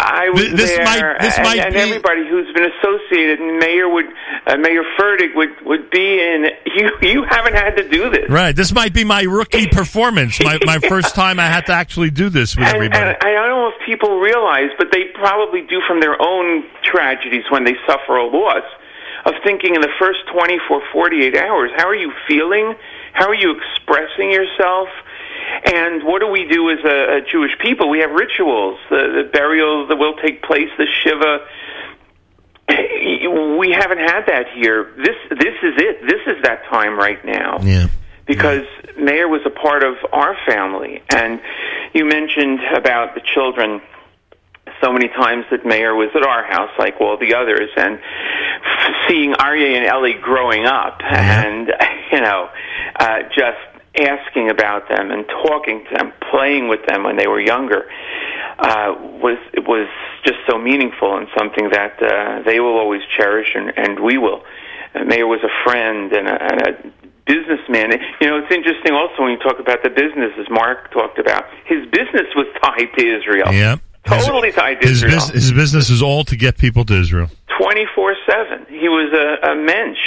I 0.00 0.30
was 0.30 0.50
this 0.52 0.76
there, 0.76 0.84
might- 0.84 1.20
this 1.20 1.36
and, 1.38 1.44
might 1.44 1.58
and 1.58 1.74
be- 1.74 1.80
everybody 1.80 2.26
who's 2.28 2.52
been 2.54 2.70
associated. 2.78 3.40
And 3.40 3.58
Meir 3.58 3.88
would, 3.88 4.06
uh, 4.46 4.56
Meir 4.56 4.84
Fertig 4.98 5.34
would 5.34 5.50
would 5.64 5.90
be 5.90 6.20
in 6.20 6.46
you 6.66 6.90
you 7.02 7.24
haven't 7.28 7.54
had 7.54 7.76
to 7.78 7.88
do 7.88 8.08
this. 8.10 8.28
Right. 8.30 8.54
This 8.54 8.72
might 8.72 8.92
be 8.94 9.04
my 9.04 9.22
rookie 9.22 9.66
performance. 9.80 10.40
My 10.42 10.58
my 10.64 10.78
first 10.78 11.14
time 11.14 11.40
I 11.40 11.46
had 11.46 11.66
to 11.66 11.72
actually 11.72 12.10
do 12.10 12.28
this 12.28 12.56
with 12.56 12.66
And, 12.66 12.76
everybody. 12.76 13.00
and 13.02 13.16
I 13.20 13.32
don't 13.32 13.48
know 13.48 13.68
if 13.74 13.86
people 13.86 14.20
realize, 14.20 14.70
but 14.78 14.92
they 14.92 15.04
probably 15.14 15.62
do 15.62 15.80
from 15.86 16.00
their 16.00 16.20
own 16.22 16.64
tragedies 16.84 17.44
when 17.50 17.64
they 17.64 17.74
suffer 17.86 18.16
a 18.16 18.24
loss, 18.26 18.62
of 19.24 19.34
thinking 19.44 19.74
in 19.74 19.80
the 19.80 19.90
first 19.98 20.20
24, 20.32 20.80
48 20.92 21.36
hours, 21.36 21.70
how 21.76 21.86
are 21.88 21.94
you 21.94 22.12
feeling? 22.28 22.74
How 23.14 23.26
are 23.28 23.34
you 23.34 23.50
expressing 23.58 24.30
yourself? 24.30 24.88
And 25.64 26.04
what 26.04 26.20
do 26.20 26.28
we 26.28 26.46
do 26.46 26.70
as 26.70 26.78
a, 26.84 27.18
a 27.18 27.20
Jewish 27.30 27.52
people? 27.60 27.88
We 27.88 28.00
have 28.00 28.10
rituals. 28.10 28.78
The, 28.90 29.22
the 29.24 29.30
burial 29.32 29.86
that 29.88 29.96
will 29.96 30.16
take 30.16 30.42
place, 30.42 30.68
the 30.76 30.86
Shiva. 31.02 31.46
We 33.58 33.72
haven't 33.72 33.98
had 33.98 34.26
that 34.26 34.46
here. 34.54 34.92
This 34.96 35.16
this 35.30 35.54
is 35.62 35.74
it. 35.78 36.02
This 36.02 36.20
is 36.26 36.42
that 36.42 36.64
time 36.70 36.98
right 36.98 37.24
now 37.24 37.58
yeah. 37.62 37.88
because 38.26 38.66
Meir 38.98 39.26
was 39.26 39.40
a 39.46 39.50
part 39.50 39.82
of 39.82 39.94
our 40.12 40.36
family. 40.46 41.02
And 41.14 41.40
you 41.94 42.04
mentioned 42.04 42.60
about 42.76 43.14
the 43.14 43.22
children 43.22 43.80
so 44.82 44.92
many 44.92 45.08
times 45.08 45.44
that 45.50 45.64
Meir 45.64 45.94
was 45.94 46.10
at 46.14 46.22
our 46.22 46.44
house, 46.44 46.70
like 46.78 47.00
all 47.00 47.16
the 47.18 47.34
others, 47.34 47.70
and 47.76 47.98
f- 47.98 48.94
seeing 49.08 49.32
Aryeh 49.32 49.76
and 49.76 49.86
Ellie 49.86 50.14
growing 50.20 50.66
up, 50.66 51.00
and 51.02 51.72
you 52.12 52.20
know, 52.20 52.48
uh, 52.96 53.22
just 53.34 53.77
asking 53.96 54.50
about 54.50 54.88
them 54.88 55.10
and 55.10 55.26
talking 55.26 55.84
to 55.90 55.94
them, 55.96 56.12
playing 56.30 56.68
with 56.68 56.84
them 56.86 57.04
when 57.04 57.16
they 57.16 57.26
were 57.26 57.40
younger, 57.40 57.84
uh, 58.58 58.94
was 59.22 59.38
was 59.66 59.88
just 60.24 60.38
so 60.48 60.58
meaningful 60.58 61.16
and 61.16 61.28
something 61.36 61.70
that 61.70 62.02
uh, 62.02 62.42
they 62.44 62.60
will 62.60 62.76
always 62.76 63.02
cherish, 63.16 63.54
and, 63.54 63.72
and 63.76 64.00
we 64.00 64.18
will. 64.18 64.42
Uh, 64.94 65.04
Meir 65.04 65.26
was 65.26 65.40
a 65.42 65.52
friend 65.64 66.12
and 66.12 66.28
a, 66.28 66.42
and 66.42 66.62
a 66.62 66.92
businessman. 67.26 67.92
You 68.20 68.26
know, 68.28 68.38
it's 68.38 68.52
interesting 68.52 68.92
also 68.92 69.22
when 69.22 69.32
you 69.32 69.38
talk 69.38 69.58
about 69.60 69.82
the 69.82 69.90
business, 69.90 70.32
as 70.38 70.48
Mark 70.50 70.90
talked 70.92 71.18
about. 71.18 71.44
His 71.66 71.86
business 71.86 72.26
was 72.34 72.46
tied 72.62 72.88
to 72.96 73.18
Israel. 73.18 73.52
Yep. 73.52 73.80
Totally 74.06 74.52
tied 74.52 74.80
to 74.80 74.88
His, 74.88 75.02
Israel. 75.02 75.16
bus- 75.16 75.30
his 75.30 75.52
business 75.52 75.90
is 75.90 76.02
all 76.02 76.24
to 76.24 76.36
get 76.36 76.56
people 76.56 76.84
to 76.86 76.94
Israel. 76.94 77.28
24 77.60 78.16
7. 78.28 78.66
He 78.70 78.88
was 78.88 79.12
a, 79.12 79.50
a 79.50 79.54
mensch. 79.54 79.98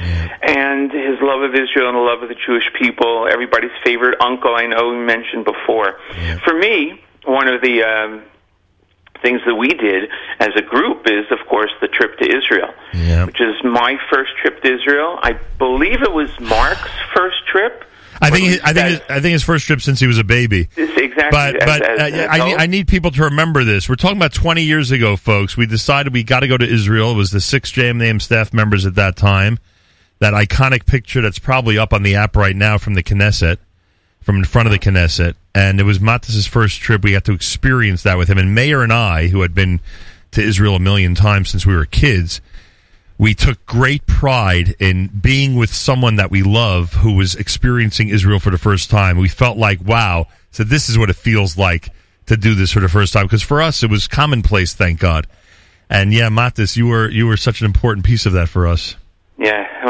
And 0.00 0.92
his 0.92 1.18
love 1.22 1.42
of 1.42 1.54
Israel 1.54 1.88
and 1.88 1.96
the 1.96 2.00
love 2.00 2.22
of 2.22 2.28
the 2.28 2.36
Jewish 2.46 2.70
people, 2.78 3.26
everybody's 3.30 3.70
favorite 3.84 4.20
uncle, 4.20 4.54
I 4.54 4.66
know 4.66 4.90
we 4.90 4.98
mentioned 4.98 5.44
before. 5.44 5.98
For 6.44 6.54
me, 6.58 7.00
one 7.24 7.48
of 7.48 7.60
the 7.62 7.82
um, 7.82 8.22
things 9.22 9.40
that 9.46 9.54
we 9.54 9.68
did 9.68 10.08
as 10.40 10.50
a 10.56 10.62
group 10.62 11.06
is, 11.06 11.24
of 11.30 11.38
course, 11.48 11.70
the 11.80 11.88
trip 11.88 12.18
to 12.18 12.24
Israel, 12.36 12.72
which 13.26 13.40
is 13.40 13.54
my 13.64 13.96
first 14.10 14.32
trip 14.40 14.62
to 14.62 14.74
Israel. 14.74 15.18
I 15.22 15.38
believe 15.58 16.02
it 16.02 16.12
was 16.12 16.30
Mark's 16.40 16.90
first 17.14 17.46
trip. 17.50 17.84
I 18.20 18.30
think 18.30 18.64
I 18.64 18.72
think 18.72 18.88
his, 18.88 19.00
I 19.10 19.20
think 19.20 19.32
his 19.34 19.42
first 19.42 19.66
trip 19.66 19.82
since 19.82 20.00
he 20.00 20.06
was 20.06 20.16
a 20.18 20.24
baby. 20.24 20.68
Exactly. 20.76 21.30
But 21.30 21.56
as- 21.56 21.64
but 21.80 21.82
as- 21.82 22.00
uh, 22.00 22.16
as 22.16 22.28
I, 22.40 22.44
need. 22.46 22.54
I 22.56 22.66
need 22.66 22.88
people 22.88 23.10
to 23.10 23.24
remember 23.24 23.62
this. 23.64 23.88
We're 23.90 23.96
talking 23.96 24.16
about 24.16 24.32
20 24.32 24.62
years 24.62 24.90
ago, 24.90 25.16
folks. 25.16 25.54
We 25.56 25.66
decided 25.66 26.12
we 26.14 26.22
got 26.24 26.40
to 26.40 26.48
go 26.48 26.56
to 26.56 26.66
Israel. 26.66 27.10
It 27.12 27.16
was 27.16 27.30
the 27.30 27.40
six 27.42 27.70
JM 27.72 27.96
Name 27.96 28.18
staff 28.20 28.54
members 28.54 28.86
at 28.86 28.94
that 28.94 29.16
time. 29.16 29.58
That 30.18 30.32
iconic 30.32 30.86
picture 30.86 31.20
that's 31.20 31.38
probably 31.38 31.78
up 31.78 31.92
on 31.92 32.02
the 32.02 32.14
app 32.14 32.36
right 32.36 32.56
now 32.56 32.78
from 32.78 32.94
the 32.94 33.02
Knesset, 33.02 33.58
from 34.20 34.36
in 34.36 34.44
front 34.44 34.66
of 34.66 34.72
the 34.72 34.78
Knesset. 34.78 35.34
And 35.54 35.78
it 35.78 35.84
was 35.84 36.00
Matis's 36.00 36.46
first 36.46 36.80
trip. 36.80 37.02
We 37.02 37.12
got 37.12 37.24
to 37.26 37.32
experience 37.32 38.02
that 38.04 38.16
with 38.16 38.28
him. 38.28 38.38
And 38.38 38.54
Mayor 38.54 38.82
and 38.82 38.92
I, 38.92 39.28
who 39.28 39.42
had 39.42 39.54
been 39.54 39.80
to 40.32 40.42
Israel 40.42 40.76
a 40.76 40.80
million 40.80 41.14
times 41.14 41.50
since 41.50 41.66
we 41.66 41.74
were 41.74 41.84
kids, 41.84 42.40
we 43.18 43.34
took 43.34 43.64
great 43.66 44.06
pride 44.06 44.74
in 44.78 45.08
being 45.08 45.56
with 45.56 45.72
someone 45.72 46.16
that 46.16 46.30
we 46.30 46.42
love 46.42 46.92
who 46.94 47.14
was 47.14 47.34
experiencing 47.34 48.08
Israel 48.08 48.38
for 48.38 48.50
the 48.50 48.58
first 48.58 48.90
time. 48.90 49.16
We 49.16 49.28
felt 49.28 49.56
like, 49.56 49.80
wow, 49.82 50.26
so 50.50 50.64
this 50.64 50.88
is 50.88 50.98
what 50.98 51.10
it 51.10 51.16
feels 51.16 51.56
like 51.56 51.90
to 52.26 52.36
do 52.36 52.54
this 52.54 52.72
for 52.72 52.80
the 52.80 52.88
first 52.88 53.12
time. 53.12 53.26
Because 53.26 53.42
for 53.42 53.62
us, 53.62 53.82
it 53.82 53.90
was 53.90 54.08
commonplace, 54.08 54.74
thank 54.74 55.00
God. 55.00 55.26
And 55.88 56.12
yeah, 56.12 56.28
Matis, 56.28 56.76
you 56.76 56.88
were 56.88 57.08
you 57.08 57.26
were 57.26 57.36
such 57.36 57.60
an 57.60 57.66
important 57.66 58.04
piece 58.04 58.26
of 58.26 58.32
that 58.32 58.48
for 58.48 58.66
us. 58.66 58.96
Yeah, 59.38 59.85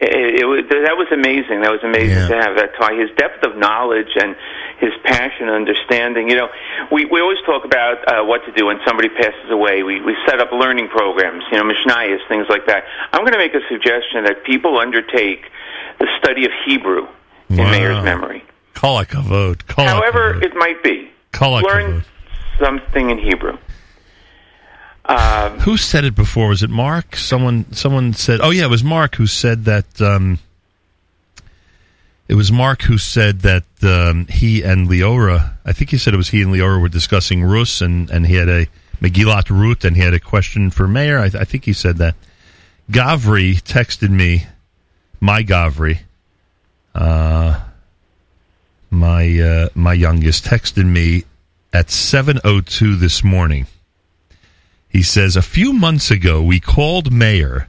it, 0.00 0.40
it 0.40 0.46
was 0.46 0.64
that 0.68 0.96
was 0.96 1.08
amazing. 1.10 1.62
That 1.62 1.72
was 1.72 1.82
amazing 1.82 2.28
to 2.28 2.36
have 2.36 2.56
that 2.56 2.76
tie. 2.78 2.94
His 2.94 3.10
depth 3.16 3.42
of 3.44 3.56
knowledge 3.56 4.12
and 4.14 4.36
his 4.78 4.92
passion 5.04 5.48
and 5.48 5.56
understanding. 5.56 6.28
You 6.28 6.36
know, 6.36 6.48
we 6.92 7.06
we 7.06 7.20
always 7.20 7.40
talk 7.46 7.64
about 7.64 8.04
uh, 8.06 8.24
what 8.24 8.44
to 8.44 8.52
do 8.52 8.66
when 8.66 8.78
somebody 8.86 9.08
passes 9.08 9.50
away. 9.50 9.82
We 9.82 10.00
we 10.00 10.14
set 10.28 10.40
up 10.40 10.52
learning 10.52 10.88
programs. 10.88 11.44
You 11.50 11.58
know, 11.58 11.64
mishnayos, 11.64 12.20
things 12.28 12.46
like 12.48 12.66
that. 12.66 12.84
I'm 13.12 13.22
going 13.22 13.32
to 13.32 13.38
make 13.38 13.54
a 13.54 13.64
suggestion 13.68 14.24
that 14.24 14.44
people 14.44 14.78
undertake 14.78 15.48
the 15.98 16.08
study 16.18 16.44
of 16.44 16.52
Hebrew 16.66 17.08
in 17.48 17.56
Wow. 17.56 17.70
Meir's 17.70 18.04
memory. 18.04 18.44
Kol 18.74 19.02
hakavod. 19.02 19.66
Kol 19.66 19.86
However, 19.86 20.42
it 20.42 20.54
might 20.54 20.82
be. 20.82 21.10
Kol 21.32 21.60
Learn 21.60 22.04
something 22.60 23.10
in 23.10 23.18
Hebrew. 23.18 23.56
Um, 25.08 25.60
Who 25.60 25.76
said 25.76 26.04
it 26.04 26.14
before? 26.14 26.48
Was 26.48 26.62
it 26.62 26.70
Mark? 26.70 27.16
Someone 27.16 27.72
someone 27.72 28.12
said. 28.12 28.40
Oh 28.42 28.50
yeah, 28.50 28.64
it 28.64 28.70
was 28.70 28.82
Mark 28.82 29.14
who 29.16 29.26
said 29.26 29.64
that. 29.66 30.00
Um, 30.00 30.38
it 32.28 32.34
was 32.34 32.50
Mark 32.50 32.82
who 32.82 32.98
said 32.98 33.40
that 33.42 33.64
um, 33.84 34.26
he 34.26 34.62
and 34.62 34.88
Leora. 34.88 35.52
I 35.64 35.72
think 35.72 35.90
he 35.90 35.98
said 35.98 36.12
it 36.12 36.16
was 36.16 36.30
he 36.30 36.42
and 36.42 36.52
Leora 36.52 36.80
were 36.80 36.88
discussing 36.88 37.44
Rus, 37.44 37.80
and 37.80 38.10
and 38.10 38.26
he 38.26 38.34
had 38.34 38.48
a 38.48 38.66
Megillat 39.00 39.48
Ruth, 39.48 39.84
and 39.84 39.94
he 39.94 40.02
had 40.02 40.14
a 40.14 40.18
question 40.20 40.70
for 40.70 40.88
Meir. 40.88 41.20
I, 41.20 41.26
I 41.26 41.44
think 41.44 41.64
he 41.64 41.72
said 41.72 41.98
that. 41.98 42.16
Gavri 42.90 43.60
texted 43.62 44.10
me, 44.10 44.46
my 45.20 45.42
Gavri, 45.42 45.98
uh, 46.94 47.60
my 48.90 49.40
uh, 49.40 49.68
my 49.74 49.92
youngest 49.92 50.44
texted 50.44 50.86
me 50.86 51.24
at 51.72 51.90
seven 51.90 52.40
oh 52.44 52.60
two 52.60 52.96
this 52.96 53.22
morning. 53.22 53.66
He 54.96 55.02
says, 55.02 55.36
A 55.36 55.42
few 55.42 55.74
months 55.74 56.10
ago, 56.10 56.42
we 56.42 56.58
called 56.58 57.12
Meir 57.12 57.68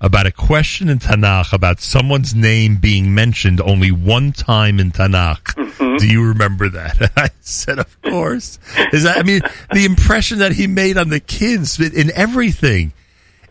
about 0.00 0.26
a 0.26 0.32
question 0.32 0.88
in 0.88 0.98
Tanakh 0.98 1.52
about 1.52 1.78
someone's 1.78 2.34
name 2.34 2.78
being 2.78 3.14
mentioned 3.14 3.60
only 3.60 3.92
one 3.92 4.32
time 4.32 4.80
in 4.80 4.90
Tanakh. 4.90 5.54
Mm-hmm. 5.54 5.98
Do 5.98 6.08
you 6.08 6.26
remember 6.26 6.68
that? 6.70 7.12
I 7.16 7.30
said, 7.42 7.78
Of 7.78 8.02
course. 8.02 8.58
Is 8.92 9.04
that, 9.04 9.18
I 9.18 9.22
mean, 9.22 9.42
the 9.72 9.84
impression 9.84 10.40
that 10.40 10.50
he 10.50 10.66
made 10.66 10.98
on 10.98 11.10
the 11.10 11.20
kids 11.20 11.78
in, 11.78 11.94
in 11.94 12.10
everything. 12.10 12.92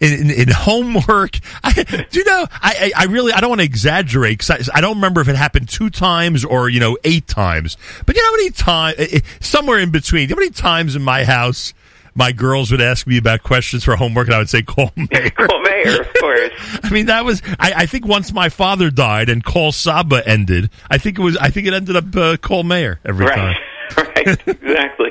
In, 0.01 0.29
in, 0.29 0.31
in 0.31 0.49
homework, 0.49 1.39
I, 1.63 1.71
do 2.11 2.19
you 2.19 2.25
know? 2.25 2.45
I, 2.51 2.91
I, 2.97 3.03
I 3.03 3.05
really 3.05 3.31
I 3.31 3.39
don't 3.39 3.51
want 3.51 3.61
to 3.61 3.65
exaggerate 3.65 4.39
because 4.39 4.69
I, 4.69 4.79
I 4.79 4.81
don't 4.81 4.95
remember 4.95 5.21
if 5.21 5.29
it 5.29 5.37
happened 5.37 5.69
two 5.69 5.89
times 5.89 6.43
or 6.43 6.67
you 6.67 6.81
know 6.81 6.97
eight 7.05 7.25
times. 7.25 7.77
But 8.05 8.17
you 8.17 8.21
know 8.21 8.27
how 8.27 8.35
many 8.35 8.49
times 8.49 8.95
eh, 8.99 9.07
eh, 9.13 9.19
somewhere 9.39 9.79
in 9.79 9.91
between? 9.91 10.23
You 10.23 10.27
know 10.29 10.35
how 10.35 10.39
many 10.41 10.51
times 10.51 10.97
in 10.97 11.03
my 11.03 11.23
house 11.23 11.73
my 12.15 12.31
girls 12.31 12.72
would 12.72 12.81
ask 12.81 13.07
me 13.07 13.18
about 13.18 13.44
questions 13.44 13.84
for 13.84 13.95
homework, 13.95 14.27
and 14.27 14.35
I 14.35 14.40
would 14.40 14.49
say, 14.49 14.61
"Call 14.61 14.91
Meir." 14.95 15.30
Call 15.31 15.61
Meir, 15.61 16.02
of 16.02 16.07
course. 16.19 16.52
I 16.84 16.90
mean, 16.91 17.07
that 17.07 17.26
was. 17.26 17.41
I, 17.60 17.73
I 17.77 17.85
think 17.85 18.06
once 18.07 18.31
my 18.34 18.49
father 18.49 18.90
died 18.91 19.30
and 19.30 19.44
Call 19.44 19.72
Saba 19.72 20.22
ended, 20.27 20.69
I 20.90 20.98
think 20.98 21.18
it 21.18 21.22
was. 21.22 21.38
I 21.38 21.49
think 21.49 21.68
it 21.68 21.73
ended 21.73 21.95
up 21.95 22.15
uh, 22.15 22.38
Call 22.38 22.64
Meir 22.64 22.99
every 23.06 23.26
Right. 23.26 23.35
time. 23.35 23.57
right, 23.98 24.48
exactly. 24.48 25.10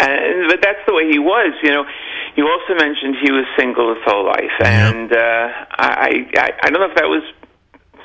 And 0.00 0.48
but 0.48 0.60
that's 0.62 0.80
the 0.86 0.94
way 0.94 1.08
he 1.10 1.18
was. 1.18 1.54
You 1.62 1.70
know, 1.70 1.84
you 2.36 2.46
also 2.48 2.74
mentioned 2.74 3.16
he 3.22 3.30
was 3.32 3.44
single 3.56 3.94
his 3.94 4.02
whole 4.04 4.26
life, 4.26 4.50
and 4.60 5.12
uh, 5.12 5.16
I, 5.78 6.26
I 6.36 6.52
I 6.62 6.70
don't 6.70 6.80
know 6.80 6.88
if 6.90 6.96
that 6.96 7.08
was 7.08 7.22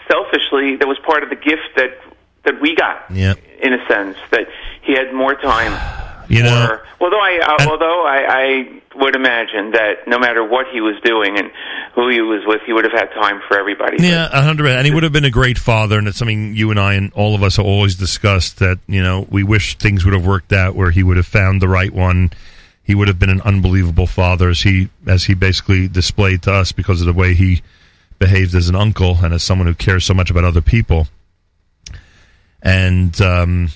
selfishly 0.08 0.76
that 0.78 0.88
was 0.88 0.98
part 1.06 1.24
of 1.24 1.30
the 1.30 1.36
gift 1.36 1.64
that 1.78 1.98
that 2.46 2.60
we 2.62 2.76
got 2.76 3.06
Yeah. 3.10 3.36
in 3.62 3.74
a 3.74 3.86
sense 3.88 4.18
that 4.32 4.48
he 4.82 4.94
had 4.94 5.14
more 5.14 5.34
time. 5.36 5.72
You 6.34 6.44
know, 6.44 6.68
for, 6.68 6.86
although 7.06 7.20
I 7.20 7.40
uh, 7.42 7.70
although 7.70 8.06
I, 8.06 8.26
I 8.28 8.82
would 8.96 9.16
imagine 9.16 9.72
that 9.72 10.08
no 10.08 10.20
matter 10.20 10.44
what 10.44 10.68
he 10.72 10.82
was 10.82 10.96
doing 11.04 11.38
and 11.38 11.52
who 11.96 12.10
he 12.10 12.22
was 12.22 12.44
with, 12.46 12.62
he 12.66 12.74
would 12.74 12.84
have 12.84 12.94
had 12.94 13.12
time 13.14 13.42
for 13.48 13.58
everybody. 13.58 13.98
Yeah, 14.00 14.30
a 14.32 14.42
hundred. 14.42 14.64
percent. 14.64 14.80
And 14.80 14.88
he 14.88 14.94
would 14.94 15.04
have 15.04 15.14
been 15.14 15.26
a 15.26 15.32
great 15.32 15.58
father, 15.58 15.98
and 15.98 16.08
it's 16.08 16.18
something 16.18 16.56
you 16.56 16.72
and 16.72 16.80
I 16.80 16.94
and 16.94 17.12
all 17.14 17.36
of 17.36 17.44
us 17.44 17.58
have 17.58 17.66
always 17.66 17.96
discussed. 17.96 18.60
That 18.60 18.80
you 18.88 19.02
know, 19.02 19.28
we 19.30 19.44
wish 19.44 19.78
things 19.78 20.06
would 20.06 20.14
have 20.14 20.26
worked 20.26 20.54
out 20.54 20.76
where 20.76 20.92
he 20.92 21.04
would 21.04 21.18
have 21.18 21.28
found 21.28 21.62
the 21.62 21.68
right 21.68 21.94
one. 21.94 22.32
He 22.84 22.96
would 22.96 23.08
have 23.08 23.20
been 23.20 23.30
an 23.30 23.42
unbelievable 23.42 24.08
father, 24.08 24.50
as 24.50 24.62
he 24.62 24.90
as 25.08 25.26
he 25.26 25.34
basically 25.34 25.88
displayed 25.88 26.44
to 26.44 26.54
us 26.54 26.72
because 26.72 27.02
of 27.02 27.08
the 27.08 27.14
way 27.14 27.34
he 27.34 27.62
behaved 28.20 28.56
as 28.56 28.70
an 28.70 28.76
uncle 28.76 29.18
and 29.24 29.34
as 29.34 29.44
someone 29.44 29.68
who 29.68 29.74
cares 29.74 30.06
so 30.06 30.14
much 30.14 30.30
about 30.30 30.44
other 30.44 30.62
people. 30.62 31.08
And 32.62 33.20
um, 33.22 33.70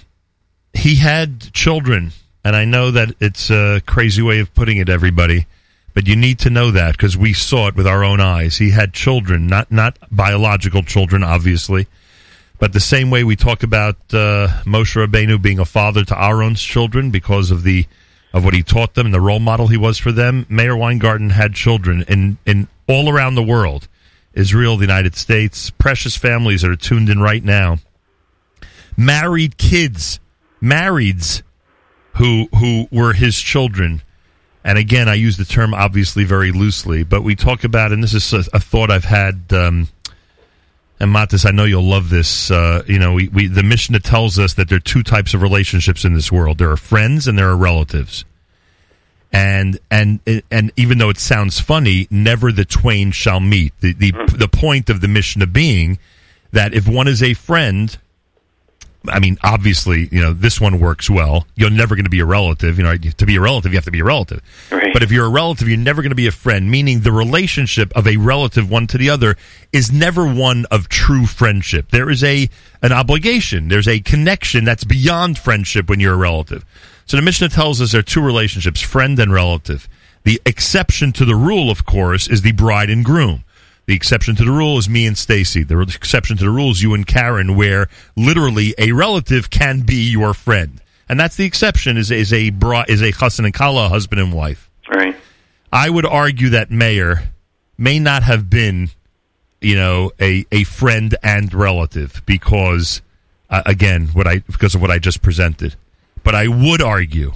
he 0.74 0.96
had 0.96 1.52
children, 1.52 2.12
and 2.48 2.56
I 2.56 2.64
know 2.64 2.92
that 2.92 3.14
it's 3.20 3.50
a 3.50 3.82
crazy 3.86 4.22
way 4.22 4.40
of 4.40 4.54
putting 4.54 4.78
it, 4.78 4.88
everybody. 4.88 5.48
But 5.94 6.08
you 6.08 6.16
need 6.16 6.40
to 6.40 6.50
know 6.50 6.72
that 6.72 6.94
because 6.94 7.18
we 7.18 7.34
saw 7.34 7.68
it 7.68 7.76
with 7.76 7.86
our 7.86 8.06
own 8.06 8.22
eyes. 8.22 8.56
He 8.56 8.72
had 8.72 8.94
children, 8.94 9.48
not 9.48 9.70
not 9.70 9.98
biological 10.10 10.82
children, 10.82 11.24
obviously, 11.24 11.88
but 12.58 12.72
the 12.72 12.80
same 12.80 13.10
way 13.10 13.26
we 13.26 13.36
talk 13.36 13.64
about 13.64 13.98
uh, 14.14 14.48
Moshe 14.64 14.96
Rabbeinu 14.96 15.42
being 15.42 15.60
a 15.60 15.66
father 15.66 16.06
to 16.06 16.18
Aaron's 16.18 16.62
children 16.62 17.12
because 17.12 17.52
of 17.52 17.64
the 17.64 17.86
of 18.32 18.46
what 18.46 18.54
he 18.54 18.64
taught 18.64 18.94
them 18.94 19.08
and 19.08 19.14
the 19.14 19.20
role 19.20 19.40
model 19.40 19.68
he 19.68 19.76
was 19.76 19.98
for 19.98 20.14
them. 20.14 20.46
Meir 20.48 20.78
Weingarten 20.78 21.32
had 21.32 21.54
children 21.54 22.06
in 22.08 22.38
in 22.46 22.70
all 22.88 23.10
around 23.10 23.36
the 23.36 23.44
world 23.44 23.90
Israel, 24.34 24.78
the 24.78 24.86
United 24.86 25.16
States, 25.16 25.70
precious 25.72 26.16
families 26.16 26.62
that 26.62 26.72
are 26.72 26.78
tuned 26.78 27.10
in 27.10 27.20
right 27.20 27.44
now, 27.44 27.80
married 28.96 29.58
kids, 29.58 30.22
marrieds 30.62 31.42
who 32.18 32.48
who 32.56 32.88
were 32.92 33.14
his 33.14 33.40
children. 33.40 34.02
And 34.64 34.78
again, 34.78 35.08
I 35.08 35.14
use 35.14 35.38
the 35.38 35.46
term 35.46 35.74
obviously 35.74 36.26
very 36.26 36.52
loosely, 36.52 37.04
but 37.04 37.24
we 37.24 37.36
talk 37.36 37.64
about, 37.64 37.94
and 37.94 38.04
this 38.04 38.14
is 38.14 38.34
a, 38.34 38.44
a 38.54 38.60
thought 38.60 38.92
I've 38.92 39.06
had. 39.06 39.42
Um, 39.52 39.88
and 41.00 41.14
Matis, 41.14 41.46
I 41.46 41.52
know 41.52 41.64
you'll 41.64 41.84
love 41.84 42.10
this. 42.10 42.50
Uh, 42.52 42.84
you 42.88 43.00
know, 43.00 43.14
we, 43.14 43.28
we 43.30 43.48
the 43.48 43.64
Mishnah 43.64 44.00
tells 44.00 44.40
us 44.40 44.56
that 44.56 44.68
there 44.68 44.78
are 44.78 44.82
two 44.82 45.04
types 45.04 45.34
of 45.34 45.42
relationships 45.42 46.04
in 46.04 46.14
this 46.14 46.32
world: 46.32 46.58
there 46.58 46.72
are 46.72 46.78
friends 46.78 47.28
and 47.28 47.38
there 47.38 47.50
are 47.50 47.58
relatives. 47.58 48.26
And 49.32 49.80
and 49.92 50.20
and 50.50 50.72
even 50.76 50.98
though 50.98 51.10
it 51.10 51.20
sounds 51.20 51.60
funny, 51.60 52.08
never 52.10 52.52
the 52.52 52.66
twain 52.66 53.12
shall 53.12 53.40
meet. 53.40 53.74
The 53.82 53.94
the 53.94 54.12
the 54.36 54.48
point 54.48 54.90
of 54.90 55.02
the 55.02 55.08
Mishnah 55.08 55.48
being 55.48 56.00
that 56.52 56.74
if 56.74 56.88
one 56.88 57.08
is 57.08 57.22
a 57.22 57.34
friend, 57.36 57.96
I 59.10 59.20
mean, 59.20 59.38
obviously, 59.44 60.08
you 60.12 60.22
know, 60.22 60.34
this 60.34 60.60
one 60.60 60.80
works 60.80 61.10
well. 61.10 61.46
You're 61.56 61.70
never 61.70 61.96
going 61.96 62.06
to 62.06 62.10
be 62.10 62.20
a 62.20 62.26
relative. 62.26 62.78
You 62.78 62.84
know, 62.84 62.98
to 62.98 63.26
be 63.26 63.36
a 63.36 63.42
relative, 63.42 63.72
you 63.72 63.78
have 63.78 63.86
to 63.86 63.92
be 63.92 64.00
a 64.00 64.04
relative. 64.04 64.42
But 64.94 65.04
if 65.04 65.12
you're 65.12 65.26
a 65.26 65.30
relative, 65.30 65.68
you're 65.68 65.78
never 65.78 66.02
going 66.02 66.12
to 66.12 66.16
be 66.16 66.28
a 66.28 66.32
friend, 66.32 66.70
meaning 66.72 67.02
the 67.02 67.12
relationship 67.12 67.96
of 67.96 68.08
a 68.08 68.18
relative 68.18 68.70
one 68.70 68.88
to 68.88 68.98
the 68.98 69.10
other 69.10 69.36
is 69.72 69.92
never 69.92 70.26
one 70.26 70.66
of 70.72 70.90
true 70.90 71.26
friendship. 71.26 71.92
There 71.92 72.10
is 72.10 72.24
a 72.24 72.50
an 72.82 72.92
obligation. 72.92 73.68
There's 73.68 73.88
a 73.88 74.00
connection 74.00 74.66
that's 74.66 74.84
beyond 74.84 75.38
friendship 75.38 75.90
when 75.90 76.00
you're 76.00 76.14
a 76.14 76.18
relative. 76.18 76.66
So 77.06 77.18
the 77.18 77.24
Mishnah 77.24 77.50
tells 77.50 77.82
us 77.82 77.92
there 77.94 78.00
are 78.00 78.04
two 78.04 78.22
relationships, 78.22 78.82
friend 78.82 79.18
and 79.20 79.34
relative. 79.34 79.88
The 80.24 80.42
exception 80.46 81.14
to 81.14 81.26
the 81.26 81.36
rule, 81.36 81.72
of 81.72 81.86
course, 81.86 82.28
is 82.28 82.42
the 82.42 82.52
bride 82.52 82.90
and 82.90 83.06
groom. 83.06 83.44
The 83.88 83.96
exception 83.96 84.36
to 84.36 84.44
the 84.44 84.52
rule 84.52 84.78
is 84.78 84.90
me 84.90 85.08
and 85.08 85.18
Stacy. 85.18 85.64
The 85.64 85.80
exception 85.80 86.36
to 86.38 86.44
the 86.44 86.50
rule 86.50 86.72
is 86.72 86.84
you 86.84 86.94
and 86.94 87.08
Karen, 87.08 87.56
where 87.56 87.88
literally 88.18 88.76
a 88.78 88.92
relative 88.92 89.50
can 89.50 89.80
be 89.82 90.12
your 90.12 90.34
friend, 90.34 90.82
and 91.08 91.18
that's 91.18 91.38
the 91.38 91.46
exception. 91.46 91.96
Is 91.96 92.12
is 92.12 92.34
a 92.34 92.50
bra, 92.50 92.84
is 92.90 93.02
a 93.02 93.14
chassan 93.14 93.46
and 93.46 93.54
kala, 93.54 93.88
husband 93.88 94.20
and 94.20 94.34
wife. 94.34 94.70
Right. 94.94 95.16
I 95.72 95.90
would 95.90 96.06
argue 96.06 96.50
that 96.50 96.70
Meir 96.70 97.32
may 97.78 97.98
not 97.98 98.24
have 98.24 98.50
been, 98.50 98.90
you 99.62 99.76
know, 99.76 100.12
a 100.20 100.46
a 100.52 100.66
friend 100.66 101.16
and 101.24 101.54
relative 101.54 102.22
because, 102.26 103.02
uh, 103.50 103.64
again, 103.66 104.08
what 104.08 104.28
I 104.28 104.40
because 104.40 104.76
of 104.76 104.82
what 104.82 104.92
I 104.92 105.00
just 105.00 105.22
presented. 105.22 105.76
But 106.26 106.36
I 106.36 106.50
would 106.50 106.82
argue 106.82 107.36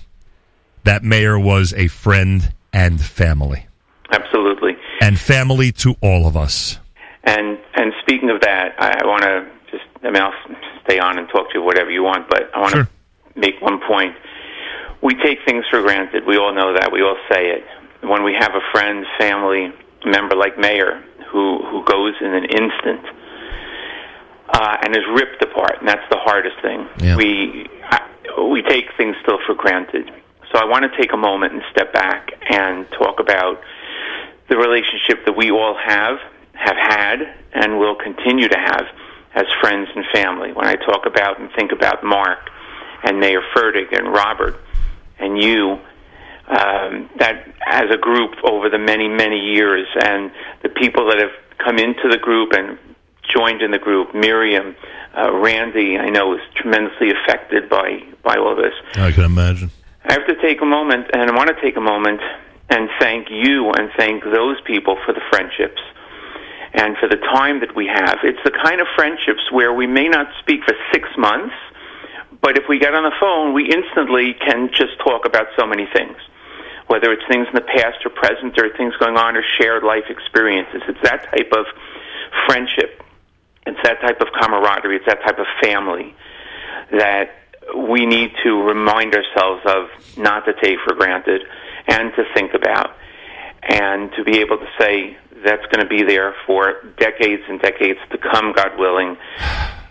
that 0.83 1.01
Meir 1.01 1.39
was 1.39 1.73
a 1.75 1.87
friend 1.87 2.51
and 2.73 2.99
family 2.99 3.67
Absolutely. 4.11 4.75
And 5.01 5.19
family 5.19 5.71
to 5.83 5.95
all 6.01 6.27
of 6.27 6.37
us. 6.37 6.79
And 7.23 7.57
and 7.75 7.91
speaking 8.01 8.29
of 8.29 8.41
that, 8.41 8.75
I, 8.79 9.01
I 9.01 9.05
want 9.05 9.23
to 9.23 9.49
just 9.71 9.83
I 10.03 10.11
mean 10.11 10.21
I'll 10.21 10.33
stay 10.85 10.99
on 10.99 11.17
and 11.17 11.27
talk 11.29 11.51
to 11.51 11.59
you 11.59 11.63
whatever 11.63 11.89
you 11.89 12.03
want, 12.03 12.29
but 12.29 12.49
I 12.55 12.59
want 12.59 12.73
to 12.75 12.87
make 13.35 13.61
one 13.61 13.79
point. 13.85 14.15
We 15.01 15.15
take 15.15 15.39
things 15.45 15.65
for 15.69 15.81
granted. 15.81 16.25
We 16.25 16.37
all 16.37 16.53
know 16.53 16.73
that. 16.73 16.91
We 16.91 17.01
all 17.01 17.17
say 17.29 17.49
it. 17.49 17.65
When 18.01 18.23
we 18.23 18.33
have 18.39 18.53
a 18.53 18.61
friend, 18.71 19.05
family 19.17 19.73
member 20.05 20.35
like 20.35 20.57
Meir 20.57 21.03
who 21.31 21.63
who 21.65 21.83
goes 21.85 22.13
in 22.21 22.33
an 22.33 22.45
instant 22.45 23.05
uh, 24.49 24.77
and 24.83 24.95
is 24.95 25.03
ripped 25.15 25.41
apart, 25.41 25.79
and 25.79 25.87
that's 25.87 26.07
the 26.09 26.17
hardest 26.17 26.61
thing. 26.61 26.87
Yeah. 26.99 27.15
We 27.15 27.67
I, 27.83 27.99
we 28.51 28.61
take 28.61 28.85
things 28.97 29.15
still 29.21 29.39
for 29.45 29.55
granted. 29.55 30.11
So 30.51 30.59
I 30.59 30.65
want 30.65 30.83
to 30.83 30.97
take 30.97 31.13
a 31.13 31.17
moment 31.17 31.53
and 31.53 31.61
step 31.71 31.93
back 31.93 32.29
and 32.49 32.85
talk 32.91 33.19
about 33.19 33.61
the 34.51 34.57
relationship 34.57 35.25
that 35.25 35.31
we 35.31 35.49
all 35.49 35.77
have, 35.81 36.17
have 36.53 36.75
had, 36.75 37.19
and 37.53 37.79
will 37.79 37.95
continue 37.95 38.49
to 38.49 38.57
have 38.57 38.83
as 39.33 39.45
friends 39.61 39.87
and 39.95 40.03
family. 40.13 40.51
When 40.51 40.67
I 40.67 40.75
talk 40.75 41.05
about 41.05 41.39
and 41.39 41.49
think 41.55 41.71
about 41.71 42.03
Mark 42.03 42.49
and 43.01 43.17
Meir 43.17 43.41
Fertig 43.55 43.97
and 43.97 44.11
Robert 44.11 44.59
and 45.17 45.41
you, 45.41 45.79
um, 46.49 47.09
that 47.17 47.47
as 47.65 47.85
a 47.93 47.97
group 47.97 48.31
over 48.43 48.69
the 48.69 48.77
many, 48.77 49.07
many 49.07 49.39
years, 49.39 49.87
and 50.03 50.31
the 50.63 50.69
people 50.69 51.07
that 51.07 51.17
have 51.17 51.31
come 51.57 51.77
into 51.77 52.09
the 52.09 52.17
group 52.17 52.51
and 52.51 52.77
joined 53.33 53.61
in 53.61 53.71
the 53.71 53.79
group, 53.79 54.13
Miriam, 54.13 54.75
uh, 55.17 55.31
Randy, 55.31 55.97
I 55.97 56.09
know 56.09 56.27
was 56.27 56.41
tremendously 56.55 57.11
affected 57.11 57.69
by, 57.69 58.03
by 58.21 58.35
all 58.35 58.57
this. 58.57 58.73
I 58.95 59.13
can 59.13 59.23
imagine. 59.23 59.71
I 60.03 60.11
have 60.11 60.27
to 60.27 60.35
take 60.41 60.61
a 60.61 60.65
moment, 60.65 61.07
and 61.13 61.31
I 61.31 61.33
want 61.33 61.55
to 61.55 61.61
take 61.61 61.77
a 61.77 61.81
moment 61.81 62.19
and 62.71 62.89
thank 62.99 63.27
you 63.29 63.71
and 63.71 63.91
thank 63.97 64.23
those 64.23 64.55
people 64.65 64.97
for 65.05 65.13
the 65.13 65.21
friendships 65.29 65.81
and 66.73 66.95
for 66.97 67.09
the 67.09 67.17
time 67.17 67.59
that 67.59 67.75
we 67.75 67.85
have. 67.85 68.19
It's 68.23 68.39
the 68.45 68.55
kind 68.63 68.79
of 68.79 68.87
friendships 68.95 69.51
where 69.51 69.73
we 69.73 69.87
may 69.87 70.07
not 70.07 70.27
speak 70.39 70.63
for 70.63 70.73
six 70.93 71.09
months, 71.17 71.53
but 72.41 72.57
if 72.57 72.63
we 72.69 72.79
get 72.79 72.95
on 72.95 73.03
the 73.03 73.11
phone, 73.19 73.53
we 73.53 73.67
instantly 73.67 74.33
can 74.39 74.69
just 74.71 74.97
talk 75.03 75.25
about 75.25 75.47
so 75.59 75.67
many 75.67 75.85
things. 75.93 76.15
Whether 76.87 77.11
it's 77.11 77.27
things 77.27 77.47
in 77.47 77.55
the 77.55 77.67
past 77.75 77.99
or 78.05 78.09
present, 78.09 78.57
or 78.57 78.71
things 78.75 78.95
going 78.99 79.17
on, 79.17 79.35
or 79.35 79.43
shared 79.59 79.83
life 79.83 80.07
experiences. 80.09 80.81
It's 80.87 81.01
that 81.03 81.27
type 81.31 81.51
of 81.51 81.65
friendship. 82.47 83.03
It's 83.67 83.79
that 83.83 84.01
type 84.01 84.19
of 84.21 84.27
camaraderie. 84.39 84.95
It's 84.95 85.05
that 85.05 85.21
type 85.23 85.39
of 85.39 85.45
family 85.61 86.15
that 86.91 87.35
we 87.77 88.05
need 88.05 88.31
to 88.43 88.61
remind 88.63 89.13
ourselves 89.13 89.61
of 89.65 90.17
not 90.17 90.45
to 90.45 90.53
take 90.61 90.79
for 90.83 90.95
granted 90.95 91.43
and 91.87 92.11
to 92.15 92.23
think 92.33 92.53
about 92.53 92.95
and 93.63 94.11
to 94.13 94.23
be 94.23 94.39
able 94.39 94.57
to 94.57 94.67
say 94.79 95.17
that's 95.43 95.65
going 95.67 95.81
to 95.83 95.87
be 95.87 96.03
there 96.03 96.35
for 96.45 96.81
decades 96.97 97.43
and 97.47 97.59
decades 97.61 97.99
to 98.11 98.17
come, 98.17 98.53
God 98.53 98.77
willing. 98.77 99.17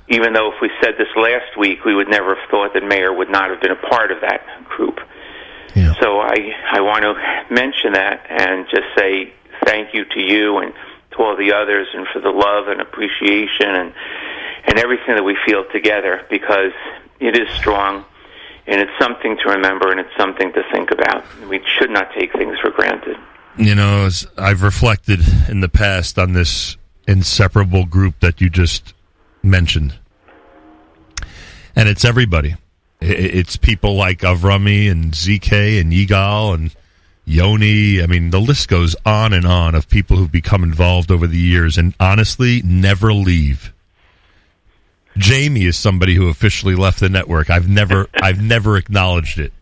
Even 0.08 0.32
though 0.32 0.52
if 0.52 0.60
we 0.60 0.70
said 0.82 0.94
this 0.98 1.08
last 1.16 1.56
week, 1.58 1.84
we 1.84 1.94
would 1.94 2.08
never 2.08 2.34
have 2.34 2.50
thought 2.50 2.74
that 2.74 2.82
Meir 2.82 3.12
would 3.12 3.30
not 3.30 3.50
have 3.50 3.60
been 3.60 3.70
a 3.70 3.88
part 3.88 4.10
of 4.10 4.20
that 4.22 4.42
group. 4.68 4.98
So 6.00 6.18
I, 6.20 6.34
I 6.72 6.80
want 6.80 7.02
to 7.02 7.14
mention 7.54 7.92
that 7.92 8.26
and 8.28 8.66
just 8.68 8.86
say 8.96 9.32
thank 9.64 9.94
you 9.94 10.04
to 10.04 10.20
you 10.20 10.58
and 10.58 10.72
to 11.12 11.18
all 11.18 11.36
the 11.36 11.52
others 11.52 11.86
and 11.94 12.06
for 12.12 12.20
the 12.20 12.30
love 12.30 12.68
and 12.68 12.80
appreciation 12.80 13.68
and, 13.68 13.92
and 14.66 14.78
everything 14.78 15.14
that 15.14 15.22
we 15.22 15.36
feel 15.46 15.64
together 15.72 16.26
because 16.28 16.72
it 17.20 17.36
is 17.36 17.48
strong 17.54 18.04
and 18.70 18.80
it's 18.80 18.92
something 19.00 19.36
to 19.42 19.50
remember 19.50 19.90
and 19.90 19.98
it's 19.98 20.16
something 20.16 20.52
to 20.52 20.62
think 20.72 20.92
about. 20.92 21.24
We 21.48 21.60
should 21.78 21.90
not 21.90 22.12
take 22.14 22.32
things 22.32 22.56
for 22.60 22.70
granted. 22.70 23.16
You 23.58 23.74
know, 23.74 24.08
I've 24.38 24.62
reflected 24.62 25.20
in 25.48 25.60
the 25.60 25.68
past 25.68 26.18
on 26.18 26.32
this 26.32 26.76
inseparable 27.08 27.84
group 27.84 28.20
that 28.20 28.40
you 28.40 28.48
just 28.48 28.94
mentioned, 29.42 29.98
and 31.74 31.88
it's 31.88 32.04
everybody. 32.04 32.54
It's 33.00 33.56
people 33.56 33.96
like 33.96 34.18
Avrami 34.20 34.90
and 34.90 35.12
ZK 35.12 35.80
and 35.80 35.92
Yigal 35.92 36.54
and 36.54 36.74
Yoni. 37.24 38.02
I 38.02 38.06
mean, 38.06 38.30
the 38.30 38.40
list 38.40 38.68
goes 38.68 38.94
on 39.04 39.32
and 39.32 39.46
on 39.46 39.74
of 39.74 39.88
people 39.88 40.16
who've 40.16 40.30
become 40.30 40.62
involved 40.62 41.10
over 41.10 41.26
the 41.26 41.38
years 41.38 41.76
and 41.76 41.94
honestly 41.98 42.62
never 42.64 43.12
leave. 43.12 43.72
Jamie 45.16 45.64
is 45.64 45.76
somebody 45.76 46.14
who 46.14 46.28
officially 46.28 46.74
left 46.74 47.00
the 47.00 47.08
network. 47.08 47.50
I've 47.50 47.68
never, 47.68 48.08
I've 48.22 48.40
never 48.40 48.76
acknowledged 48.76 49.38
it 49.38 49.52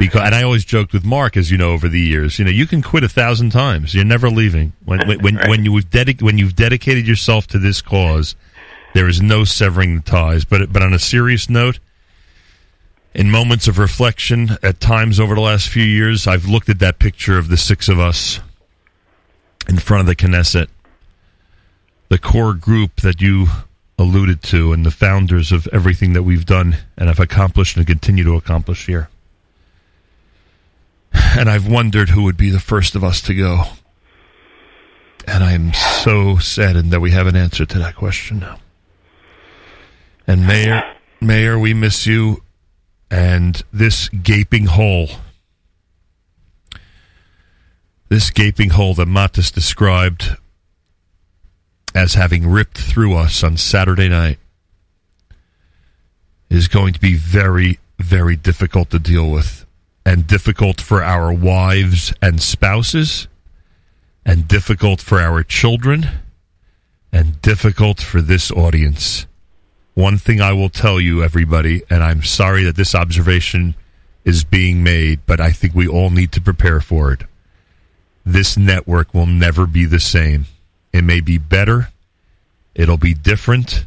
because, 0.00 0.22
and 0.22 0.34
I 0.34 0.42
always 0.42 0.64
joked 0.64 0.92
with 0.92 1.04
Mark, 1.04 1.36
as 1.36 1.50
you 1.50 1.58
know, 1.58 1.70
over 1.72 1.88
the 1.88 2.00
years. 2.00 2.38
You 2.38 2.46
know, 2.46 2.50
you 2.50 2.66
can 2.66 2.82
quit 2.82 3.04
a 3.04 3.08
thousand 3.08 3.50
times. 3.50 3.94
You're 3.94 4.04
never 4.04 4.30
leaving. 4.30 4.72
When 4.84 5.06
when 5.06 5.20
when, 5.20 5.36
when 5.48 5.64
you've 5.64 5.90
dedic- 5.90 6.22
when 6.22 6.38
you've 6.38 6.56
dedicated 6.56 7.06
yourself 7.06 7.46
to 7.48 7.58
this 7.58 7.82
cause, 7.82 8.34
there 8.94 9.06
is 9.06 9.20
no 9.20 9.44
severing 9.44 9.96
the 9.96 10.02
ties. 10.02 10.44
But 10.44 10.72
but 10.72 10.82
on 10.82 10.94
a 10.94 10.98
serious 10.98 11.50
note, 11.50 11.78
in 13.14 13.30
moments 13.30 13.68
of 13.68 13.78
reflection, 13.78 14.56
at 14.62 14.80
times 14.80 15.20
over 15.20 15.34
the 15.34 15.40
last 15.40 15.68
few 15.68 15.84
years, 15.84 16.26
I've 16.26 16.46
looked 16.46 16.68
at 16.68 16.78
that 16.78 16.98
picture 16.98 17.38
of 17.38 17.48
the 17.48 17.56
six 17.56 17.88
of 17.88 17.98
us 18.00 18.40
in 19.68 19.78
front 19.78 20.00
of 20.00 20.06
the 20.06 20.16
Knesset, 20.16 20.68
the 22.08 22.18
core 22.18 22.54
group 22.54 23.02
that 23.02 23.20
you 23.20 23.46
alluded 24.00 24.42
to, 24.42 24.72
and 24.72 24.84
the 24.84 24.90
founders 24.90 25.52
of 25.52 25.68
everything 25.74 26.14
that 26.14 26.22
we've 26.22 26.46
done 26.46 26.78
and 26.96 27.08
have 27.08 27.20
accomplished 27.20 27.76
and 27.76 27.86
continue 27.86 28.24
to 28.24 28.34
accomplish 28.34 28.86
here. 28.86 29.10
And 31.12 31.50
I've 31.50 31.68
wondered 31.68 32.08
who 32.08 32.22
would 32.22 32.38
be 32.38 32.48
the 32.48 32.60
first 32.60 32.94
of 32.94 33.04
us 33.04 33.20
to 33.22 33.34
go. 33.34 33.64
And 35.26 35.44
I 35.44 35.52
am 35.52 35.74
so 35.74 36.38
saddened 36.38 36.90
that 36.92 37.00
we 37.00 37.10
have 37.10 37.26
an 37.26 37.36
answer 37.36 37.66
to 37.66 37.78
that 37.78 37.94
question 37.94 38.38
now. 38.38 38.58
And 40.26 40.46
Meir, 40.46 40.96
Meir, 41.20 41.58
we 41.58 41.74
miss 41.74 42.06
you. 42.06 42.42
And 43.10 43.62
this 43.72 44.08
gaping 44.08 44.66
hole, 44.66 45.08
this 48.08 48.30
gaping 48.30 48.70
hole 48.70 48.94
that 48.94 49.08
Matis 49.08 49.52
described 49.52 50.36
as 51.94 52.14
having 52.14 52.46
ripped 52.46 52.78
through 52.78 53.16
us 53.16 53.42
on 53.42 53.56
Saturday 53.56 54.08
night, 54.08 54.38
is 56.48 56.68
going 56.68 56.92
to 56.92 57.00
be 57.00 57.14
very, 57.14 57.78
very 57.98 58.36
difficult 58.36 58.90
to 58.90 58.98
deal 58.98 59.30
with. 59.30 59.66
And 60.04 60.26
difficult 60.26 60.80
for 60.80 61.02
our 61.02 61.32
wives 61.32 62.12
and 62.22 62.40
spouses, 62.40 63.28
and 64.24 64.48
difficult 64.48 65.00
for 65.00 65.20
our 65.20 65.42
children, 65.42 66.08
and 67.12 67.40
difficult 67.42 68.00
for 68.00 68.22
this 68.22 68.50
audience. 68.50 69.26
One 69.94 70.16
thing 70.16 70.40
I 70.40 70.52
will 70.52 70.70
tell 70.70 71.00
you, 71.00 71.22
everybody, 71.22 71.82
and 71.90 72.02
I'm 72.02 72.22
sorry 72.22 72.64
that 72.64 72.76
this 72.76 72.94
observation 72.94 73.74
is 74.24 74.42
being 74.42 74.82
made, 74.82 75.20
but 75.26 75.40
I 75.40 75.52
think 75.52 75.74
we 75.74 75.86
all 75.86 76.10
need 76.10 76.32
to 76.32 76.40
prepare 76.40 76.80
for 76.80 77.12
it. 77.12 77.24
This 78.24 78.56
network 78.56 79.12
will 79.12 79.26
never 79.26 79.66
be 79.66 79.84
the 79.84 80.00
same. 80.00 80.46
It 80.92 81.02
may 81.04 81.20
be 81.20 81.38
better, 81.38 81.88
it'll 82.74 82.96
be 82.96 83.14
different. 83.14 83.86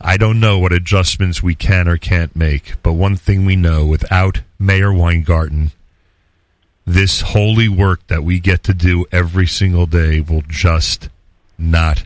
I 0.00 0.16
don't 0.16 0.40
know 0.40 0.58
what 0.58 0.72
adjustments 0.72 1.42
we 1.44 1.54
can 1.54 1.86
or 1.86 1.96
can't 1.96 2.34
make, 2.34 2.74
but 2.82 2.94
one 2.94 3.14
thing 3.14 3.44
we 3.44 3.54
know 3.54 3.86
without 3.86 4.40
Meir 4.58 4.92
Weingarten, 4.92 5.70
this 6.84 7.20
holy 7.20 7.68
work 7.68 8.04
that 8.08 8.24
we 8.24 8.40
get 8.40 8.64
to 8.64 8.74
do 8.74 9.06
every 9.12 9.46
single 9.46 9.86
day 9.86 10.20
will 10.20 10.42
just 10.48 11.08
not 11.56 12.04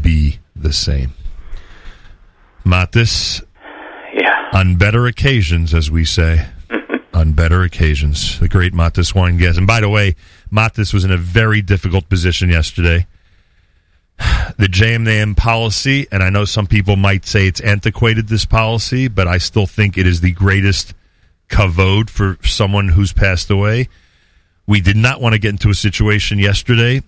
be 0.00 0.38
the 0.54 0.72
same. 0.72 1.12
Matis, 2.64 3.42
Yeah. 4.14 4.50
on 4.52 4.76
better 4.76 5.06
occasions, 5.06 5.74
as 5.74 5.90
we 5.90 6.04
say, 6.04 6.46
on 7.14 7.32
better 7.32 7.62
occasions, 7.62 8.38
the 8.38 8.48
great 8.48 8.72
Matis 8.72 9.12
Weingas. 9.12 9.58
And 9.58 9.66
by 9.66 9.80
the 9.80 9.88
way, 9.88 10.14
Matis 10.52 10.94
was 10.94 11.04
in 11.04 11.10
a 11.10 11.16
very 11.16 11.60
difficult 11.62 12.08
position 12.08 12.48
yesterday. 12.48 13.06
The 14.56 14.66
JM 14.66 14.94
in 14.94 15.04
the 15.04 15.10
AM 15.10 15.34
policy, 15.34 16.06
and 16.12 16.22
I 16.22 16.30
know 16.30 16.44
some 16.44 16.68
people 16.68 16.94
might 16.94 17.26
say 17.26 17.48
it's 17.48 17.60
antiquated, 17.60 18.28
this 18.28 18.44
policy, 18.44 19.08
but 19.08 19.26
I 19.26 19.38
still 19.38 19.66
think 19.66 19.98
it 19.98 20.06
is 20.06 20.20
the 20.20 20.30
greatest 20.30 20.94
kavod 21.48 22.08
for 22.08 22.38
someone 22.42 22.90
who's 22.90 23.12
passed 23.12 23.50
away. 23.50 23.88
We 24.66 24.80
did 24.80 24.96
not 24.96 25.20
want 25.20 25.32
to 25.32 25.40
get 25.40 25.50
into 25.50 25.70
a 25.70 25.74
situation 25.74 26.38
yesterday 26.38 27.02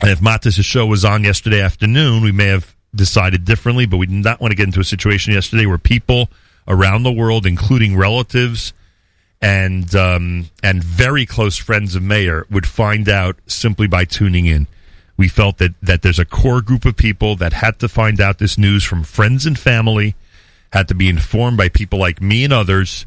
and 0.00 0.10
if 0.10 0.20
Matis' 0.20 0.64
show 0.64 0.86
was 0.86 1.04
on 1.04 1.24
yesterday 1.24 1.60
afternoon, 1.60 2.22
we 2.22 2.32
may 2.32 2.46
have 2.46 2.74
decided 2.94 3.44
differently, 3.44 3.86
but 3.86 3.96
we 3.96 4.06
did 4.06 4.24
not 4.24 4.40
want 4.40 4.52
to 4.52 4.56
get 4.56 4.66
into 4.66 4.80
a 4.80 4.84
situation 4.84 5.32
yesterday 5.32 5.66
where 5.66 5.78
people 5.78 6.28
around 6.66 7.02
the 7.02 7.12
world, 7.12 7.46
including 7.46 7.96
relatives 7.96 8.72
and 9.40 9.94
um, 9.94 10.50
and 10.62 10.82
very 10.82 11.26
close 11.26 11.56
friends 11.56 11.94
of 11.94 12.02
Meir, 12.02 12.46
would 12.50 12.66
find 12.66 13.08
out 13.08 13.36
simply 13.46 13.86
by 13.86 14.04
tuning 14.04 14.46
in. 14.46 14.66
We 15.16 15.28
felt 15.28 15.58
that 15.58 15.74
that 15.82 16.02
there's 16.02 16.18
a 16.18 16.24
core 16.24 16.60
group 16.60 16.84
of 16.84 16.96
people 16.96 17.36
that 17.36 17.52
had 17.52 17.78
to 17.80 17.88
find 17.88 18.20
out 18.20 18.38
this 18.38 18.58
news 18.58 18.84
from 18.84 19.04
friends 19.04 19.46
and 19.46 19.58
family, 19.58 20.14
had 20.72 20.88
to 20.88 20.94
be 20.94 21.08
informed 21.08 21.56
by 21.56 21.68
people 21.68 21.98
like 21.98 22.20
me 22.20 22.44
and 22.44 22.52
others 22.52 23.06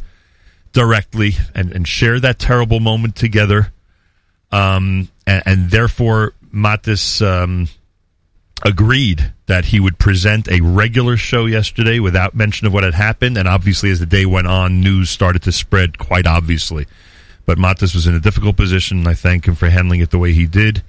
directly, 0.72 1.34
and, 1.56 1.72
and 1.72 1.88
share 1.88 2.20
that 2.20 2.40
terrible 2.40 2.80
moment 2.80 3.16
together 3.16 3.72
um, 4.52 5.10
and, 5.26 5.44
and 5.46 5.72
therefore 5.72 6.34
Matis 6.54 7.26
um, 7.26 7.68
agreed 8.64 9.34
that 9.48 9.66
he 9.66 9.80
would 9.80 10.00
present 10.00 10.48
a 10.50 10.62
regular 10.62 11.18
show 11.18 11.46
yesterday 11.46 12.00
without 12.00 12.36
mention 12.36 12.68
of 12.68 12.74
what 12.74 12.84
had 12.84 12.94
happened. 12.94 13.38
And 13.38 13.48
obviously, 13.48 13.92
as 13.92 14.00
the 14.00 14.06
day 14.06 14.26
went 14.26 14.48
on, 14.48 14.82
news 14.82 15.10
started 15.10 15.44
to 15.44 15.52
spread 15.52 15.98
quite 15.98 16.28
obviously. 16.28 16.88
But 17.46 17.58
Matis 17.58 17.94
was 17.94 18.08
in 18.08 18.14
a 18.14 18.20
difficult 18.20 18.58
position, 18.58 19.00
and 19.00 19.08
I 19.08 19.14
thank 19.14 19.48
him 19.48 19.56
for 19.56 19.70
handling 19.70 20.02
it 20.02 20.12
the 20.12 20.18
way 20.18 20.34
he 20.34 20.46
did. 20.46 20.84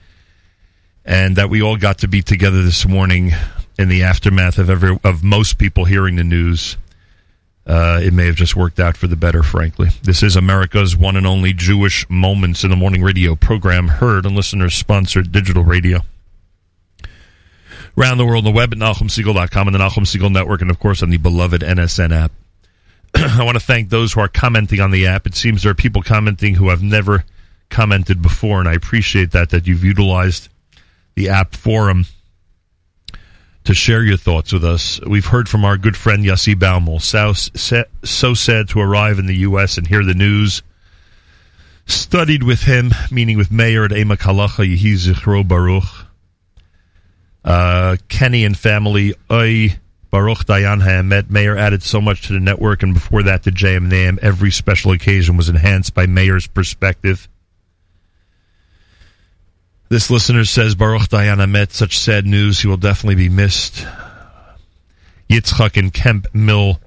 And 1.09 1.37
that 1.37 1.49
we 1.49 1.63
all 1.63 1.79
got 1.79 2.01
to 2.01 2.07
be 2.07 2.21
together 2.21 2.63
this 2.63 2.87
morning 2.87 3.33
in 3.79 3.89
the 3.89 4.03
aftermath 4.03 4.59
of 4.59 4.69
every, 4.69 4.99
of 5.03 5.25
most 5.25 5.57
people 5.57 5.87
hearing 5.87 6.17
the 6.17 6.23
news. 6.23 6.77
Uh, 7.67 7.99
it 8.03 8.13
may 8.13 8.27
have 8.27 8.35
just 8.35 8.55
worked 8.55 8.79
out 8.79 8.95
for 8.95 9.07
the 9.07 9.17
better, 9.17 9.43
frankly. 9.43 9.89
This 10.03 10.23
is 10.23 10.37
America's 10.37 10.95
one 10.95 11.17
and 11.17 11.27
only 11.27 11.55
Jewish 11.55 12.09
Moments 12.11 12.63
in 12.63 12.69
the 12.69 12.77
Morning 12.77 13.03
radio 13.03 13.37
program, 13.37 13.89
heard 13.89 14.27
on 14.27 14.35
listeners 14.35 14.75
sponsored 14.75 15.33
digital 15.33 15.65
radio. 15.65 16.01
Around 17.97 18.19
the 18.19 18.27
world 18.27 18.47
on 18.47 18.53
the 18.53 18.57
web 18.57 18.75
at 18.75 18.79
NachumSegal.com 18.79 19.67
and 19.67 19.75
the 19.75 19.79
Nachum 19.79 20.05
Segal 20.05 20.31
Network, 20.31 20.61
and 20.61 20.71
of 20.71 20.79
course 20.79 21.03
on 21.03 21.09
the 21.09 21.17
beloved 21.17 21.63
NSN 21.63 22.13
app. 22.13 22.33
I 23.15 23.45
want 23.45 23.57
to 23.57 23.65
thank 23.65 23.89
those 23.89 24.13
who 24.13 24.21
are 24.21 24.29
commenting 24.29 24.81
on 24.81 24.91
the 24.91 25.07
app. 25.07 25.27
It 25.27 25.35
seems 25.35 25.63
there 25.63 25.73
are 25.73 25.75
people 25.75 26.03
commenting 26.03 26.55
who 26.55 26.69
have 26.69 26.83
never 26.83 27.25
commented 27.71 28.21
before, 28.21 28.61
and 28.61 28.69
I 28.69 28.75
appreciate 28.75 29.31
that, 29.31 29.51
that 29.51 29.67
you've 29.67 29.85
utilized 29.85 30.51
the 31.19 31.31
app 31.31 31.53
forum 31.53 32.07
to 33.65 33.75
share 33.75 34.05
your 34.05 34.17
thoughts 34.17 34.53
with 34.53 34.65
us. 34.65 35.01
We've 35.05 35.27
heard 35.27 35.49
from 35.49 35.65
our 35.65 35.77
good 35.77 35.97
friend 35.97 36.25
Yossi 36.25 36.55
Baumel. 36.55 37.03
So, 37.03 37.33
so 38.05 38.35
sad 38.35 38.69
to 38.69 38.81
arrive 38.81 39.19
in 39.19 39.27
the 39.27 39.39
U.S. 39.39 39.79
and 39.79 39.87
hear 39.87 40.05
the 40.05 40.15
news. 40.15 40.63
Studied 41.87 42.45
with 42.45 42.63
him, 42.63 42.93
meaning 43.11 43.37
with 43.37 43.51
Meir 43.51 43.85
at 43.85 43.91
Emek 43.91 44.19
Halacha 44.19 44.65
Yehi 44.65 44.95
Zichro 44.95 45.47
Baruch. 45.47 46.07
Uh, 47.45 47.97
Kenny 48.09 48.45
and 48.45 48.57
family, 48.57 49.15
Oy 49.29 49.77
Baruch 50.11 50.47
Dayan 50.47 50.83
Hamet. 50.83 51.31
Meir 51.31 51.57
added 51.57 51.83
so 51.83 52.01
much 52.01 52.29
to 52.29 52.33
the 52.33 52.41
network, 52.41 52.85
and 52.85 52.95
before 52.95 53.25
that 53.25 53.43
to 53.43 53.51
JM 53.51 53.79
in 53.79 53.89
the 53.89 53.97
AM. 53.97 54.19
Every 54.23 54.53
special 54.53 54.93
occasion 54.93 55.37
was 55.37 55.49
enhanced 55.49 55.95
by 55.95 56.07
Meir's 56.07 56.47
perspective. 56.47 57.29
This 59.91 60.11
listener 60.11 60.45
says 60.45 60.75
Baruch 60.75 61.09
Dayan 61.09 61.43
Amet, 61.43 61.73
such 61.73 61.99
sad 61.99 62.27
news. 62.27 62.61
He 62.61 62.69
will 62.69 62.77
definitely 62.77 63.15
be 63.15 63.31
missed. 63.31 63.87
Yitzchak 65.31 65.79
in 65.79 65.91
Kemp 65.91 66.27
Mill, 66.35 66.81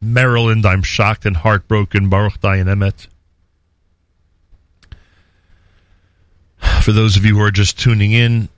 Maryland. 0.00 0.66
I'm 0.66 0.82
shocked 0.82 1.26
and 1.26 1.36
heartbroken. 1.36 2.08
Baruch 2.08 2.40
Dayan 2.40 2.66
Emet. 2.66 3.06
For 6.82 6.92
those 6.92 7.16
of 7.16 7.24
you 7.24 7.36
who 7.36 7.42
are 7.42 7.52
just 7.52 7.78
tuning 7.78 8.12
in, 8.12 8.48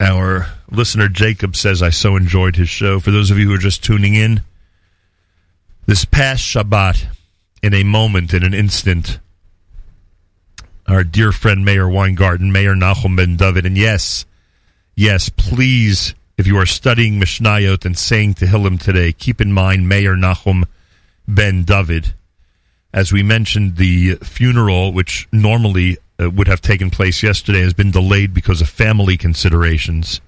our 0.00 0.48
listener 0.70 1.08
Jacob 1.08 1.54
says, 1.54 1.82
I 1.82 1.90
so 1.90 2.16
enjoyed 2.16 2.56
his 2.56 2.68
show. 2.68 2.98
For 2.98 3.12
those 3.12 3.30
of 3.30 3.38
you 3.38 3.46
who 3.46 3.54
are 3.54 3.58
just 3.58 3.84
tuning 3.84 4.14
in, 4.14 4.42
this 5.86 6.04
past 6.04 6.42
Shabbat, 6.42 7.06
in 7.62 7.74
a 7.74 7.84
moment, 7.84 8.34
in 8.34 8.42
an 8.42 8.54
instant, 8.54 9.20
our 10.92 11.04
dear 11.04 11.32
friend 11.32 11.64
Meir 11.64 11.88
Weingarten, 11.88 12.52
Meir 12.52 12.74
Nachum 12.74 13.16
Ben 13.16 13.36
David, 13.36 13.64
and 13.64 13.78
yes, 13.78 14.26
yes, 14.94 15.30
please, 15.30 16.14
if 16.36 16.46
you 16.46 16.58
are 16.58 16.66
studying 16.66 17.18
Mishnayot 17.18 17.86
and 17.86 17.96
saying 17.96 18.34
Tehillim 18.34 18.78
today, 18.78 19.10
keep 19.12 19.40
in 19.40 19.54
mind 19.54 19.88
Meir 19.88 20.16
Nachum 20.16 20.64
Ben 21.26 21.64
David. 21.64 22.12
As 22.92 23.10
we 23.10 23.22
mentioned, 23.22 23.76
the 23.76 24.16
funeral, 24.16 24.92
which 24.92 25.26
normally 25.32 25.96
uh, 26.20 26.28
would 26.28 26.46
have 26.46 26.60
taken 26.60 26.90
place 26.90 27.22
yesterday, 27.22 27.62
has 27.62 27.72
been 27.72 27.90
delayed 27.90 28.34
because 28.34 28.60
of 28.60 28.68
family 28.68 29.16
considerations, 29.16 30.20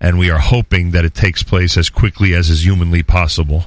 and 0.00 0.18
we 0.18 0.30
are 0.30 0.38
hoping 0.38 0.92
that 0.92 1.04
it 1.04 1.12
takes 1.12 1.42
place 1.42 1.76
as 1.76 1.90
quickly 1.90 2.32
as 2.32 2.48
is 2.48 2.64
humanly 2.64 3.02
possible. 3.02 3.66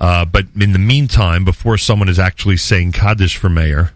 Uh, 0.00 0.24
but 0.24 0.46
in 0.58 0.72
the 0.72 0.78
meantime, 0.78 1.44
before 1.44 1.76
someone 1.76 2.08
is 2.08 2.18
actually 2.18 2.56
saying 2.56 2.92
Kaddish 2.92 3.36
for 3.36 3.50
Meir, 3.50 3.92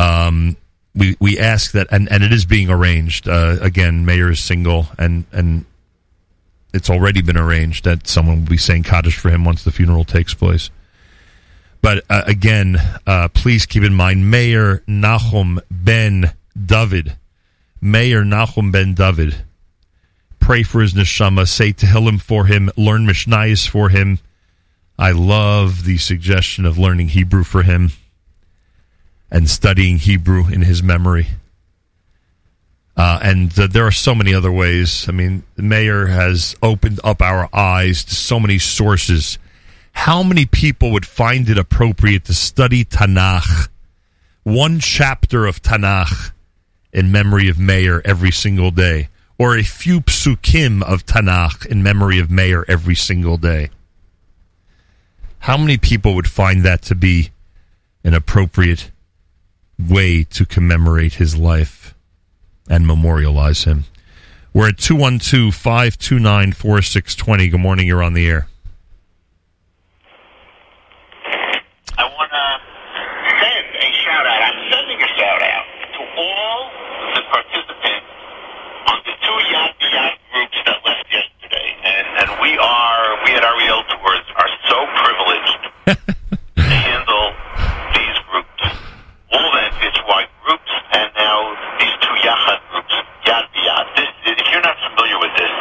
um, 0.00 0.56
we 0.94 1.16
we 1.20 1.38
ask 1.38 1.72
that, 1.72 1.88
and, 1.90 2.10
and 2.10 2.22
it 2.24 2.32
is 2.32 2.44
being 2.44 2.70
arranged. 2.70 3.28
Uh, 3.28 3.58
again, 3.60 4.04
Meir 4.06 4.30
is 4.30 4.40
single, 4.40 4.86
and 4.98 5.24
and 5.30 5.66
it's 6.72 6.88
already 6.88 7.20
been 7.22 7.36
arranged 7.36 7.84
that 7.84 8.06
someone 8.06 8.40
will 8.40 8.50
be 8.50 8.56
saying 8.56 8.84
Kaddish 8.84 9.18
for 9.18 9.30
him 9.30 9.44
once 9.44 9.62
the 9.62 9.70
funeral 9.70 10.04
takes 10.04 10.34
place. 10.34 10.70
But 11.82 12.04
uh, 12.08 12.22
again, 12.26 12.76
uh, 13.06 13.28
please 13.28 13.66
keep 13.66 13.82
in 13.82 13.94
mind, 13.94 14.30
Meir 14.30 14.82
Nachum 14.88 15.60
Ben 15.70 16.32
David, 16.66 17.16
Meir 17.80 18.22
Nachum 18.22 18.72
Ben 18.72 18.94
David. 18.94 19.44
Pray 20.38 20.62
for 20.62 20.80
his 20.80 20.94
neshama. 20.94 21.46
Say 21.46 21.72
Tehillim 21.72 22.20
for 22.20 22.46
him. 22.46 22.70
Learn 22.76 23.06
Mishnayos 23.06 23.68
for 23.68 23.90
him. 23.90 24.18
I 24.98 25.12
love 25.12 25.84
the 25.84 25.98
suggestion 25.98 26.64
of 26.64 26.78
learning 26.78 27.08
Hebrew 27.08 27.44
for 27.44 27.62
him 27.62 27.92
and 29.30 29.48
studying 29.48 29.98
Hebrew 29.98 30.48
in 30.48 30.62
his 30.62 30.82
memory. 30.82 31.28
Uh, 32.96 33.18
and 33.22 33.58
uh, 33.58 33.66
there 33.66 33.86
are 33.86 33.92
so 33.92 34.14
many 34.14 34.34
other 34.34 34.52
ways. 34.52 35.08
I 35.08 35.12
mean, 35.12 35.42
the 35.56 35.62
mayor 35.62 36.06
has 36.06 36.54
opened 36.62 37.00
up 37.02 37.22
our 37.22 37.48
eyes 37.54 38.04
to 38.04 38.14
so 38.14 38.38
many 38.38 38.58
sources. 38.58 39.38
How 39.92 40.22
many 40.22 40.44
people 40.44 40.90
would 40.90 41.06
find 41.06 41.48
it 41.48 41.56
appropriate 41.56 42.24
to 42.26 42.34
study 42.34 42.84
Tanakh, 42.84 43.68
one 44.42 44.80
chapter 44.80 45.46
of 45.46 45.62
Tanakh, 45.62 46.32
in 46.92 47.12
memory 47.12 47.48
of 47.48 47.58
Meir 47.58 48.02
every 48.04 48.32
single 48.32 48.70
day, 48.70 49.08
or 49.38 49.56
a 49.56 49.62
few 49.62 50.00
psukim 50.00 50.82
of 50.82 51.06
Tanakh 51.06 51.64
in 51.64 51.82
memory 51.82 52.18
of 52.18 52.30
Meir 52.30 52.64
every 52.68 52.96
single 52.96 53.36
day? 53.36 53.70
How 55.38 55.56
many 55.56 55.78
people 55.78 56.14
would 56.14 56.28
find 56.28 56.64
that 56.64 56.82
to 56.82 56.94
be 56.94 57.30
an 58.04 58.12
appropriate 58.12 58.90
way 59.88 60.24
to 60.24 60.44
commemorate 60.44 61.14
his 61.14 61.36
life 61.36 61.94
and 62.68 62.86
memorialize 62.86 63.64
him. 63.64 63.84
We're 64.52 64.68
at 64.70 64.78
212 64.78 65.54
529 65.54 66.52
4620. 66.52 67.48
Good 67.48 67.60
morning. 67.60 67.86
You're 67.86 68.02
on 68.02 68.14
the 68.14 68.26
air. 68.26 68.48
I 71.94 72.02
want 72.02 72.30
to 72.34 72.44
send 73.38 73.66
a 73.78 73.88
shout 74.02 74.26
out. 74.26 74.40
I'm 74.42 74.58
sending 74.74 74.98
a 74.98 75.10
shout 75.14 75.42
out 75.42 75.66
to 75.94 76.02
all 76.18 76.58
the 77.14 77.22
participants 77.30 78.06
on 78.90 78.98
the 79.06 79.14
two 79.22 79.38
yacht 79.54 79.74
yacht 79.86 80.18
groups 80.34 80.58
that 80.66 80.78
left 80.82 81.06
yesterday. 81.14 81.68
And, 81.86 82.06
and 82.26 82.28
we 82.42 82.58
are, 82.58 83.02
we 83.22 83.30
at 83.38 83.46
Ariel 83.46 83.86
Tours 83.86 84.26
are 84.34 84.50
so 84.66 84.78
privileged 84.98 85.62
to 86.58 86.62
handle 86.62 87.26
these 87.94 88.09
Wolven 89.30 89.70
fits 89.78 90.00
Y 90.10 90.26
groups, 90.42 90.72
and 90.90 91.06
now 91.14 91.54
these 91.78 91.94
two 92.02 92.16
Yachad 92.26 92.58
groups, 92.74 92.94
Yad 93.22 93.46
B'Yad. 93.54 93.86
This, 93.94 94.10
if 94.26 94.46
you're 94.50 94.66
not 94.66 94.74
familiar 94.90 95.22
with 95.22 95.30
this, 95.38 95.52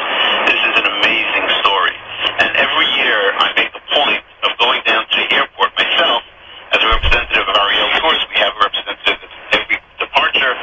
this 0.49 0.57
is 0.57 0.75
an 0.81 0.87
amazing 0.89 1.45
story. 1.61 1.93
And 2.41 2.49
every 2.57 2.89
year 2.97 3.19
I 3.37 3.53
make 3.53 3.69
a 3.69 3.83
point 3.93 4.25
of 4.41 4.57
going 4.57 4.81
down 4.89 5.05
to 5.05 5.15
the 5.21 5.29
airport 5.37 5.69
myself 5.77 6.25
as 6.73 6.81
a 6.81 6.89
representative 6.97 7.45
of 7.45 7.55
Ariel 7.61 7.89
Tours. 8.01 8.21
We 8.33 8.41
have 8.41 8.57
a 8.57 8.61
representative 8.65 9.21
at 9.21 9.61
every 9.61 9.77
departure, 10.01 10.53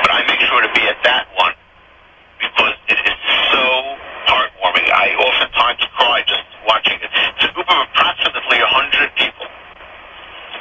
but 0.00 0.10
I 0.16 0.24
make 0.24 0.40
sure 0.48 0.64
to 0.64 0.72
be 0.72 0.88
at 0.88 0.96
that 1.04 1.28
one 1.36 1.52
because 2.40 2.80
it 2.88 2.96
is 2.96 3.18
so 3.52 3.64
heartwarming. 4.24 4.88
I 4.88 5.12
oftentimes 5.20 5.84
cry 6.00 6.24
just 6.24 6.48
watching 6.64 6.96
it. 6.96 7.12
It's 7.12 7.44
a 7.44 7.52
group 7.52 7.68
of 7.68 7.76
approximately 7.92 8.56
100 8.56 9.20
people. 9.20 9.52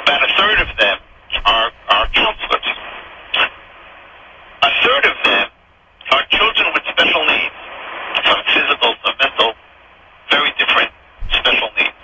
About 0.03 0.19
a 0.19 0.31
third 0.35 0.59
of 0.67 0.67
them 0.75 0.99
counselors. 1.41 2.67
A 4.61 4.69
third 4.83 5.05
of 5.05 5.17
them 5.25 5.49
are 6.11 6.23
children 6.29 6.73
with 6.73 6.83
special 6.89 7.25
needs, 7.25 7.55
some 8.25 8.43
physical, 8.53 8.95
some 9.03 9.15
mental, 9.19 9.53
very 10.29 10.51
different 10.59 10.91
special 11.31 11.69
needs. 11.77 11.97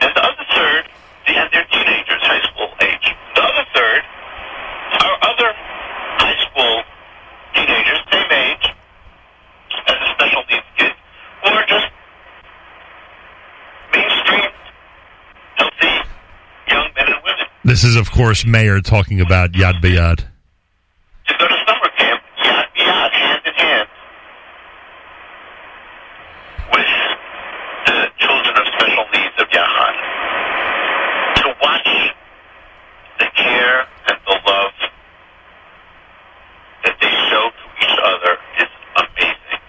And 0.00 0.12
the 0.14 0.22
other 0.24 0.44
third, 0.54 0.88
they- 1.26 1.36
and 1.36 1.50
they're 1.52 1.64
teenagers, 1.64 2.22
high 2.22 2.40
school 2.40 2.74
age. 2.80 3.14
The 3.34 3.42
other 3.42 3.66
third 3.74 4.04
are 5.04 5.18
other 5.22 5.54
high 6.18 6.38
school 6.46 6.84
teenagers, 7.54 8.00
same 8.10 8.32
age 8.32 8.74
as 9.86 9.96
a 10.00 10.12
special 10.14 10.44
needs 10.50 10.66
kid, 10.76 10.94
who 11.44 11.54
are 11.54 11.66
just 11.66 11.88
mainstream, 13.94 14.50
healthy 15.56 16.02
young 16.68 16.90
men 16.96 17.06
and 17.06 17.22
women. 17.22 17.49
This 17.64 17.84
is, 17.84 17.96
of 17.96 18.10
course, 18.10 18.44
Meir 18.46 18.80
talking 18.80 19.20
about 19.20 19.52
Yad 19.52 19.80
B'Yad. 19.82 20.16
to 21.26 21.34
go 21.38 21.46
to 21.46 21.56
summer 21.66 21.90
camp, 21.98 22.22
yad 22.42 22.66
b'yad, 22.74 23.10
hand 23.12 23.42
in 23.44 23.52
hand, 23.54 23.88
with 26.72 26.86
the 27.86 28.08
children 28.18 28.56
of 28.56 28.66
special 28.78 29.04
needs 29.12 29.36
of 29.38 29.46
Yahan. 29.52 29.94
To 31.36 31.54
watch 31.62 31.88
the 33.18 33.26
care 33.36 33.80
and 34.08 34.18
the 34.26 34.36
love 34.50 34.72
that 36.84 36.96
they 37.00 37.12
show 37.28 37.50
to 37.50 37.66
each 37.84 37.98
other 38.02 38.32
is 38.58 38.70
amazing. 38.96 39.60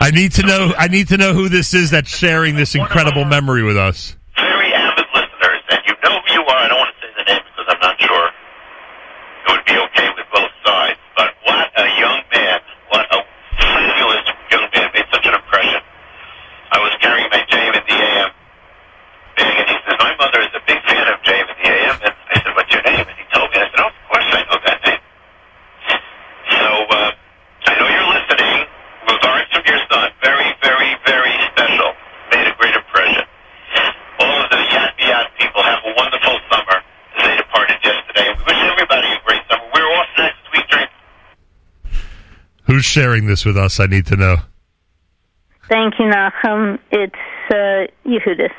I 0.00 0.10
need 0.10 0.32
to 0.32 0.42
know. 0.46 0.72
I 0.78 0.88
need 0.88 1.08
to 1.08 1.18
know 1.18 1.34
who 1.34 1.48
this 1.50 1.74
is 1.74 1.90
that's 1.90 2.08
sharing 2.08 2.56
this 2.56 2.74
incredible 2.74 3.24
memory 3.26 3.62
with 3.62 3.76
us. 3.76 4.16
Very 4.36 4.72
avid 4.74 5.06
listeners, 5.14 5.62
and 5.70 5.80
you 5.86 5.94
know 6.02 6.20
who 6.20 6.32
you 6.34 6.42
are. 6.42 6.56
I 6.64 6.68
don't 6.68 6.78
want 6.78 6.94
to 6.96 7.06
say 7.06 7.12
the 7.16 7.24
name 7.32 7.42
because 7.44 7.66
I'm 7.72 7.80
not 7.80 7.96
sure 8.00 8.26
it 9.46 9.50
would 9.52 9.64
be 9.64 9.76
okay 9.78 10.08
with 10.16 10.26
both 10.34 10.50
sides. 10.66 10.98
But 11.16 11.32
what 11.44 11.70
a 11.76 11.86
young 12.00 12.20
man! 12.34 12.58
What 12.90 13.06
a 13.14 13.18
fabulous 13.56 14.26
young 14.50 14.68
man! 14.74 14.88
Made 14.92 15.08
such 15.12 15.24
an 15.26 15.34
impression. 15.34 15.80
I 16.72 16.78
was 16.84 16.92
carrying 17.00 17.28
my 17.30 17.40
JM 17.48 17.72
in 17.78 17.84
the 17.88 17.96
AM 17.96 18.30
bag, 19.38 19.54
and 19.56 19.68
he 19.72 19.76
said, 19.88 19.96
"My 20.00 20.12
mother 20.20 20.40
is 20.42 20.52
a 20.52 20.60
big 20.66 20.80
fan 20.84 21.06
of 21.08 21.16
JM 21.24 21.48
in 21.48 21.56
the 21.62 21.68
AM." 21.70 21.96
And 22.04 22.12
I 22.28 22.34
said, 22.44 22.52
"What's 22.52 22.72
your 22.74 22.82
name?" 22.84 23.06
And 23.08 23.16
he 23.16 23.24
told 23.32 23.48
me. 23.48 23.56
I 23.56 23.66
said, 23.72 23.80
"Oh, 23.80 23.88
of 23.88 23.96
course 24.10 24.28
I 24.28 24.42
know 24.50 24.58
that 24.68 24.78
name." 24.84 25.02
So 26.50 26.66
uh, 26.92 27.10
I 27.70 27.72
know 27.78 27.88
you're 27.88 28.10
listening. 28.12 28.66
Regards 29.04 29.48
from 29.52 29.62
your 29.68 29.80
son. 29.92 30.08
Very, 30.24 30.48
very, 30.64 30.90
very 31.06 31.32
special. 31.52 31.92
Made 32.32 32.48
a 32.48 32.54
great 32.56 32.74
impression. 32.74 33.24
All 34.18 34.36
of 34.42 34.48
the 34.48 34.56
Yad 34.72 34.90
B'Yad 34.98 35.26
people 35.38 35.62
have 35.62 35.80
a 35.84 35.92
wonderful 35.94 36.36
summer 36.50 36.80
as 36.80 37.20
they 37.22 37.36
departed 37.36 37.76
yesterday. 37.84 38.32
We 38.32 38.42
wish 38.48 38.60
everybody 38.64 39.08
a 39.12 39.20
great 39.28 39.42
summer. 39.50 39.66
We're 39.76 39.90
off 39.92 40.08
next 40.16 40.40
week 40.56 40.66
during 40.72 40.88
Who's 42.64 42.73
sharing 42.84 43.26
this 43.26 43.44
with 43.44 43.56
us? 43.56 43.80
I 43.80 43.86
need 43.86 44.06
to 44.06 44.16
know. 44.16 44.36
Thank 45.68 45.94
you, 45.98 46.06
Nachum. 46.06 46.78
It's 46.90 47.14
uh, 47.50 47.86
Yehudis. 48.08 48.52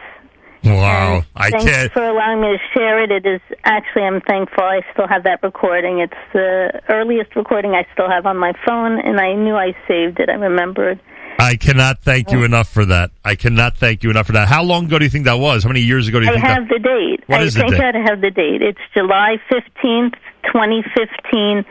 Wow, 0.63 1.23
I 1.35 1.51
Thanks 1.51 1.65
can't. 1.65 1.91
for 1.91 2.03
allowing 2.03 2.41
me 2.41 2.47
to 2.47 2.57
share 2.73 3.03
it. 3.03 3.11
It 3.11 3.23
is 3.27 3.39
actually, 3.65 4.01
I'm 4.01 4.19
thankful 4.21 4.63
I 4.63 4.81
still 4.93 5.07
have 5.07 5.23
that 5.23 5.43
recording. 5.43 5.99
It's 5.99 6.13
the 6.33 6.81
earliest 6.89 7.35
recording 7.35 7.75
I 7.75 7.85
still 7.93 8.09
have 8.09 8.25
on 8.25 8.37
my 8.37 8.53
phone, 8.65 8.99
and 8.99 9.19
I 9.19 9.35
knew 9.35 9.55
I 9.55 9.73
saved 9.87 10.19
it. 10.19 10.27
I 10.27 10.33
remembered. 10.33 10.99
I 11.37 11.55
cannot 11.57 12.01
thank 12.01 12.31
you 12.31 12.43
enough 12.43 12.67
for 12.69 12.83
that. 12.85 13.11
I 13.23 13.35
cannot 13.35 13.77
thank 13.77 14.01
you 14.03 14.09
enough 14.09 14.25
for 14.25 14.31
that. 14.33 14.47
How 14.47 14.63
long 14.63 14.85
ago 14.85 14.97
do 14.97 15.05
you 15.05 15.11
think 15.11 15.25
that 15.25 15.37
was? 15.37 15.63
How 15.63 15.69
many 15.69 15.81
years 15.81 16.07
ago 16.07 16.19
do 16.19 16.25
you 16.25 16.31
I 16.31 16.35
think 16.35 16.45
have 16.45 16.67
that? 16.69 16.73
the 16.73 16.79
date. 16.79 17.23
What 17.27 17.41
I 17.41 17.43
is 17.43 17.53
the 17.53 17.59
think 17.59 17.71
date? 17.73 17.77
that 17.81 17.95
I 17.95 17.99
have 18.09 18.21
the 18.21 18.31
date. 18.31 18.61
It's 18.63 18.79
July 18.95 19.35
15th, 19.51 20.15
2015, 20.47 21.65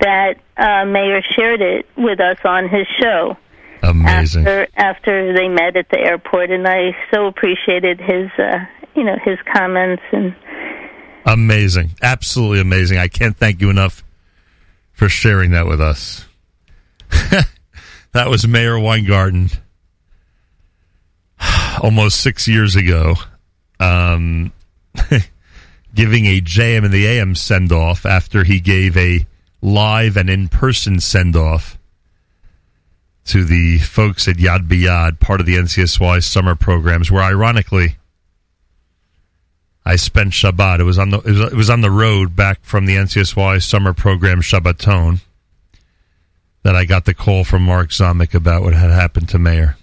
that 0.00 0.34
uh, 0.56 0.84
Meir 0.84 1.22
shared 1.36 1.60
it 1.60 1.86
with 1.96 2.20
us 2.20 2.38
on 2.44 2.68
his 2.68 2.86
show. 3.00 3.36
Amazing. 3.82 4.46
After, 4.46 4.66
after 4.76 5.32
they 5.32 5.48
met 5.48 5.76
at 5.76 5.88
the 5.90 5.98
airport, 5.98 6.50
and 6.50 6.66
I 6.68 6.96
so 7.12 7.26
appreciated 7.26 7.98
his, 7.98 8.30
uh, 8.38 8.58
you 8.94 9.04
know, 9.04 9.16
his 9.24 9.38
comments 9.52 10.02
and 10.12 10.34
Amazing. 11.26 11.90
Absolutely 12.02 12.60
amazing. 12.60 12.98
I 12.98 13.08
can't 13.08 13.36
thank 13.36 13.60
you 13.60 13.70
enough 13.70 14.02
for 14.92 15.08
sharing 15.08 15.50
that 15.52 15.66
with 15.66 15.80
us. 15.80 16.26
that 18.12 18.28
was 18.28 18.46
Meir 18.46 18.78
Weingarten 18.78 19.50
almost 21.82 22.20
six 22.20 22.48
years 22.48 22.76
ago, 22.76 23.14
um, 23.78 24.52
giving 25.94 26.26
a 26.26 26.40
JM 26.40 26.84
and 26.84 26.92
the 26.92 27.06
AM 27.06 27.34
send 27.34 27.72
off 27.72 28.06
after 28.06 28.44
he 28.44 28.60
gave 28.60 28.96
a 28.96 29.26
live 29.62 30.16
and 30.16 30.30
in 30.30 30.48
person 30.48 31.00
send 31.00 31.36
off 31.36 31.78
to 33.26 33.44
the 33.44 33.78
folks 33.78 34.26
at 34.26 34.36
Yad 34.36 34.66
B'Yad, 34.66 35.20
part 35.20 35.40
of 35.40 35.46
the 35.46 35.56
NCSY 35.56 36.22
summer 36.24 36.54
programs, 36.54 37.10
where 37.10 37.22
ironically, 37.22 37.96
I 39.84 39.96
spent 39.96 40.32
Shabbat. 40.32 40.80
It 40.80 40.84
was 40.84 40.98
on 40.98 41.10
the 41.10 41.18
it 41.18 41.30
was, 41.30 41.40
it 41.40 41.54
was 41.54 41.70
on 41.70 41.80
the 41.80 41.90
road 41.90 42.34
back 42.34 42.62
from 42.62 42.86
the 42.86 42.96
NCSY 42.96 43.62
summer 43.62 43.92
program 43.92 44.40
Shabbaton 44.40 45.20
that 46.62 46.76
I 46.76 46.84
got 46.84 47.04
the 47.04 47.14
call 47.14 47.44
from 47.44 47.62
Mark 47.62 47.90
Zomick 47.90 48.34
about 48.34 48.62
what 48.62 48.74
had 48.74 48.90
happened 48.90 49.28
to 49.30 49.38
Meir. 49.38 49.76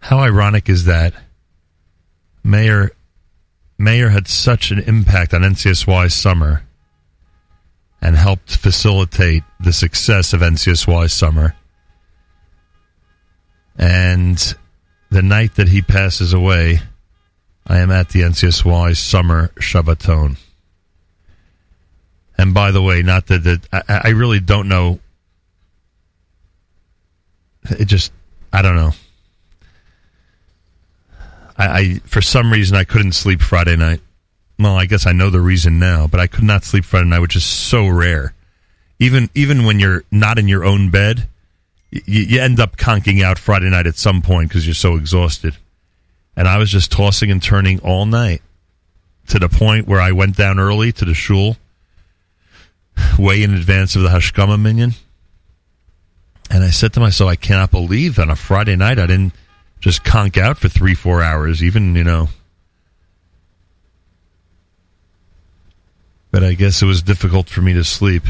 How 0.00 0.18
ironic 0.18 0.68
is 0.68 0.84
that? 0.86 1.14
Meir 2.42 2.92
Meir 3.80 4.10
had 4.10 4.28
such 4.28 4.70
an 4.70 4.78
impact 4.80 5.32
on 5.32 5.40
NCSY 5.40 6.12
summer 6.12 6.64
and 8.02 8.14
helped 8.14 8.54
facilitate 8.54 9.42
the 9.58 9.72
success 9.72 10.34
of 10.34 10.42
NCSY 10.42 11.10
summer. 11.10 11.56
And 13.78 14.54
the 15.08 15.22
night 15.22 15.54
that 15.54 15.68
he 15.68 15.80
passes 15.80 16.34
away, 16.34 16.80
I 17.66 17.78
am 17.78 17.90
at 17.90 18.10
the 18.10 18.20
NCSY 18.20 18.94
Summer 18.98 19.48
Shabbaton. 19.56 20.36
And 22.36 22.52
by 22.52 22.72
the 22.72 22.82
way, 22.82 23.00
not 23.02 23.28
that, 23.28 23.44
that 23.44 23.66
I, 23.72 24.02
I 24.04 24.08
really 24.10 24.40
don't 24.40 24.68
know. 24.68 25.00
It 27.70 27.86
just, 27.86 28.12
I 28.52 28.60
don't 28.60 28.76
know. 28.76 28.92
I, 31.60 31.78
I, 31.78 31.94
for 32.04 32.20
some 32.20 32.52
reason, 32.52 32.76
I 32.76 32.84
couldn't 32.84 33.12
sleep 33.12 33.40
Friday 33.40 33.76
night. 33.76 34.00
Well, 34.58 34.76
I 34.76 34.86
guess 34.86 35.06
I 35.06 35.12
know 35.12 35.30
the 35.30 35.40
reason 35.40 35.78
now, 35.78 36.06
but 36.06 36.20
I 36.20 36.26
could 36.26 36.44
not 36.44 36.64
sleep 36.64 36.84
Friday 36.84 37.08
night, 37.08 37.20
which 37.20 37.36
is 37.36 37.44
so 37.44 37.86
rare. 37.86 38.34
Even, 38.98 39.30
even 39.34 39.64
when 39.64 39.78
you're 39.78 40.04
not 40.10 40.38
in 40.38 40.48
your 40.48 40.64
own 40.64 40.90
bed, 40.90 41.28
you, 41.90 42.02
you 42.22 42.40
end 42.40 42.60
up 42.60 42.76
conking 42.76 43.22
out 43.22 43.38
Friday 43.38 43.70
night 43.70 43.86
at 43.86 43.96
some 43.96 44.22
point 44.22 44.48
because 44.48 44.66
you're 44.66 44.74
so 44.74 44.96
exhausted 44.96 45.56
and 46.36 46.48
I 46.48 46.56
was 46.56 46.70
just 46.70 46.90
tossing 46.90 47.30
and 47.30 47.42
turning 47.42 47.80
all 47.80 48.06
night 48.06 48.40
to 49.28 49.38
the 49.38 49.50
point 49.50 49.86
where 49.86 50.00
I 50.00 50.12
went 50.12 50.38
down 50.38 50.58
early 50.58 50.90
to 50.92 51.04
the 51.04 51.12
shul, 51.12 51.58
way 53.18 53.42
in 53.42 53.54
advance 53.54 53.94
of 53.94 54.02
the 54.02 54.08
Hashkama 54.08 54.58
minyan. 54.58 54.94
And 56.50 56.64
I 56.64 56.70
said 56.70 56.94
to 56.94 57.00
myself, 57.00 57.28
I 57.28 57.36
cannot 57.36 57.70
believe 57.70 58.16
that 58.16 58.22
on 58.22 58.30
a 58.30 58.36
Friday 58.36 58.74
night 58.74 58.98
I 58.98 59.06
didn't 59.06 59.34
just 59.80 60.04
conk 60.04 60.36
out 60.36 60.58
for 60.58 60.68
three, 60.68 60.94
four 60.94 61.22
hours, 61.22 61.62
even, 61.64 61.94
you 61.94 62.04
know. 62.04 62.28
But 66.30 66.44
I 66.44 66.54
guess 66.54 66.82
it 66.82 66.86
was 66.86 67.02
difficult 67.02 67.48
for 67.48 67.60
me 67.60 67.72
to 67.74 67.82
sleep. 67.82 68.22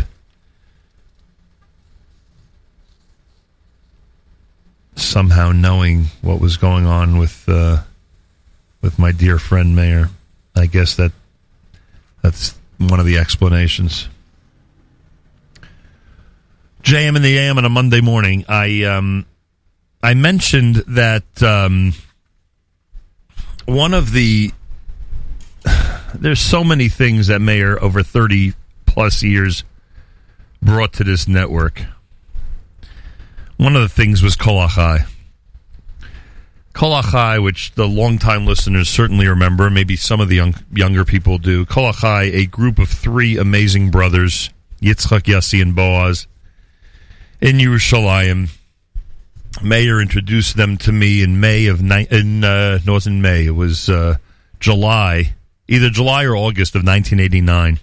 Somehow 4.94 5.52
knowing 5.52 6.06
what 6.22 6.40
was 6.40 6.56
going 6.56 6.86
on 6.86 7.18
with 7.18 7.44
uh, 7.48 7.82
with 8.80 8.98
my 8.98 9.12
dear 9.12 9.38
friend 9.38 9.74
Meir. 9.74 10.10
I 10.54 10.66
guess 10.66 10.96
that 10.96 11.12
that's 12.22 12.54
one 12.78 13.00
of 13.00 13.06
the 13.06 13.18
explanations. 13.18 14.08
JM 16.82 17.16
in 17.16 17.22
the 17.22 17.38
AM 17.38 17.58
on 17.58 17.64
a 17.64 17.68
Monday 17.68 18.00
morning. 18.00 18.44
I 18.48 18.84
um 18.84 19.26
I 20.02 20.14
mentioned 20.14 20.76
that 20.86 21.42
um 21.42 21.94
one 23.66 23.94
of 23.94 24.12
the 24.12 24.52
there's 26.14 26.40
so 26.40 26.64
many 26.64 26.88
things 26.88 27.28
that 27.28 27.40
Meir 27.40 27.82
over 27.82 28.02
30 28.02 28.54
plus 28.86 29.22
years 29.22 29.64
brought 30.62 30.92
to 30.94 31.04
this 31.04 31.28
network. 31.28 31.82
One 33.56 33.76
of 33.76 33.82
the 33.82 33.88
things 33.88 34.22
was 34.22 34.36
Kol 34.36 34.66
Achai. 34.66 35.06
Kolachai, 36.72 37.42
which 37.42 37.72
the 37.72 37.86
longtime 37.86 38.46
listeners 38.46 38.88
certainly 38.88 39.26
remember, 39.26 39.68
maybe 39.68 39.96
some 39.96 40.20
of 40.20 40.28
the 40.28 40.36
young, 40.36 40.54
younger 40.72 41.04
people 41.04 41.36
do. 41.36 41.66
Kol 41.66 41.92
Achai, 41.92 42.32
a 42.32 42.46
group 42.46 42.78
of 42.78 42.88
three 42.88 43.36
amazing 43.36 43.90
brothers, 43.90 44.50
Yitzchak, 44.80 45.22
Yossi, 45.22 45.60
and 45.60 45.74
Boaz, 45.74 46.26
in 47.40 47.56
Yerushalayim. 47.56 48.50
Meir 49.62 50.00
introduced 50.00 50.56
them 50.56 50.76
to 50.78 50.92
me 50.92 51.22
in 51.22 51.40
May 51.40 51.66
of 51.66 51.82
ni- 51.82 52.06
in 52.10 52.44
uh, 52.44 52.78
it 52.82 52.88
wasn't 52.88 53.20
May. 53.20 53.46
It 53.46 53.50
was 53.50 53.88
uh, 53.88 54.16
July 54.58 55.34
either 55.70 55.88
July 55.88 56.24
or 56.24 56.36
August 56.36 56.74
of 56.74 56.84
1989. 56.84 57.78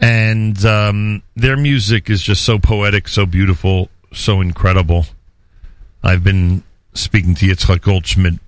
And 0.00 0.64
um, 0.64 1.22
their 1.36 1.56
music 1.56 2.10
is 2.10 2.20
just 2.20 2.42
so 2.42 2.58
poetic, 2.58 3.06
so 3.06 3.26
beautiful, 3.26 3.88
so 4.12 4.40
incredible. 4.40 5.06
I've 6.02 6.24
been 6.24 6.64
speaking 6.94 7.34
to 7.36 7.46
Yitzhak 7.46 7.82
Goldschmidt 7.82 8.40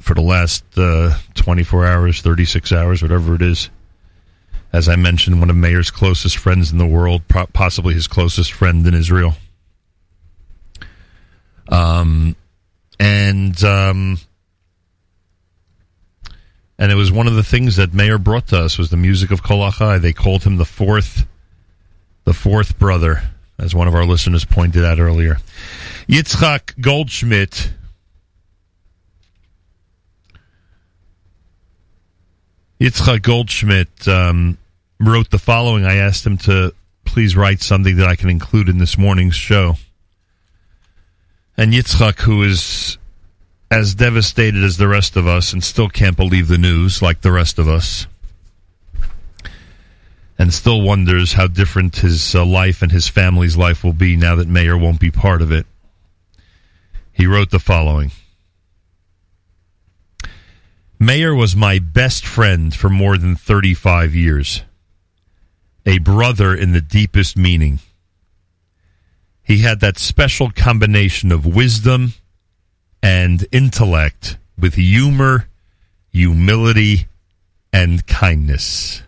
for 0.00 0.14
the 0.14 0.22
last 0.22 0.64
uh, 0.76 1.16
24 1.34 1.86
hours, 1.86 2.20
36 2.20 2.72
hours, 2.72 3.02
whatever 3.02 3.34
it 3.36 3.42
is. 3.42 3.70
As 4.72 4.88
I 4.88 4.96
mentioned, 4.96 5.38
one 5.38 5.50
of 5.50 5.56
Meir's 5.56 5.90
closest 5.90 6.36
friends 6.36 6.72
in 6.72 6.78
the 6.78 6.86
world, 6.86 7.22
possibly 7.28 7.94
his 7.94 8.08
closest 8.08 8.52
friend 8.52 8.86
in 8.86 8.94
Israel. 8.94 9.34
Um, 11.68 12.36
and 12.98 13.62
um, 13.64 14.18
and 16.78 16.92
it 16.92 16.94
was 16.94 17.10
one 17.10 17.26
of 17.26 17.34
the 17.34 17.42
things 17.42 17.76
that 17.76 17.94
Meir 17.94 18.18
brought 18.18 18.48
to 18.48 18.58
us 18.58 18.78
was 18.78 18.90
the 18.90 18.96
music 18.96 19.30
of 19.30 19.42
Kol 19.42 19.70
Achai. 19.70 20.00
They 20.00 20.12
called 20.12 20.44
him 20.44 20.56
the 20.56 20.64
fourth, 20.64 21.26
the 22.24 22.34
fourth 22.34 22.78
brother, 22.78 23.22
as 23.58 23.74
one 23.74 23.88
of 23.88 23.94
our 23.94 24.04
listeners 24.04 24.44
pointed 24.44 24.84
out 24.84 24.98
earlier. 24.98 25.38
Yitzchak 26.06 26.80
Goldschmidt. 26.80 27.72
Yitzchak 32.78 33.22
Goldschmidt 33.22 34.06
um, 34.06 34.58
wrote 35.00 35.30
the 35.30 35.38
following. 35.38 35.86
I 35.86 35.96
asked 35.96 36.26
him 36.26 36.36
to 36.38 36.74
please 37.06 37.34
write 37.34 37.62
something 37.62 37.96
that 37.96 38.06
I 38.06 38.16
can 38.16 38.28
include 38.28 38.68
in 38.68 38.76
this 38.76 38.98
morning's 38.98 39.34
show. 39.34 39.76
And 41.56 41.72
Yitzchak, 41.72 42.20
who 42.20 42.42
is 42.42 42.98
as 43.70 43.94
devastated 43.94 44.62
as 44.62 44.76
the 44.76 44.88
rest 44.88 45.16
of 45.16 45.26
us 45.26 45.52
and 45.52 45.64
still 45.64 45.88
can't 45.88 46.16
believe 46.16 46.48
the 46.48 46.58
news 46.58 47.00
like 47.00 47.22
the 47.22 47.32
rest 47.32 47.58
of 47.58 47.66
us, 47.68 48.06
and 50.38 50.52
still 50.52 50.82
wonders 50.82 51.32
how 51.32 51.46
different 51.46 51.96
his 51.96 52.34
uh, 52.34 52.44
life 52.44 52.82
and 52.82 52.92
his 52.92 53.08
family's 53.08 53.56
life 53.56 53.82
will 53.82 53.94
be 53.94 54.16
now 54.16 54.36
that 54.36 54.48
Meir 54.48 54.76
won't 54.76 55.00
be 55.00 55.10
part 55.10 55.40
of 55.40 55.50
it. 55.50 55.66
He 57.12 57.26
wrote 57.26 57.50
the 57.50 57.58
following 57.58 58.10
Meir 60.98 61.34
was 61.34 61.56
my 61.56 61.78
best 61.78 62.26
friend 62.26 62.74
for 62.74 62.90
more 62.90 63.16
than 63.16 63.34
35 63.34 64.14
years, 64.14 64.62
a 65.86 65.98
brother 65.98 66.54
in 66.54 66.72
the 66.72 66.80
deepest 66.82 67.36
meaning. 67.36 67.80
He 69.46 69.58
had 69.58 69.78
that 69.78 69.96
special 69.96 70.50
combination 70.50 71.30
of 71.30 71.46
wisdom 71.46 72.14
and 73.00 73.46
intellect 73.52 74.38
with 74.58 74.74
humor, 74.74 75.46
humility, 76.10 77.06
and 77.72 78.04
kindness. 78.08 79.04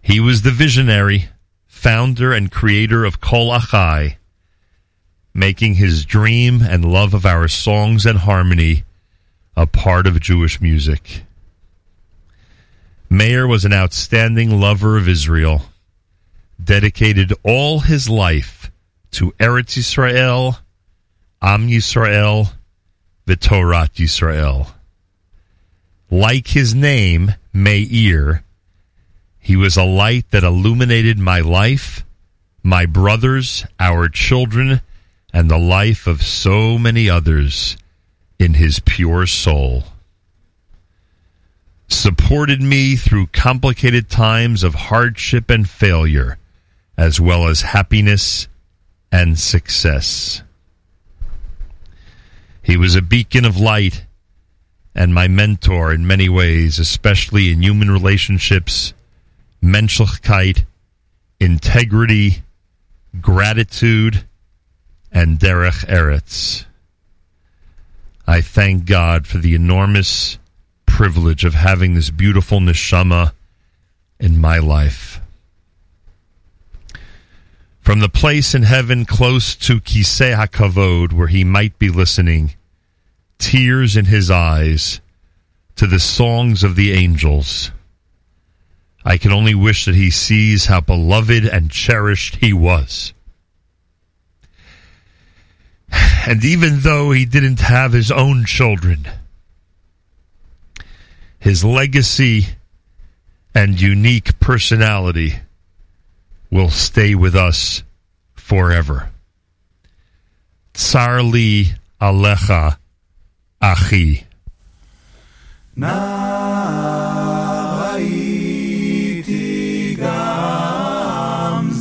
He 0.00 0.20
was 0.20 0.42
the 0.42 0.52
visionary, 0.52 1.30
founder, 1.66 2.32
and 2.32 2.48
creator 2.48 3.04
of 3.04 3.20
Kol 3.20 3.50
Achai, 3.50 4.18
making 5.34 5.74
his 5.74 6.04
dream 6.04 6.62
and 6.62 6.84
love 6.84 7.14
of 7.14 7.26
our 7.26 7.48
songs 7.48 8.06
and 8.06 8.20
harmony 8.20 8.84
a 9.56 9.66
part 9.66 10.06
of 10.06 10.20
Jewish 10.20 10.60
music. 10.60 11.24
Meir 13.10 13.48
was 13.48 13.64
an 13.64 13.72
outstanding 13.72 14.60
lover 14.60 14.96
of 14.96 15.08
Israel, 15.08 15.62
dedicated 16.62 17.32
all 17.42 17.80
his 17.80 18.08
life 18.08 18.70
to 19.12 19.32
Eretz 19.38 19.76
Yisrael, 19.76 20.58
Am 21.40 21.68
Yisrael, 21.68 22.52
V'Torat 23.26 23.94
Yisrael. 23.94 24.70
Like 26.10 26.48
his 26.48 26.74
name, 26.74 27.34
Meir, 27.52 28.42
he 29.38 29.56
was 29.56 29.76
a 29.76 29.84
light 29.84 30.30
that 30.30 30.44
illuminated 30.44 31.18
my 31.18 31.40
life, 31.40 32.04
my 32.62 32.84
brothers, 32.86 33.64
our 33.80 34.08
children, 34.08 34.82
and 35.32 35.50
the 35.50 35.58
life 35.58 36.06
of 36.06 36.22
so 36.22 36.78
many 36.78 37.08
others 37.08 37.76
in 38.38 38.54
his 38.54 38.80
pure 38.80 39.26
soul. 39.26 39.84
Supported 41.88 42.60
me 42.60 42.96
through 42.96 43.28
complicated 43.28 44.10
times 44.10 44.62
of 44.62 44.74
hardship 44.74 45.48
and 45.48 45.68
failure, 45.68 46.36
as 46.98 47.20
well 47.20 47.46
as 47.46 47.62
happiness 47.62 48.48
and 49.12 49.38
success. 49.38 50.42
He 52.60 52.76
was 52.76 52.96
a 52.96 53.00
beacon 53.02 53.44
of 53.44 53.56
light 53.56 54.04
and 54.96 55.14
my 55.14 55.28
mentor 55.28 55.92
in 55.92 56.08
many 56.08 56.28
ways, 56.28 56.80
especially 56.80 57.52
in 57.52 57.62
human 57.62 57.88
relationships, 57.88 58.92
menschlichkeit, 59.62 60.64
integrity, 61.38 62.42
gratitude, 63.20 64.24
and 65.12 65.38
derech 65.38 65.86
eretz. 65.86 66.64
I 68.26 68.40
thank 68.40 68.86
God 68.86 69.26
for 69.26 69.38
the 69.38 69.54
enormous 69.54 70.38
privilege 70.84 71.44
of 71.44 71.54
having 71.54 71.94
this 71.94 72.10
beautiful 72.10 72.58
neshama 72.58 73.32
in 74.18 74.40
my 74.40 74.58
life. 74.58 75.17
From 77.88 78.00
the 78.00 78.10
place 78.10 78.54
in 78.54 78.64
heaven 78.64 79.06
close 79.06 79.54
to 79.54 79.80
Kisei 79.80 80.36
HaKavod, 80.36 81.14
where 81.14 81.28
he 81.28 81.42
might 81.42 81.78
be 81.78 81.88
listening, 81.88 82.54
tears 83.38 83.96
in 83.96 84.04
his 84.04 84.30
eyes, 84.30 85.00
to 85.76 85.86
the 85.86 85.98
songs 85.98 86.62
of 86.62 86.76
the 86.76 86.92
angels. 86.92 87.70
I 89.06 89.16
can 89.16 89.32
only 89.32 89.54
wish 89.54 89.86
that 89.86 89.94
he 89.94 90.10
sees 90.10 90.66
how 90.66 90.82
beloved 90.82 91.46
and 91.46 91.70
cherished 91.70 92.36
he 92.36 92.52
was. 92.52 93.14
And 96.26 96.44
even 96.44 96.80
though 96.80 97.12
he 97.12 97.24
didn't 97.24 97.60
have 97.60 97.94
his 97.94 98.10
own 98.10 98.44
children, 98.44 99.08
his 101.38 101.64
legacy 101.64 102.48
and 103.54 103.80
unique 103.80 104.38
personality 104.40 105.40
will 106.50 106.70
stay 106.70 107.14
with 107.14 107.34
us 107.34 107.82
forever. 108.34 109.10
Tsar 110.74 111.22
li 111.22 111.72
alecha 112.00 112.78
achi. 113.60 114.24
Na 115.76 115.94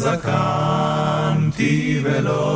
zakanti 0.07 1.73
velo 2.03 2.47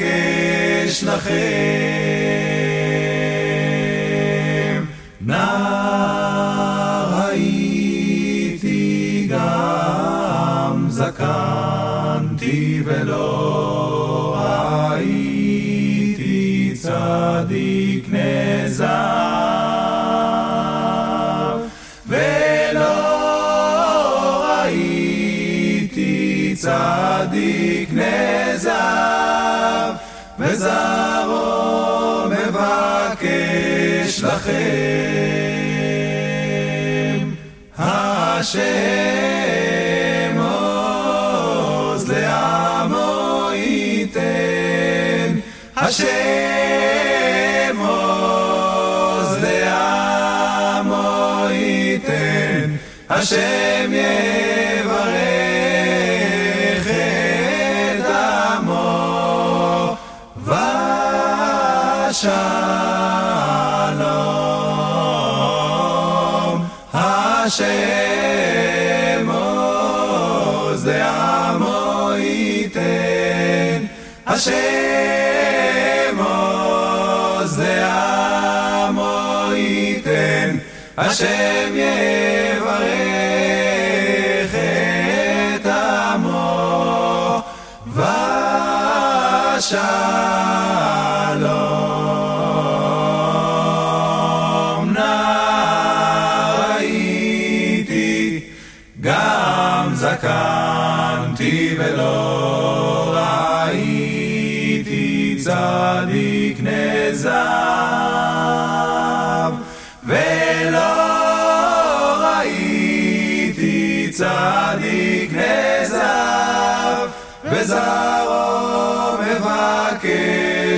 מבקש 0.00 1.04
לכם 1.04 1.32
נער 5.20 7.20
הייתי 7.28 9.28
גם 9.30 10.86
זקנתי 10.88 12.82
ולא 12.84 14.36
הייתי 14.94 16.72
צדיק 16.74 18.06
נזב 18.12 19.35
וזרעו 30.56 32.28
מבקש 32.28 34.24
לכם 34.24 34.50
השם 37.78 38.56
עוז 40.38 42.10
לעמו 42.10 43.48
ייתן 43.54 45.38
השם 45.76 46.06
עוז 47.78 49.36
לעמו 49.42 51.06
ייתן 51.50 52.76
השם 53.10 53.92
יברך 53.92 54.55
Shalom, 62.26 62.66
Hashem 66.92 67.68
oz 69.30 70.82
de'amo 70.88 72.18
iten, 72.18 73.78
Hashem 74.26 76.18
oz 76.18 77.52
de'amo 77.62 79.14
iten, 79.54 80.48
Hashem 80.96 81.76
yeh. 81.76 82.15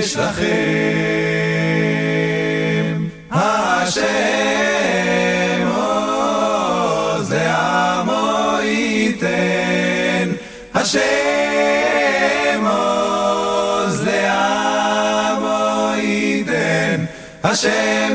מבקש 0.09 0.17
לכם. 0.17 0.49
השם 3.31 4.07
עוז 5.75 7.33
לעמו 7.33 8.57
ייתן, 8.63 10.29
השם 10.73 10.99
עוז 12.69 14.07
לעמו 14.07 15.91
ייתן, 15.97 17.05
השם 17.43 18.08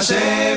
gente. 0.00 0.49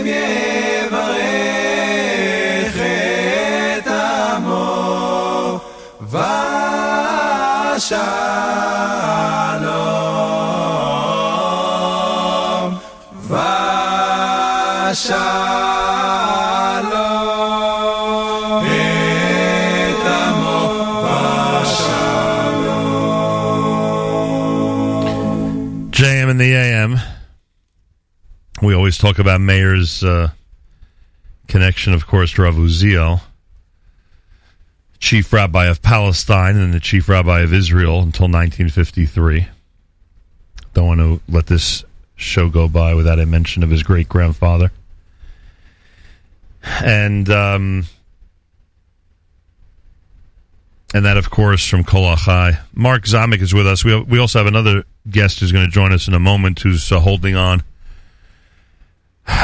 Talk 29.03 29.19
about 29.19 29.41
Meir's 29.41 30.01
uh, 30.01 30.29
connection, 31.49 31.91
of 31.91 32.07
course, 32.07 32.31
to 32.35 32.43
Rav 32.43 33.21
chief 34.97 35.33
rabbi 35.33 35.65
of 35.65 35.81
Palestine 35.81 36.55
and 36.55 36.73
the 36.73 36.79
chief 36.79 37.09
rabbi 37.09 37.41
of 37.41 37.53
Israel 37.53 37.95
until 37.95 38.29
1953. 38.29 39.45
Don't 40.73 40.87
want 40.87 41.01
to 41.01 41.19
let 41.27 41.47
this 41.47 41.83
show 42.15 42.47
go 42.47 42.69
by 42.69 42.93
without 42.93 43.19
a 43.19 43.25
mention 43.25 43.61
of 43.61 43.69
his 43.69 43.83
great 43.83 44.07
grandfather. 44.07 44.71
And 46.63 47.29
um, 47.29 47.87
and 50.93 51.03
that, 51.03 51.17
of 51.17 51.29
course, 51.29 51.67
from 51.67 51.83
Kol 51.83 52.15
Achai. 52.15 52.57
Mark 52.73 53.03
Zamek 53.03 53.41
is 53.41 53.53
with 53.53 53.67
us. 53.67 53.83
We 53.83 54.01
we 54.01 54.19
also 54.19 54.39
have 54.39 54.47
another 54.47 54.85
guest 55.09 55.41
who's 55.41 55.51
going 55.51 55.65
to 55.65 55.71
join 55.71 55.91
us 55.91 56.07
in 56.07 56.13
a 56.13 56.19
moment 56.19 56.61
who's 56.61 56.89
uh, 56.89 57.01
holding 57.01 57.35
on. 57.35 57.63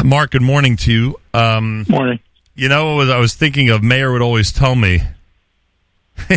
Mark, 0.03 0.31
good 0.31 0.41
morning 0.41 0.77
to 0.77 0.91
you. 0.91 1.19
Um, 1.33 1.85
morning. 1.87 2.19
You 2.55 2.69
know, 2.69 2.95
what 2.97 3.09
I 3.09 3.19
was 3.19 3.33
thinking 3.33 3.69
of, 3.69 3.83
Meir 3.83 4.11
would 4.11 4.21
always 4.21 4.51
tell 4.51 4.75
me, 4.75 5.01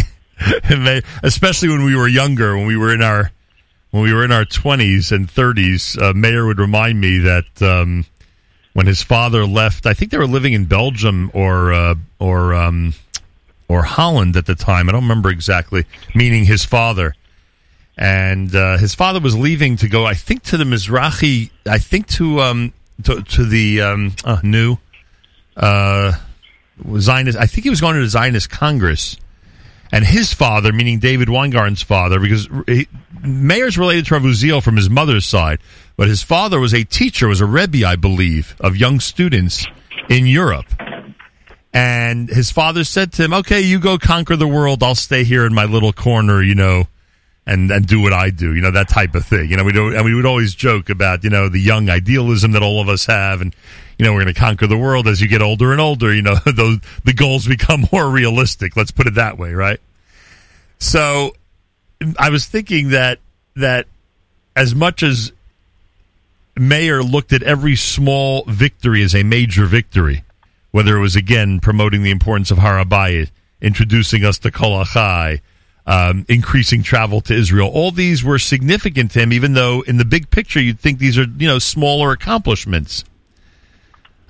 especially 1.22 1.68
when 1.68 1.84
we 1.84 1.96
were 1.96 2.08
younger, 2.08 2.56
when 2.56 2.66
we 2.66 2.76
were 2.76 2.94
in 2.94 3.02
our 3.02 3.32
when 3.90 4.02
we 4.02 4.12
were 4.12 4.24
in 4.24 4.32
our 4.32 4.44
twenties 4.44 5.12
and 5.12 5.30
thirties, 5.30 5.98
uh, 5.98 6.12
Meir 6.14 6.46
would 6.46 6.58
remind 6.58 7.00
me 7.00 7.18
that 7.18 7.60
um, 7.60 8.06
when 8.72 8.86
his 8.86 9.02
father 9.02 9.44
left, 9.44 9.86
I 9.86 9.94
think 9.94 10.10
they 10.10 10.18
were 10.18 10.26
living 10.26 10.52
in 10.52 10.66
Belgium 10.66 11.30
or 11.34 11.72
uh, 11.72 11.94
or 12.20 12.54
um, 12.54 12.94
or 13.68 13.82
Holland 13.82 14.36
at 14.36 14.46
the 14.46 14.54
time. 14.54 14.88
I 14.88 14.92
don't 14.92 15.02
remember 15.02 15.30
exactly. 15.30 15.84
Meaning 16.14 16.44
his 16.44 16.64
father, 16.64 17.14
and 17.98 18.54
uh, 18.54 18.78
his 18.78 18.94
father 18.94 19.18
was 19.18 19.36
leaving 19.36 19.76
to 19.78 19.88
go. 19.88 20.06
I 20.06 20.14
think 20.14 20.44
to 20.44 20.56
the 20.56 20.64
Mizrahi. 20.64 21.50
I 21.66 21.78
think 21.78 22.06
to 22.08 22.40
um, 22.40 22.72
to, 23.02 23.22
to 23.22 23.44
the 23.44 23.80
um, 23.82 24.12
uh, 24.24 24.40
new 24.42 24.78
uh, 25.56 26.12
Zionist. 26.98 27.38
I 27.38 27.46
think 27.46 27.64
he 27.64 27.70
was 27.70 27.80
going 27.80 27.94
to 27.94 28.00
the 28.00 28.08
Zionist 28.08 28.50
Congress. 28.50 29.16
And 29.94 30.06
his 30.06 30.32
father, 30.32 30.72
meaning 30.72 31.00
David 31.00 31.28
Weingarten's 31.28 31.82
father, 31.82 32.18
because 32.18 32.48
he, 32.66 32.88
Meir's 33.22 33.76
related 33.76 34.06
to 34.06 34.14
Rav 34.14 34.22
Uziel 34.22 34.62
from 34.62 34.76
his 34.76 34.88
mother's 34.88 35.26
side, 35.26 35.58
but 35.96 36.08
his 36.08 36.22
father 36.22 36.58
was 36.58 36.72
a 36.72 36.84
teacher, 36.84 37.28
was 37.28 37.42
a 37.42 37.46
rebbe, 37.46 37.86
I 37.86 37.96
believe, 37.96 38.56
of 38.58 38.74
young 38.74 39.00
students 39.00 39.66
in 40.08 40.26
Europe. 40.26 40.66
And 41.74 42.28
his 42.28 42.50
father 42.50 42.84
said 42.84 43.12
to 43.12 43.24
him, 43.24 43.32
"Okay, 43.34 43.60
you 43.60 43.78
go 43.78 43.98
conquer 43.98 44.36
the 44.36 44.48
world. 44.48 44.82
I'll 44.82 44.94
stay 44.94 45.24
here 45.24 45.46
in 45.46 45.54
my 45.54 45.64
little 45.64 45.92
corner, 45.92 46.42
you 46.42 46.54
know, 46.54 46.86
and 47.46 47.70
and 47.70 47.86
do 47.86 48.00
what 48.00 48.12
I 48.12 48.30
do, 48.30 48.54
you 48.54 48.60
know, 48.60 48.70
that 48.70 48.88
type 48.88 49.14
of 49.14 49.24
thing. 49.24 49.50
You 49.50 49.56
know, 49.56 49.64
we 49.64 49.72
do, 49.72 49.94
and 49.94 50.04
we 50.04 50.14
would 50.14 50.26
always 50.26 50.54
joke 50.54 50.90
about, 50.90 51.24
you 51.24 51.30
know, 51.30 51.48
the 51.48 51.60
young 51.60 51.90
idealism 51.90 52.52
that 52.52 52.62
all 52.62 52.80
of 52.80 52.88
us 52.88 53.06
have, 53.06 53.40
and 53.40 53.54
you 53.98 54.04
know, 54.04 54.12
we're 54.12 54.22
going 54.22 54.34
to 54.34 54.40
conquer 54.40 54.66
the 54.66 54.78
world 54.78 55.06
as 55.08 55.20
you 55.20 55.28
get 55.28 55.42
older 55.42 55.72
and 55.72 55.80
older. 55.80 56.14
You 56.14 56.22
know, 56.22 56.34
the 56.44 57.14
goals 57.14 57.46
become 57.46 57.86
more 57.92 58.08
realistic. 58.08 58.76
Let's 58.76 58.90
put 58.90 59.06
it 59.06 59.14
that 59.14 59.38
way, 59.38 59.52
right? 59.54 59.80
So, 60.78 61.34
I 62.18 62.30
was 62.30 62.46
thinking 62.46 62.90
that 62.90 63.18
that 63.56 63.86
as 64.56 64.74
much 64.74 65.02
as 65.02 65.32
Meir 66.56 67.02
looked 67.02 67.32
at 67.32 67.42
every 67.42 67.76
small 67.76 68.44
victory 68.46 69.02
as 69.02 69.14
a 69.14 69.22
major 69.22 69.66
victory, 69.66 70.24
whether 70.70 70.96
it 70.96 71.00
was 71.00 71.16
again 71.16 71.60
promoting 71.60 72.02
the 72.02 72.10
importance 72.10 72.50
of 72.50 72.58
Har 72.58 72.82
HaBayit, 72.84 73.30
introducing 73.60 74.24
us 74.24 74.38
to 74.40 74.50
Kol 74.50 74.84
Achai, 74.84 75.40
um, 75.86 76.24
increasing 76.28 76.82
travel 76.82 77.20
to 77.22 77.34
Israel. 77.34 77.68
All 77.68 77.90
these 77.90 78.22
were 78.22 78.38
significant 78.38 79.10
to 79.12 79.20
him, 79.20 79.32
even 79.32 79.54
though 79.54 79.82
in 79.82 79.96
the 79.96 80.04
big 80.04 80.30
picture 80.30 80.60
you'd 80.60 80.78
think 80.78 80.98
these 80.98 81.18
are 81.18 81.24
you 81.24 81.48
know 81.48 81.58
smaller 81.58 82.12
accomplishments. 82.12 83.04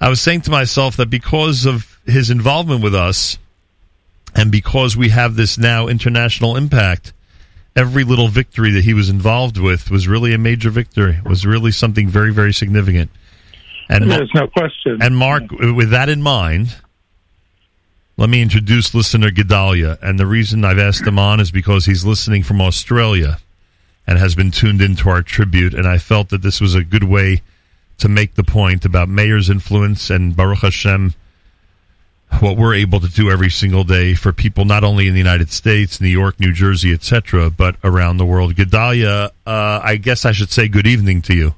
I 0.00 0.08
was 0.08 0.20
saying 0.20 0.42
to 0.42 0.50
myself 0.50 0.97
that 0.97 1.10
because 1.10 1.64
of 1.64 2.00
his 2.06 2.31
involvement 2.31 2.82
with 2.82 2.94
us, 2.94 3.39
and 4.34 4.50
because 4.50 4.97
we 4.97 5.10
have 5.10 5.36
this 5.36 5.58
now 5.58 5.89
international 5.89 6.56
impact, 6.56 7.12
every 7.76 8.02
little 8.02 8.28
victory 8.28 8.72
that 8.72 8.84
he 8.84 8.94
was 8.94 9.08
involved 9.08 9.58
with 9.58 9.90
was 9.90 10.08
really 10.08 10.32
a 10.32 10.39
major 10.39 10.70
victory. 10.70 11.20
Was 11.24 11.47
really 11.47 11.70
something 11.70 12.08
very 12.08 12.32
very 12.32 12.52
significant. 12.52 13.10
And 13.89 14.10
There's 14.10 14.31
no 14.34 14.47
question. 14.47 15.02
and 15.02 15.14
Mark, 15.16 15.50
with 15.50 15.90
that 15.90 16.08
in 16.08 16.22
mind, 16.22 16.74
let 18.23 18.31
me 18.31 18.41
introduce 18.41 18.94
listener 18.94 19.31
Gedalia. 19.31 19.99
And 20.01 20.17
the 20.17 20.26
reason 20.26 20.65
I've 20.65 20.78
asked 20.78 21.05
him 21.05 21.18
on 21.18 21.41
is 21.41 21.51
because 21.51 21.86
he's 21.86 22.05
listening 22.05 22.44
from 22.44 22.60
Australia 22.60 23.41
and 24.07 24.17
has 24.17 24.36
been 24.36 24.52
tuned 24.52 24.81
into 24.81 25.09
our 25.09 25.23
tribute. 25.23 25.75
And 25.75 25.89
I 25.89 25.99
felt 25.99 26.28
that 26.28 26.41
this 26.41 26.60
was 26.60 26.76
a 26.76 26.84
good 26.84 27.02
way 27.02 27.42
to 27.99 28.09
make 28.09 28.36
the 28.36 28.44
point 28.44 28.84
about 28.84 29.09
Meir's 29.09 29.51
influence 29.51 30.09
and 30.09 30.36
Baruch 30.36 30.60
Hashem, 30.60 31.15
what 32.39 32.57
we're 32.57 32.75
able 32.75 33.01
to 33.01 33.09
do 33.09 33.28
every 33.28 33.51
single 33.51 33.83
day 33.83 34.15
for 34.15 34.33
people 34.33 34.67
not 34.67 34.84
only 34.84 35.09
in 35.09 35.15
the 35.15 35.18
United 35.18 35.51
States, 35.51 36.01
New 36.01 36.07
York, 36.07 36.39
New 36.39 36.52
Jersey, 36.52 36.92
etc., 36.92 37.51
but 37.51 37.75
around 37.83 38.18
the 38.18 38.25
world. 38.25 38.55
Gedalia, 38.55 39.31
uh, 39.44 39.81
I 39.83 39.97
guess 39.97 40.25
I 40.25 40.31
should 40.31 40.52
say 40.52 40.68
good 40.68 40.86
evening 40.86 41.23
to 41.23 41.34
you. 41.34 41.57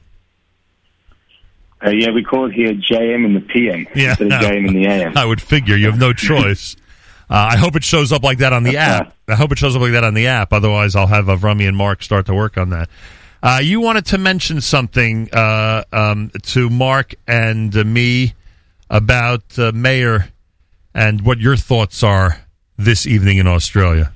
Uh, 1.85 1.91
yeah, 1.91 2.11
we 2.11 2.23
call 2.23 2.47
it 2.47 2.53
here 2.55 2.73
JM 2.73 3.25
in 3.27 3.35
the 3.35 3.41
PM 3.41 3.87
Yeah. 3.95 4.11
instead 4.11 4.27
of 4.29 4.41
JM 4.41 4.69
in 4.69 4.75
the 4.75 4.87
AM. 4.87 5.13
I 5.17 5.25
would 5.25 5.41
figure 5.43 5.77
you 5.77 5.87
have 5.87 5.99
no 5.99 6.13
choice. 6.13 6.77
Uh, 7.29 7.49
I 7.53 7.57
hope 7.57 7.75
it 7.77 7.85
shows 7.85 8.13
up 8.13 8.23
like 8.23 8.39
that 8.39 8.53
on 8.53 8.63
the 8.63 8.77
app. 8.77 9.15
I 9.29 9.35
hope 9.35 9.51
it 9.53 9.59
shows 9.59 9.75
up 9.77 9.83
like 9.83 9.93
that 9.93 10.05
on 10.05 10.15
the 10.15 10.27
app. 10.27 10.53
Otherwise, 10.53 10.95
I'll 10.95 11.07
have 11.07 11.27
Avrami 11.27 11.67
and 11.67 11.77
Mark 11.77 12.03
start 12.03 12.27
to 12.27 12.35
work 12.35 12.57
on 12.59 12.71
that. 12.71 12.89
Uh, 13.43 13.61
you 13.63 13.81
wanted 13.81 14.07
to 14.07 14.19
mention 14.19 14.61
something 14.61 15.29
uh, 15.33 15.85
um, 15.93 16.31
to 16.43 16.71
Mark 16.71 17.15
and 17.27 17.77
uh, 17.77 17.85
me 17.85 18.35
about 18.89 19.59
uh, 19.59 19.73
Meir 19.73 20.29
and 20.95 21.23
what 21.23 21.39
your 21.39 21.57
thoughts 21.57 22.03
are 22.03 22.39
this 22.79 23.07
evening 23.07 23.39
in 23.39 23.47
Australia. 23.47 24.13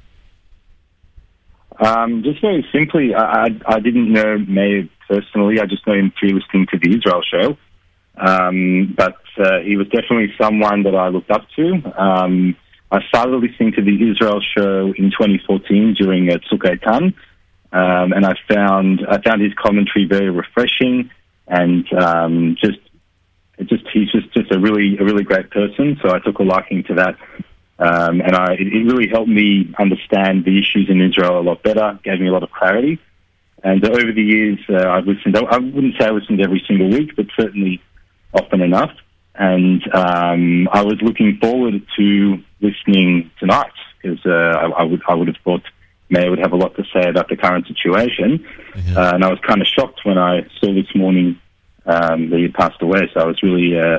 Um, 1.80 2.22
just 2.22 2.40
very 2.40 2.66
simply, 2.72 3.14
I, 3.14 3.44
I, 3.44 3.48
I 3.66 3.80
didn't 3.80 4.12
know 4.12 4.38
Meir 4.38 4.88
personally. 5.08 5.60
I 5.60 5.66
just 5.66 5.86
know 5.86 5.94
him 5.94 6.12
through 6.18 6.38
listening 6.38 6.66
to 6.72 6.78
the 6.78 6.96
Israel 6.96 7.22
show. 7.22 7.56
Um, 8.16 8.94
but 8.96 9.16
uh, 9.38 9.60
he 9.60 9.76
was 9.76 9.86
definitely 9.88 10.34
someone 10.40 10.82
that 10.82 10.94
I 10.94 11.08
looked 11.08 11.30
up 11.30 11.46
to. 11.56 12.00
Um, 12.00 12.56
I 12.90 13.02
started 13.08 13.36
listening 13.36 13.72
to 13.72 13.82
the 13.82 14.10
Israel 14.10 14.40
show 14.40 14.92
in 14.96 15.10
2014 15.10 15.94
during 15.94 16.30
uh, 16.30 16.38
Tzuk 16.50 16.62
Eitan, 16.64 17.14
um, 17.72 18.12
and 18.12 18.24
I 18.24 18.34
found 18.48 19.06
I 19.08 19.20
found 19.20 19.42
his 19.42 19.52
commentary 19.54 20.06
very 20.06 20.30
refreshing 20.30 21.10
and 21.48 21.90
um, 21.92 22.56
just 22.60 22.78
just 23.64 23.84
he's 23.92 24.10
just 24.12 24.32
just 24.32 24.52
a 24.52 24.58
really 24.58 24.96
a 24.98 25.04
really 25.04 25.24
great 25.24 25.50
person. 25.50 25.98
So 26.02 26.10
I 26.10 26.18
took 26.20 26.38
a 26.38 26.42
liking 26.42 26.84
to 26.84 26.94
that, 26.94 27.16
um, 27.78 28.20
and 28.20 28.36
I 28.36 28.54
it 28.54 28.84
really 28.86 29.08
helped 29.08 29.28
me 29.28 29.74
understand 29.78 30.44
the 30.44 30.58
issues 30.58 30.88
in 30.88 31.00
Israel 31.00 31.40
a 31.40 31.42
lot 31.42 31.62
better. 31.62 31.98
Gave 32.04 32.20
me 32.20 32.28
a 32.28 32.32
lot 32.32 32.42
of 32.42 32.50
clarity. 32.50 32.98
And 33.62 33.84
uh, 33.84 33.90
over 33.90 34.12
the 34.12 34.22
years, 34.22 34.58
uh, 34.68 34.88
I've 34.88 35.06
listened. 35.06 35.36
I 35.36 35.58
wouldn't 35.58 35.94
say 35.98 36.06
I 36.06 36.10
listened 36.10 36.40
every 36.40 36.62
single 36.66 36.88
week, 36.90 37.16
but 37.16 37.26
certainly 37.38 37.82
often 38.32 38.60
enough. 38.60 38.92
And 39.34 39.82
um, 39.94 40.68
I 40.72 40.82
was 40.82 41.00
looking 41.02 41.38
forward 41.40 41.82
to 41.96 42.38
listening 42.60 43.30
tonight 43.38 43.72
because 44.00 44.24
uh, 44.26 44.30
I, 44.30 44.66
I 44.80 44.82
would 44.84 45.02
I 45.08 45.14
would 45.14 45.28
have 45.28 45.36
thought 45.44 45.62
Meir 46.10 46.30
would 46.30 46.38
have 46.38 46.52
a 46.52 46.56
lot 46.56 46.74
to 46.76 46.84
say 46.92 47.08
about 47.08 47.28
the 47.28 47.36
current 47.36 47.66
situation. 47.66 48.46
Uh, 48.96 49.12
and 49.14 49.24
I 49.24 49.28
was 49.28 49.38
kind 49.46 49.60
of 49.60 49.66
shocked 49.66 50.00
when 50.04 50.18
I 50.18 50.46
saw 50.60 50.72
this 50.72 50.92
morning 50.94 51.38
um, 51.86 52.30
that 52.30 52.36
he 52.36 52.42
had 52.42 52.54
passed 52.54 52.80
away. 52.82 53.10
So 53.12 53.20
I 53.20 53.24
was 53.26 53.42
really 53.42 53.78
uh, 53.78 53.98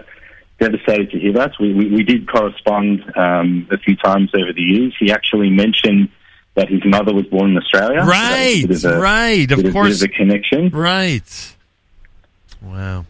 devastated 0.59 1.11
to 1.11 1.19
hear 1.19 1.33
that. 1.33 1.51
We, 1.59 1.73
we, 1.73 1.89
we 1.89 2.03
did 2.03 2.29
correspond 2.29 3.03
um, 3.15 3.67
a 3.71 3.77
few 3.77 3.95
times 3.95 4.31
over 4.33 4.53
the 4.53 4.61
years. 4.61 4.95
He 4.99 5.11
actually 5.11 5.49
mentioned 5.49 6.09
that 6.55 6.69
his 6.69 6.81
mother 6.85 7.13
was 7.13 7.25
born 7.27 7.51
in 7.51 7.57
Australia. 7.57 8.01
So 8.01 8.07
Right, 8.07 8.63
of 8.69 8.85
a- 8.85 8.99
right, 8.99 9.51
of 9.51 9.71
course. 9.73 10.01
of 10.01 10.09
a 10.09 10.13
connection. 10.13 10.69
Right. 10.69 11.55
Wow. 12.61 13.05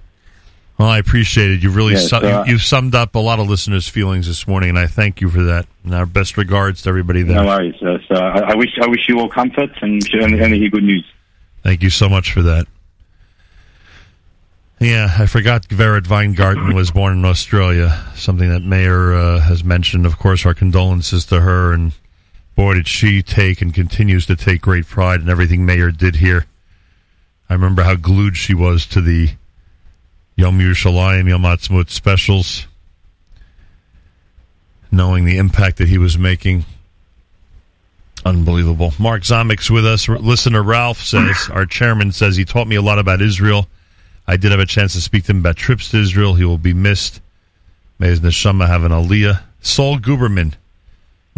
Well, 0.77 0.88
I 0.88 0.98
appreciate 1.00 1.51
it. 1.51 1.61
You've 1.64 1.76
really 1.76 1.93
Yeah, 1.93 2.00
su- 2.00 2.08
so, 2.08 2.18
uh, 2.19 2.43
you, 2.45 2.53
you've 2.53 2.61
summed 2.64 2.95
up 2.95 3.16
a 3.16 3.19
lot 3.19 3.40
of 3.40 3.50
listeners' 3.50 3.90
feelings 3.90 4.27
this 4.27 4.48
morning, 4.48 4.69
and 4.69 4.80
I 4.80 4.88
thank 4.88 5.19
you 5.19 5.30
for 5.30 5.43
that. 5.43 5.66
And 5.84 5.93
our 5.93 6.06
best 6.06 6.38
regards 6.38 6.84
to 6.84 6.90
everybody 6.90 7.22
there. 7.24 7.35
No 7.43 7.48
worries. 7.48 7.76
Uh, 7.82 7.98
so 8.08 8.16
I, 8.16 8.51
I 8.51 8.56
wish 8.56 8.69
I 8.82 8.88
wish 8.88 9.01
you 9.09 9.19
all 9.19 9.27
comfort 9.30 9.72
and 9.82 10.01
and 10.14 10.53
hear 10.53 10.69
good 10.69 10.84
news. 10.84 11.03
Thank 11.64 11.84
you 11.84 11.90
so 11.90 12.08
much 12.08 12.32
for 12.32 12.42
that. 12.43 12.66
Yeah, 14.80 15.14
I 15.19 15.26
forgot 15.26 15.68
Gerrit 15.68 16.08
Weingarten 16.09 16.74
was 16.74 16.92
born 16.92 17.18
in 17.18 17.26
Australia, 17.26 18.01
something 18.16 18.48
that 18.50 18.61
Meir 18.64 19.14
uh, 19.14 19.40
has 19.42 19.61
mentioned. 19.61 20.06
Of 20.06 20.18
course, 20.18 20.45
our 20.45 20.53
condolences 20.53 21.26
to 21.26 21.42
her, 21.42 21.74
and 21.74 21.92
boy, 22.59 22.73
did 22.73 22.89
she 22.89 23.23
take 23.23 23.61
and 23.61 23.73
continues 23.73 24.25
to 24.25 24.35
take 24.35 24.59
great 24.59 24.85
pride 24.85 25.21
in 25.21 25.29
everything 25.29 25.65
Meir 25.65 25.91
did 25.91 26.17
here. 26.17 26.45
I 27.49 27.53
remember 27.53 27.83
how 27.83 27.95
glued 27.95 28.35
she 28.35 28.53
was 28.53 28.85
to 28.88 28.99
the 28.99 29.29
Yom 30.35 30.59
Yerushalayim, 30.59 31.29
Yom 31.29 31.43
Ha'atzmaut 31.43 31.89
specials, 31.89 32.67
knowing 34.91 35.23
the 35.23 35.38
impact 35.38 35.77
that 35.77 35.88
he 35.88 35.97
was 35.97 36.17
making. 36.17 36.65
Unbelievable. 38.25 38.93
Mark 38.99 39.21
Zomik's 39.21 39.71
with 39.71 39.85
us. 39.85 40.09
Listener 40.09 40.61
Ralph 40.61 40.99
says, 40.99 41.49
our 41.53 41.65
chairman 41.65 42.11
says 42.11 42.35
he 42.35 42.43
taught 42.43 42.67
me 42.67 42.75
a 42.75 42.81
lot 42.81 42.99
about 42.99 43.21
Israel. 43.21 43.69
I 44.27 44.35
did 44.35 44.51
have 44.51 44.59
a 44.59 44.65
chance 44.65 44.95
to 44.95 45.01
speak 45.01 45.23
to 45.23 45.31
him 45.31 45.39
about 45.39 45.55
trips 45.55 45.91
to 45.91 46.01
Israel. 46.01 46.33
He 46.33 46.43
will 46.43 46.57
be 46.57 46.73
missed. 46.73 47.21
May 47.99 48.07
his 48.07 48.19
neshama 48.19 48.67
have 48.67 48.83
an 48.83 48.91
aliyah. 48.91 49.43
Saul 49.61 49.97
Guberman, 49.97 50.55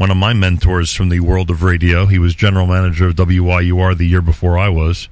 one 0.02 0.10
of 0.10 0.18
my 0.18 0.34
mentors 0.34 0.92
from 0.92 1.10
the 1.10 1.20
world 1.20 1.52
of 1.52 1.62
radio. 1.62 2.08
He 2.08 2.18
was 2.18 2.34
general 2.34 2.66
manager 2.66 3.10
of 3.10 3.16
WYUR 3.18 3.96
the 3.96 4.08
year 4.08 4.24
before 4.24 4.58
I 4.58 4.68
was. 4.68 5.08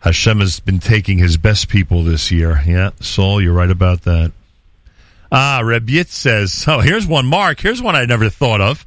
Hashem 0.00 0.40
has 0.40 0.60
been 0.60 0.80
taking 0.80 1.16
his 1.16 1.38
best 1.38 1.70
people 1.70 2.04
this 2.04 2.30
year. 2.30 2.60
Yeah, 2.66 2.90
Saul, 3.00 3.40
you're 3.40 3.54
right 3.54 3.70
about 3.70 4.02
that. 4.02 4.32
Ah, 5.32 5.62
Reb 5.64 5.86
Yitz 5.86 6.10
says, 6.10 6.62
oh, 6.68 6.80
here's 6.80 7.06
one, 7.06 7.24
Mark. 7.24 7.58
Here's 7.58 7.80
one 7.80 7.96
I 7.96 8.04
never 8.04 8.28
thought 8.28 8.60
of 8.60 8.86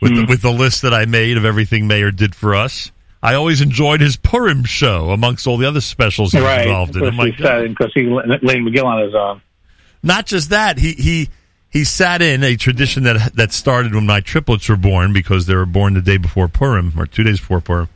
with, 0.00 0.14
the, 0.14 0.26
with 0.26 0.42
the 0.42 0.52
list 0.52 0.82
that 0.82 0.94
I 0.94 1.06
made 1.06 1.36
of 1.36 1.44
everything 1.44 1.88
Meir 1.88 2.12
did 2.12 2.36
for 2.36 2.54
us. 2.54 2.92
I 3.20 3.34
always 3.34 3.62
enjoyed 3.62 4.00
his 4.00 4.16
Purim 4.16 4.62
show 4.62 5.10
amongst 5.10 5.48
all 5.48 5.56
the 5.56 5.66
other 5.66 5.80
specials 5.80 6.30
he 6.30 6.38
was 6.38 6.46
right. 6.46 6.68
involved 6.68 6.94
in. 6.94 7.02
Because 7.02 7.18
I'm 7.18 7.32
he 7.32 7.42
said 7.42 7.68
because 7.70 7.92
he 7.92 8.02
Lane 8.04 8.64
McGill 8.64 8.84
on 8.84 9.02
his 9.02 9.14
own. 9.16 9.42
not 10.04 10.26
just 10.26 10.50
that, 10.50 10.78
he 10.78 10.92
he 10.92 11.30
he 11.74 11.82
sat 11.82 12.22
in 12.22 12.44
a 12.44 12.54
tradition 12.56 13.02
that 13.02 13.34
that 13.34 13.52
started 13.52 13.94
when 13.94 14.06
my 14.06 14.20
triplets 14.20 14.68
were 14.68 14.76
born 14.76 15.12
because 15.12 15.46
they 15.46 15.56
were 15.56 15.66
born 15.66 15.94
the 15.94 16.00
day 16.00 16.16
before 16.16 16.46
Purim 16.46 16.92
or 16.96 17.04
two 17.04 17.24
days 17.24 17.40
before 17.40 17.60
Purim. 17.60 17.88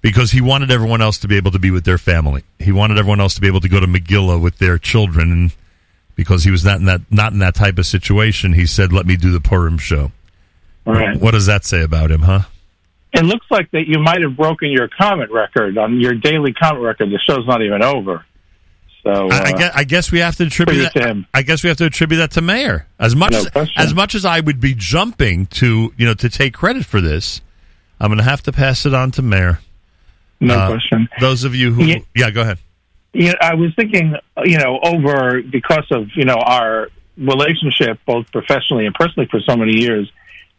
Because 0.00 0.32
he 0.32 0.40
wanted 0.40 0.70
everyone 0.70 1.02
else 1.02 1.18
to 1.18 1.28
be 1.28 1.36
able 1.36 1.50
to 1.52 1.58
be 1.58 1.70
with 1.70 1.84
their 1.84 1.98
family. 1.98 2.42
He 2.58 2.72
wanted 2.72 2.98
everyone 2.98 3.20
else 3.20 3.34
to 3.34 3.40
be 3.40 3.46
able 3.46 3.60
to 3.60 3.68
go 3.68 3.78
to 3.78 3.86
Megillah 3.86 4.40
with 4.40 4.58
their 4.58 4.78
children, 4.78 5.30
and 5.30 5.54
because 6.16 6.42
he 6.42 6.50
was 6.50 6.64
not 6.64 6.80
in 6.80 6.86
that 6.86 7.02
not 7.10 7.34
in 7.34 7.38
that 7.40 7.54
type 7.54 7.78
of 7.78 7.84
situation, 7.84 8.54
he 8.54 8.64
said, 8.64 8.94
"Let 8.94 9.04
me 9.04 9.16
do 9.16 9.30
the 9.30 9.40
Purim 9.40 9.76
show." 9.76 10.10
Right. 10.86 11.20
What 11.20 11.32
does 11.32 11.46
that 11.46 11.66
say 11.66 11.82
about 11.82 12.10
him, 12.10 12.22
huh? 12.22 12.40
It 13.12 13.24
looks 13.24 13.46
like 13.50 13.70
that 13.72 13.86
you 13.86 13.98
might 13.98 14.22
have 14.22 14.36
broken 14.36 14.70
your 14.70 14.88
comment 14.88 15.30
record 15.30 15.76
on 15.76 16.00
your 16.00 16.14
daily 16.14 16.54
comment 16.54 16.82
record. 16.82 17.10
The 17.10 17.18
show's 17.18 17.46
not 17.46 17.60
even 17.60 17.82
over. 17.82 18.24
So 19.04 19.28
I, 19.30 19.36
I, 19.36 19.50
uh, 19.52 19.58
guess, 19.58 19.72
I 19.74 19.84
guess 19.84 20.12
we 20.12 20.18
have 20.20 20.36
to 20.36 20.44
attribute 20.44 20.92
that. 20.94 21.24
I 21.34 21.42
guess 21.42 21.64
we 21.64 21.68
have 21.68 21.78
to 21.78 21.86
attribute 21.86 22.18
that 22.18 22.30
to 22.32 22.40
Meir. 22.40 22.86
As 23.00 23.16
much 23.16 23.32
No 23.32 23.38
as, 23.38 23.50
question. 23.50 23.82
as 23.82 23.94
much 23.94 24.14
as 24.14 24.24
I 24.24 24.38
would 24.40 24.60
be 24.60 24.74
jumping 24.76 25.46
to 25.46 25.92
you 25.96 26.06
know 26.06 26.14
to 26.14 26.28
take 26.28 26.54
credit 26.54 26.84
for 26.84 27.00
this, 27.00 27.40
I'm 28.00 28.08
going 28.08 28.18
to 28.18 28.24
have 28.24 28.42
to 28.44 28.52
pass 28.52 28.86
it 28.86 28.94
on 28.94 29.10
to 29.12 29.22
Meir. 29.22 29.58
No 30.40 30.54
Uh, 30.56 30.68
question. 30.68 31.08
Those 31.20 31.42
of 31.44 31.54
you 31.54 31.72
who, 31.72 31.84
Yeah. 31.84 31.98
yeah, 32.14 32.30
go 32.30 32.42
ahead. 32.42 32.58
you 33.12 33.26
know, 33.28 33.34
I 33.40 33.54
was 33.54 33.72
thinking, 33.74 34.14
you 34.44 34.58
know, 34.58 34.78
over 34.82 35.42
because 35.42 35.86
of 35.90 36.08
you 36.14 36.24
know 36.24 36.36
our 36.36 36.88
relationship, 37.18 37.98
both 38.06 38.30
professionally 38.32 38.86
and 38.86 38.94
personally, 38.94 39.28
for 39.30 39.40
so 39.40 39.56
many 39.56 39.80
years, 39.80 40.10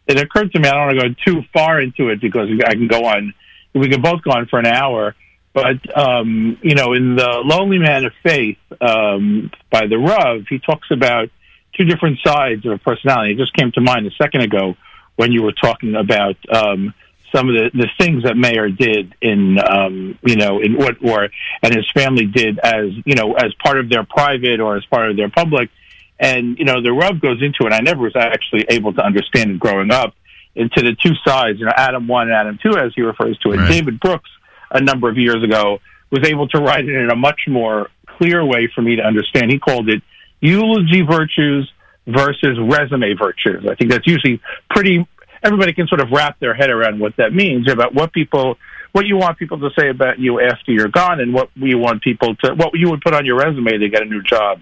it 0.06 0.20
occurred 0.20 0.52
to 0.52 0.60
me. 0.60 0.68
I 0.68 0.72
don't 0.72 0.86
want 0.86 0.98
to 1.00 1.08
go 1.08 1.14
too 1.40 1.44
far 1.52 1.80
into 1.80 2.10
it 2.10 2.20
because 2.20 2.48
I 2.66 2.74
can 2.74 2.88
go 2.88 3.04
on. 3.06 3.32
We 3.72 3.88
can 3.88 4.02
both 4.02 4.22
go 4.22 4.30
on 4.32 4.46
for 4.46 4.58
an 4.58 4.66
hour. 4.66 5.14
But 5.54 5.96
um, 5.96 6.58
you 6.62 6.74
know, 6.74 6.92
in 6.94 7.14
the 7.14 7.40
Lonely 7.44 7.78
Man 7.78 8.04
of 8.04 8.12
Faith 8.24 8.58
um, 8.80 9.52
by 9.70 9.86
the 9.86 9.96
Rav, 9.96 10.46
he 10.50 10.58
talks 10.58 10.88
about 10.90 11.30
two 11.76 11.84
different 11.84 12.18
sides 12.24 12.66
of 12.66 12.72
a 12.72 12.78
personality. 12.78 13.34
It 13.34 13.38
just 13.38 13.54
came 13.54 13.70
to 13.72 13.80
mind 13.80 14.04
a 14.06 14.10
second 14.20 14.42
ago 14.42 14.74
when 15.14 15.30
you 15.30 15.44
were 15.44 15.52
talking 15.52 15.94
about 15.94 16.36
um, 16.52 16.92
some 17.32 17.48
of 17.48 17.54
the, 17.54 17.70
the 17.72 17.88
things 18.00 18.24
that 18.24 18.36
Meir 18.36 18.68
did 18.68 19.14
in 19.22 19.58
um, 19.60 20.18
you 20.24 20.34
know 20.34 20.60
in 20.60 20.76
what 20.76 20.96
or 21.04 21.28
and 21.62 21.74
his 21.74 21.88
family 21.94 22.26
did 22.26 22.58
as 22.58 22.86
you 23.04 23.14
know 23.14 23.34
as 23.34 23.54
part 23.62 23.78
of 23.78 23.88
their 23.88 24.04
private 24.04 24.58
or 24.58 24.76
as 24.76 24.84
part 24.86 25.08
of 25.08 25.16
their 25.16 25.30
public. 25.30 25.70
And 26.18 26.58
you 26.58 26.64
know 26.64 26.82
the 26.82 26.92
rub 26.92 27.20
goes 27.20 27.40
into 27.42 27.66
it. 27.66 27.72
I 27.72 27.78
never 27.80 28.02
was 28.02 28.16
actually 28.16 28.66
able 28.70 28.92
to 28.94 29.02
understand 29.02 29.52
it 29.52 29.60
growing 29.60 29.92
up 29.92 30.14
into 30.56 30.82
the 30.82 30.96
two 31.00 31.14
sides. 31.24 31.60
You 31.60 31.66
know, 31.66 31.72
Adam 31.76 32.08
one 32.08 32.26
and 32.28 32.36
Adam 32.36 32.58
two, 32.60 32.76
as 32.76 32.92
he 32.96 33.02
refers 33.02 33.38
to 33.38 33.52
it. 33.52 33.58
Right. 33.58 33.70
David 33.70 34.00
Brooks 34.00 34.30
a 34.74 34.80
number 34.80 35.08
of 35.08 35.16
years 35.16 35.42
ago 35.42 35.78
was 36.10 36.28
able 36.28 36.48
to 36.48 36.58
write 36.58 36.84
it 36.84 36.94
in 36.94 37.10
a 37.10 37.16
much 37.16 37.40
more 37.48 37.88
clear 38.18 38.44
way 38.44 38.68
for 38.74 38.82
me 38.82 38.96
to 38.96 39.02
understand. 39.02 39.50
He 39.50 39.58
called 39.58 39.88
it 39.88 40.02
eulogy 40.40 41.02
virtues 41.02 41.70
versus 42.06 42.58
resume 42.60 43.14
virtues. 43.14 43.64
I 43.68 43.74
think 43.74 43.90
that's 43.90 44.06
usually 44.06 44.40
pretty. 44.68 45.06
Everybody 45.42 45.72
can 45.72 45.86
sort 45.88 46.00
of 46.00 46.10
wrap 46.10 46.38
their 46.40 46.54
head 46.54 46.70
around 46.70 47.00
what 47.00 47.16
that 47.16 47.32
means 47.32 47.70
about 47.70 47.94
what 47.94 48.12
people, 48.12 48.56
what 48.92 49.06
you 49.06 49.16
want 49.16 49.38
people 49.38 49.58
to 49.60 49.70
say 49.78 49.88
about 49.88 50.18
you 50.18 50.40
after 50.40 50.72
you're 50.72 50.88
gone, 50.88 51.20
and 51.20 51.32
what 51.32 51.50
you 51.54 51.78
want 51.78 52.02
people 52.02 52.34
to, 52.36 52.54
what 52.54 52.70
you 52.74 52.90
would 52.90 53.00
put 53.00 53.14
on 53.14 53.24
your 53.24 53.36
resume 53.36 53.78
to 53.78 53.88
get 53.88 54.02
a 54.02 54.06
new 54.06 54.22
job. 54.22 54.60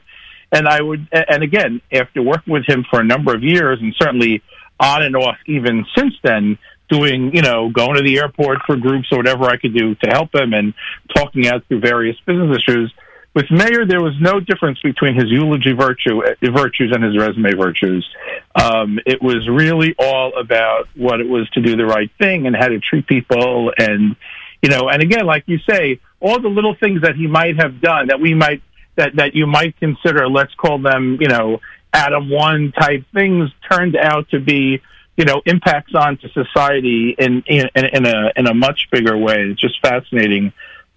And 0.50 0.68
I 0.68 0.82
would, 0.82 1.08
and 1.12 1.42
again, 1.42 1.80
after 1.92 2.22
working 2.22 2.52
with 2.52 2.68
him 2.68 2.84
for 2.90 3.00
a 3.00 3.04
number 3.04 3.34
of 3.34 3.42
years, 3.42 3.78
and 3.80 3.94
certainly 3.98 4.42
on 4.78 5.02
and 5.02 5.16
off 5.16 5.36
even 5.46 5.86
since 5.96 6.14
then, 6.22 6.58
doing, 6.88 7.34
you 7.34 7.42
know, 7.42 7.70
going 7.70 7.96
to 7.96 8.02
the 8.02 8.18
airport 8.18 8.58
for 8.66 8.76
groups 8.76 9.08
or 9.12 9.18
whatever 9.18 9.44
I 9.44 9.56
could 9.56 9.74
do 9.74 9.94
to 9.94 10.10
help 10.10 10.34
him 10.34 10.52
and 10.52 10.74
talking 11.14 11.46
out 11.46 11.66
through 11.66 11.80
various 11.80 12.16
business 12.26 12.58
issues. 12.58 12.92
With 13.34 13.50
Meir, 13.50 13.86
there 13.86 14.02
was 14.02 14.14
no 14.20 14.40
difference 14.40 14.78
between 14.82 15.14
his 15.14 15.30
eulogy 15.30 15.72
virtue 15.72 16.22
uh, 16.22 16.34
virtues 16.52 16.92
and 16.94 17.02
his 17.02 17.16
resume 17.16 17.54
virtues. 17.54 18.06
Um, 18.54 18.98
it 19.06 19.22
was 19.22 19.48
really 19.48 19.94
all 19.98 20.38
about 20.38 20.88
what 20.94 21.20
it 21.20 21.28
was 21.28 21.48
to 21.50 21.62
do 21.62 21.74
the 21.74 21.86
right 21.86 22.10
thing 22.18 22.46
and 22.46 22.54
how 22.54 22.68
to 22.68 22.78
treat 22.78 23.06
people, 23.06 23.72
and 23.78 24.16
you 24.60 24.68
know, 24.68 24.90
and 24.90 25.02
again, 25.02 25.24
like 25.24 25.44
you 25.46 25.58
say, 25.68 25.98
all 26.20 26.40
the 26.40 26.48
little 26.48 26.74
things 26.74 27.02
that 27.02 27.16
he 27.16 27.26
might 27.26 27.56
have 27.56 27.80
done 27.80 28.08
that 28.08 28.20
we 28.20 28.34
might 28.34 28.62
that 28.96 29.16
that 29.16 29.34
you 29.34 29.46
might 29.46 29.78
consider, 29.78 30.28
let's 30.28 30.52
call 30.54 30.78
them, 30.78 31.16
you 31.18 31.28
know, 31.28 31.60
Adam 31.92 32.30
one 32.30 32.72
type 32.72 33.04
things, 33.14 33.50
turned 33.70 33.96
out 33.96 34.28
to 34.30 34.40
be, 34.40 34.82
you 35.16 35.24
know, 35.24 35.42
impacts 35.44 35.94
onto 35.94 36.28
society 36.28 37.14
in 37.18 37.42
in, 37.46 37.68
in 37.74 38.06
a 38.06 38.32
in 38.36 38.46
a 38.46 38.54
much 38.54 38.88
bigger 38.90 39.16
way. 39.16 39.50
It's 39.50 39.60
just 39.60 39.80
fascinating 39.82 40.52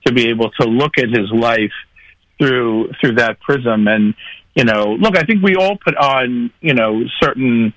to 0.05 0.13
be 0.13 0.29
able 0.29 0.51
to 0.51 0.67
look 0.67 0.97
at 0.97 1.09
his 1.09 1.31
life 1.31 1.73
through 2.37 2.91
through 2.99 3.15
that 3.15 3.39
prism. 3.41 3.87
And 3.87 4.13
you 4.55 4.63
know, 4.63 4.93
look, 4.93 5.17
I 5.17 5.23
think 5.23 5.43
we 5.43 5.55
all 5.55 5.77
put 5.77 5.95
on, 5.97 6.51
you 6.61 6.73
know, 6.73 7.03
certain. 7.21 7.73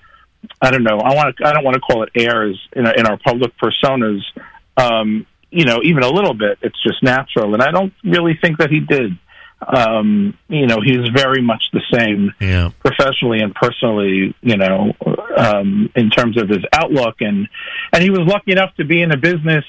I 0.63 0.71
don't 0.71 0.85
know. 0.85 0.99
I 1.01 1.15
want 1.15 1.37
to. 1.37 1.47
I 1.47 1.53
don't 1.53 1.65
want 1.65 1.75
to 1.75 1.81
call 1.81 2.05
it 2.05 2.11
airs 2.15 2.57
in 2.73 2.87
in 2.87 3.07
our 3.07 3.19
public 3.19 3.53
personas. 3.59 4.21
Um, 4.77 5.27
you 5.51 5.65
know, 5.65 5.81
even 5.83 6.05
a 6.05 6.09
little 6.09 6.35
bit. 6.35 6.59
It's 6.63 6.81
just 6.83 7.03
natural, 7.03 7.55
and 7.55 7.63
I 7.63 7.73
don't 7.73 7.93
really 8.05 8.39
think 8.41 8.59
that 8.59 8.71
he 8.71 8.79
did. 8.81 9.19
Um, 9.67 10.39
you 10.49 10.67
know, 10.67 10.81
he's 10.81 11.09
very 11.09 11.43
much 11.43 11.65
the 11.73 11.83
same 11.93 12.33
Yeah. 12.41 12.71
professionally 12.81 13.41
and 13.41 13.55
personally. 13.55 14.35
You 14.43 14.57
know, 14.57 14.95
um, 15.37 15.91
in 15.97 16.11
terms 16.11 16.37
of 16.41 16.49
his 16.49 16.65
outlook, 16.73 17.17
and 17.21 17.49
and 17.93 18.03
he 18.03 18.11
was 18.11 18.21
lucky 18.21 18.53
enough 18.53 18.75
to 18.77 18.85
be 18.85 19.03
in 19.03 19.11
a 19.11 19.17
business 19.17 19.65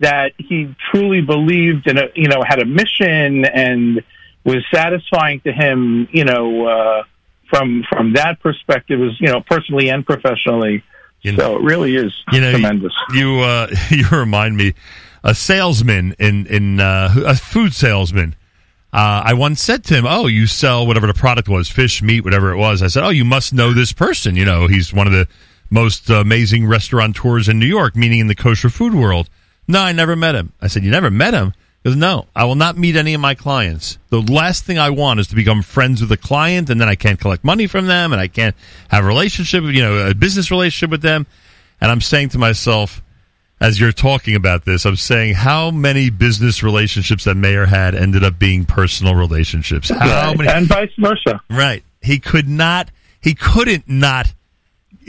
that 0.00 0.32
he 0.38 0.74
truly 0.90 1.20
believed 1.20 1.86
in. 1.88 1.98
A, 1.98 2.08
you 2.14 2.28
know, 2.28 2.42
had 2.46 2.60
a 2.60 2.64
mission 2.64 3.44
and 3.44 4.02
was 4.44 4.64
satisfying 4.72 5.40
to 5.40 5.52
him. 5.52 6.08
You 6.12 6.24
know, 6.24 6.66
uh, 6.66 7.02
from 7.50 7.84
from 7.90 8.12
that 8.14 8.40
perspective, 8.40 9.00
was 9.00 9.16
you 9.20 9.28
know 9.32 9.40
personally 9.40 9.88
and 9.88 10.06
professionally. 10.06 10.82
so 11.36 11.56
it 11.56 11.62
really 11.62 11.96
is 11.96 12.12
You 12.32 12.40
know, 12.40 12.50
tremendous. 12.52 12.92
You 13.12 13.40
uh, 13.40 13.66
you 13.90 14.06
remind 14.12 14.56
me, 14.56 14.74
a 15.24 15.34
salesman 15.34 16.14
in 16.20 16.46
in 16.46 16.78
uh, 16.80 17.12
a 17.26 17.34
food 17.34 17.74
salesman. 17.74 18.36
Uh, 18.94 19.22
I 19.24 19.34
once 19.34 19.60
said 19.60 19.82
to 19.86 19.94
him, 19.94 20.06
"Oh, 20.06 20.28
you 20.28 20.46
sell 20.46 20.86
whatever 20.86 21.08
the 21.08 21.14
product 21.14 21.48
was, 21.48 21.68
fish, 21.68 22.00
meat, 22.00 22.20
whatever 22.20 22.52
it 22.52 22.56
was." 22.56 22.80
I 22.80 22.86
said, 22.86 23.02
"Oh, 23.02 23.08
you 23.08 23.24
must 23.24 23.52
know 23.52 23.72
this 23.72 23.92
person. 23.92 24.36
You 24.36 24.44
know, 24.44 24.68
he's 24.68 24.92
one 24.94 25.08
of 25.08 25.12
the 25.12 25.26
most 25.68 26.08
amazing 26.08 26.64
restaurateurs 26.64 27.48
in 27.48 27.58
New 27.58 27.66
York, 27.66 27.96
meaning 27.96 28.20
in 28.20 28.28
the 28.28 28.36
kosher 28.36 28.70
food 28.70 28.94
world." 28.94 29.28
No, 29.66 29.80
I 29.80 29.90
never 29.90 30.14
met 30.14 30.36
him. 30.36 30.52
I 30.62 30.68
said, 30.68 30.84
"You 30.84 30.92
never 30.92 31.10
met 31.10 31.34
him?" 31.34 31.54
He 31.82 31.90
goes, 31.90 31.96
"No, 31.96 32.26
I 32.36 32.44
will 32.44 32.54
not 32.54 32.78
meet 32.78 32.94
any 32.94 33.14
of 33.14 33.20
my 33.20 33.34
clients. 33.34 33.98
The 34.10 34.22
last 34.22 34.64
thing 34.64 34.78
I 34.78 34.90
want 34.90 35.18
is 35.18 35.26
to 35.26 35.34
become 35.34 35.62
friends 35.62 36.00
with 36.00 36.12
a 36.12 36.16
client, 36.16 36.70
and 36.70 36.80
then 36.80 36.88
I 36.88 36.94
can't 36.94 37.18
collect 37.18 37.42
money 37.42 37.66
from 37.66 37.86
them, 37.86 38.12
and 38.12 38.20
I 38.20 38.28
can't 38.28 38.54
have 38.90 39.02
a 39.02 39.08
relationship, 39.08 39.64
you 39.64 39.82
know, 39.82 40.06
a 40.06 40.14
business 40.14 40.52
relationship 40.52 40.90
with 40.90 41.02
them." 41.02 41.26
And 41.80 41.90
I'm 41.90 42.00
saying 42.00 42.28
to 42.28 42.38
myself, 42.38 43.02
as 43.60 43.80
you're 43.80 43.92
talking 43.92 44.34
about 44.34 44.64
this, 44.64 44.84
I'm 44.84 44.96
saying 44.96 45.34
how 45.34 45.70
many 45.70 46.10
business 46.10 46.62
relationships 46.62 47.24
that 47.24 47.36
Meir 47.36 47.66
had 47.66 47.94
ended 47.94 48.24
up 48.24 48.38
being 48.38 48.64
personal 48.64 49.14
relationships. 49.14 49.88
How 49.90 50.28
Right. 50.28 50.38
many, 50.38 50.50
and 50.50 50.66
vice 50.66 50.90
versa. 50.98 51.40
Right. 51.48 51.82
He 52.02 52.18
could 52.18 52.48
not. 52.48 52.90
He 53.20 53.34
couldn't 53.34 53.88
not 53.88 54.32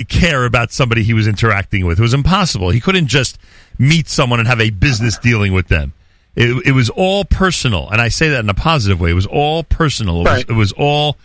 care 0.08 0.46
about 0.46 0.72
somebody 0.72 1.04
he 1.04 1.14
was 1.14 1.28
interacting 1.28 1.86
with. 1.86 2.00
It 2.00 2.02
was 2.02 2.14
impossible. 2.14 2.70
He 2.70 2.80
couldn't 2.80 3.08
just 3.08 3.38
meet 3.78 4.08
someone 4.08 4.40
and 4.40 4.48
have 4.48 4.62
a 4.62 4.70
business 4.70 5.18
dealing 5.18 5.52
with 5.54 5.68
them. 5.68 5.94
It, 6.36 6.68
it 6.68 6.72
was 6.74 6.90
all 6.90 7.24
personal, 7.26 7.90
and 7.90 8.02
I 8.02 8.10
say 8.10 8.30
that 8.30 8.42
in 8.42 8.50
a 8.50 8.54
positive 8.54 9.00
way. 9.00 9.12
It 9.12 9.14
was 9.16 9.26
all 9.26 9.64
personal. 9.64 10.18
It, 10.18 10.24
was, 10.24 10.28
Right. 10.28 10.50
it 10.50 10.54
was 10.54 10.72
all, 10.74 11.18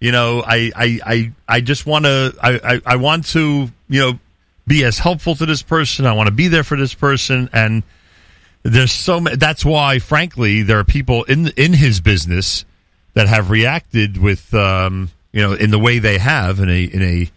you 0.00 0.10
know. 0.10 0.42
I 0.46 0.70
I 0.74 1.00
I, 1.06 1.32
I 1.48 1.60
just 1.60 1.84
want 1.86 2.06
to. 2.06 2.34
I, 2.42 2.60
I 2.74 2.80
I 2.86 2.96
want 2.96 3.26
to 3.28 3.70
you 3.90 4.00
know 4.00 4.18
be 4.66 4.84
as 4.84 4.98
helpful 4.98 5.34
to 5.36 5.46
this 5.46 5.62
person. 5.62 6.06
I 6.06 6.12
want 6.12 6.28
to 6.28 6.34
be 6.34 6.48
there 6.48 6.64
for 6.64 6.76
this 6.76 6.94
person, 6.94 7.50
and 7.52 7.82
there's 8.62 8.92
so 8.92 9.20
many. 9.20 9.36
That's 9.36 9.64
why, 9.64 9.98
frankly, 9.98 10.62
there 10.62 10.78
are 10.78 10.84
people 10.84 11.24
in 11.24 11.48
in 11.56 11.74
his 11.74 12.00
business 12.00 12.64
that 13.12 13.28
have 13.28 13.50
reacted 13.50 14.18
with, 14.18 14.52
um, 14.54 15.10
you 15.32 15.42
know, 15.42 15.52
in 15.52 15.70
the 15.70 15.78
way 15.78 15.98
they 15.98 16.18
have 16.18 16.60
in 16.60 16.70
a 16.70 16.84
in 16.84 17.02
a 17.02 17.30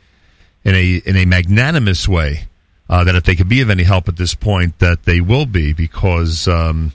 in 0.64 0.76
a 0.76 0.96
in 1.06 1.16
a 1.18 1.26
magnanimous 1.26 2.08
way. 2.08 2.48
Uh, 2.90 3.04
that 3.04 3.16
if 3.16 3.26
they 3.26 3.36
could 3.36 3.50
be 3.50 3.60
of 3.60 3.70
any 3.70 3.84
help 3.84 4.08
at 4.08 4.16
this 4.16 4.34
point, 4.34 4.80
that 4.80 5.04
they 5.04 5.20
will 5.20 5.46
be 5.46 5.74
because 5.74 6.48
um, 6.48 6.94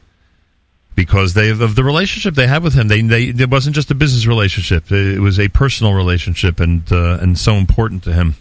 because 0.94 1.34
they 1.34 1.50
of 1.50 1.74
the 1.74 1.84
relationship 1.84 2.34
they 2.34 2.46
had 2.46 2.62
with 2.62 2.72
him. 2.72 2.88
They 2.88 3.02
they 3.02 3.24
it 3.24 3.50
wasn't 3.50 3.74
just 3.74 3.90
a 3.90 3.94
business 3.94 4.24
relationship; 4.24 4.90
it 4.90 5.20
was 5.20 5.38
a 5.38 5.48
personal 5.48 5.92
relationship, 5.92 6.60
and 6.60 6.90
uh, 6.90 7.18
and 7.20 7.38
so 7.38 7.56
important 7.56 8.04
to 8.04 8.14
him 8.14 8.36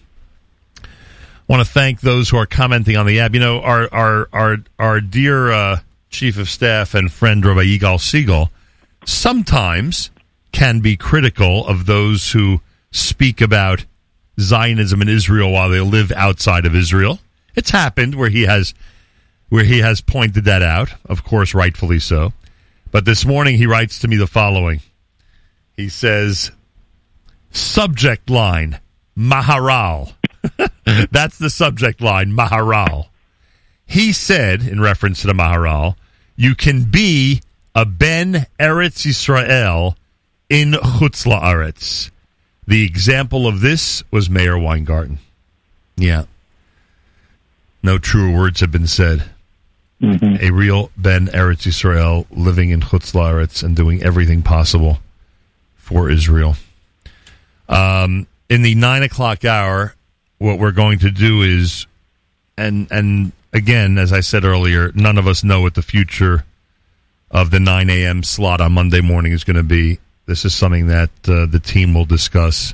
want 1.51 1.67
to 1.67 1.71
thank 1.71 1.99
those 1.99 2.29
who 2.29 2.37
are 2.37 2.45
commenting 2.45 2.95
on 2.95 3.05
the 3.05 3.19
app. 3.19 3.33
You 3.33 3.41
know, 3.41 3.61
our 3.61 3.93
our 3.93 4.29
our 4.31 4.57
our 4.79 5.01
dear 5.01 5.51
uh, 5.51 5.79
chief 6.09 6.37
of 6.37 6.49
staff 6.49 6.95
and 6.95 7.11
friend 7.11 7.45
Rabbi 7.45 7.65
Yigal 7.65 7.99
Siegel 7.99 8.49
sometimes 9.05 10.11
can 10.53 10.79
be 10.79 10.95
critical 10.95 11.67
of 11.67 11.85
those 11.85 12.31
who 12.31 12.61
speak 12.91 13.41
about 13.41 13.85
Zionism 14.39 15.01
in 15.01 15.09
Israel 15.09 15.51
while 15.51 15.69
they 15.69 15.81
live 15.81 16.13
outside 16.13 16.65
of 16.65 16.73
Israel. 16.73 17.19
It's 17.53 17.69
happened 17.69 18.15
where 18.15 18.29
he 18.29 18.43
has 18.43 18.73
where 19.49 19.65
he 19.65 19.79
has 19.79 19.99
pointed 19.99 20.45
that 20.45 20.63
out, 20.63 20.93
of 21.03 21.25
course, 21.25 21.53
rightfully 21.53 21.99
so. 21.99 22.31
But 22.91 23.03
this 23.03 23.25
morning 23.25 23.57
he 23.57 23.65
writes 23.65 23.99
to 23.99 24.07
me 24.07 24.15
the 24.15 24.25
following. 24.25 24.79
He 25.75 25.89
says, 25.89 26.51
subject 27.51 28.29
line, 28.29 28.79
Maharal. 29.17 30.13
That's 31.11 31.37
the 31.37 31.49
subject 31.49 32.01
line, 32.01 32.31
Maharal. 32.31 33.07
He 33.85 34.13
said, 34.13 34.61
in 34.61 34.79
reference 34.79 35.21
to 35.21 35.27
the 35.27 35.33
Maharal, 35.33 35.95
you 36.35 36.55
can 36.55 36.83
be 36.85 37.41
a 37.75 37.85
Ben 37.85 38.47
Eretz 38.59 39.05
Yisrael 39.05 39.95
in 40.49 40.71
Chutz 40.71 41.25
La'aretz. 41.25 42.09
The 42.67 42.83
example 42.85 43.47
of 43.47 43.61
this 43.61 44.03
was 44.11 44.29
Meir 44.29 44.57
Weingarten. 44.57 45.19
Yeah. 45.97 46.25
No 47.83 47.97
truer 47.97 48.35
words 48.35 48.59
have 48.61 48.71
been 48.71 48.87
said. 48.87 49.23
A 50.41 50.49
real 50.51 50.89
Ben 50.97 51.27
Eretz 51.27 51.67
Yisrael 51.67 52.25
living 52.31 52.71
in 52.71 52.81
Chutz 52.81 53.13
La'aretz 53.13 53.61
and 53.61 53.75
doing 53.75 54.01
everything 54.01 54.41
possible 54.41 54.99
for 55.75 56.09
Israel. 56.09 56.55
Um, 57.69 58.25
in 58.49 58.63
the 58.63 58.73
nine 58.75 59.03
o'clock 59.03 59.45
hour, 59.45 59.95
what 60.41 60.57
we're 60.57 60.71
going 60.71 60.97
to 60.97 61.11
do 61.11 61.43
is, 61.43 61.85
and 62.57 62.87
and 62.91 63.31
again, 63.53 63.99
as 63.99 64.11
I 64.11 64.21
said 64.21 64.43
earlier, 64.43 64.91
none 64.95 65.19
of 65.19 65.27
us 65.27 65.43
know 65.43 65.61
what 65.61 65.75
the 65.75 65.83
future 65.83 66.45
of 67.29 67.51
the 67.51 67.59
nine 67.59 67.91
a.m. 67.91 68.23
slot 68.23 68.59
on 68.59 68.71
Monday 68.71 69.01
morning 69.01 69.33
is 69.33 69.43
going 69.43 69.57
to 69.57 69.63
be. 69.63 69.99
This 70.25 70.43
is 70.43 70.55
something 70.55 70.87
that 70.87 71.11
uh, 71.27 71.45
the 71.45 71.61
team 71.63 71.93
will 71.93 72.05
discuss 72.05 72.73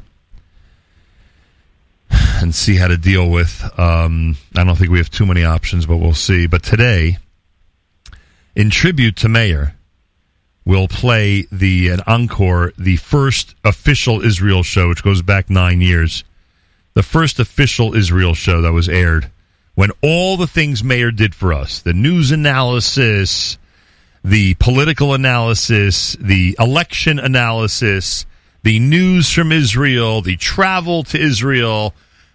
and 2.10 2.56
see 2.56 2.78
how 2.78 2.88
to 2.88 2.96
deal 2.96 3.30
with. 3.30 3.70
Um, 3.78 4.38
I 4.56 4.64
don't 4.64 4.78
think 4.78 4.90
we 4.90 5.00
have 5.00 5.10
too 5.10 5.26
many 5.26 5.44
options, 5.44 5.86
but 5.86 5.98
we'll 5.98 6.14
see. 6.14 6.48
But 6.48 6.64
today, 6.64 7.18
in 8.56 8.70
tribute 8.70 9.18
to 9.18 9.30
Meir, 9.30 9.76
we'll 10.64 10.88
play 10.88 11.46
the 11.52 11.90
an 11.90 12.00
encore, 12.08 12.72
the 12.78 12.96
first 12.96 13.56
official 13.66 14.22
Israel 14.24 14.64
show, 14.64 14.88
which 14.88 15.04
goes 15.04 15.22
back 15.22 15.50
nine 15.50 15.82
years. 15.82 16.24
The 16.98 17.04
first 17.04 17.40
official 17.40 17.94
Israel 17.94 18.34
show 18.34 18.60
that 18.64 18.72
was 18.72 18.90
aired 18.90 19.30
when 19.76 19.92
all 20.02 20.36
the 20.36 20.48
things 20.48 20.84
Meir 20.84 21.12
did 21.12 21.36
for 21.36 21.54
us, 21.54 21.80
the 21.80 21.94
news 21.94 22.32
analysis, 22.32 23.60
the 24.24 24.56
political 24.56 25.14
analysis, 25.14 26.18
the 26.20 26.58
election 26.60 27.20
analysis, 27.20 28.26
the 28.64 28.80
news 28.80 29.32
from 29.32 29.52
Israel, 29.52 30.24
the 30.24 30.38
travel 30.38 31.04
to 31.04 31.20
Israel, 31.20 31.94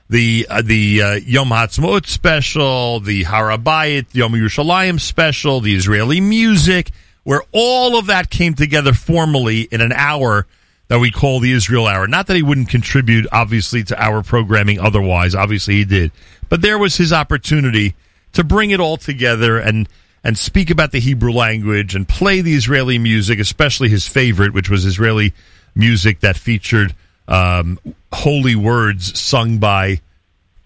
the 0.09 0.47
uh, 0.49 0.63
the 0.63 1.03
uh, 1.03 1.15
Yom 1.15 1.49
Ha'atzmaut 1.49 2.07
special, 2.07 3.01
the 3.01 3.25
Har 3.25 3.49
HaBayit 3.49 4.15
Yom 4.15 4.33
Yerushalayim 4.35 5.01
special, 5.01 5.61
the 5.61 5.75
Israeli 5.75 6.21
music, 6.21 6.93
where 7.25 7.43
all 7.51 7.99
of 7.99 8.07
that 8.07 8.31
came 8.31 8.55
together 8.55 8.93
formally 8.93 9.63
in 9.63 9.81
an 9.81 9.91
hour 9.91 10.47
that 10.89 10.99
we 10.99 11.11
call 11.11 11.41
the 11.41 11.53
Israel 11.53 11.87
Hour. 11.87 12.07
Not 12.07 12.27
that 12.27 12.37
he 12.37 12.43
wouldn't 12.43 12.69
contribute, 12.69 13.27
obviously, 13.33 13.83
to 13.85 14.03
our 14.03 14.23
programming 14.23 14.79
otherwise. 14.79 15.35
Obviously, 15.35 15.75
he 15.75 15.85
did. 15.85 16.13
But 16.49 16.63
there 16.63 16.79
was 16.79 16.97
his 16.97 17.13
opportunity 17.13 17.95
to 18.33 18.45
bring 18.45 18.71
it 18.71 18.81
all 18.81 18.97
together 18.97 19.59
and 19.59 19.89
and 20.25 20.39
speak 20.39 20.71
about 20.71 20.93
the 20.93 21.01
Hebrew 21.01 21.33
language 21.33 21.97
and 21.97 22.09
play 22.09 22.43
the 22.43 22.55
Israeli 22.55 22.97
music, 22.97 23.41
especially 23.41 23.89
his 23.89 24.07
favorite, 24.07 24.53
which 24.53 24.71
was 24.71 24.85
Israeli 24.85 25.33
music 25.75 26.21
that 26.21 26.37
featured 26.37 26.95
um, 27.27 27.79
holy 28.13 28.55
words 28.55 29.19
sung 29.19 29.59
by 29.59 30.01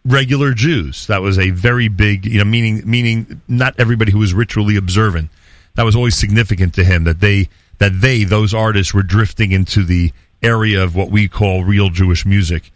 regular 0.04 0.52
Jews. 0.52 1.06
That 1.06 1.22
was 1.22 1.38
a 1.38 1.50
very 1.50 1.88
big, 1.88 2.26
you 2.26 2.38
know, 2.38 2.44
meaning 2.44 2.82
meaning 2.84 3.40
not 3.48 3.74
everybody 3.78 4.12
who 4.12 4.18
was 4.18 4.34
ritually 4.34 4.76
observant. 4.76 5.30
That 5.74 5.84
was 5.84 5.96
always 5.96 6.14
significant 6.14 6.74
to 6.74 6.84
him 6.84 7.04
that 7.04 7.20
they 7.20 7.48
that 7.78 8.00
they 8.00 8.24
those 8.24 8.55
artists 8.55 8.94
were 8.94 9.02
drifting 9.02 9.52
into 9.52 9.84
the 9.84 10.12
area 10.42 10.82
of 10.82 10.94
what 10.94 11.10
we 11.10 11.28
call 11.28 11.64
real 11.64 11.90
Jewish 11.90 12.24
music. 12.24 12.70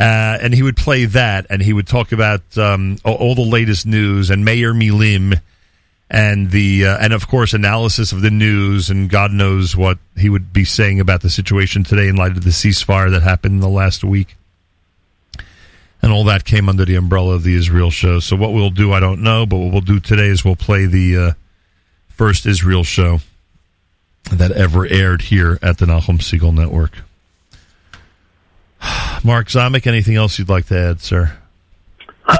Uh, 0.00 0.38
and 0.40 0.54
he 0.54 0.62
would 0.62 0.76
play 0.76 1.04
that, 1.04 1.46
and 1.48 1.62
he 1.62 1.72
would 1.72 1.86
talk 1.86 2.12
about 2.12 2.40
um, 2.58 2.96
all, 3.04 3.34
the 3.34 3.42
latest 3.42 3.86
news 3.86 4.30
and 4.30 4.44
Meir 4.44 4.72
Milim, 4.74 5.40
and 6.10 6.50
the 6.50 6.86
uh, 6.86 6.98
and 7.00 7.12
of 7.12 7.28
course 7.28 7.54
analysis 7.54 8.12
of 8.12 8.20
the 8.20 8.30
news 8.30 8.90
and 8.90 9.08
God 9.08 9.32
knows 9.32 9.76
what 9.76 9.98
he 10.16 10.28
would 10.28 10.52
be 10.52 10.64
saying 10.64 11.00
about 11.00 11.22
the 11.22 11.30
situation 11.30 11.84
today 11.84 12.08
in 12.08 12.16
light 12.16 12.32
of 12.32 12.44
the 12.44 12.50
ceasefire 12.50 13.10
that 13.12 13.22
happened 13.22 13.54
in 13.54 13.60
the 13.60 13.68
last 13.68 14.02
week. 14.02 14.36
And 16.02 16.12
all 16.12 16.24
that 16.24 16.44
came 16.44 16.68
under 16.68 16.84
the 16.84 16.96
umbrella 16.96 17.36
of 17.36 17.44
the 17.44 17.54
Israel 17.54 17.90
show. 17.90 18.18
So 18.18 18.34
what 18.34 18.52
we'll 18.52 18.70
do, 18.70 18.92
I 18.92 18.98
don't 18.98 19.22
know, 19.22 19.46
but 19.46 19.58
what 19.58 19.72
we'll 19.72 19.80
do 19.82 20.00
today 20.00 20.26
is 20.26 20.44
we'll 20.44 20.56
play 20.56 20.86
the 20.86 21.16
uh, 21.16 21.32
first 22.08 22.44
Israel 22.44 22.82
show 22.82 23.20
that 24.30 24.52
ever 24.52 24.86
aired 24.86 25.22
here 25.22 25.58
at 25.62 25.78
the 25.78 25.86
Nachum 25.86 26.18
Segal 26.18 26.54
Network. 26.54 26.98
Mark 29.24 29.48
Zamek, 29.48 29.86
anything 29.86 30.16
else 30.16 30.38
you'd 30.38 30.48
like 30.48 30.66
to 30.66 30.78
add, 30.78 31.00
sir? 31.00 31.38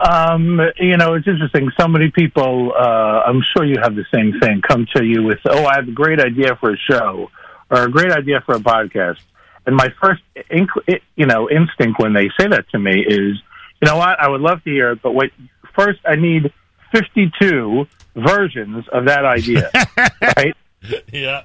Um, 0.09 0.61
you 0.79 0.97
know, 0.97 1.15
it's 1.15 1.27
interesting. 1.27 1.71
So 1.79 1.89
many 1.89 2.11
people, 2.11 2.73
uh, 2.77 3.23
I'm 3.27 3.43
sure 3.53 3.65
you 3.65 3.77
have 3.83 3.95
the 3.95 4.07
same 4.15 4.39
thing, 4.41 4.63
come 4.67 4.87
to 4.95 5.05
you 5.05 5.23
with, 5.25 5.41
oh, 5.47 5.65
I 5.65 5.77
have 5.77 5.89
a 5.89 5.93
great 5.93 6.21
idea 6.21 6.57
for 6.57 6.73
a 6.73 6.77
show 6.77 7.31
or 7.71 7.83
a 7.83 7.91
great 7.91 8.13
idea 8.13 8.43
for 8.45 8.55
a 8.55 8.61
podcast. 8.61 9.19
And 9.67 9.77
my 9.77 9.93
first, 10.01 10.23
inc- 10.51 11.01
you 11.17 11.27
know, 11.27 11.49
instinct 11.51 12.01
when 12.01 12.13
they 12.13 12.31
say 12.39 12.49
that 12.49 12.69
to 12.71 12.79
me 12.79 13.01
is, 13.01 13.39
you 13.81 13.87
know 13.87 13.97
what, 13.97 14.19
I 14.21 14.29
would 14.29 14.41
love 14.41 14.63
to 14.65 14.71
hear 14.71 14.93
it, 14.93 15.03
but 15.03 15.13
wait, 15.15 15.33
first 15.75 16.01
I 16.05 16.17
need 16.17 16.53
52 16.93 17.87
versions 18.15 18.87
of 18.89 19.07
that 19.07 19.25
idea, 19.25 19.71
right? 20.37 20.55
Yeah. 21.13 21.41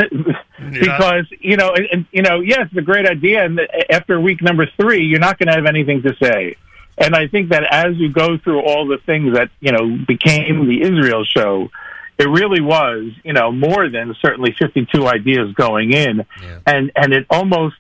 because 0.60 1.26
you 1.40 1.58
know, 1.58 1.74
and, 1.74 1.88
and, 1.92 2.06
you 2.12 2.22
know, 2.24 2.40
yes, 2.40 2.68
it's 2.72 2.78
a 2.78 2.82
great 2.82 3.06
idea, 3.06 3.46
and 3.46 3.60
after 3.90 4.20
week 4.20 4.42
number 4.42 4.66
three, 4.80 5.06
you're 5.06 5.20
not 5.20 5.38
going 5.38 5.48
to 5.48 5.54
have 5.54 5.66
anything 5.66 6.02
to 6.04 6.16
say. 6.22 6.56
And 6.98 7.16
I 7.16 7.28
think 7.28 7.50
that 7.50 7.64
as 7.70 7.96
you 7.98 8.12
go 8.12 8.38
through 8.40 8.62
all 8.62 8.88
the 8.88 8.98
things 9.06 9.36
that 9.36 9.52
you 9.60 9.72
know 9.72 9.98
became 10.08 10.68
the 10.68 10.82
Israel 10.82 11.24
show, 11.26 11.70
it 12.18 12.28
really 12.28 12.62
was 12.62 13.12
you 13.24 13.34
know 13.34 13.52
more 13.52 13.90
than 13.90 14.16
certainly 14.20 14.56
52 14.58 15.06
ideas 15.06 15.54
going 15.54 15.94
in, 15.94 16.26
and 16.66 16.92
and 16.96 17.14
it 17.14 17.28
almost 17.30 17.76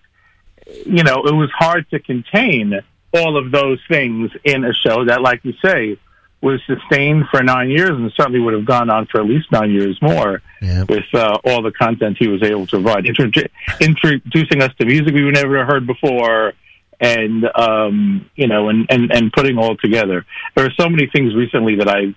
you 0.85 1.03
know 1.03 1.23
it 1.25 1.33
was 1.33 1.49
hard 1.51 1.89
to 1.89 1.99
contain 1.99 2.79
all 3.13 3.37
of 3.37 3.51
those 3.51 3.79
things 3.89 4.31
in 4.43 4.63
a 4.63 4.73
show 4.73 5.05
that, 5.05 5.21
like 5.21 5.43
you 5.43 5.53
say, 5.63 5.97
was 6.41 6.61
sustained 6.67 7.25
for 7.31 7.41
nine 7.41 7.69
years 7.69 7.89
and 7.89 8.11
certainly 8.15 8.39
would 8.39 8.53
have 8.53 8.65
gone 8.65 8.89
on 8.89 9.07
for 9.07 9.19
at 9.19 9.25
least 9.25 9.51
nine 9.51 9.71
years 9.71 9.99
more 10.01 10.41
with 10.87 11.05
uh, 11.13 11.37
all 11.43 11.61
the 11.63 11.71
content 11.71 12.15
he 12.19 12.27
was 12.27 12.43
able 12.43 12.65
to 12.67 12.77
provide, 12.79 13.05
Intro- 13.05 13.49
introducing 13.81 14.61
us 14.61 14.71
to 14.79 14.85
music 14.85 15.13
we 15.13 15.29
never 15.31 15.65
heard 15.65 15.87
before, 15.87 16.53
and 16.99 17.45
um, 17.55 18.29
you 18.35 18.47
know, 18.47 18.69
and, 18.69 18.85
and 18.89 19.11
and 19.11 19.31
putting 19.31 19.57
all 19.57 19.75
together. 19.77 20.25
There 20.55 20.65
are 20.65 20.73
so 20.79 20.89
many 20.89 21.07
things 21.07 21.35
recently 21.35 21.75
that 21.77 21.87
I, 21.87 21.99
you 21.99 22.15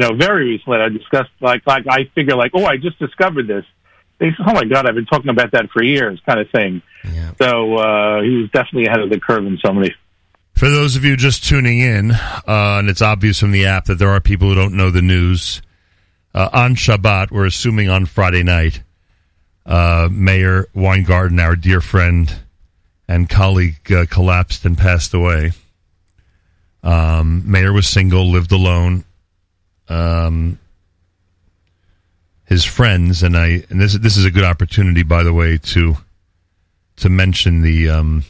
know, 0.00 0.14
very 0.14 0.50
recently 0.50 0.78
I 0.78 0.88
discussed. 0.88 1.30
Like 1.40 1.66
like 1.66 1.86
I 1.88 2.04
figure 2.14 2.36
like, 2.36 2.52
oh, 2.54 2.64
I 2.64 2.76
just 2.76 2.98
discovered 2.98 3.46
this. 3.46 3.64
They 4.18 4.30
said, 4.36 4.46
oh 4.46 4.54
my 4.54 4.64
god, 4.64 4.86
I've 4.86 4.94
been 4.94 5.06
talking 5.06 5.30
about 5.30 5.52
that 5.52 5.70
for 5.70 5.82
years, 5.82 6.20
kind 6.26 6.40
of 6.40 6.48
thing. 6.50 6.82
So 7.38 7.76
uh, 7.76 8.22
he 8.22 8.36
was 8.36 8.50
definitely 8.52 8.86
ahead 8.86 9.00
of 9.00 9.10
the 9.10 9.18
curve 9.18 9.44
in 9.46 9.58
so 9.64 9.72
many 9.72 9.94
For 10.62 10.70
those 10.70 10.94
of 10.94 11.04
you 11.04 11.16
just 11.16 11.42
tuning 11.42 11.80
in, 11.80 12.12
uh, 12.12 12.44
and 12.46 12.88
it's 12.88 13.02
obvious 13.02 13.40
from 13.40 13.50
the 13.50 13.66
app 13.66 13.86
that 13.86 13.96
there 13.96 14.10
are 14.10 14.20
people 14.20 14.46
who 14.46 14.54
don't 14.54 14.76
know 14.76 14.92
the 14.92 15.02
news. 15.02 15.60
Uh, 16.32 16.50
on 16.52 16.76
Shabbat, 16.76 17.32
we're 17.32 17.46
assuming 17.46 17.88
on 17.88 18.06
Friday 18.06 18.44
night, 18.44 18.80
uh, 19.66 20.08
Meir 20.08 20.68
Weingarten, 20.72 21.40
our 21.40 21.56
dear 21.56 21.80
friend 21.80 22.32
and 23.08 23.28
colleague, 23.28 23.90
uh, 23.90 24.06
collapsed 24.08 24.64
and 24.64 24.78
passed 24.78 25.12
away. 25.14 25.50
Um, 26.84 27.42
Meir 27.50 27.72
was 27.72 27.88
single, 27.88 28.30
lived 28.30 28.52
alone. 28.52 29.02
Um, 29.88 30.60
his 32.44 32.64
friends 32.64 33.24
and 33.24 33.36
I, 33.36 33.64
and 33.68 33.80
this 33.80 33.94
this 33.94 34.16
is 34.16 34.24
a 34.24 34.30
good 34.30 34.44
opportunity, 34.44 35.02
by 35.02 35.24
the 35.24 35.32
way, 35.32 35.58
to 35.58 35.96
to 36.98 37.08
mention 37.08 37.62
the 37.62 37.88
um, 37.88 38.22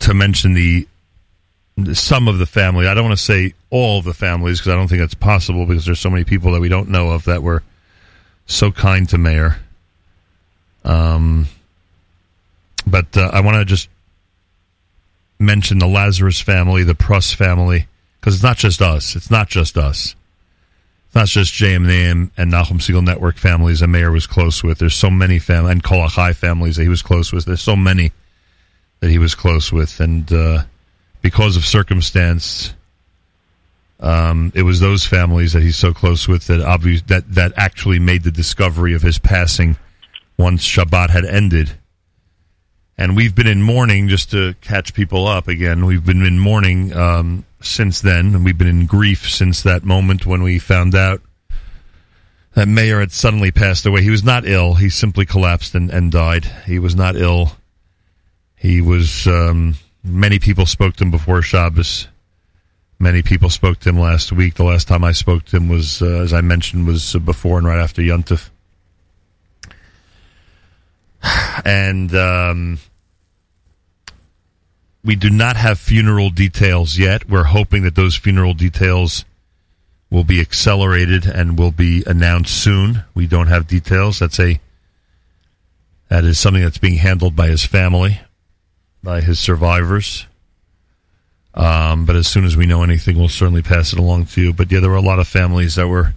to 0.00 0.14
mention 0.14 0.54
the 0.54 0.86
some 1.94 2.28
of 2.28 2.38
the 2.38 2.46
family. 2.46 2.86
I 2.86 2.94
don't 2.94 3.04
want 3.04 3.18
to 3.18 3.24
say 3.24 3.54
all 3.70 3.98
of 3.98 4.04
the 4.04 4.14
families 4.14 4.58
because 4.58 4.72
I 4.72 4.76
don't 4.76 4.88
think 4.88 5.00
that's 5.00 5.14
possible 5.14 5.66
because 5.66 5.86
there's 5.86 6.00
so 6.00 6.10
many 6.10 6.24
people 6.24 6.52
that 6.52 6.60
we 6.60 6.68
don't 6.68 6.88
know 6.88 7.10
of 7.10 7.24
that 7.24 7.42
were 7.42 7.62
so 8.46 8.70
kind 8.70 9.08
to 9.10 9.18
Meir. 9.18 9.58
Um, 10.84 11.46
but 12.86 13.16
uh, 13.16 13.30
I 13.32 13.40
want 13.40 13.56
to 13.56 13.64
just 13.64 13.88
mention 15.38 15.78
the 15.78 15.86
Lazarus 15.86 16.40
family, 16.40 16.82
the 16.82 16.94
Pruss 16.94 17.32
family, 17.32 17.86
because 18.20 18.34
it's 18.34 18.42
not 18.42 18.56
just 18.56 18.82
us. 18.82 19.16
It's 19.16 19.30
not 19.30 19.48
just 19.48 19.78
us. 19.78 20.14
It's 21.06 21.14
not 21.14 21.26
just 21.28 21.52
JM 21.54 21.76
in 21.76 21.86
the 21.86 21.92
AM 21.92 22.30
and 22.36 22.52
Nachum 22.52 22.78
Segal 22.78 23.04
Network 23.04 23.36
families 23.36 23.80
that 23.80 23.88
Meir 23.88 24.12
was 24.12 24.26
close 24.26 24.62
with. 24.62 24.78
There's 24.78 24.94
so 24.94 25.10
many 25.10 25.38
families, 25.38 25.72
and 25.72 25.82
Kol 25.82 26.06
Achai 26.06 26.34
families 26.34 26.76
that 26.76 26.82
he 26.82 26.88
was 26.88 27.02
close 27.02 27.32
with. 27.32 27.46
There's 27.46 27.62
so 27.62 27.76
many 27.76 28.12
that 29.00 29.10
he 29.10 29.18
was 29.18 29.34
close 29.34 29.72
with. 29.72 30.00
And 30.00 30.30
uh, 30.32 30.62
because 31.22 31.56
of 31.56 31.64
circumstance, 31.66 32.74
um, 33.98 34.52
it 34.54 34.62
was 34.62 34.80
those 34.80 35.04
families 35.04 35.52
that 35.52 35.62
he's 35.62 35.76
so 35.76 35.92
close 35.92 36.26
with 36.26 36.46
that, 36.46 36.60
obvious, 36.60 37.02
that, 37.02 37.34
that 37.34 37.52
actually 37.56 37.98
made 37.98 38.22
the 38.22 38.30
discovery 38.30 38.94
of 38.94 39.02
his 39.02 39.18
passing 39.18 39.76
once 40.38 40.64
Shabbat 40.66 41.10
had 41.10 41.24
ended. 41.24 41.72
And 42.96 43.16
we've 43.16 43.34
been 43.34 43.46
in 43.46 43.62
mourning, 43.62 44.08
just 44.08 44.30
to 44.32 44.54
catch 44.60 44.92
people 44.92 45.26
up 45.26 45.48
again, 45.48 45.86
we've 45.86 46.04
been 46.04 46.24
in 46.24 46.38
mourning 46.38 46.94
um, 46.94 47.44
since 47.60 48.00
then, 48.00 48.34
and 48.34 48.44
we've 48.44 48.58
been 48.58 48.66
in 48.66 48.86
grief 48.86 49.28
since 49.28 49.62
that 49.62 49.84
moment 49.84 50.26
when 50.26 50.42
we 50.42 50.58
found 50.58 50.94
out 50.94 51.22
that 52.54 52.68
Meir 52.68 53.00
had 53.00 53.12
suddenly 53.12 53.50
passed 53.50 53.86
away. 53.86 54.02
He 54.02 54.10
was 54.10 54.24
not 54.24 54.46
ill, 54.46 54.74
he 54.74 54.88
simply 54.88 55.24
collapsed 55.24 55.74
and, 55.74 55.90
and 55.90 56.10
died. 56.10 56.44
He 56.66 56.78
was 56.78 56.94
not 56.94 57.16
ill. 57.16 57.52
He 58.60 58.82
was, 58.82 59.26
um, 59.26 59.76
many 60.04 60.38
people 60.38 60.66
spoke 60.66 60.94
to 60.96 61.04
him 61.04 61.10
before 61.10 61.40
Shabbos. 61.40 62.08
Many 62.98 63.22
people 63.22 63.48
spoke 63.48 63.80
to 63.80 63.88
him 63.88 63.98
last 63.98 64.32
week. 64.32 64.56
The 64.56 64.64
last 64.64 64.86
time 64.86 65.02
I 65.02 65.12
spoke 65.12 65.46
to 65.46 65.56
him 65.56 65.70
was, 65.70 66.02
uh, 66.02 66.20
as 66.20 66.34
I 66.34 66.42
mentioned, 66.42 66.86
was 66.86 67.14
before 67.24 67.56
and 67.56 67.66
right 67.66 67.80
after 67.80 68.02
Yontif. 68.02 68.50
And 71.64 72.14
um, 72.14 72.78
we 75.02 75.16
do 75.16 75.30
not 75.30 75.56
have 75.56 75.78
funeral 75.78 76.28
details 76.28 76.98
yet. 76.98 77.30
We're 77.30 77.44
hoping 77.44 77.84
that 77.84 77.94
those 77.94 78.14
funeral 78.14 78.52
details 78.52 79.24
will 80.10 80.24
be 80.24 80.38
accelerated 80.38 81.24
and 81.24 81.58
will 81.58 81.70
be 81.70 82.04
announced 82.06 82.62
soon. 82.62 83.04
We 83.14 83.26
don't 83.26 83.46
have 83.46 83.66
details. 83.66 84.18
That's 84.18 84.38
a 84.38 84.60
that 86.08 86.24
is 86.24 86.38
something 86.38 86.62
that's 86.62 86.76
being 86.76 86.96
handled 86.96 87.36
by 87.36 87.48
his 87.48 87.64
family, 87.64 88.20
by 89.02 89.20
his 89.20 89.38
survivors. 89.38 90.26
Um, 91.54 92.04
but 92.06 92.16
as 92.16 92.28
soon 92.28 92.44
as 92.44 92.56
we 92.56 92.66
know 92.66 92.82
anything, 92.82 93.18
we'll 93.18 93.28
certainly 93.28 93.62
pass 93.62 93.92
it 93.92 93.98
along 93.98 94.26
to 94.26 94.40
you. 94.40 94.52
But 94.52 94.70
yeah, 94.70 94.80
there 94.80 94.90
were 94.90 94.96
a 94.96 95.02
lot 95.02 95.18
of 95.18 95.26
families 95.26 95.74
that 95.74 95.88
were 95.88 96.14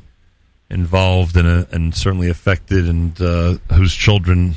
involved 0.69 1.37
and 1.37 1.67
and 1.71 1.95
certainly 1.95 2.29
affected, 2.29 2.87
and 2.87 3.19
uh, 3.21 3.57
whose 3.73 3.93
children, 3.95 4.55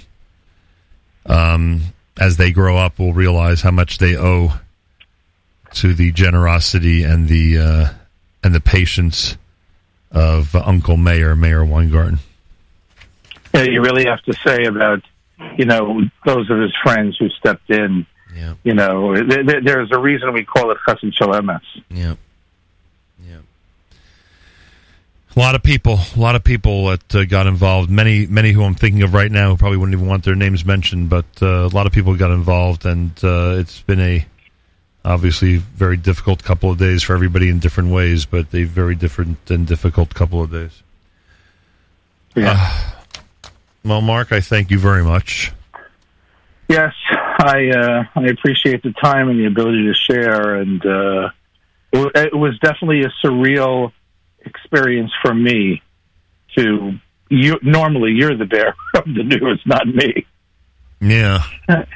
um, 1.26 1.80
as 2.18 2.36
they 2.36 2.52
grow 2.52 2.76
up, 2.76 2.98
will 2.98 3.14
realize 3.14 3.62
how 3.62 3.70
much 3.70 3.98
they 3.98 4.16
owe 4.16 4.60
to 5.74 5.94
the 5.94 6.12
generosity 6.12 7.02
and 7.02 7.28
the 7.28 7.58
uh, 7.58 7.88
and 8.42 8.54
the 8.54 8.60
patience 8.60 9.36
of 10.10 10.54
Uncle 10.54 10.96
Meir 10.96 11.34
Meir 11.34 11.64
Weingarten. 11.64 12.18
Yeah, 13.54 13.62
you 13.62 13.80
really 13.80 14.04
have 14.04 14.22
to 14.22 14.32
say 14.46 14.64
about 14.64 15.02
you 15.56 15.64
know 15.64 16.02
those 16.24 16.50
of 16.50 16.58
his 16.58 16.74
friends 16.82 17.16
who 17.18 17.28
stepped 17.30 17.70
in. 17.70 18.06
Yeah. 18.36 18.54
You 18.64 18.74
know, 18.74 19.14
th- 19.14 19.46
th- 19.46 19.64
there's 19.64 19.90
a 19.92 19.98
reason 19.98 20.32
we 20.32 20.44
call 20.44 20.70
it 20.70 20.78
Chesed 20.86 21.14
Shel 21.14 21.28
Emes. 21.28 21.60
Yeah. 21.90 22.16
Yeah. 23.26 23.38
A 25.34 25.40
lot 25.40 25.54
of 25.54 25.62
people, 25.62 25.98
a 26.14 26.20
lot 26.20 26.34
of 26.34 26.44
people 26.44 26.88
that 26.88 27.14
uh, 27.14 27.24
got 27.24 27.46
involved. 27.46 27.90
Many, 27.90 28.26
many 28.26 28.52
who 28.52 28.62
I'm 28.62 28.74
thinking 28.74 29.02
of 29.02 29.14
right 29.14 29.30
now 29.30 29.50
who 29.50 29.56
probably 29.56 29.78
wouldn't 29.78 29.94
even 29.94 30.06
want 30.06 30.24
their 30.24 30.34
names 30.34 30.64
mentioned, 30.64 31.08
but 31.08 31.24
uh, 31.40 31.46
a 31.46 31.68
lot 31.68 31.86
of 31.86 31.92
people 31.92 32.14
got 32.16 32.30
involved, 32.30 32.84
and 32.84 33.12
uh, 33.24 33.56
it's 33.58 33.80
been 33.82 34.00
a 34.00 34.26
obviously 35.04 35.56
very 35.56 35.96
difficult 35.96 36.42
couple 36.42 36.70
of 36.70 36.78
days 36.78 37.02
for 37.02 37.14
everybody 37.14 37.48
in 37.48 37.58
different 37.58 37.90
ways, 37.90 38.26
but 38.26 38.52
a 38.54 38.64
very 38.64 38.94
different 38.94 39.38
and 39.50 39.66
difficult 39.66 40.12
couple 40.14 40.42
of 40.42 40.50
days. 40.50 40.82
Yeah. 42.34 42.92
well, 43.84 44.02
Mark, 44.02 44.32
I 44.32 44.40
thank 44.40 44.70
you 44.70 44.78
very 44.78 45.04
much. 45.04 45.52
Yes, 46.68 46.92
I 47.38 47.68
uh, 47.70 48.04
I 48.14 48.26
appreciate 48.26 48.82
the 48.82 48.92
time 48.92 49.28
and 49.28 49.38
the 49.38 49.46
ability 49.46 49.84
to 49.86 49.94
share, 49.94 50.54
and 50.56 50.84
uh, 50.84 51.30
it, 51.92 52.34
was 52.34 52.58
definitely 52.60 53.02
a 53.02 53.12
surreal 53.24 53.92
experience 54.40 55.12
for 55.22 55.34
me. 55.34 55.82
To 56.56 56.92
you, 57.28 57.58
normally 57.62 58.12
you're 58.12 58.36
the 58.36 58.46
bearer 58.46 58.74
of 58.94 59.04
the 59.04 59.22
news, 59.22 59.60
not 59.66 59.86
me. 59.86 60.26
Yeah. 61.00 61.42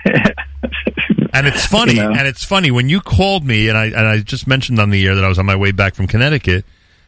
And 1.33 1.47
it's 1.47 1.65
funny, 1.65 1.95
You 1.95 2.03
know? 2.03 2.11
and 2.11 2.27
it's 2.27 2.45
funny 2.45 2.71
when 2.71 2.89
you 2.89 3.01
called 3.01 3.45
me, 3.45 3.69
and 3.69 3.79
I 3.79 3.87
and 3.87 4.07
I 4.07 4.19
just 4.19 4.47
mentioned 4.47 4.79
on 4.79 4.91
the 4.91 5.07
air 5.07 5.15
that 5.15 5.25
I 5.25 5.29
was 5.29 5.39
on 5.39 5.47
my 5.47 5.57
way 5.57 5.71
back 5.73 5.95
from 5.95 6.07
Connecticut 6.07 6.65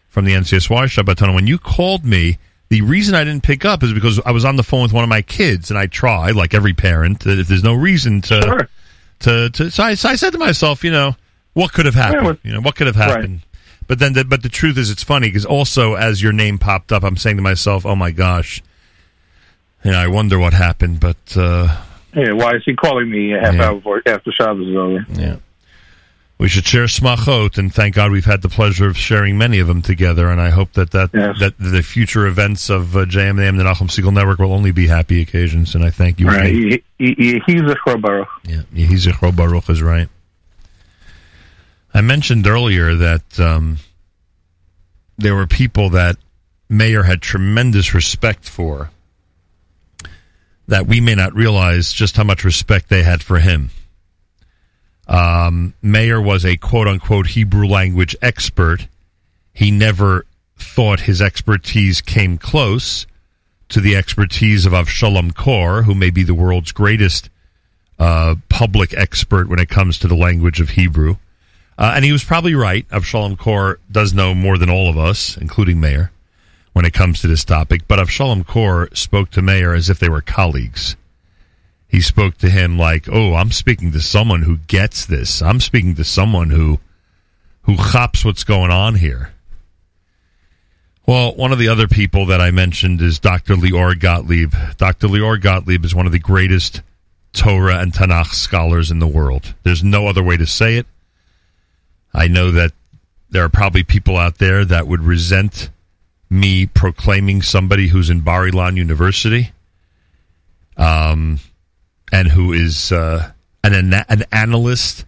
from 0.08 0.24
the 0.24 0.32
NCSY 0.32 0.84
Shabbatona. 0.84 1.34
When 1.34 1.46
you 1.46 1.58
called 1.58 2.04
me, 2.04 2.38
the 2.72 2.80
reason 2.80 3.14
I 3.14 3.22
didn't 3.22 3.42
pick 3.42 3.66
up 3.66 3.82
is 3.82 3.92
because 3.92 4.18
I 4.24 4.30
was 4.30 4.46
on 4.46 4.56
the 4.56 4.62
phone 4.62 4.82
with 4.82 4.94
one 4.94 5.04
of 5.04 5.10
my 5.10 5.20
kids, 5.20 5.68
and 5.70 5.78
I 5.78 5.86
try, 5.86 6.30
like 6.30 6.54
every 6.54 6.72
parent, 6.72 7.20
that 7.20 7.38
if 7.38 7.46
there's 7.46 7.62
no 7.62 7.74
reason 7.74 8.22
to, 8.22 8.66
to, 9.20 9.50
to, 9.50 9.70
so 9.70 9.82
I, 9.82 9.94
so 9.94 10.08
I 10.08 10.16
said 10.16 10.30
to 10.32 10.38
myself, 10.38 10.82
you 10.82 10.90
know, 10.90 11.14
what 11.52 11.74
could 11.74 11.84
have 11.84 11.94
happened? 11.94 12.38
you 12.42 12.50
know, 12.52 12.60
what 12.62 12.74
could 12.76 12.86
have 12.86 12.96
happened? 12.96 13.40
But 13.88 13.98
then, 13.98 14.14
the, 14.14 14.24
but 14.24 14.42
the 14.42 14.48
truth 14.48 14.78
is, 14.78 14.88
it's 14.90 15.02
funny 15.02 15.28
because 15.28 15.44
also 15.44 15.94
as 15.96 16.22
your 16.22 16.32
name 16.32 16.56
popped 16.56 16.92
up, 16.92 17.02
I'm 17.04 17.18
saying 17.18 17.36
to 17.36 17.42
myself, 17.42 17.84
oh 17.84 17.94
my 17.94 18.10
gosh, 18.10 18.62
you 19.84 19.90
know, 19.90 19.98
I 19.98 20.06
wonder 20.06 20.38
what 20.38 20.54
happened, 20.54 20.98
but. 20.98 21.36
uh 21.36 21.76
Yeah, 22.14 22.32
why 22.32 22.52
is 22.54 22.62
he 22.64 22.74
calling 22.74 23.10
me 23.10 23.34
a 23.34 23.40
half 23.40 23.54
Yeah. 23.54 23.64
hour 23.68 23.74
before 23.74 24.00
after 24.06 24.32
Shabbos 24.32 24.66
is 24.66 24.76
over? 24.76 25.04
Yeah. 25.12 25.36
We 26.42 26.48
should 26.48 26.66
share 26.66 26.86
smachot, 26.86 27.56
and 27.56 27.72
thank 27.72 27.94
God 27.94 28.10
we've 28.10 28.24
had 28.24 28.42
the 28.42 28.48
pleasure 28.48 28.88
of 28.88 28.98
sharing 28.98 29.38
many 29.38 29.60
of 29.60 29.68
them 29.68 29.80
together. 29.80 30.28
And 30.28 30.40
I 30.40 30.50
hope 30.50 30.72
that 30.72 30.90
that, 30.90 31.12
that 31.12 31.54
the 31.56 31.82
future 31.82 32.26
events 32.26 32.68
of 32.68 32.96
uh, 32.96 33.04
JM 33.04 33.40
and 33.40 33.60
the 33.60 33.62
Nachum 33.62 33.86
Segal 33.86 34.12
Network 34.12 34.40
will 34.40 34.52
only 34.52 34.72
be 34.72 34.88
happy 34.88 35.22
occasions. 35.22 35.76
And 35.76 35.84
I 35.84 35.90
thank 35.90 36.18
you. 36.18 36.26
Right. 36.26 36.46
again. 36.46 36.82
He, 36.98 37.14
he, 37.14 37.42
he's 37.46 37.60
a 37.60 37.96
Baruch. 37.96 38.26
Yeah, 38.42 38.62
Yehi 38.74 38.88
Zichro 38.88 39.36
Baruch 39.36 39.70
is 39.70 39.80
right. 39.80 40.08
I 41.94 42.00
mentioned 42.00 42.44
earlier 42.48 42.96
that 42.96 43.38
um, 43.38 43.78
there 45.18 45.36
were 45.36 45.46
people 45.46 45.90
that 45.90 46.16
Meir 46.68 47.04
had 47.04 47.22
tremendous 47.22 47.94
respect 47.94 48.48
for 48.48 48.90
that 50.66 50.88
we 50.88 51.00
may 51.00 51.14
not 51.14 51.34
realize 51.34 51.92
just 51.92 52.16
how 52.16 52.24
much 52.24 52.42
respect 52.42 52.88
they 52.88 53.04
had 53.04 53.22
for 53.22 53.38
him. 53.38 53.70
Um, 55.12 55.74
Meir 55.82 56.20
was 56.22 56.44
a 56.46 56.56
quote 56.56 56.88
unquote 56.88 57.28
Hebrew 57.28 57.66
language 57.66 58.16
expert. 58.22 58.88
He 59.52 59.70
never 59.70 60.24
thought 60.56 61.00
his 61.00 61.20
expertise 61.20 62.00
came 62.00 62.38
close 62.38 63.06
to 63.68 63.80
the 63.80 63.94
expertise 63.94 64.64
of 64.64 64.72
Avshalom 64.72 65.34
Kor, 65.34 65.82
who 65.82 65.94
may 65.94 66.08
be 66.08 66.22
the 66.22 66.34
world's 66.34 66.72
greatest 66.72 67.28
uh, 67.98 68.36
public 68.48 68.94
expert 68.94 69.48
when 69.48 69.58
it 69.58 69.68
comes 69.68 69.98
to 69.98 70.08
the 70.08 70.16
language 70.16 70.60
of 70.60 70.70
Hebrew. 70.70 71.16
Uh, 71.76 71.92
and 71.94 72.04
he 72.06 72.12
was 72.12 72.24
probably 72.24 72.54
right. 72.54 72.88
Avshalom 72.88 73.36
Kor 73.36 73.80
does 73.90 74.14
know 74.14 74.34
more 74.34 74.56
than 74.56 74.70
all 74.70 74.88
of 74.88 74.96
us, 74.96 75.36
including 75.36 75.78
Meir, 75.78 76.10
when 76.72 76.86
it 76.86 76.94
comes 76.94 77.20
to 77.20 77.28
this 77.28 77.44
topic. 77.44 77.82
But 77.86 77.98
Avshalom 77.98 78.46
Kor 78.46 78.88
spoke 78.94 79.30
to 79.32 79.42
Meir 79.42 79.74
as 79.74 79.90
if 79.90 79.98
they 79.98 80.08
were 80.08 80.22
colleagues. 80.22 80.96
He 81.92 82.00
spoke 82.00 82.38
to 82.38 82.48
him 82.48 82.78
like, 82.78 83.06
"Oh, 83.12 83.34
I'm 83.34 83.52
speaking 83.52 83.92
to 83.92 84.00
someone 84.00 84.42
who 84.42 84.56
gets 84.66 85.04
this. 85.04 85.42
I'm 85.42 85.60
speaking 85.60 85.94
to 85.96 86.04
someone 86.04 86.48
who 86.48 86.80
who 87.64 87.76
chops 87.76 88.24
what's 88.24 88.44
going 88.44 88.70
on 88.70 88.94
here." 88.94 89.34
Well, 91.06 91.34
one 91.34 91.52
of 91.52 91.58
the 91.58 91.68
other 91.68 91.86
people 91.86 92.26
that 92.26 92.40
I 92.40 92.50
mentioned 92.50 93.02
is 93.02 93.18
Dr. 93.18 93.56
Lior 93.56 93.98
Gottlieb. 93.98 94.54
Dr. 94.78 95.08
Lior 95.08 95.38
Gottlieb 95.38 95.84
is 95.84 95.94
one 95.94 96.06
of 96.06 96.12
the 96.12 96.18
greatest 96.18 96.80
Torah 97.34 97.78
and 97.80 97.92
Tanakh 97.92 98.32
scholars 98.32 98.90
in 98.90 98.98
the 98.98 99.06
world. 99.06 99.54
There's 99.62 99.84
no 99.84 100.06
other 100.06 100.22
way 100.22 100.38
to 100.38 100.46
say 100.46 100.76
it. 100.76 100.86
I 102.14 102.26
know 102.28 102.52
that 102.52 102.72
there 103.28 103.44
are 103.44 103.50
probably 103.50 103.82
people 103.82 104.16
out 104.16 104.38
there 104.38 104.64
that 104.64 104.86
would 104.86 105.02
resent 105.02 105.68
me 106.30 106.64
proclaiming 106.64 107.42
somebody 107.42 107.88
who's 107.88 108.08
in 108.08 108.20
Bar 108.20 108.46
Ilan 108.46 108.76
University, 108.76 109.52
um, 110.78 111.38
and 112.12 112.28
who 112.28 112.52
is 112.52 112.92
uh, 112.92 113.32
an 113.64 113.92
an 113.94 114.24
analyst 114.30 115.04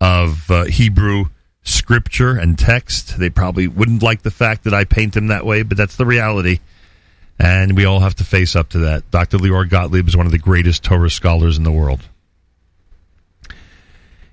of 0.00 0.50
uh, 0.50 0.64
Hebrew 0.64 1.26
scripture 1.62 2.36
and 2.36 2.58
text. 2.58 3.18
They 3.18 3.30
probably 3.30 3.68
wouldn't 3.68 4.02
like 4.02 4.22
the 4.22 4.30
fact 4.30 4.64
that 4.64 4.74
I 4.74 4.84
paint 4.84 5.14
them 5.14 5.28
that 5.28 5.44
way, 5.46 5.62
but 5.62 5.76
that's 5.76 5.96
the 5.96 6.06
reality. 6.06 6.60
And 7.38 7.76
we 7.76 7.84
all 7.84 8.00
have 8.00 8.14
to 8.16 8.24
face 8.24 8.56
up 8.56 8.70
to 8.70 8.78
that. 8.78 9.10
Dr. 9.10 9.36
Lior 9.36 9.68
Gottlieb 9.68 10.08
is 10.08 10.16
one 10.16 10.26
of 10.26 10.32
the 10.32 10.38
greatest 10.38 10.82
Torah 10.82 11.10
scholars 11.10 11.58
in 11.58 11.64
the 11.64 11.72
world. 11.72 12.00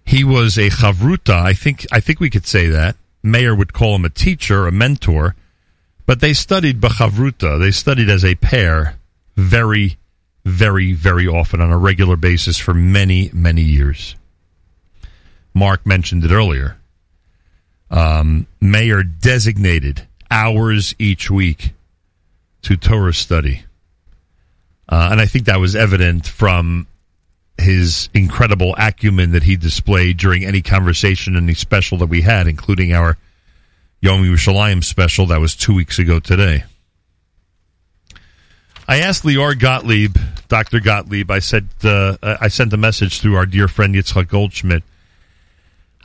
He 0.06 0.24
was 0.24 0.58
a 0.58 0.70
chavruta. 0.70 1.34
I 1.34 1.54
think 1.54 1.86
I 1.92 2.00
think 2.00 2.20
we 2.20 2.30
could 2.30 2.48
say 2.48 2.68
that. 2.68 2.96
Meir 3.24 3.56
would 3.56 3.74
call 3.74 3.96
him 3.96 4.06
a 4.06 4.10
teacher, 4.10 4.68
a 4.68 4.72
mentor, 4.72 5.36
but 6.06 6.20
they 6.20 6.34
studied 6.34 6.82
b'chavruta. 6.82 7.58
They 7.60 7.72
studied 7.72 8.10
as 8.10 8.26
a 8.26 8.36
pair 8.36 8.98
very, 9.36 9.98
very, 10.46 10.94
very 10.94 11.28
often 11.28 11.62
on 11.62 11.72
a 11.72 11.78
regular 11.78 12.16
basis 12.16 12.58
for 12.58 12.74
many, 12.74 13.30
many 13.34 13.62
years. 13.62 14.16
Mark 15.54 15.86
mentioned 15.86 16.24
it 16.24 16.32
earlier. 16.32 16.78
Um, 17.90 18.48
Meir 18.60 19.04
designated 19.04 20.08
hours 20.30 20.96
each 20.98 21.30
week 21.30 21.74
to 22.64 22.76
Torah 22.76 23.14
study. 23.14 23.64
Uh, 24.90 25.10
and 25.12 25.22
I 25.22 25.26
think 25.28 25.46
that 25.46 25.60
was 25.60 25.76
evident 25.76 26.28
from 26.28 26.88
his 27.58 28.10
incredible 28.14 28.76
acumen 28.78 29.32
that 29.32 29.44
he 29.44 29.56
displayed 29.56 30.18
during 30.18 30.44
any 30.44 30.62
conversation, 30.62 31.38
any 31.38 31.54
special 31.54 32.00
that 32.00 32.08
we 32.08 32.22
had, 32.22 32.48
including 32.48 32.94
our 32.94 33.18
Yom 34.02 34.24
Yerushalayim 34.24 34.84
special 34.84 35.28
that 35.28 35.40
was 35.40 35.56
two 35.56 35.74
weeks 35.74 36.00
ago 36.00 36.20
today. 36.20 36.64
I 38.88 39.00
asked 39.00 39.24
Lior 39.24 39.58
Gottlieb, 39.58 40.18
Dr. 40.48 40.80
Gottlieb, 40.80 41.32
I 41.32 41.40
said, 41.40 41.68
uh, 41.84 42.18
I 42.22 42.48
sent 42.48 42.74
a 42.74 42.78
message 42.78 43.22
through 43.22 43.36
our 43.36 43.46
dear 43.46 43.68
friend 43.68 43.96
Yitzchak 43.96 44.28
Goldschmidt. 44.28 44.84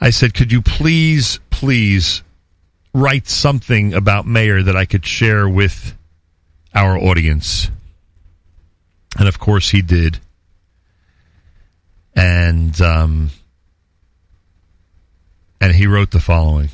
I 0.00 0.10
said, 0.10 0.34
could 0.34 0.52
you 0.52 0.62
please, 0.62 1.40
please 1.50 2.22
write 2.94 3.28
something 3.28 3.94
about 3.94 4.26
Meir 4.26 4.62
that 4.62 4.76
I 4.76 4.84
could 4.84 5.04
share 5.04 5.48
with 5.48 5.96
our 6.74 6.96
audience? 6.96 7.70
And 9.18 9.26
of 9.26 9.38
course 9.38 9.70
he 9.70 9.82
did. 9.82 10.20
And, 12.14 12.80
um, 12.80 13.30
and 15.60 15.74
he 15.74 15.86
wrote 15.86 16.10
the 16.10 16.20
following. 16.20 16.70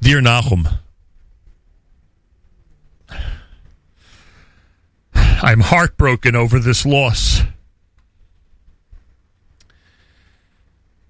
Dear 0.00 0.20
Nachum, 0.20 0.78
I'm 5.40 5.60
heartbroken 5.60 6.34
over 6.34 6.58
this 6.58 6.84
loss. 6.84 7.42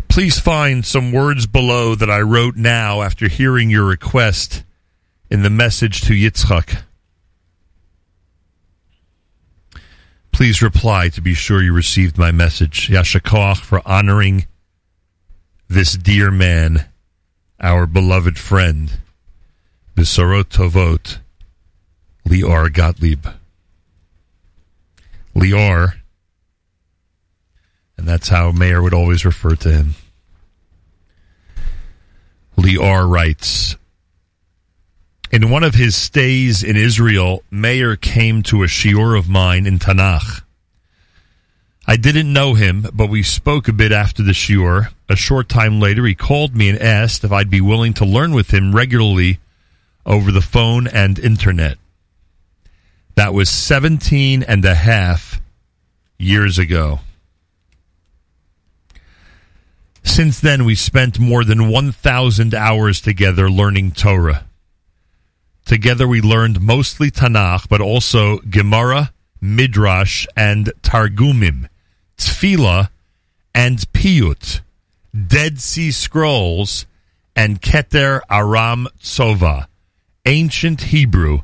Please 0.09 0.39
find 0.39 0.85
some 0.85 1.13
words 1.13 1.47
below 1.47 1.95
that 1.95 2.11
I 2.11 2.21
wrote 2.21 2.57
now 2.57 3.03
after 3.03 3.29
hearing 3.29 3.71
your 3.71 3.85
request 3.85 4.65
in 5.31 5.43
the 5.43 5.51
message 5.51 6.03
to 6.03 6.13
Yitzchak. 6.13 6.83
Please 10.33 10.61
reply 10.61 11.09
to 11.09 11.21
be 11.21 11.35
sure 11.35 11.63
you 11.63 11.73
received 11.73 12.19
my 12.19 12.31
message. 12.31 12.89
Yashakoach 12.89 13.59
for 13.59 13.81
honoring 13.87 14.47
this 15.69 15.95
dear 15.95 16.31
man, 16.31 16.87
our 17.61 17.87
beloved 17.87 18.39
friend, 18.39 18.99
Bisorot 19.97 20.45
Tovot, 20.45 21.19
Lior 22.27 22.73
Gottlieb. 22.73 23.27
Lior, 25.39 25.95
and 27.97 28.07
that's 28.07 28.29
how 28.29 28.53
Meir 28.53 28.83
would 28.83 28.95
always 28.95 29.25
refer 29.25 29.55
to 29.57 29.71
him. 29.71 29.95
Lior 32.57 33.09
writes 33.09 33.77
In 35.31 35.51
one 35.51 35.63
of 35.63 35.75
his 35.75 35.97
stays 35.97 36.63
in 36.63 36.77
Israel, 36.77 37.43
Meir 37.51 37.97
came 37.97 38.43
to 38.45 38.63
a 38.63 38.67
shiur 38.67 39.17
of 39.17 39.29
mine 39.29 39.67
in 39.67 39.79
Tanakh. 39.79 40.43
I 41.87 41.97
didn't 41.97 42.33
know 42.33 42.55
him, 42.55 42.87
but 42.93 43.09
we 43.09 43.23
spoke 43.23 43.69
a 43.69 43.73
bit 43.73 43.93
after 43.93 44.23
the 44.23 44.33
shiur. 44.33 44.93
A 45.09 45.17
short 45.17 45.49
time 45.49 45.81
later, 45.81 46.05
he 46.05 46.15
called 46.15 46.55
me 46.55 46.69
and 46.69 46.79
asked 46.79 47.25
if 47.25 47.33
I'd 47.33 47.49
be 47.49 47.61
willing 47.61 47.95
to 47.95 48.05
learn 48.05 48.35
with 48.35 48.53
him 48.53 48.75
regularly 48.75 49.39
over 50.05 50.31
the 50.31 50.43
phone 50.43 50.87
and 50.87 51.19
internet. 51.19 51.79
That 53.19 53.35
was 53.35 53.49
17 53.49 54.45
and 54.45 54.65
a 54.65 54.77
half 54.77 55.41
years 56.21 56.57
ago. 56.57 57.01
Since 60.05 60.39
then, 60.39 60.65
we 60.65 60.77
spent 60.77 61.19
more 61.19 61.43
than 61.43 61.69
1,000 61.69 62.55
hours 62.55 63.01
together 63.01 63.51
learning 63.51 63.91
Torah. 63.91 64.47
Together, 65.65 66.07
we 66.07 66.21
learned 66.21 66.61
mostly 66.61 67.11
Tanakh, 67.11 67.69
but 67.69 67.81
also 67.81 68.39
Gemara, 68.39 69.13
Midrash, 69.41 70.25
and 70.37 70.67
Targumim, 70.83 71.69
Tefillah, 72.17 72.89
and 73.53 73.81
Piyut, 73.93 74.61
Dead 75.27 75.59
Sea 75.59 75.91
Scrolls, 75.91 76.87
and 77.35 77.61
Keter 77.61 78.21
Aram 78.31 78.87
Tsova, 79.03 79.67
ancient 80.25 80.83
Hebrew 80.83 81.41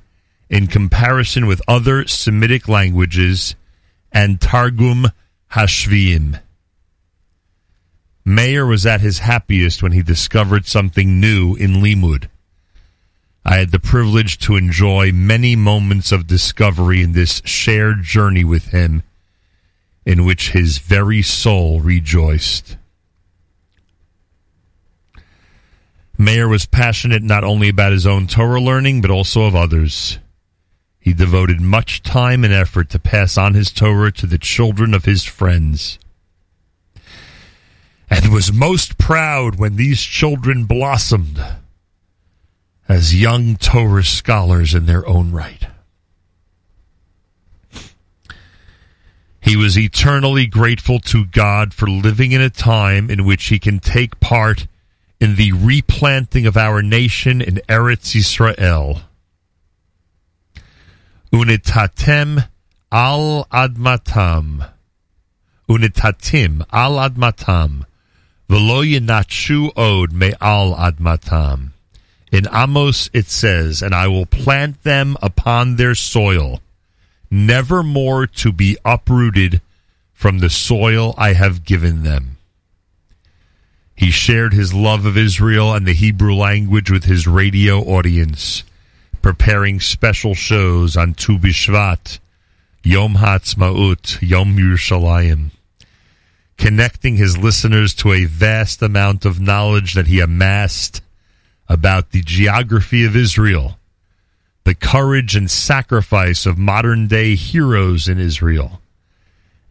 in 0.54 0.68
comparison 0.68 1.48
with 1.48 1.60
other 1.66 2.06
Semitic 2.06 2.68
languages 2.68 3.56
and 4.12 4.40
Targum 4.40 5.06
Hashviim. 5.50 6.40
Meir 8.24 8.64
was 8.64 8.86
at 8.86 9.00
his 9.00 9.18
happiest 9.18 9.82
when 9.82 9.90
he 9.90 10.00
discovered 10.00 10.64
something 10.64 11.18
new 11.18 11.56
in 11.56 11.82
Limud. 11.82 12.28
I 13.44 13.56
had 13.56 13.72
the 13.72 13.80
privilege 13.80 14.38
to 14.46 14.54
enjoy 14.54 15.10
many 15.10 15.56
moments 15.56 16.12
of 16.12 16.28
discovery 16.28 17.02
in 17.02 17.14
this 17.14 17.42
shared 17.44 18.04
journey 18.04 18.44
with 18.44 18.66
him, 18.66 19.02
in 20.06 20.24
which 20.24 20.52
his 20.52 20.78
very 20.78 21.20
soul 21.20 21.80
rejoiced. 21.80 22.76
Mayer 26.16 26.46
was 26.46 26.64
passionate 26.64 27.24
not 27.24 27.42
only 27.42 27.70
about 27.70 27.90
his 27.90 28.06
own 28.06 28.28
Torah 28.28 28.60
learning, 28.60 29.00
but 29.00 29.10
also 29.10 29.42
of 29.42 29.56
others. 29.56 30.20
He 31.04 31.12
devoted 31.12 31.60
much 31.60 32.02
time 32.02 32.44
and 32.44 32.54
effort 32.54 32.88
to 32.88 32.98
pass 32.98 33.36
on 33.36 33.52
his 33.52 33.70
Torah 33.70 34.10
to 34.12 34.26
the 34.26 34.38
children 34.38 34.94
of 34.94 35.04
his 35.04 35.22
friends 35.22 35.98
and 38.08 38.32
was 38.32 38.50
most 38.50 38.96
proud 38.96 39.56
when 39.56 39.76
these 39.76 40.00
children 40.00 40.64
blossomed 40.64 41.44
as 42.88 43.20
young 43.20 43.56
Torah 43.56 44.02
scholars 44.02 44.72
in 44.72 44.86
their 44.86 45.06
own 45.06 45.30
right. 45.30 45.66
He 49.42 49.56
was 49.56 49.78
eternally 49.78 50.46
grateful 50.46 51.00
to 51.00 51.26
God 51.26 51.74
for 51.74 51.86
living 51.86 52.32
in 52.32 52.40
a 52.40 52.48
time 52.48 53.10
in 53.10 53.26
which 53.26 53.44
he 53.48 53.58
can 53.58 53.78
take 53.78 54.20
part 54.20 54.66
in 55.20 55.36
the 55.36 55.52
replanting 55.52 56.46
of 56.46 56.56
our 56.56 56.80
nation 56.80 57.42
in 57.42 57.60
Eretz 57.68 58.14
Yisrael. 58.14 59.02
Unitatem 61.34 62.48
al 62.92 63.44
admatam. 63.50 64.70
Unitatim 65.68 66.64
al 66.70 66.92
admatam. 66.92 67.82
Velo 68.48 68.84
yinachu 68.84 69.72
od 69.76 70.12
me 70.12 70.32
al 70.40 70.76
admatam. 70.76 71.70
In 72.30 72.46
Amos 72.52 73.10
it 73.12 73.26
says, 73.26 73.82
And 73.82 73.96
I 73.96 74.06
will 74.06 74.26
plant 74.26 74.84
them 74.84 75.16
upon 75.20 75.74
their 75.74 75.96
soil, 75.96 76.60
never 77.32 77.82
more 77.82 78.28
to 78.28 78.52
be 78.52 78.78
uprooted 78.84 79.60
from 80.12 80.38
the 80.38 80.50
soil 80.50 81.16
I 81.18 81.32
have 81.32 81.64
given 81.64 82.04
them. 82.04 82.36
He 83.96 84.12
shared 84.12 84.52
his 84.52 84.72
love 84.72 85.04
of 85.04 85.18
Israel 85.18 85.74
and 85.74 85.84
the 85.84 85.94
Hebrew 85.94 86.34
language 86.36 86.92
with 86.92 87.04
his 87.04 87.26
radio 87.26 87.80
audience, 87.80 88.62
preparing 89.24 89.80
special 89.80 90.34
shows 90.34 90.98
on 90.98 91.14
Tu 91.14 91.38
B'Shvat, 91.38 92.18
Yom 92.82 93.14
Ha'atzmaut, 93.14 94.20
Yom 94.20 94.54
Yerushalayim, 94.58 95.50
connecting 96.58 97.16
his 97.16 97.38
listeners 97.38 97.94
to 97.94 98.12
a 98.12 98.26
vast 98.26 98.82
amount 98.82 99.24
of 99.24 99.40
knowledge 99.40 99.94
that 99.94 100.08
he 100.08 100.20
amassed 100.20 101.00
about 101.70 102.10
the 102.10 102.20
geography 102.20 103.02
of 103.06 103.16
Israel, 103.16 103.78
the 104.64 104.74
courage 104.74 105.34
and 105.34 105.50
sacrifice 105.50 106.44
of 106.44 106.58
modern 106.58 107.06
day 107.06 107.34
heroes 107.34 108.08
in 108.08 108.18
Israel, 108.18 108.82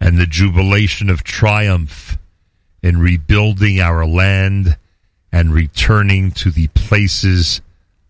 and 0.02 0.18
the 0.18 0.26
jubilation 0.26 1.12
of 1.12 1.24
triumph 1.24 2.18
in 2.82 2.98
rebuilding 2.98 3.80
our 3.80 4.04
land 4.04 4.80
and 5.32 5.54
returning 5.54 6.32
to 6.32 6.50
the 6.50 6.70
places 6.70 7.62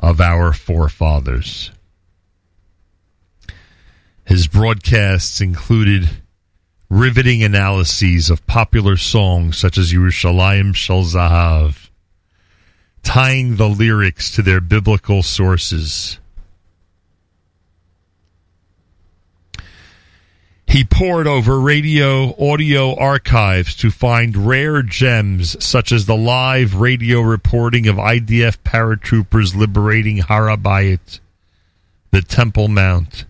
of 0.03 0.19
our 0.19 0.51
forefathers. 0.51 1.72
His 4.25 4.48
broadcasts 4.48 5.40
included 5.40 6.09
riveting 6.90 7.41
analyses 7.41 8.30
of 8.30 8.45
popular 8.45 8.98
songs 8.98 9.57
such 9.57 9.77
as 9.77 9.93
Yerushalayim 9.93 10.75
Shel 10.75 11.03
Zahav, 11.03 11.90
tying 13.01 13.56
the 13.56 13.69
lyrics 13.69 14.30
to 14.35 14.41
their 14.41 14.59
biblical 14.59 15.23
sources. 15.23 16.19
He 20.74 20.84
pored 20.84 21.27
over 21.27 21.60
radio 21.60 22.34
audio 22.43 22.95
archives 22.95 23.76
to 23.76 23.92
find 23.92 24.35
rare 24.35 24.82
gems 24.82 25.64
such 25.64 25.92
as 25.92 26.08
the 26.08 26.16
live 26.16 26.74
radio 26.74 27.22
reporting 27.22 27.88
of 27.88 27.98
IDF 27.98 28.58
paratroopers 28.66 29.56
liberating 29.56 30.18
Harabayit, 30.18 31.19
the 32.10 32.24
Temple 32.24 32.69
Mount. 32.69 33.26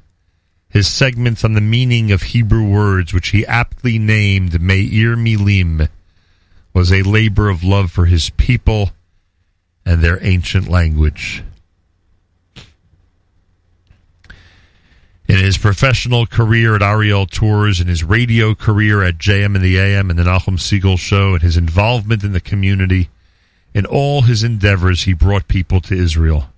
His 0.69 0.87
segments 0.87 1.43
on 1.43 1.51
the 1.51 1.59
meaning 1.59 2.13
of 2.13 2.21
Hebrew 2.21 2.65
words, 2.65 3.13
which 3.13 3.31
he 3.31 3.45
aptly 3.45 3.99
named 3.99 4.61
Meir 4.61 5.17
Milim, 5.17 5.89
was 6.73 6.93
a 6.93 7.03
labor 7.03 7.49
of 7.49 7.61
love 7.61 7.91
for 7.91 8.05
his 8.05 8.29
people 8.29 8.91
and 9.85 10.01
their 10.01 10.25
ancient 10.25 10.69
language. 10.69 11.43
In 15.27 15.37
his 15.37 15.57
professional 15.57 16.25
career 16.25 16.75
at 16.75 16.81
Ariel 16.81 17.25
Tours, 17.25 17.79
in 17.79 17.87
his 17.87 18.03
radio 18.03 18.53
career 18.53 19.01
at 19.03 19.17
JM 19.17 19.55
in 19.55 19.61
the 19.61 19.77
AM 19.77 20.09
and 20.09 20.19
the 20.19 20.23
Nachum 20.23 20.57
Segal 20.57 20.99
Show, 20.99 21.33
and 21.33 21.41
his 21.41 21.55
involvement 21.55 22.23
in 22.23 22.33
the 22.33 22.41
community, 22.41 23.09
in 23.73 23.85
all 23.85 24.23
his 24.23 24.43
endeavors, 24.43 25.03
he 25.03 25.13
brought 25.13 25.47
people 25.47 25.79
to 25.81 25.95
Israel. 25.95 26.49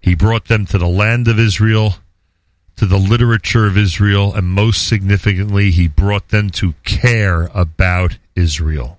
He 0.00 0.14
brought 0.14 0.46
them 0.46 0.66
to 0.66 0.78
the 0.78 0.88
land 0.88 1.28
of 1.28 1.38
Israel, 1.38 1.94
to 2.76 2.86
the 2.86 2.98
literature 2.98 3.66
of 3.66 3.78
Israel, 3.78 4.34
and 4.34 4.46
most 4.46 4.86
significantly, 4.86 5.70
he 5.70 5.88
brought 5.88 6.28
them 6.28 6.50
to 6.50 6.74
care 6.84 7.50
about 7.54 8.18
Israel. 8.34 8.98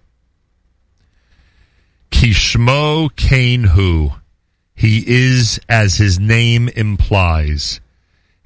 Kishmo 2.11 3.09
Kainhu. 3.11 4.15
He 4.75 5.03
is 5.07 5.59
as 5.67 5.97
his 5.97 6.19
name 6.19 6.69
implies. 6.69 7.81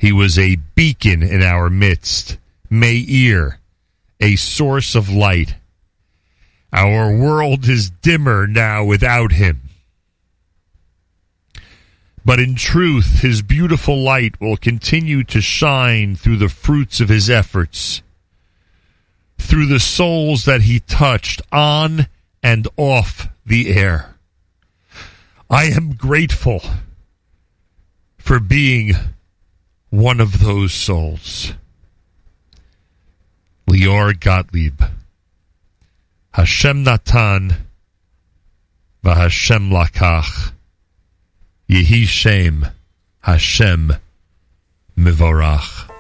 He 0.03 0.11
was 0.11 0.37
a 0.37 0.57
beacon 0.75 1.23
in 1.23 1.41
our 1.41 1.69
midst, 1.69 2.37
Meir, 2.69 3.61
a 4.19 4.35
source 4.35 4.95
of 4.95 5.09
light. 5.09 5.55
Our 6.73 7.15
world 7.15 7.69
is 7.69 7.89
dimmer 7.89 8.45
now 8.45 8.83
without 8.83 9.31
him. 9.31 9.61
But 12.25 12.41
in 12.41 12.55
truth, 12.55 13.21
his 13.21 13.41
beautiful 13.41 13.97
light 14.03 14.41
will 14.41 14.57
continue 14.57 15.23
to 15.23 15.39
shine 15.39 16.17
through 16.17 16.35
the 16.35 16.49
fruits 16.49 16.99
of 16.99 17.07
his 17.07 17.29
efforts, 17.29 18.01
through 19.37 19.67
the 19.67 19.79
souls 19.79 20.43
that 20.43 20.63
he 20.63 20.81
touched 20.81 21.41
on 21.49 22.07
and 22.43 22.67
off 22.75 23.29
the 23.45 23.73
air. 23.73 24.15
I 25.49 25.67
am 25.67 25.93
grateful 25.93 26.61
for 28.17 28.41
being 28.41 28.95
one 29.93 30.19
of 30.19 30.39
those 30.39 30.73
souls. 30.73 31.53
Lior 33.69 34.19
Gottlieb. 34.19 34.81
Hashem 36.31 36.83
Natan 36.83 37.67
V'Hashem 39.03 39.69
Lakach. 39.71 40.51
Yehi 41.69 42.07
Shem 42.07 42.65
Hashem 43.19 43.93
Mivorach. 44.97 45.92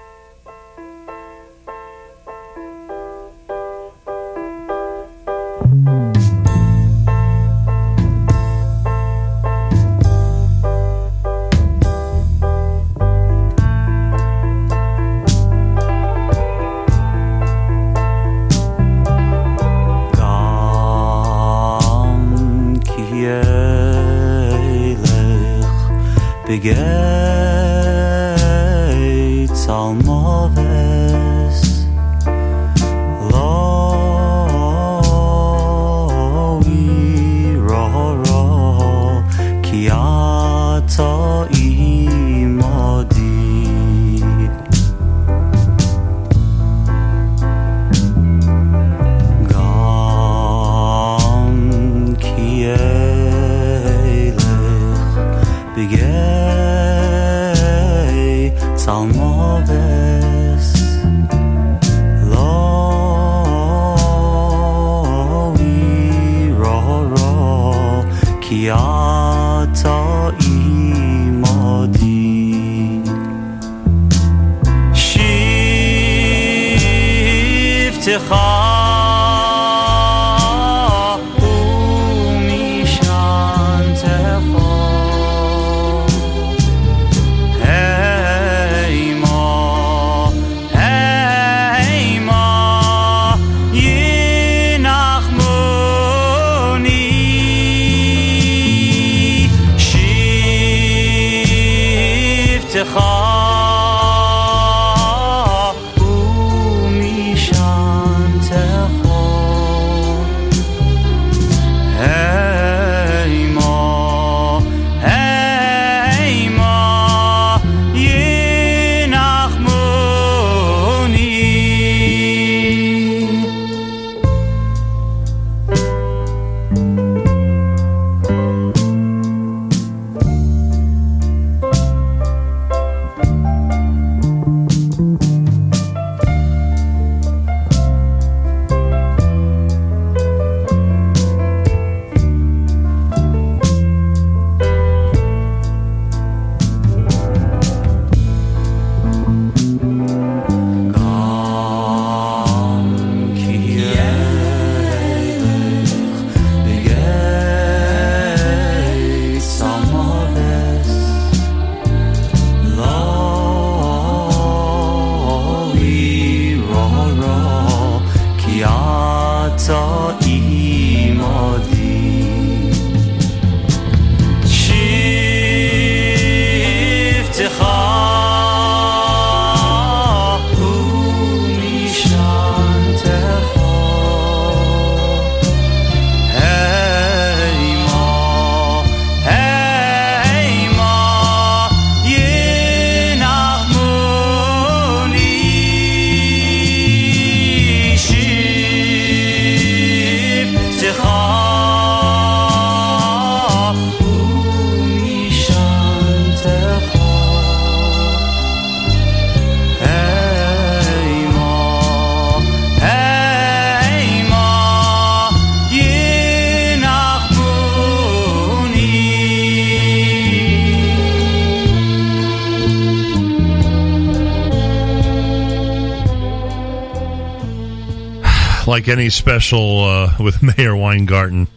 Like 228.73 228.87
any 228.87 229.11
special 229.11 229.83
uh, 229.83 230.15
with 230.19 230.41
Meir 230.57 230.75
Weingarten, 230.75 231.47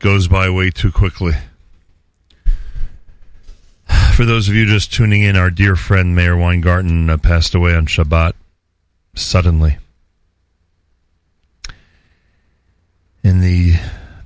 goes 0.00 0.26
by 0.26 0.50
way 0.50 0.70
too 0.70 0.90
quickly. 0.90 1.34
For 4.16 4.24
those 4.24 4.48
of 4.48 4.56
you 4.56 4.66
just 4.66 4.92
tuning 4.92 5.22
in, 5.22 5.36
our 5.36 5.50
dear 5.50 5.76
friend 5.76 6.16
Meir 6.16 6.36
Weingarten 6.36 7.08
uh, 7.08 7.16
passed 7.16 7.54
away 7.54 7.76
on 7.76 7.86
Shabbat 7.86 8.32
suddenly. 9.14 9.78
And 13.22 13.40
the 13.40 13.74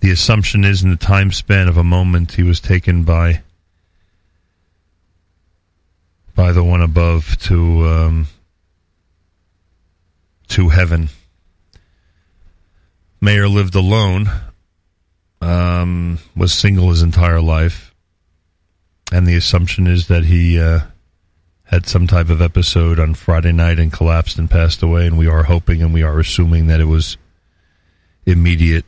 the 0.00 0.10
assumption 0.10 0.64
is, 0.64 0.82
in 0.82 0.88
the 0.88 0.96
time 0.96 1.32
span 1.32 1.68
of 1.68 1.76
a 1.76 1.84
moment, 1.84 2.32
he 2.32 2.42
was 2.42 2.60
taken 2.60 3.04
by 3.04 3.42
by 6.34 6.52
the 6.52 6.64
one 6.64 6.80
above 6.80 7.36
to 7.40 7.86
um, 7.86 8.26
to 10.48 10.70
heaven. 10.70 11.10
Meir 13.20 13.48
lived 13.48 13.74
alone, 13.74 14.30
um, 15.40 16.18
was 16.46 16.54
single 16.54 16.90
his 16.90 17.02
entire 17.02 17.40
life, 17.40 17.92
and 19.10 19.26
the 19.26 19.34
assumption 19.34 19.88
is 19.88 20.06
that 20.06 20.22
he 20.26 20.60
uh, 20.60 20.78
had 21.64 21.88
some 21.88 22.06
type 22.06 22.28
of 22.28 22.40
episode 22.40 23.00
on 23.00 23.14
Friday 23.14 23.50
night 23.50 23.80
and 23.80 23.92
collapsed 23.92 24.38
and 24.38 24.48
passed 24.48 24.80
away. 24.80 25.08
And 25.08 25.18
we 25.18 25.26
are 25.26 25.42
hoping 25.42 25.82
and 25.82 25.92
we 25.92 26.04
are 26.04 26.20
assuming 26.20 26.68
that 26.68 26.78
it 26.78 26.84
was 26.84 27.16
immediate. 28.26 28.84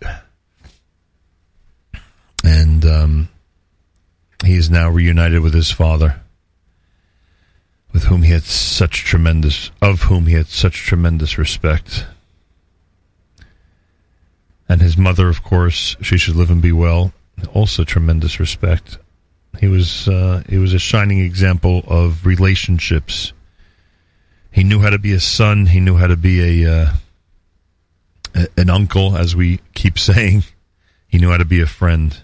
And 2.44 2.84
um, 2.84 3.28
he 4.44 4.54
is 4.54 4.70
now 4.70 4.88
reunited 4.88 5.40
with 5.40 5.52
his 5.52 5.72
father, 5.72 6.20
with 7.92 8.04
whom 8.04 8.22
he 8.22 8.30
had 8.30 8.44
such 8.44 9.02
tremendous, 9.02 9.72
of 9.82 10.02
whom 10.02 10.26
he 10.26 10.34
had 10.34 10.46
such 10.46 10.86
tremendous 10.86 11.38
respect 11.38 12.06
and 14.68 14.82
his 14.82 14.98
mother, 14.98 15.28
of 15.28 15.42
course, 15.42 15.96
she 16.02 16.18
should 16.18 16.36
live 16.36 16.50
and 16.50 16.60
be 16.60 16.72
well. 16.72 17.12
Also, 17.52 17.84
tremendous 17.84 18.40
respect. 18.40 18.98
He 19.58 19.66
was 19.66 20.08
uh, 20.08 20.42
he 20.48 20.58
was 20.58 20.74
a 20.74 20.78
shining 20.78 21.20
example 21.20 21.82
of 21.86 22.26
relationships. 22.26 23.32
He 24.50 24.64
knew 24.64 24.80
how 24.80 24.90
to 24.90 24.98
be 24.98 25.12
a 25.12 25.20
son. 25.20 25.66
He 25.66 25.80
knew 25.80 25.96
how 25.96 26.06
to 26.06 26.16
be 26.16 26.64
a, 26.64 26.72
uh, 26.72 28.46
an 28.56 28.70
uncle, 28.70 29.16
as 29.16 29.36
we 29.36 29.60
keep 29.74 29.98
saying. 30.10 30.44
He 31.06 31.18
knew 31.18 31.30
how 31.30 31.38
to 31.38 31.44
be 31.44 31.60
a 31.60 31.66
friend. 31.66 32.16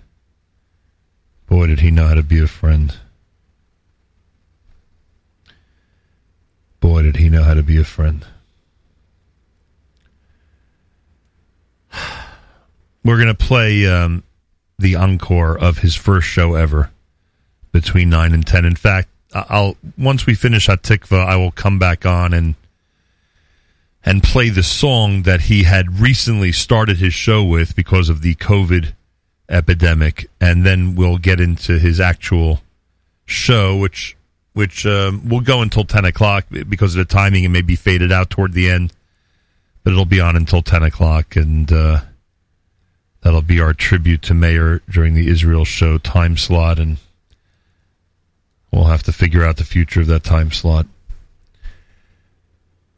Boy, 1.46 1.66
did 1.68 1.80
he 1.80 1.90
know 1.90 2.06
how 2.08 2.14
to 2.14 2.22
be 2.22 2.40
a 2.40 2.46
friend. 2.46 2.96
Boy, 6.80 7.02
did 7.02 7.16
he 7.16 7.28
know 7.28 7.42
how 7.42 7.54
to 7.54 7.62
be 7.62 7.78
a 7.78 7.84
friend. 7.84 8.26
We're 13.04 13.16
going 13.16 13.28
to 13.28 13.34
play 13.34 13.86
um, 13.86 14.22
the 14.84 14.94
encore 14.94 15.58
of 15.58 15.78
his 15.78 15.96
first 15.96 16.28
show 16.28 16.54
ever 16.54 16.90
between 17.72 18.10
9 18.10 18.34
and 18.34 18.46
10. 18.46 18.66
In 18.66 18.76
fact, 18.76 19.08
I'll 19.32 19.76
once 19.96 20.26
we 20.26 20.34
finish 20.34 20.68
Hatikva, 20.68 21.26
I 21.26 21.36
will 21.36 21.50
come 21.50 21.78
back 21.78 22.04
on 22.04 22.34
and 22.34 22.54
and 24.04 24.22
play 24.22 24.50
the 24.50 24.62
song 24.62 25.22
that 25.22 25.42
he 25.42 25.62
had 25.62 25.98
recently 25.98 26.52
started 26.52 26.98
his 26.98 27.14
show 27.14 27.42
with 27.42 27.74
because 27.74 28.10
of 28.10 28.20
the 28.20 28.34
COVID 28.34 28.92
epidemic, 29.48 30.28
and 30.38 30.66
then 30.66 30.94
we'll 30.94 31.16
get 31.16 31.40
into 31.40 31.78
his 31.78 31.98
actual 31.98 32.60
show, 33.24 33.74
which 33.76 34.16
which 34.52 34.84
um, 34.84 35.26
will 35.26 35.40
go 35.40 35.62
until 35.62 35.84
10 35.84 36.04
o'clock 36.04 36.44
because 36.68 36.94
of 36.94 37.08
the 37.08 37.12
timing. 37.12 37.44
It 37.44 37.48
may 37.48 37.62
be 37.62 37.74
faded 37.74 38.12
out 38.12 38.28
toward 38.28 38.52
the 38.52 38.68
end, 38.68 38.92
but 39.82 39.94
it'll 39.94 40.04
be 40.04 40.20
on 40.20 40.36
until 40.36 40.60
10 40.60 40.82
o'clock, 40.82 41.36
and 41.36 41.72
uh, 41.72 42.02
that'll 43.24 43.42
be 43.42 43.60
our 43.60 43.72
tribute 43.72 44.22
to 44.22 44.34
Meir 44.34 44.82
during 44.88 45.14
the 45.14 45.28
Israel 45.28 45.64
show 45.64 45.98
time 45.98 46.36
slot, 46.36 46.78
and 46.78 46.98
we'll 48.70 48.84
have 48.84 49.02
to 49.04 49.12
figure 49.12 49.44
out 49.44 49.56
the 49.56 49.64
future 49.64 50.02
of 50.02 50.06
that 50.06 50.22
time 50.22 50.52
slot. 50.52 50.86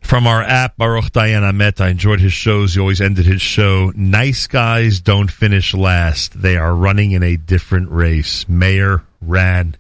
From 0.01 0.27
our 0.27 0.43
app, 0.43 0.77
Baruch 0.77 1.13
Dayan 1.13 1.43
Amet, 1.43 1.81
I 1.81 1.89
enjoyed 1.89 2.21
his 2.21 2.33
shows. 2.33 2.75
He 2.75 2.81
always 2.81 3.01
ended 3.01 3.27
his 3.27 3.43
show. 3.43 3.93
Nice 3.97 4.47
guys 4.47 5.01
don't 5.01 5.31
finish 5.31 5.75
last. 5.75 6.41
They 6.41 6.57
are 6.57 6.75
running 6.75 7.13
in 7.13 7.23
a 7.23 7.37
different 7.37 7.91
race. 7.91 8.49
Meir 8.49 9.03
ran 9.21 9.77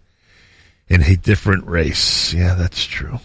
in 0.89 1.03
a 1.03 1.17
different 1.17 1.67
race. 1.67 2.33
Yeah, 2.33 2.55
that's 2.55 2.85
true. 2.85 3.21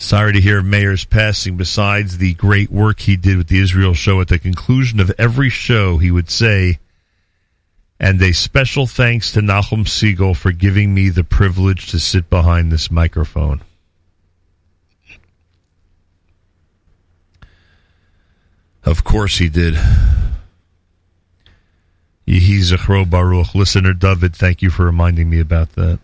Sorry 0.00 0.32
to 0.32 0.40
hear 0.40 0.60
of 0.60 0.64
Meir's 0.64 1.04
passing. 1.04 1.56
Besides 1.56 2.18
the 2.18 2.34
great 2.34 2.70
work 2.70 3.00
he 3.00 3.16
did 3.16 3.36
with 3.36 3.48
the 3.48 3.60
Israel 3.60 3.94
show, 3.94 4.20
at 4.20 4.28
the 4.28 4.38
conclusion 4.38 5.00
of 5.00 5.12
every 5.18 5.50
show, 5.50 5.98
he 5.98 6.12
would 6.12 6.30
say, 6.30 6.78
and 7.98 8.22
a 8.22 8.32
special 8.32 8.86
thanks 8.86 9.32
to 9.32 9.40
Nachum 9.40 9.84
Segal 9.84 10.36
for 10.36 10.52
giving 10.52 10.94
me 10.94 11.08
the 11.08 11.24
privilege 11.24 11.90
to 11.90 11.98
sit 11.98 12.30
behind 12.30 12.70
this 12.70 12.92
microphone. 12.92 13.60
Of 18.84 19.02
course 19.02 19.38
he 19.38 19.48
did. 19.48 19.74
Yehi 22.24 22.60
Zechro 22.60 23.08
Baruch. 23.08 23.52
Listener 23.54 23.94
David, 23.94 24.36
thank 24.36 24.62
you 24.62 24.70
for 24.70 24.84
reminding 24.84 25.28
me 25.28 25.40
about 25.40 25.72
that. 25.72 25.98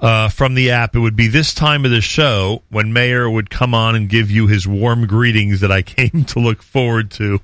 Uh, 0.00 0.28
from 0.28 0.54
the 0.54 0.70
app, 0.70 0.94
it 0.94 1.00
would 1.00 1.16
be 1.16 1.28
this 1.28 1.54
time 1.54 1.84
of 1.84 1.90
the 1.90 2.00
show 2.00 2.62
when 2.68 2.92
Meir 2.92 3.28
would 3.28 3.50
come 3.50 3.74
on 3.74 3.94
and 3.96 4.08
give 4.08 4.30
you 4.30 4.46
his 4.46 4.66
warm 4.66 5.06
greetings 5.06 5.60
that 5.60 5.72
I 5.72 5.82
came 5.82 6.24
to 6.26 6.38
look 6.38 6.62
forward 6.62 7.10
to. 7.12 7.40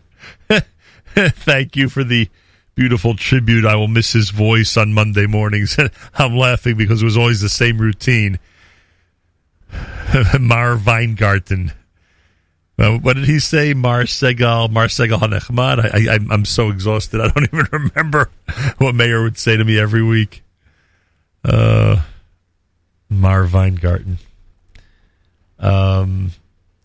thank 1.15 1.77
you 1.77 1.89
for 1.89 2.05
the 2.05 2.29
beautiful 2.75 3.17
tribute. 3.17 3.65
I 3.65 3.77
will 3.77 3.89
miss 3.89 4.13
his 4.13 4.31
voice 4.31 4.77
on 4.77 4.93
Monday 4.93 5.27
mornings. 5.27 5.77
I'm 6.15 6.37
laughing 6.37 6.77
because 6.77 7.03
it 7.03 7.07
was 7.07 7.17
always 7.17 7.41
the 7.41 7.49
same 7.49 7.79
routine. 7.79 8.39
Mar 10.41 10.77
Weingarten. 10.77 11.73
Uh, 12.79 12.99
what 12.99 13.15
did 13.15 13.27
he 13.27 13.39
say? 13.39 13.75
Mar 13.75 14.03
Segal, 14.03 14.71
Mar 14.71 14.87
Segal 14.87 15.19
Hanechmad. 15.19 15.79
I, 15.93 16.15
I, 16.15 16.19
I'm 16.31 16.45
so 16.45 16.71
exhausted. 16.71 17.21
I 17.21 17.29
don't 17.29 17.45
even 17.53 17.67
remember 17.71 18.31
what 18.79 18.95
Meir 18.95 19.23
would 19.23 19.39
say 19.39 19.57
to 19.57 19.65
me 19.65 19.79
every 19.79 20.03
week. 20.03 20.43
Uh, 21.45 22.03
Mar 23.21 23.47
Weingarten. 23.47 24.19
Um, 25.59 26.33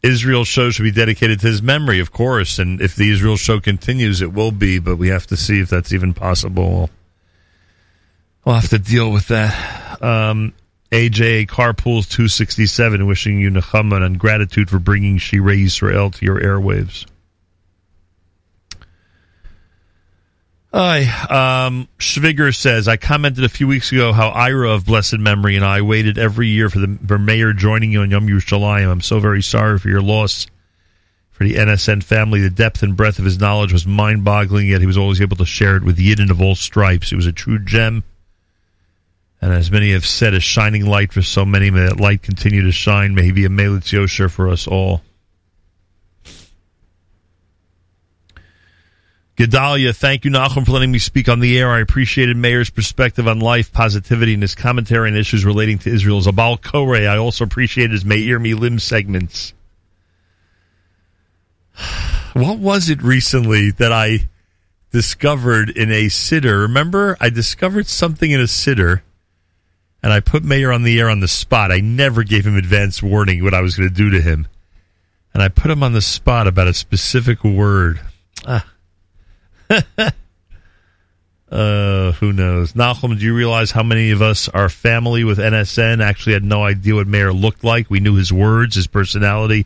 Israel 0.03 0.45
show 0.45 0.69
should 0.69 0.83
be 0.83 0.91
dedicated 0.91 1.39
to 1.41 1.47
his 1.47 1.61
memory, 1.61 1.99
of 1.99 2.11
course. 2.11 2.59
And 2.59 2.79
if 2.81 2.95
the 2.95 3.09
Israel 3.09 3.37
show 3.37 3.59
continues, 3.59 4.21
it 4.21 4.33
will 4.33 4.51
be. 4.51 4.79
But 4.79 4.97
we 4.97 5.09
have 5.09 5.27
to 5.27 5.37
see 5.37 5.59
if 5.59 5.69
that's 5.69 5.91
even 5.91 6.13
possible. 6.13 6.89
We'll 8.45 8.55
have 8.55 8.69
to 8.69 8.79
deal 8.79 9.11
with 9.11 9.27
that. 9.27 10.01
Um, 10.01 10.53
AJ 10.91 11.47
Carpools 11.47 12.09
267 12.09 13.05
wishing 13.05 13.41
you 13.41 13.49
Nechama 13.49 14.01
and 14.01 14.17
gratitude 14.17 14.69
for 14.69 14.79
bringing 14.79 15.17
Shirei 15.17 15.65
Israel 15.65 16.11
to 16.11 16.25
your 16.25 16.39
airwaves. 16.39 17.05
Hi, 20.73 21.65
um, 21.65 21.87
Schwiger 21.97 22.55
says, 22.55 22.87
I 22.87 22.97
commented 22.97 23.43
a 23.43 23.49
few 23.49 23.67
weeks 23.67 23.91
ago 23.91 24.11
how 24.11 24.29
Ira 24.29 24.71
of 24.71 24.85
blessed 24.85 25.17
memory 25.17 25.55
and 25.55 25.63
I 25.63 25.81
waited 25.81 26.17
every 26.17 26.47
year 26.47 26.69
for 26.69 26.79
the 26.79 26.97
for 27.07 27.17
Meir 27.17 27.53
joining 27.53 27.91
you 27.91 28.01
on 28.01 28.11
Yom 28.11 28.27
Yerushalayim. 28.27 28.91
I'm 28.91 29.01
so 29.01 29.19
very 29.19 29.41
sorry 29.41 29.79
for 29.79 29.89
your 29.89 30.01
loss. 30.01 30.47
For 31.31 31.43
the 31.43 31.55
NSN 31.55 32.03
family, 32.03 32.41
the 32.41 32.49
depth 32.49 32.81
and 32.81 32.97
breadth 32.97 33.19
of 33.19 33.25
his 33.25 33.39
knowledge 33.39 33.71
was 33.71 33.85
mind-boggling, 33.85 34.67
yet 34.67 34.81
he 34.81 34.87
was 34.87 34.97
always 34.97 35.21
able 35.21 35.37
to 35.37 35.45
share 35.45 35.77
it 35.77 35.83
with 35.83 35.97
Yidden 35.97 36.31
of 36.31 36.41
all 36.41 36.55
stripes. 36.55 37.11
It 37.11 37.15
was 37.15 37.27
a 37.27 37.31
true 37.31 37.59
gem 37.59 38.03
and 39.41 39.53
as 39.53 39.71
many 39.71 39.91
have 39.91 40.05
said, 40.05 40.33
a 40.33 40.39
shining 40.39 40.85
light 40.85 41.13
for 41.13 41.21
so 41.21 41.45
many. 41.45 41.69
May 41.69 41.81
that 41.81 41.99
light 41.99 42.23
continue 42.23 42.63
to 42.63 42.71
shine. 42.71 43.13
May 43.13 43.23
he 43.23 43.31
be 43.31 43.45
a 43.45 43.49
Melitz 43.49 43.91
Yosher 43.91 44.31
for 44.31 44.49
us 44.49 44.67
all. 44.67 45.01
Gedalia, 49.37 49.95
thank 49.95 50.25
you, 50.25 50.31
Nachum, 50.31 50.65
for 50.65 50.71
letting 50.71 50.91
me 50.91 50.97
speak 50.97 51.29
on 51.29 51.39
the 51.39 51.59
air. 51.59 51.69
I 51.69 51.79
appreciated 51.79 52.35
Meir's 52.35 52.71
perspective 52.71 53.27
on 53.27 53.39
life, 53.39 53.71
positivity, 53.71 54.33
and 54.33 54.41
his 54.41 54.55
commentary 54.55 55.11
on 55.11 55.15
issues 55.15 55.45
relating 55.45 55.77
to 55.79 55.93
Israel's 55.93 56.25
Zabal 56.25 56.59
Kore, 56.59 56.95
I 56.95 57.17
also 57.17 57.43
appreciated 57.43 57.91
his 57.91 58.03
Meir 58.03 58.39
Milim 58.39 58.81
segments. 58.81 59.53
What 62.33 62.59
was 62.59 62.87
it 62.87 63.01
recently 63.01 63.71
that 63.71 63.91
I 63.91 64.27
discovered 64.91 65.71
in 65.71 65.91
a 65.91 66.07
sitter? 66.07 66.59
Remember, 66.59 67.17
I 67.19 67.31
discovered 67.31 67.87
something 67.87 68.29
in 68.29 68.39
a 68.39 68.45
sitter 68.45 69.01
and 70.03 70.13
I 70.13 70.19
put 70.19 70.43
Meir 70.43 70.71
on 70.71 70.83
the 70.83 70.99
air 70.99 71.09
on 71.09 71.19
the 71.19 71.27
spot. 71.27 71.71
I 71.71 71.79
never 71.79 72.23
gave 72.23 72.45
him 72.45 72.55
advance 72.55 73.01
warning 73.01 73.43
what 73.43 73.55
I 73.55 73.61
was 73.61 73.75
going 73.75 73.89
to 73.89 73.95
do 73.95 74.11
to 74.11 74.21
him. 74.21 74.47
And 75.33 75.41
I 75.41 75.49
put 75.49 75.71
him 75.71 75.81
on 75.81 75.93
the 75.93 76.01
spot 76.01 76.45
about 76.45 76.67
a 76.67 76.75
specific 76.75 77.43
word. 77.43 78.01
Ah. 78.45 78.63
uh, 81.51 82.11
who 82.13 82.33
knows? 82.33 82.73
Nachum, 82.73 83.17
do 83.17 83.25
you 83.25 83.35
realize 83.35 83.71
how 83.71 83.83
many 83.83 84.11
of 84.11 84.21
us, 84.21 84.49
our 84.49 84.69
family 84.69 85.23
with 85.23 85.37
NSN, 85.37 86.03
actually 86.03 86.33
had 86.33 86.43
no 86.43 86.63
idea 86.63 86.95
what 86.95 87.07
Meir 87.07 87.33
looked 87.33 87.63
like? 87.63 87.89
We 87.89 87.99
knew 87.99 88.15
his 88.15 88.31
words, 88.31 88.75
his 88.75 88.87
personality, 88.87 89.65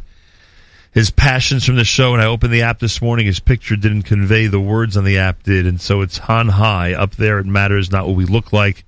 his 0.92 1.12
passions 1.12 1.66
from 1.66 1.76
the 1.76 1.84
show. 1.84 2.14
And 2.14 2.22
I 2.22 2.26
opened 2.26 2.54
the 2.54 2.64
app 2.64 2.80
this 2.80 3.02
morning. 3.02 3.26
His 3.26 3.40
picture 3.40 3.76
didn't 3.76 4.04
convey 4.04 4.48
the 4.48 4.60
words 4.60 4.98
on 4.98 5.04
the 5.04 5.20
app 5.20 5.44
did. 5.44 5.68
And 5.68 5.80
so 5.80 6.02
it's 6.02 6.20
on 6.20 6.50
high. 6.50 6.94
Up 6.94 7.16
there, 7.16 7.40
it 7.40 7.46
matters 7.46 7.92
not 7.92 8.08
what 8.08 8.16
we 8.16 8.26
look 8.26 8.54
like 8.54 8.86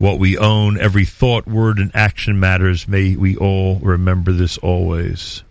what 0.00 0.18
we 0.18 0.38
own. 0.38 0.80
Every 0.80 1.04
thought, 1.04 1.46
word, 1.46 1.78
and 1.78 1.90
action 1.94 2.40
matters. 2.40 2.88
May 2.88 3.16
we 3.16 3.36
all 3.36 3.76
remember 3.80 4.32
this 4.32 4.56
always. 4.56 5.44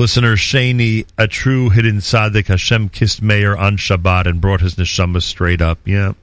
Listener 0.00 0.34
Shani, 0.34 1.04
a 1.18 1.28
true 1.28 1.68
hidden 1.68 1.98
tzaddik, 1.98 2.46
Hashem 2.46 2.88
kissed 2.88 3.20
Meir 3.20 3.54
on 3.54 3.76
Shabbat 3.76 4.24
and 4.24 4.40
brought 4.40 4.62
his 4.62 4.76
neshama 4.76 5.20
straight 5.20 5.60
up. 5.60 5.78
Yeah. 5.84 6.14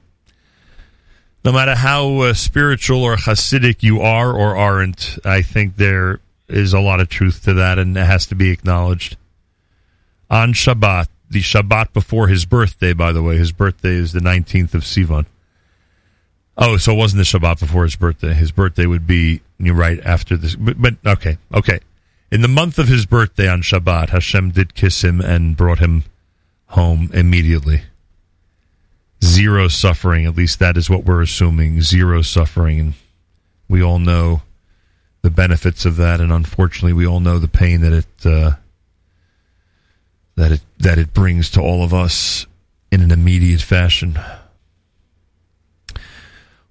No 1.44 1.52
matter 1.52 1.76
how 1.76 2.22
uh, 2.22 2.34
spiritual 2.34 3.04
or 3.04 3.14
Hasidic 3.14 3.84
you 3.84 4.00
are 4.00 4.32
or 4.32 4.56
aren't, 4.56 5.20
I 5.24 5.42
think 5.42 5.76
there 5.76 6.18
is 6.48 6.72
a 6.72 6.80
lot 6.80 6.98
of 6.98 7.08
truth 7.08 7.44
to 7.44 7.54
that 7.54 7.78
and 7.78 7.96
it 7.96 8.04
has 8.04 8.26
to 8.26 8.34
be 8.34 8.50
acknowledged. 8.50 9.16
On 10.28 10.54
Shabbat, 10.54 11.06
the 11.30 11.42
Shabbat 11.42 11.92
before 11.92 12.26
his 12.26 12.46
birthday, 12.46 12.94
by 12.94 13.12
the 13.12 13.22
way, 13.22 13.36
his 13.36 13.52
birthday 13.52 13.94
is 13.94 14.12
the 14.12 14.18
19th 14.18 14.74
of 14.74 14.82
Sivan. 14.82 15.26
Oh, 16.56 16.78
so 16.78 16.94
it 16.94 16.96
wasn't 16.96 17.18
the 17.18 17.38
Shabbat 17.38 17.60
before 17.60 17.84
his 17.84 17.94
birthday. 17.94 18.34
His 18.34 18.50
birthday 18.50 18.86
would 18.86 19.06
be 19.06 19.40
you're 19.60 19.76
right 19.76 20.00
after 20.04 20.36
this. 20.36 20.56
But, 20.56 20.82
but 20.82 20.94
okay, 21.06 21.38
okay. 21.54 21.78
In 22.30 22.42
the 22.42 22.48
month 22.48 22.78
of 22.78 22.88
his 22.88 23.06
birthday 23.06 23.48
on 23.48 23.62
Shabbat, 23.62 24.10
Hashem 24.10 24.50
did 24.50 24.74
kiss 24.74 25.02
him 25.02 25.20
and 25.20 25.56
brought 25.56 25.78
him 25.78 26.04
home 26.68 27.10
immediately. 27.14 27.82
Zero 29.24 29.68
suffering. 29.68 30.26
At 30.26 30.36
least 30.36 30.58
that 30.58 30.76
is 30.76 30.90
what 30.90 31.04
we're 31.04 31.22
assuming. 31.22 31.80
Zero 31.80 32.20
suffering, 32.20 32.80
and 32.80 32.94
we 33.68 33.82
all 33.82 33.98
know 33.98 34.42
the 35.22 35.30
benefits 35.30 35.86
of 35.86 35.96
that. 35.96 36.20
And 36.20 36.30
unfortunately, 36.30 36.92
we 36.92 37.06
all 37.06 37.20
know 37.20 37.38
the 37.38 37.48
pain 37.48 37.80
that 37.80 37.92
it 37.92 38.26
uh, 38.26 38.52
that 40.36 40.52
it 40.52 40.60
that 40.78 40.98
it 40.98 41.14
brings 41.14 41.50
to 41.52 41.62
all 41.62 41.82
of 41.82 41.94
us 41.94 42.46
in 42.92 43.00
an 43.00 43.10
immediate 43.10 43.62
fashion. 43.62 44.18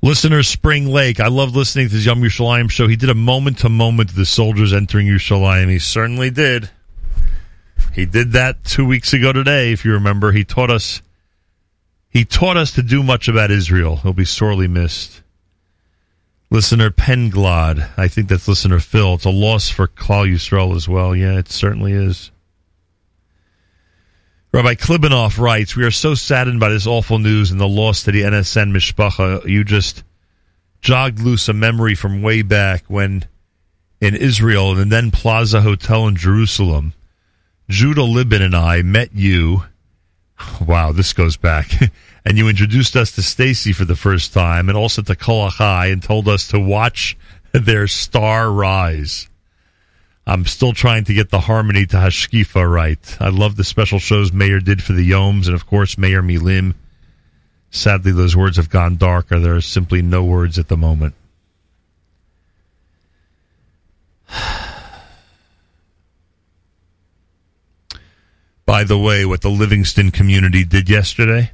Listener 0.02 0.44
Spring 0.44 0.88
Lake, 0.88 1.20
I 1.20 1.28
love 1.28 1.56
listening 1.56 1.90
to 1.90 1.96
the 1.96 2.02
Yom 2.02 2.22
Yerushalayim 2.22 2.70
show. 2.70 2.88
He 2.88 2.96
did 2.96 3.10
a 3.10 3.16
moment 3.16 3.60
to 3.60 3.70
moment 3.70 4.16
the 4.16 4.26
soldiers 4.26 4.72
entering 4.72 5.08
Yerushalayim. 5.08 5.70
He 5.70 5.80
certainly 5.80 6.30
did. 6.30 6.70
He 7.94 8.06
did 8.06 8.34
that 8.34 8.64
two 8.64 8.86
weeks 8.86 9.14
ago 9.14 9.34
today, 9.34 9.72
if 9.72 9.84
you 9.84 9.94
remember. 9.94 10.32
He 10.32 10.44
taught 10.44 10.70
us 10.70 11.02
he 12.10 12.26
taught 12.26 12.58
us 12.58 12.74
to 12.74 12.84
do 12.84 13.04
much 13.04 13.28
about 13.28 13.52
Israel. 13.52 13.98
He'll 13.98 14.14
be 14.14 14.26
sorely 14.26 14.68
missed. 14.68 15.22
Listener 16.50 16.90
Penglod, 16.90 17.90
I 17.98 18.08
think 18.08 18.30
that's 18.30 18.48
listener 18.48 18.80
Phil. 18.80 19.16
It's 19.16 19.26
a 19.26 19.30
loss 19.30 19.70
for 19.70 19.88
Klal 19.88 20.32
Yisrael 20.32 20.76
as 20.76 20.88
well. 20.88 21.16
Yeah, 21.16 21.38
it 21.38 21.50
certainly 21.50 21.92
is. 21.92 22.32
Rabbi 24.54 24.76
Klibanoff 24.76 25.38
writes, 25.38 25.76
We 25.76 25.84
are 25.84 25.92
so 25.92 26.14
saddened 26.14 26.60
by 26.60 26.70
this 26.70 26.88
awful 26.88 27.20
news 27.20 27.52
and 27.52 27.60
the 27.60 27.68
loss 27.68 28.04
to 28.04 28.12
the 28.12 28.22
NSN 28.22 28.72
Mishpacha. 28.72 29.46
You 29.46 29.64
just 29.64 30.04
jogged 30.80 31.20
loose 31.20 31.50
a 31.50 31.54
memory 31.54 31.96
from 31.96 32.22
way 32.22 32.44
back 32.44 32.86
when 32.88 33.26
in 34.00 34.16
Israel 34.16 34.72
and 34.72 34.80
the 34.80 34.96
then 34.96 35.12
Plaza 35.12 35.62
Hotel 35.62 36.08
in 36.08 36.16
Jerusalem, 36.16 36.94
Judah 37.68 38.04
Libin 38.04 38.42
and 38.42 38.56
I 38.56 38.82
met 38.82 39.10
you. 39.14 39.64
Wow, 40.62 40.92
this 40.92 41.14
goes 41.14 41.36
back. 41.36 41.72
and 42.26 42.38
you 42.38 42.48
introduced 42.48 42.96
us 42.96 43.14
to 43.14 43.24
Stacy 43.24 43.74
for 43.74 43.86
the 43.86 43.96
first 43.96 44.34
time 44.34 44.70
and 44.70 44.78
also 44.78 45.02
to 45.02 45.16
Kol 45.16 45.50
Achai 45.50 45.92
and 45.92 46.02
told 46.02 46.28
us 46.28 46.50
to 46.50 46.60
watch 46.60 47.18
their 47.54 47.88
star 47.88 48.52
rise. 48.52 49.30
I'm 50.30 50.46
still 50.46 50.74
trying 50.74 51.06
to 51.06 51.14
get 51.14 51.30
the 51.30 51.40
harmony 51.40 51.86
to 51.86 51.96
Hashkifa 51.96 52.70
right. 52.70 53.18
I 53.22 53.30
love 53.30 53.56
the 53.56 53.64
special 53.64 53.98
shows 53.98 54.34
Meir 54.34 54.60
did 54.60 54.84
for 54.84 54.92
the 54.92 55.10
Yoms, 55.10 55.46
and 55.46 55.56
of 55.56 55.66
course 55.66 55.98
Meir 55.98 56.22
Milim. 56.22 56.74
Sadly, 57.72 58.12
those 58.12 58.36
words 58.36 58.58
have 58.58 58.70
gone 58.70 58.98
darker. 58.98 59.40
There 59.40 59.56
are 59.56 59.62
simply 59.62 60.02
no 60.02 60.26
words 60.26 60.60
at 60.60 60.68
the 60.68 60.76
moment. 60.76 61.16
By 68.66 68.84
the 68.84 69.00
way, 69.00 69.26
what 69.26 69.40
the 69.40 69.50
Livingston 69.50 70.12
community 70.12 70.66
did 70.66 70.90
yesterday, 70.90 71.52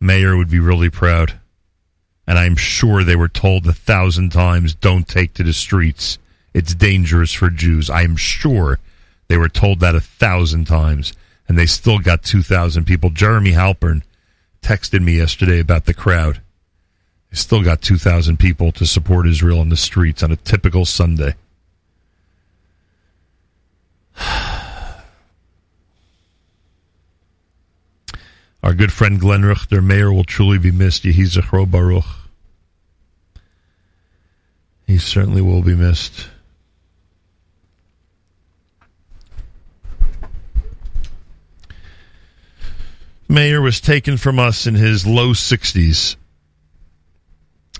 Meir 0.00 0.36
would 0.36 0.50
be 0.50 0.58
really 0.58 0.90
proud. 0.90 1.38
And 2.26 2.36
I'm 2.36 2.56
sure 2.56 3.04
they 3.04 3.14
were 3.14 3.28
told 3.28 3.64
a 3.68 3.72
thousand 3.72 4.30
times 4.30 4.74
don't 4.74 5.06
take 5.06 5.34
to 5.34 5.44
the 5.44 5.52
streets. 5.52 6.18
It's 6.52 6.74
dangerous 6.74 7.32
for 7.32 7.50
Jews. 7.50 7.88
I 7.88 8.02
am 8.02 8.16
sure 8.16 8.78
they 9.28 9.36
were 9.36 9.48
told 9.48 9.80
that 9.80 9.94
a 9.94 10.00
thousand 10.00 10.66
times. 10.66 11.12
And 11.48 11.58
they 11.58 11.66
still 11.66 11.98
got 11.98 12.22
2,000 12.22 12.84
people. 12.84 13.10
Jeremy 13.10 13.52
Halpern 13.52 14.02
texted 14.62 15.02
me 15.02 15.16
yesterday 15.16 15.58
about 15.60 15.84
the 15.84 15.94
crowd. 15.94 16.40
They 17.30 17.36
still 17.36 17.62
got 17.62 17.82
2,000 17.82 18.38
people 18.38 18.72
to 18.72 18.86
support 18.86 19.26
Israel 19.26 19.60
in 19.62 19.68
the 19.68 19.76
streets 19.76 20.22
on 20.22 20.32
a 20.32 20.36
typical 20.36 20.84
Sunday. 20.84 21.34
Our 28.62 28.74
good 28.74 28.92
friend 28.92 29.18
Glenn 29.18 29.44
Richter, 29.44 29.80
Meir, 29.80 30.12
will 30.12 30.24
truly 30.24 30.58
be 30.58 30.70
missed. 30.70 31.04
Yehi 31.04 31.70
Baruch. 31.70 32.04
He 34.86 34.98
certainly 34.98 35.40
will 35.40 35.62
be 35.62 35.76
missed. 35.76 36.28
Meir 43.30 43.60
was 43.60 43.80
taken 43.80 44.16
from 44.16 44.40
us 44.40 44.66
in 44.66 44.74
his 44.74 45.06
low 45.06 45.30
60s. 45.30 46.16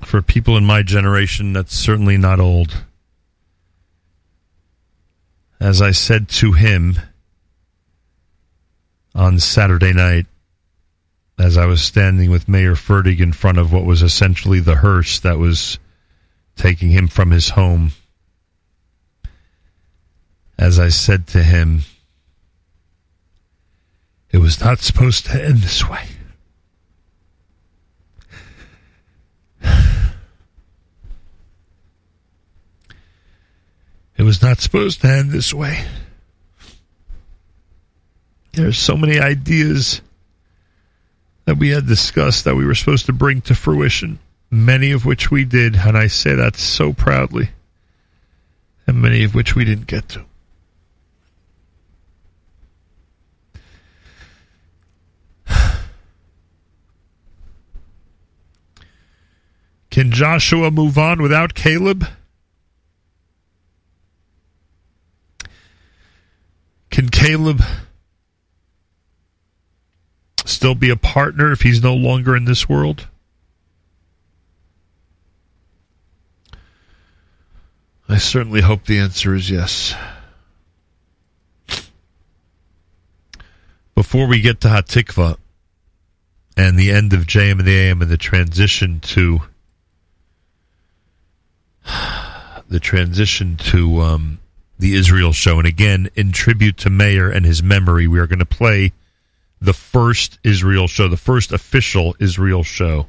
For 0.05 0.23
people 0.23 0.57
in 0.57 0.65
my 0.65 0.85
generation, 0.85 1.53
that's 1.53 1.75
certainly 1.75 2.17
not 2.17 2.39
old. 2.39 2.85
As 5.59 5.83
I 5.83 5.91
said 5.91 6.29
to 6.29 6.53
him 6.53 7.01
on 9.13 9.41
Saturday 9.41 9.93
night, 9.93 10.27
as 11.37 11.57
I 11.57 11.67
was 11.67 11.83
standing 11.83 12.31
with 12.31 12.49
Mayor 12.49 12.77
Fertig 12.77 13.19
in 13.19 13.33
front 13.33 13.59
of 13.59 13.73
what 13.73 13.85
was 13.85 14.03
essentially 14.03 14.61
the 14.61 14.77
hearse 14.77 15.19
that 15.21 15.39
was 15.39 15.81
taking 16.55 16.91
him 16.91 17.09
from 17.09 17.33
his 17.33 17.49
home, 17.49 17.91
as 20.57 20.79
I 20.79 20.91
said 20.91 21.27
to 21.29 21.43
him, 21.43 21.81
it 24.33 24.39
was 24.39 24.61
not 24.61 24.79
supposed 24.81 25.27
to 25.27 25.45
end 25.45 25.59
this 25.59 25.89
way. 25.89 26.07
It 34.17 34.25
was 34.25 34.43
not 34.43 34.61
supposed 34.61 35.01
to 35.01 35.09
end 35.09 35.31
this 35.31 35.55
way. 35.55 35.83
There 38.53 38.69
are 38.69 38.73
so 38.73 38.95
many 38.95 39.19
ideas 39.19 40.03
that 41.47 41.57
we 41.57 41.71
had 41.71 41.87
discussed 41.87 42.45
that 42.45 42.55
we 42.55 42.67
were 42.67 42.75
supposed 42.75 43.07
to 43.07 43.15
bring 43.15 43.41
to 43.43 43.55
fruition, 43.55 44.19
many 44.51 44.91
of 44.91 45.07
which 45.07 45.31
we 45.31 45.45
did, 45.47 45.75
and 45.75 45.97
I 45.97 46.09
say 46.09 46.35
that 46.35 46.57
so 46.57 46.93
proudly, 46.93 47.49
and 48.87 49.01
many 49.01 49.25
of 49.25 49.35
which 49.35 49.57
we 49.57 49.65
didn't 49.65 49.87
get 49.87 50.11
to. 50.11 50.27
Can 59.91 60.13
Joshua 60.13 60.71
move 60.71 60.97
on 60.97 61.21
without 61.21 61.55
Caleb? 61.55 62.07
Can 66.91 67.09
Caleb 67.09 67.63
still 70.45 70.75
be 70.75 70.91
a 70.91 70.97
partner 70.97 71.51
if 71.51 71.63
he's 71.63 71.83
no 71.83 71.95
longer 71.95 72.37
in 72.37 72.45
this 72.45 72.69
world? 72.69 73.09
I 78.09 78.19
certainly 78.19 78.61
hope 78.61 78.85
the 78.85 78.99
answer 78.99 79.35
is 79.35 79.49
yes. 79.49 79.95
Before 83.95 84.27
we 84.27 84.41
get 84.41 84.61
to 84.63 84.69
Hatikva 84.69 85.37
and 86.57 86.77
the 86.77 86.91
end 86.91 87.13
of 87.13 87.27
JM 87.27 87.61
in 87.61 87.65
the 87.65 87.77
AM 87.77 88.03
and 88.03 88.11
the 88.11 88.17
transition 88.17 88.99
to 89.01 89.41
the 92.69 92.81
transition 92.81 93.57
to 93.57 94.01
um, 94.01 94.39
the 94.79 94.95
Israel 94.95 95.33
show, 95.33 95.59
and 95.59 95.67
again, 95.67 96.09
in 96.15 96.33
tribute 96.33 96.79
to 96.79 96.91
Meir 96.91 97.31
and 97.31 97.45
his 97.45 97.63
memory, 97.63 98.07
we 98.07 98.19
are 98.19 98.27
going 98.27 98.39
to 98.39 98.47
play 98.47 98.93
the 99.61 99.73
first 99.73 100.39
Israel 100.43 100.87
show, 100.87 101.09
the 101.09 101.17
first 101.17 101.53
official 101.53 102.17
Israel 102.19 102.63
show 102.63 103.07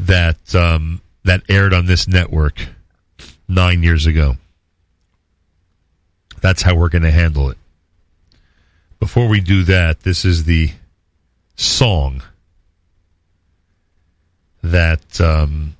that 0.00 0.54
um, 0.54 1.00
that 1.24 1.42
aired 1.48 1.74
on 1.74 1.86
this 1.86 2.08
network 2.08 2.68
nine 3.48 3.82
years 3.82 4.06
ago. 4.06 4.36
That's 6.40 6.62
how 6.62 6.74
we're 6.74 6.88
going 6.88 7.02
to 7.02 7.10
handle 7.10 7.50
it. 7.50 7.58
Before 9.00 9.28
we 9.28 9.40
do 9.40 9.64
that, 9.64 10.00
this 10.00 10.24
is 10.24 10.44
the 10.44 10.70
song 11.56 12.22
that 14.64 15.20
um, 15.20 15.76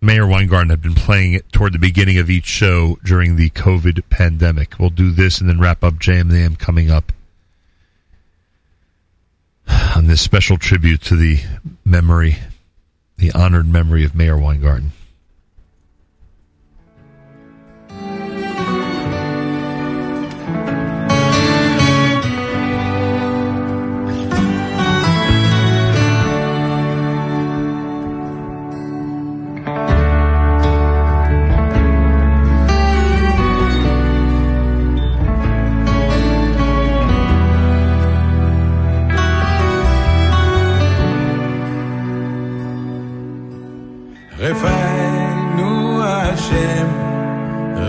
Meir 0.00 0.26
Weingarten 0.26 0.70
had 0.70 0.80
been 0.80 0.94
playing 0.94 1.34
it 1.34 1.52
toward 1.52 1.74
the 1.74 1.78
beginning 1.78 2.16
of 2.16 2.30
each 2.30 2.46
show 2.46 2.98
during 3.04 3.36
the 3.36 3.50
COVID 3.50 4.08
pandemic. 4.08 4.78
We'll 4.78 4.88
do 4.88 5.10
this 5.10 5.38
and 5.38 5.48
then 5.48 5.60
wrap 5.60 5.84
up 5.84 5.94
JM 5.94 6.22
in 6.22 6.28
the 6.28 6.42
AM 6.42 6.56
coming 6.56 6.90
up 6.90 7.12
on 9.94 10.06
this 10.06 10.22
special 10.22 10.56
tribute 10.56 11.02
to 11.02 11.16
the 11.16 11.40
memory, 11.84 12.38
the 13.18 13.30
honored 13.32 13.68
memory 13.68 14.04
of 14.04 14.14
Meir 14.14 14.38
Weingarten. 14.38 14.92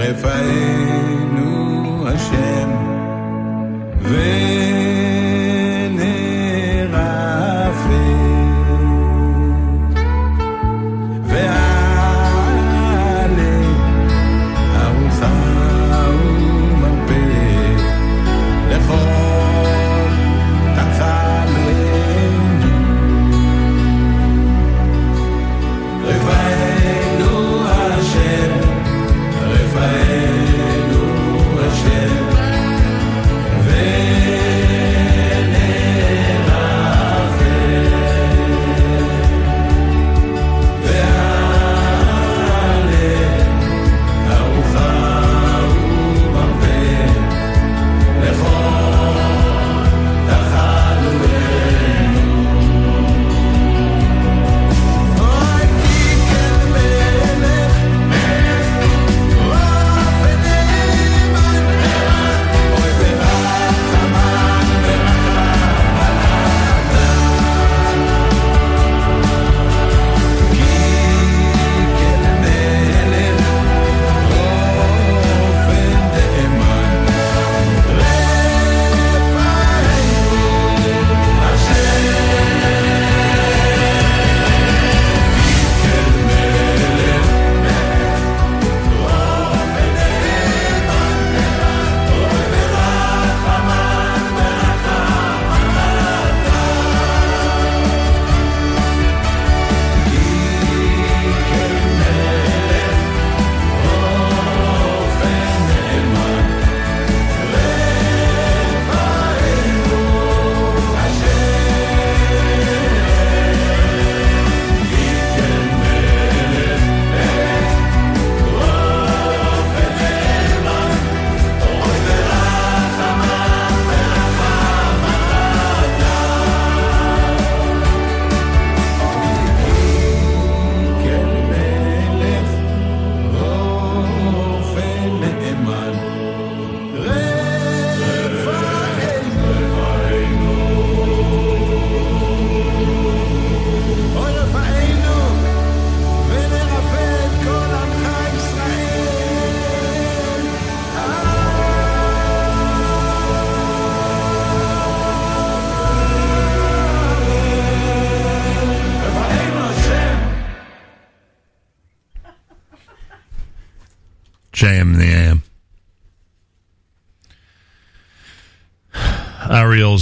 if 0.08 0.24
I 0.24 0.87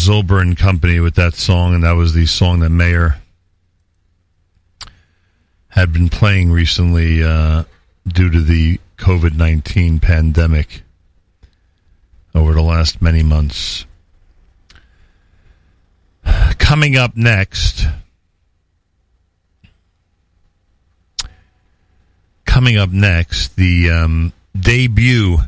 Zilber 0.06 0.40
and 0.40 0.56
Company 0.56 1.00
with 1.00 1.16
that 1.16 1.34
song, 1.34 1.74
and 1.74 1.84
that 1.84 1.94
was 1.94 2.14
the 2.14 2.28
song 2.28 2.60
that 2.60 2.70
Meir 2.70 3.18
had 5.70 5.92
been 5.92 6.10
playing 6.10 6.52
recently 6.52 7.24
uh, 7.24 7.64
due 8.08 8.30
to 8.30 8.40
the 8.40 8.80
COVID 8.98 9.36
19 9.36 10.00
pandemic 10.00 10.84
over 12.36 12.54
the 12.54 12.62
last 12.62 13.02
many 13.02 13.24
months. 13.24 13.86
Coming 16.60 16.96
up 16.96 17.18
next. 17.18 17.88
Coming 22.46 22.78
up 22.78 22.92
next, 22.92 23.56
the 23.56 23.90
um, 23.90 24.34
debut 24.56 25.40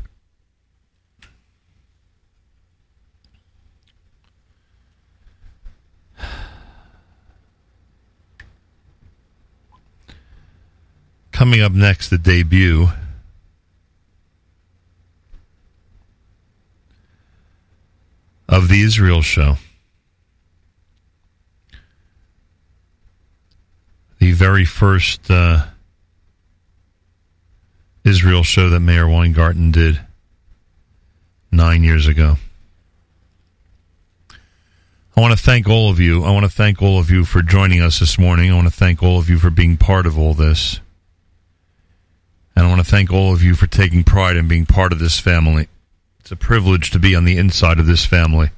Coming 11.38 11.62
up 11.62 11.72
next, 11.72 12.10
the 12.10 12.18
debut 12.18 12.88
of 18.50 18.70
the 18.70 18.82
Israel 18.82 19.22
show. 19.22 19.58
The 24.18 24.32
very 24.32 24.66
first 24.66 25.30
uh, 25.30 25.68
Israel 28.04 28.42
show 28.42 28.70
that 28.70 28.80
Meir 28.80 29.08
Weingarten 29.08 29.70
did 29.70 30.02
nine 31.52 31.84
years 31.84 32.08
ago. 32.08 32.38
I 35.16 35.22
want 35.22 35.38
to 35.38 35.46
thank 35.46 35.70
all 35.70 35.92
of 35.92 36.00
you. 36.00 36.24
I 36.24 36.32
want 36.32 36.46
to 36.46 36.52
thank 36.52 36.82
all 36.82 36.98
of 36.98 37.12
you 37.12 37.24
for 37.26 37.44
joining 37.44 37.80
us 37.80 38.00
this 38.00 38.18
morning. 38.18 38.50
I 38.50 38.56
want 38.56 38.68
to 38.68 38.74
thank 38.74 39.04
all 39.04 39.20
of 39.20 39.30
you 39.30 39.38
for 39.38 39.52
being 39.52 39.78
part 39.78 40.08
of 40.08 40.18
all 40.18 40.34
this. 40.34 40.80
And 42.58 42.66
I 42.66 42.70
want 42.70 42.84
to 42.84 42.90
thank 42.90 43.14
all 43.14 43.34
of 43.34 43.44
you 43.44 43.54
for 43.54 43.68
taking 43.68 44.04
pride 44.04 44.36
in 44.36 44.48
being 44.48 44.66
part 44.66 44.92
of 44.92 44.98
this 44.98 45.20
family. 45.20 45.68
It's 46.22 46.32
a 46.32 46.36
privilege 46.36 46.90
to 46.90 46.98
be 46.98 47.14
on 47.14 47.24
the 47.24 47.38
inside 47.38 47.78
of 47.78 47.86
this 47.86 48.04
family. 48.04 48.50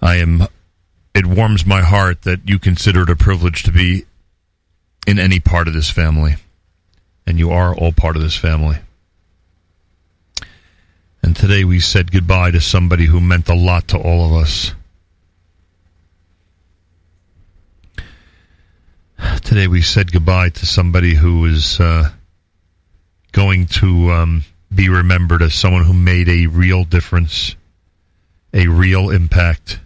I 0.00 0.16
am, 0.16 0.46
it 1.14 1.26
warms 1.26 1.66
my 1.66 1.82
heart 1.82 2.22
that 2.22 2.48
you 2.48 2.58
consider 2.58 3.02
it 3.02 3.10
a 3.10 3.16
privilege 3.16 3.64
to 3.64 3.70
be 3.70 4.06
in 5.06 5.18
any 5.18 5.40
part 5.40 5.68
of 5.68 5.74
this 5.74 5.90
family. 5.90 6.36
And 7.26 7.38
you 7.38 7.50
are 7.50 7.76
all 7.76 7.92
part 7.92 8.16
of 8.16 8.22
this 8.22 8.38
family. 8.38 8.78
And 11.22 11.36
today 11.36 11.64
we 11.64 11.80
said 11.80 12.12
goodbye 12.12 12.52
to 12.52 12.62
somebody 12.62 13.04
who 13.04 13.20
meant 13.20 13.50
a 13.50 13.54
lot 13.54 13.88
to 13.88 13.98
all 13.98 14.24
of 14.24 14.42
us. 14.42 14.72
Today 19.42 19.68
we 19.68 19.82
said 19.82 20.10
goodbye 20.12 20.48
to 20.48 20.64
somebody 20.64 21.14
who 21.14 21.44
is 21.44 21.78
uh, 21.78 22.08
going 23.34 23.66
to 23.66 24.10
um, 24.12 24.44
be 24.72 24.88
remembered 24.88 25.42
as 25.42 25.54
someone 25.54 25.84
who 25.84 25.92
made 25.92 26.28
a 26.28 26.46
real 26.46 26.84
difference, 26.84 27.56
a 28.54 28.68
real 28.68 29.10
impact, 29.10 29.80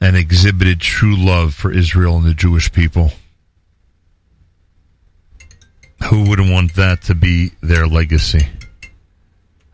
and 0.00 0.16
exhibited 0.16 0.80
true 0.80 1.16
love 1.16 1.52
for 1.52 1.72
Israel 1.72 2.16
and 2.16 2.24
the 2.24 2.32
Jewish 2.32 2.72
people. 2.72 3.10
Who 6.08 6.28
wouldn't 6.28 6.50
want 6.50 6.74
that 6.76 7.02
to 7.02 7.14
be 7.14 7.50
their 7.60 7.86
legacy? 7.86 8.48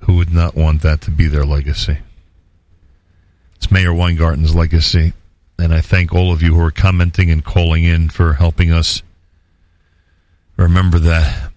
Who 0.00 0.16
would 0.16 0.32
not 0.32 0.56
want 0.56 0.82
that 0.82 1.02
to 1.02 1.10
be 1.10 1.28
their 1.28 1.44
legacy? 1.44 1.98
It's 3.56 3.70
Meir 3.70 3.92
Weingarten's 3.92 4.54
legacy. 4.54 5.12
And 5.58 5.72
I 5.72 5.82
thank 5.82 6.14
all 6.14 6.32
of 6.32 6.42
you 6.42 6.54
who 6.54 6.60
are 6.60 6.70
commenting 6.70 7.30
and 7.30 7.44
calling 7.44 7.84
in 7.84 8.08
for 8.08 8.34
helping 8.34 8.72
us 8.72 9.02
remember 10.56 10.98
that 10.98 11.50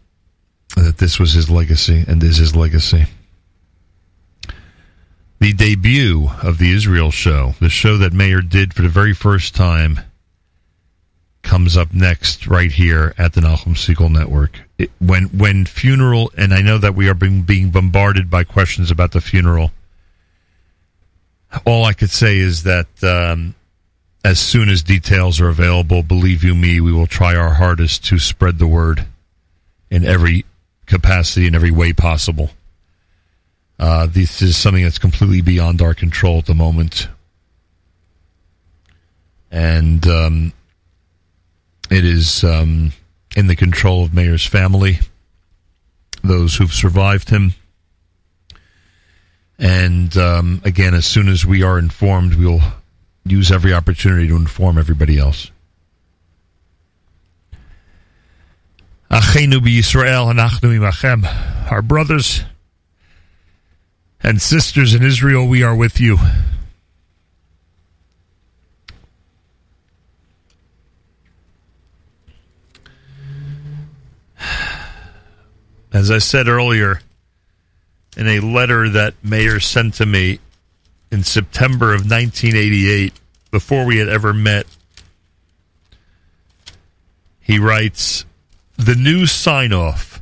that 0.76 0.98
this 0.98 1.20
was 1.20 1.34
his 1.34 1.50
legacy 1.50 2.06
and 2.08 2.24
is 2.24 2.38
his 2.38 2.56
legacy. 2.56 3.06
The 5.40 5.54
debut 5.54 6.30
of 6.44 6.58
the 6.58 6.72
Israel 6.72 7.12
show, 7.12 7.56
the 7.60 7.70
show 7.70 7.98
that 7.98 8.14
Meir 8.14 8.42
did 8.42 8.74
for 8.74 8.82
the 8.82 8.90
very 8.90 9.14
first 9.14 9.56
time, 9.56 10.02
comes 11.42 11.78
up 11.78 11.94
next 11.94 12.46
right 12.48 12.72
here 12.72 13.14
at 13.18 13.34
the 13.34 13.42
Nachum 13.42 13.74
Segal 13.74 14.12
Network. 14.12 14.60
It, 14.78 14.92
when 15.00 15.26
when 15.26 15.66
funeral, 15.66 16.32
and 16.38 16.54
I 16.54 16.62
know 16.62 16.78
that 16.78 16.96
we 16.96 17.08
are 17.08 17.14
being, 17.14 17.44
being 17.44 17.70
bombarded 17.70 18.30
by 18.30 18.44
questions 18.44 18.92
about 18.92 19.14
the 19.14 19.22
funeral. 19.22 19.72
All 21.66 21.86
I 21.86 21.94
could 21.94 22.12
say 22.12 22.38
is 22.38 22.64
that 22.64 22.88
um, 23.02 23.56
as 24.24 24.40
soon 24.40 24.70
as 24.70 24.84
details 24.84 25.40
are 25.40 25.50
available, 25.50 26.04
believe 26.04 26.44
you 26.44 26.54
me, 26.54 26.82
we 26.82 26.92
will 26.92 27.08
try 27.08 27.36
our 27.36 27.54
hardest 27.54 28.06
to 28.06 28.20
spread 28.20 28.58
the 28.58 28.68
word 28.68 29.06
in 29.90 30.06
every 30.06 30.46
capacity, 30.86 31.48
in 31.48 31.56
every 31.56 31.72
way 31.72 31.94
possible. 31.94 32.52
Uh, 33.80 34.08
this 34.08 34.42
is 34.42 34.58
something 34.58 34.84
that's 34.84 35.00
completely 35.00 35.42
beyond 35.42 35.82
our 35.82 35.94
control 35.94 36.40
at 36.40 36.46
the 36.46 36.54
moment. 36.54 37.08
And 39.52 40.06
um, 40.06 40.54
it 41.90 42.04
is 42.04 42.44
um, 42.44 42.92
in 43.38 43.48
the 43.48 43.56
control 43.56 44.04
of 44.04 44.14
Meir's 44.14 44.46
family, 44.46 45.00
those 46.24 46.56
who've 46.56 46.74
survived 46.74 47.30
him. 47.30 47.54
And 49.58 50.16
um, 50.18 50.62
again, 50.66 50.94
as 50.94 51.06
soon 51.06 51.30
as 51.30 51.46
we 51.46 51.64
are 51.64 51.80
informed, 51.80 52.36
we'll 52.36 52.62
use 53.26 53.52
every 53.52 53.74
opportunity 53.74 54.28
to 54.28 54.36
inform 54.36 54.78
everybody 54.78 55.18
else. 55.18 55.52
Achenu 59.12 59.60
b'Yisrael 59.60 60.32
anachnu 60.34 60.78
imachem. 60.78 61.72
Our 61.72 61.82
brothers 61.82 62.44
and 64.22 64.42
sisters 64.42 64.94
in 64.94 65.04
Israel, 65.04 65.48
we 65.48 65.64
are 65.64 65.76
with 65.76 66.00
you. 66.00 66.18
As 75.92 76.12
I 76.12 76.20
said 76.20 76.48
earlier, 76.48 77.02
in 78.16 78.28
a 78.28 78.40
letter 78.40 78.90
that 78.90 79.16
Meir 79.24 79.60
sent 79.60 79.96
to 79.96 80.06
me 80.06 80.40
in 81.12 81.24
September 81.24 81.94
of 81.94 82.02
1988, 82.02 83.14
before 83.52 83.86
we 83.86 83.98
had 83.98 84.10
ever 84.10 84.34
met, 84.34 84.68
he 87.40 87.58
writes, 87.58 88.26
The 88.78 88.96
new 88.96 89.26
sign 89.26 89.74
off, 89.74 90.22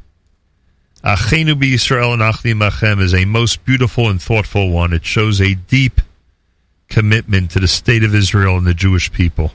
Achenu 1.04 1.56
Yisrael 1.56 2.14
and 2.14 2.60
Machem, 2.62 3.02
is 3.02 3.14
a 3.14 3.26
most 3.26 3.66
beautiful 3.66 4.10
and 4.10 4.22
thoughtful 4.22 4.70
one. 4.70 4.94
It 4.94 5.06
shows 5.06 5.42
a 5.42 5.56
deep 5.56 6.00
commitment 6.90 7.52
to 7.52 7.60
the 7.60 7.68
state 7.68 8.04
of 8.04 8.16
Israel 8.16 8.58
and 8.58 8.66
the 8.66 8.74
Jewish 8.74 9.12
people. 9.12 9.52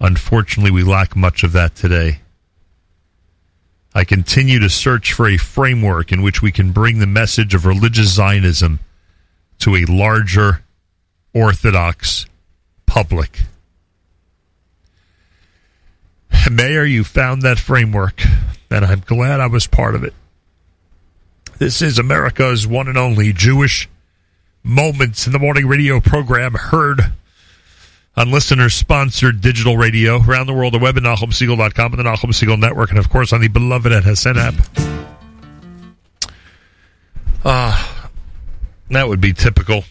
Unfortunately, 0.00 0.70
we 0.70 0.82
lack 0.82 1.14
much 1.14 1.44
of 1.44 1.52
that 1.52 1.74
today. 1.74 2.20
I 3.94 4.04
continue 4.04 4.58
to 4.60 4.70
search 4.70 5.12
for 5.12 5.28
a 5.28 5.36
framework 5.36 6.12
in 6.12 6.22
which 6.22 6.40
we 6.40 6.52
can 6.52 6.72
bring 6.72 6.98
the 6.98 7.06
message 7.06 7.54
of 7.54 7.66
religious 7.66 8.14
Zionism 8.14 8.78
to 9.60 9.76
a 9.76 9.84
larger 9.84 10.62
Orthodox 11.32 12.26
public. 12.86 13.42
Meir, 16.50 16.84
you 16.84 17.04
found 17.04 17.42
that 17.42 17.58
framework, 17.58 18.22
and 18.70 18.84
I'm 18.84 19.00
glad 19.00 19.40
I 19.40 19.46
was 19.46 19.66
part 19.66 19.94
of 19.94 20.02
it. 20.02 20.14
This 21.58 21.82
is 21.82 21.98
America's 21.98 22.66
one 22.66 22.88
and 22.88 22.98
only 22.98 23.32
Jewish 23.32 23.88
Moments 24.62 25.26
in 25.26 25.32
the 25.32 25.38
Morning 25.38 25.66
radio 25.66 26.00
program 26.00 26.54
heard 26.54 27.12
on 28.16 28.30
listener 28.30 28.68
sponsored 28.68 29.40
digital 29.40 29.76
radio 29.76 30.20
around 30.22 30.46
the 30.46 30.52
world, 30.52 30.74
the 30.74 30.78
web 30.78 30.96
at 30.96 31.02
NachumSegal.com 31.02 31.92
and 31.92 31.98
the 31.98 32.02
Nachum 32.02 32.30
Segal 32.30 32.58
Network, 32.58 32.90
and 32.90 32.98
of 32.98 33.08
course 33.08 33.32
on 33.32 33.40
the 33.40 33.48
beloved 33.48 33.92
at 33.92 34.04
app. 34.04 34.54
Ah, 37.44 37.99
that 38.90 39.08
would 39.08 39.20
be 39.20 39.32
typical. 39.32 39.84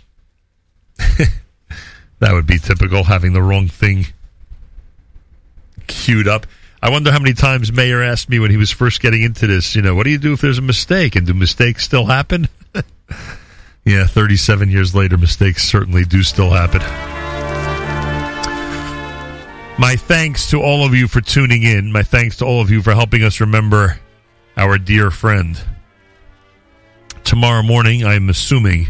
that 0.98 2.34
would 2.34 2.48
be 2.48 2.60
typical 2.60 3.04
having 3.04 3.34
the 3.34 3.42
wrong 3.42 3.68
thing 3.68 4.08
queued 5.88 6.28
up. 6.28 6.46
I 6.82 6.90
wonder 6.90 7.12
how 7.12 7.20
many 7.20 7.34
times 7.34 7.74
Meir 7.74 8.02
asked 8.02 8.30
me 8.30 8.40
when 8.40 8.52
he 8.52 8.58
was 8.58 8.72
first 8.72 9.02
getting 9.02 9.24
into 9.24 9.48
this, 9.48 9.76
you 9.76 9.82
know, 9.82 9.96
what 9.96 10.04
do 10.04 10.12
you 10.12 10.18
do 10.18 10.34
if 10.34 10.42
there's 10.42 10.60
a 10.60 10.62
mistake? 10.62 11.16
And 11.16 11.28
do 11.28 11.34
mistakes 11.34 11.84
still 11.84 12.06
happen? 12.06 12.48
yeah, 13.86 14.06
37 14.06 14.70
years 14.70 14.96
later, 14.96 15.18
mistakes 15.18 15.64
certainly 15.64 16.06
do 16.06 16.24
still 16.24 16.52
happen. 16.52 16.82
My 19.78 19.96
thanks 19.96 20.50
to 20.52 20.62
all 20.62 20.86
of 20.86 20.94
you 20.94 21.08
for 21.08 21.22
tuning 21.22 21.64
in. 21.64 21.92
My 21.92 22.04
thanks 22.04 22.38
to 22.38 22.46
all 22.46 22.62
of 22.62 22.70
you 22.70 22.82
for 22.82 22.94
helping 22.94 23.24
us 23.24 23.40
remember 23.40 24.00
our 24.56 24.78
dear 24.78 25.12
friend. 25.12 25.62
Tomorrow 27.24 27.64
morning, 27.64 28.04
I'm 28.04 28.30
assuming 28.30 28.88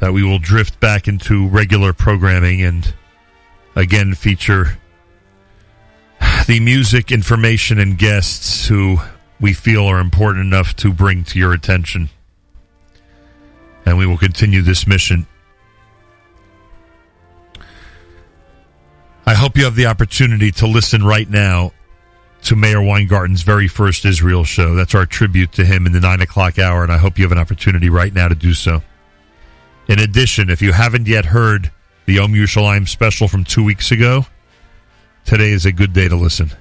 that 0.00 0.12
we 0.12 0.22
will 0.22 0.38
drift 0.38 0.80
back 0.80 1.08
into 1.08 1.48
regular 1.48 1.92
programming 1.92 2.62
and 2.62 2.94
again 3.74 4.14
feature 4.14 4.78
the 6.46 6.60
music, 6.60 7.12
information, 7.12 7.78
and 7.78 7.98
guests 7.98 8.66
who 8.68 8.98
we 9.40 9.52
feel 9.52 9.84
are 9.84 10.00
important 10.00 10.44
enough 10.44 10.74
to 10.76 10.92
bring 10.92 11.24
to 11.24 11.38
your 11.38 11.52
attention. 11.52 12.08
And 13.84 13.98
we 13.98 14.06
will 14.06 14.18
continue 14.18 14.62
this 14.62 14.86
mission. 14.86 15.26
I 19.26 19.34
hope 19.34 19.58
you 19.58 19.64
have 19.64 19.76
the 19.76 19.86
opportunity 19.86 20.50
to 20.52 20.66
listen 20.66 21.04
right 21.04 21.28
now 21.28 21.72
to 22.42 22.56
Meir 22.56 22.78
Weingarten's 22.78 23.42
very 23.42 23.68
first 23.68 24.04
Israel 24.04 24.44
show. 24.44 24.74
That's 24.74 24.94
our 24.94 25.06
tribute 25.06 25.52
to 25.52 25.64
him 25.64 25.86
in 25.86 25.92
the 25.92 26.00
nine 26.00 26.20
o'clock 26.20 26.58
hour, 26.58 26.82
and 26.82 26.92
I 26.92 26.98
hope 26.98 27.18
you 27.18 27.24
have 27.24 27.32
an 27.32 27.38
opportunity 27.38 27.88
right 27.88 28.12
now 28.12 28.28
to 28.28 28.34
do 28.34 28.54
so. 28.54 28.82
In 29.88 29.98
addition, 29.98 30.50
if 30.50 30.62
you 30.62 30.72
haven't 30.72 31.06
yet 31.06 31.26
heard 31.26 31.70
the 32.06 32.14
Yom 32.14 32.32
Yerushalayim 32.32 32.88
special 32.88 33.28
from 33.28 33.44
two 33.44 33.64
weeks 33.64 33.90
ago, 33.90 34.26
today 35.24 35.50
is 35.50 35.66
a 35.66 35.72
good 35.72 35.92
day 35.92 36.08
to 36.08 36.16
listen. 36.16 36.52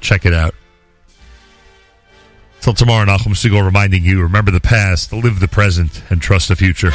Check 0.00 0.26
it 0.26 0.34
out. 0.34 0.54
Till 2.60 2.74
tomorrow, 2.74 3.04
Nachum 3.04 3.34
Segal 3.34 3.64
reminding 3.64 4.04
you 4.04 4.22
remember 4.22 4.50
the 4.50 4.60
past, 4.60 5.12
live 5.12 5.40
the 5.40 5.48
present, 5.48 6.02
and 6.10 6.22
trust 6.22 6.48
the 6.48 6.56
future. 6.56 6.92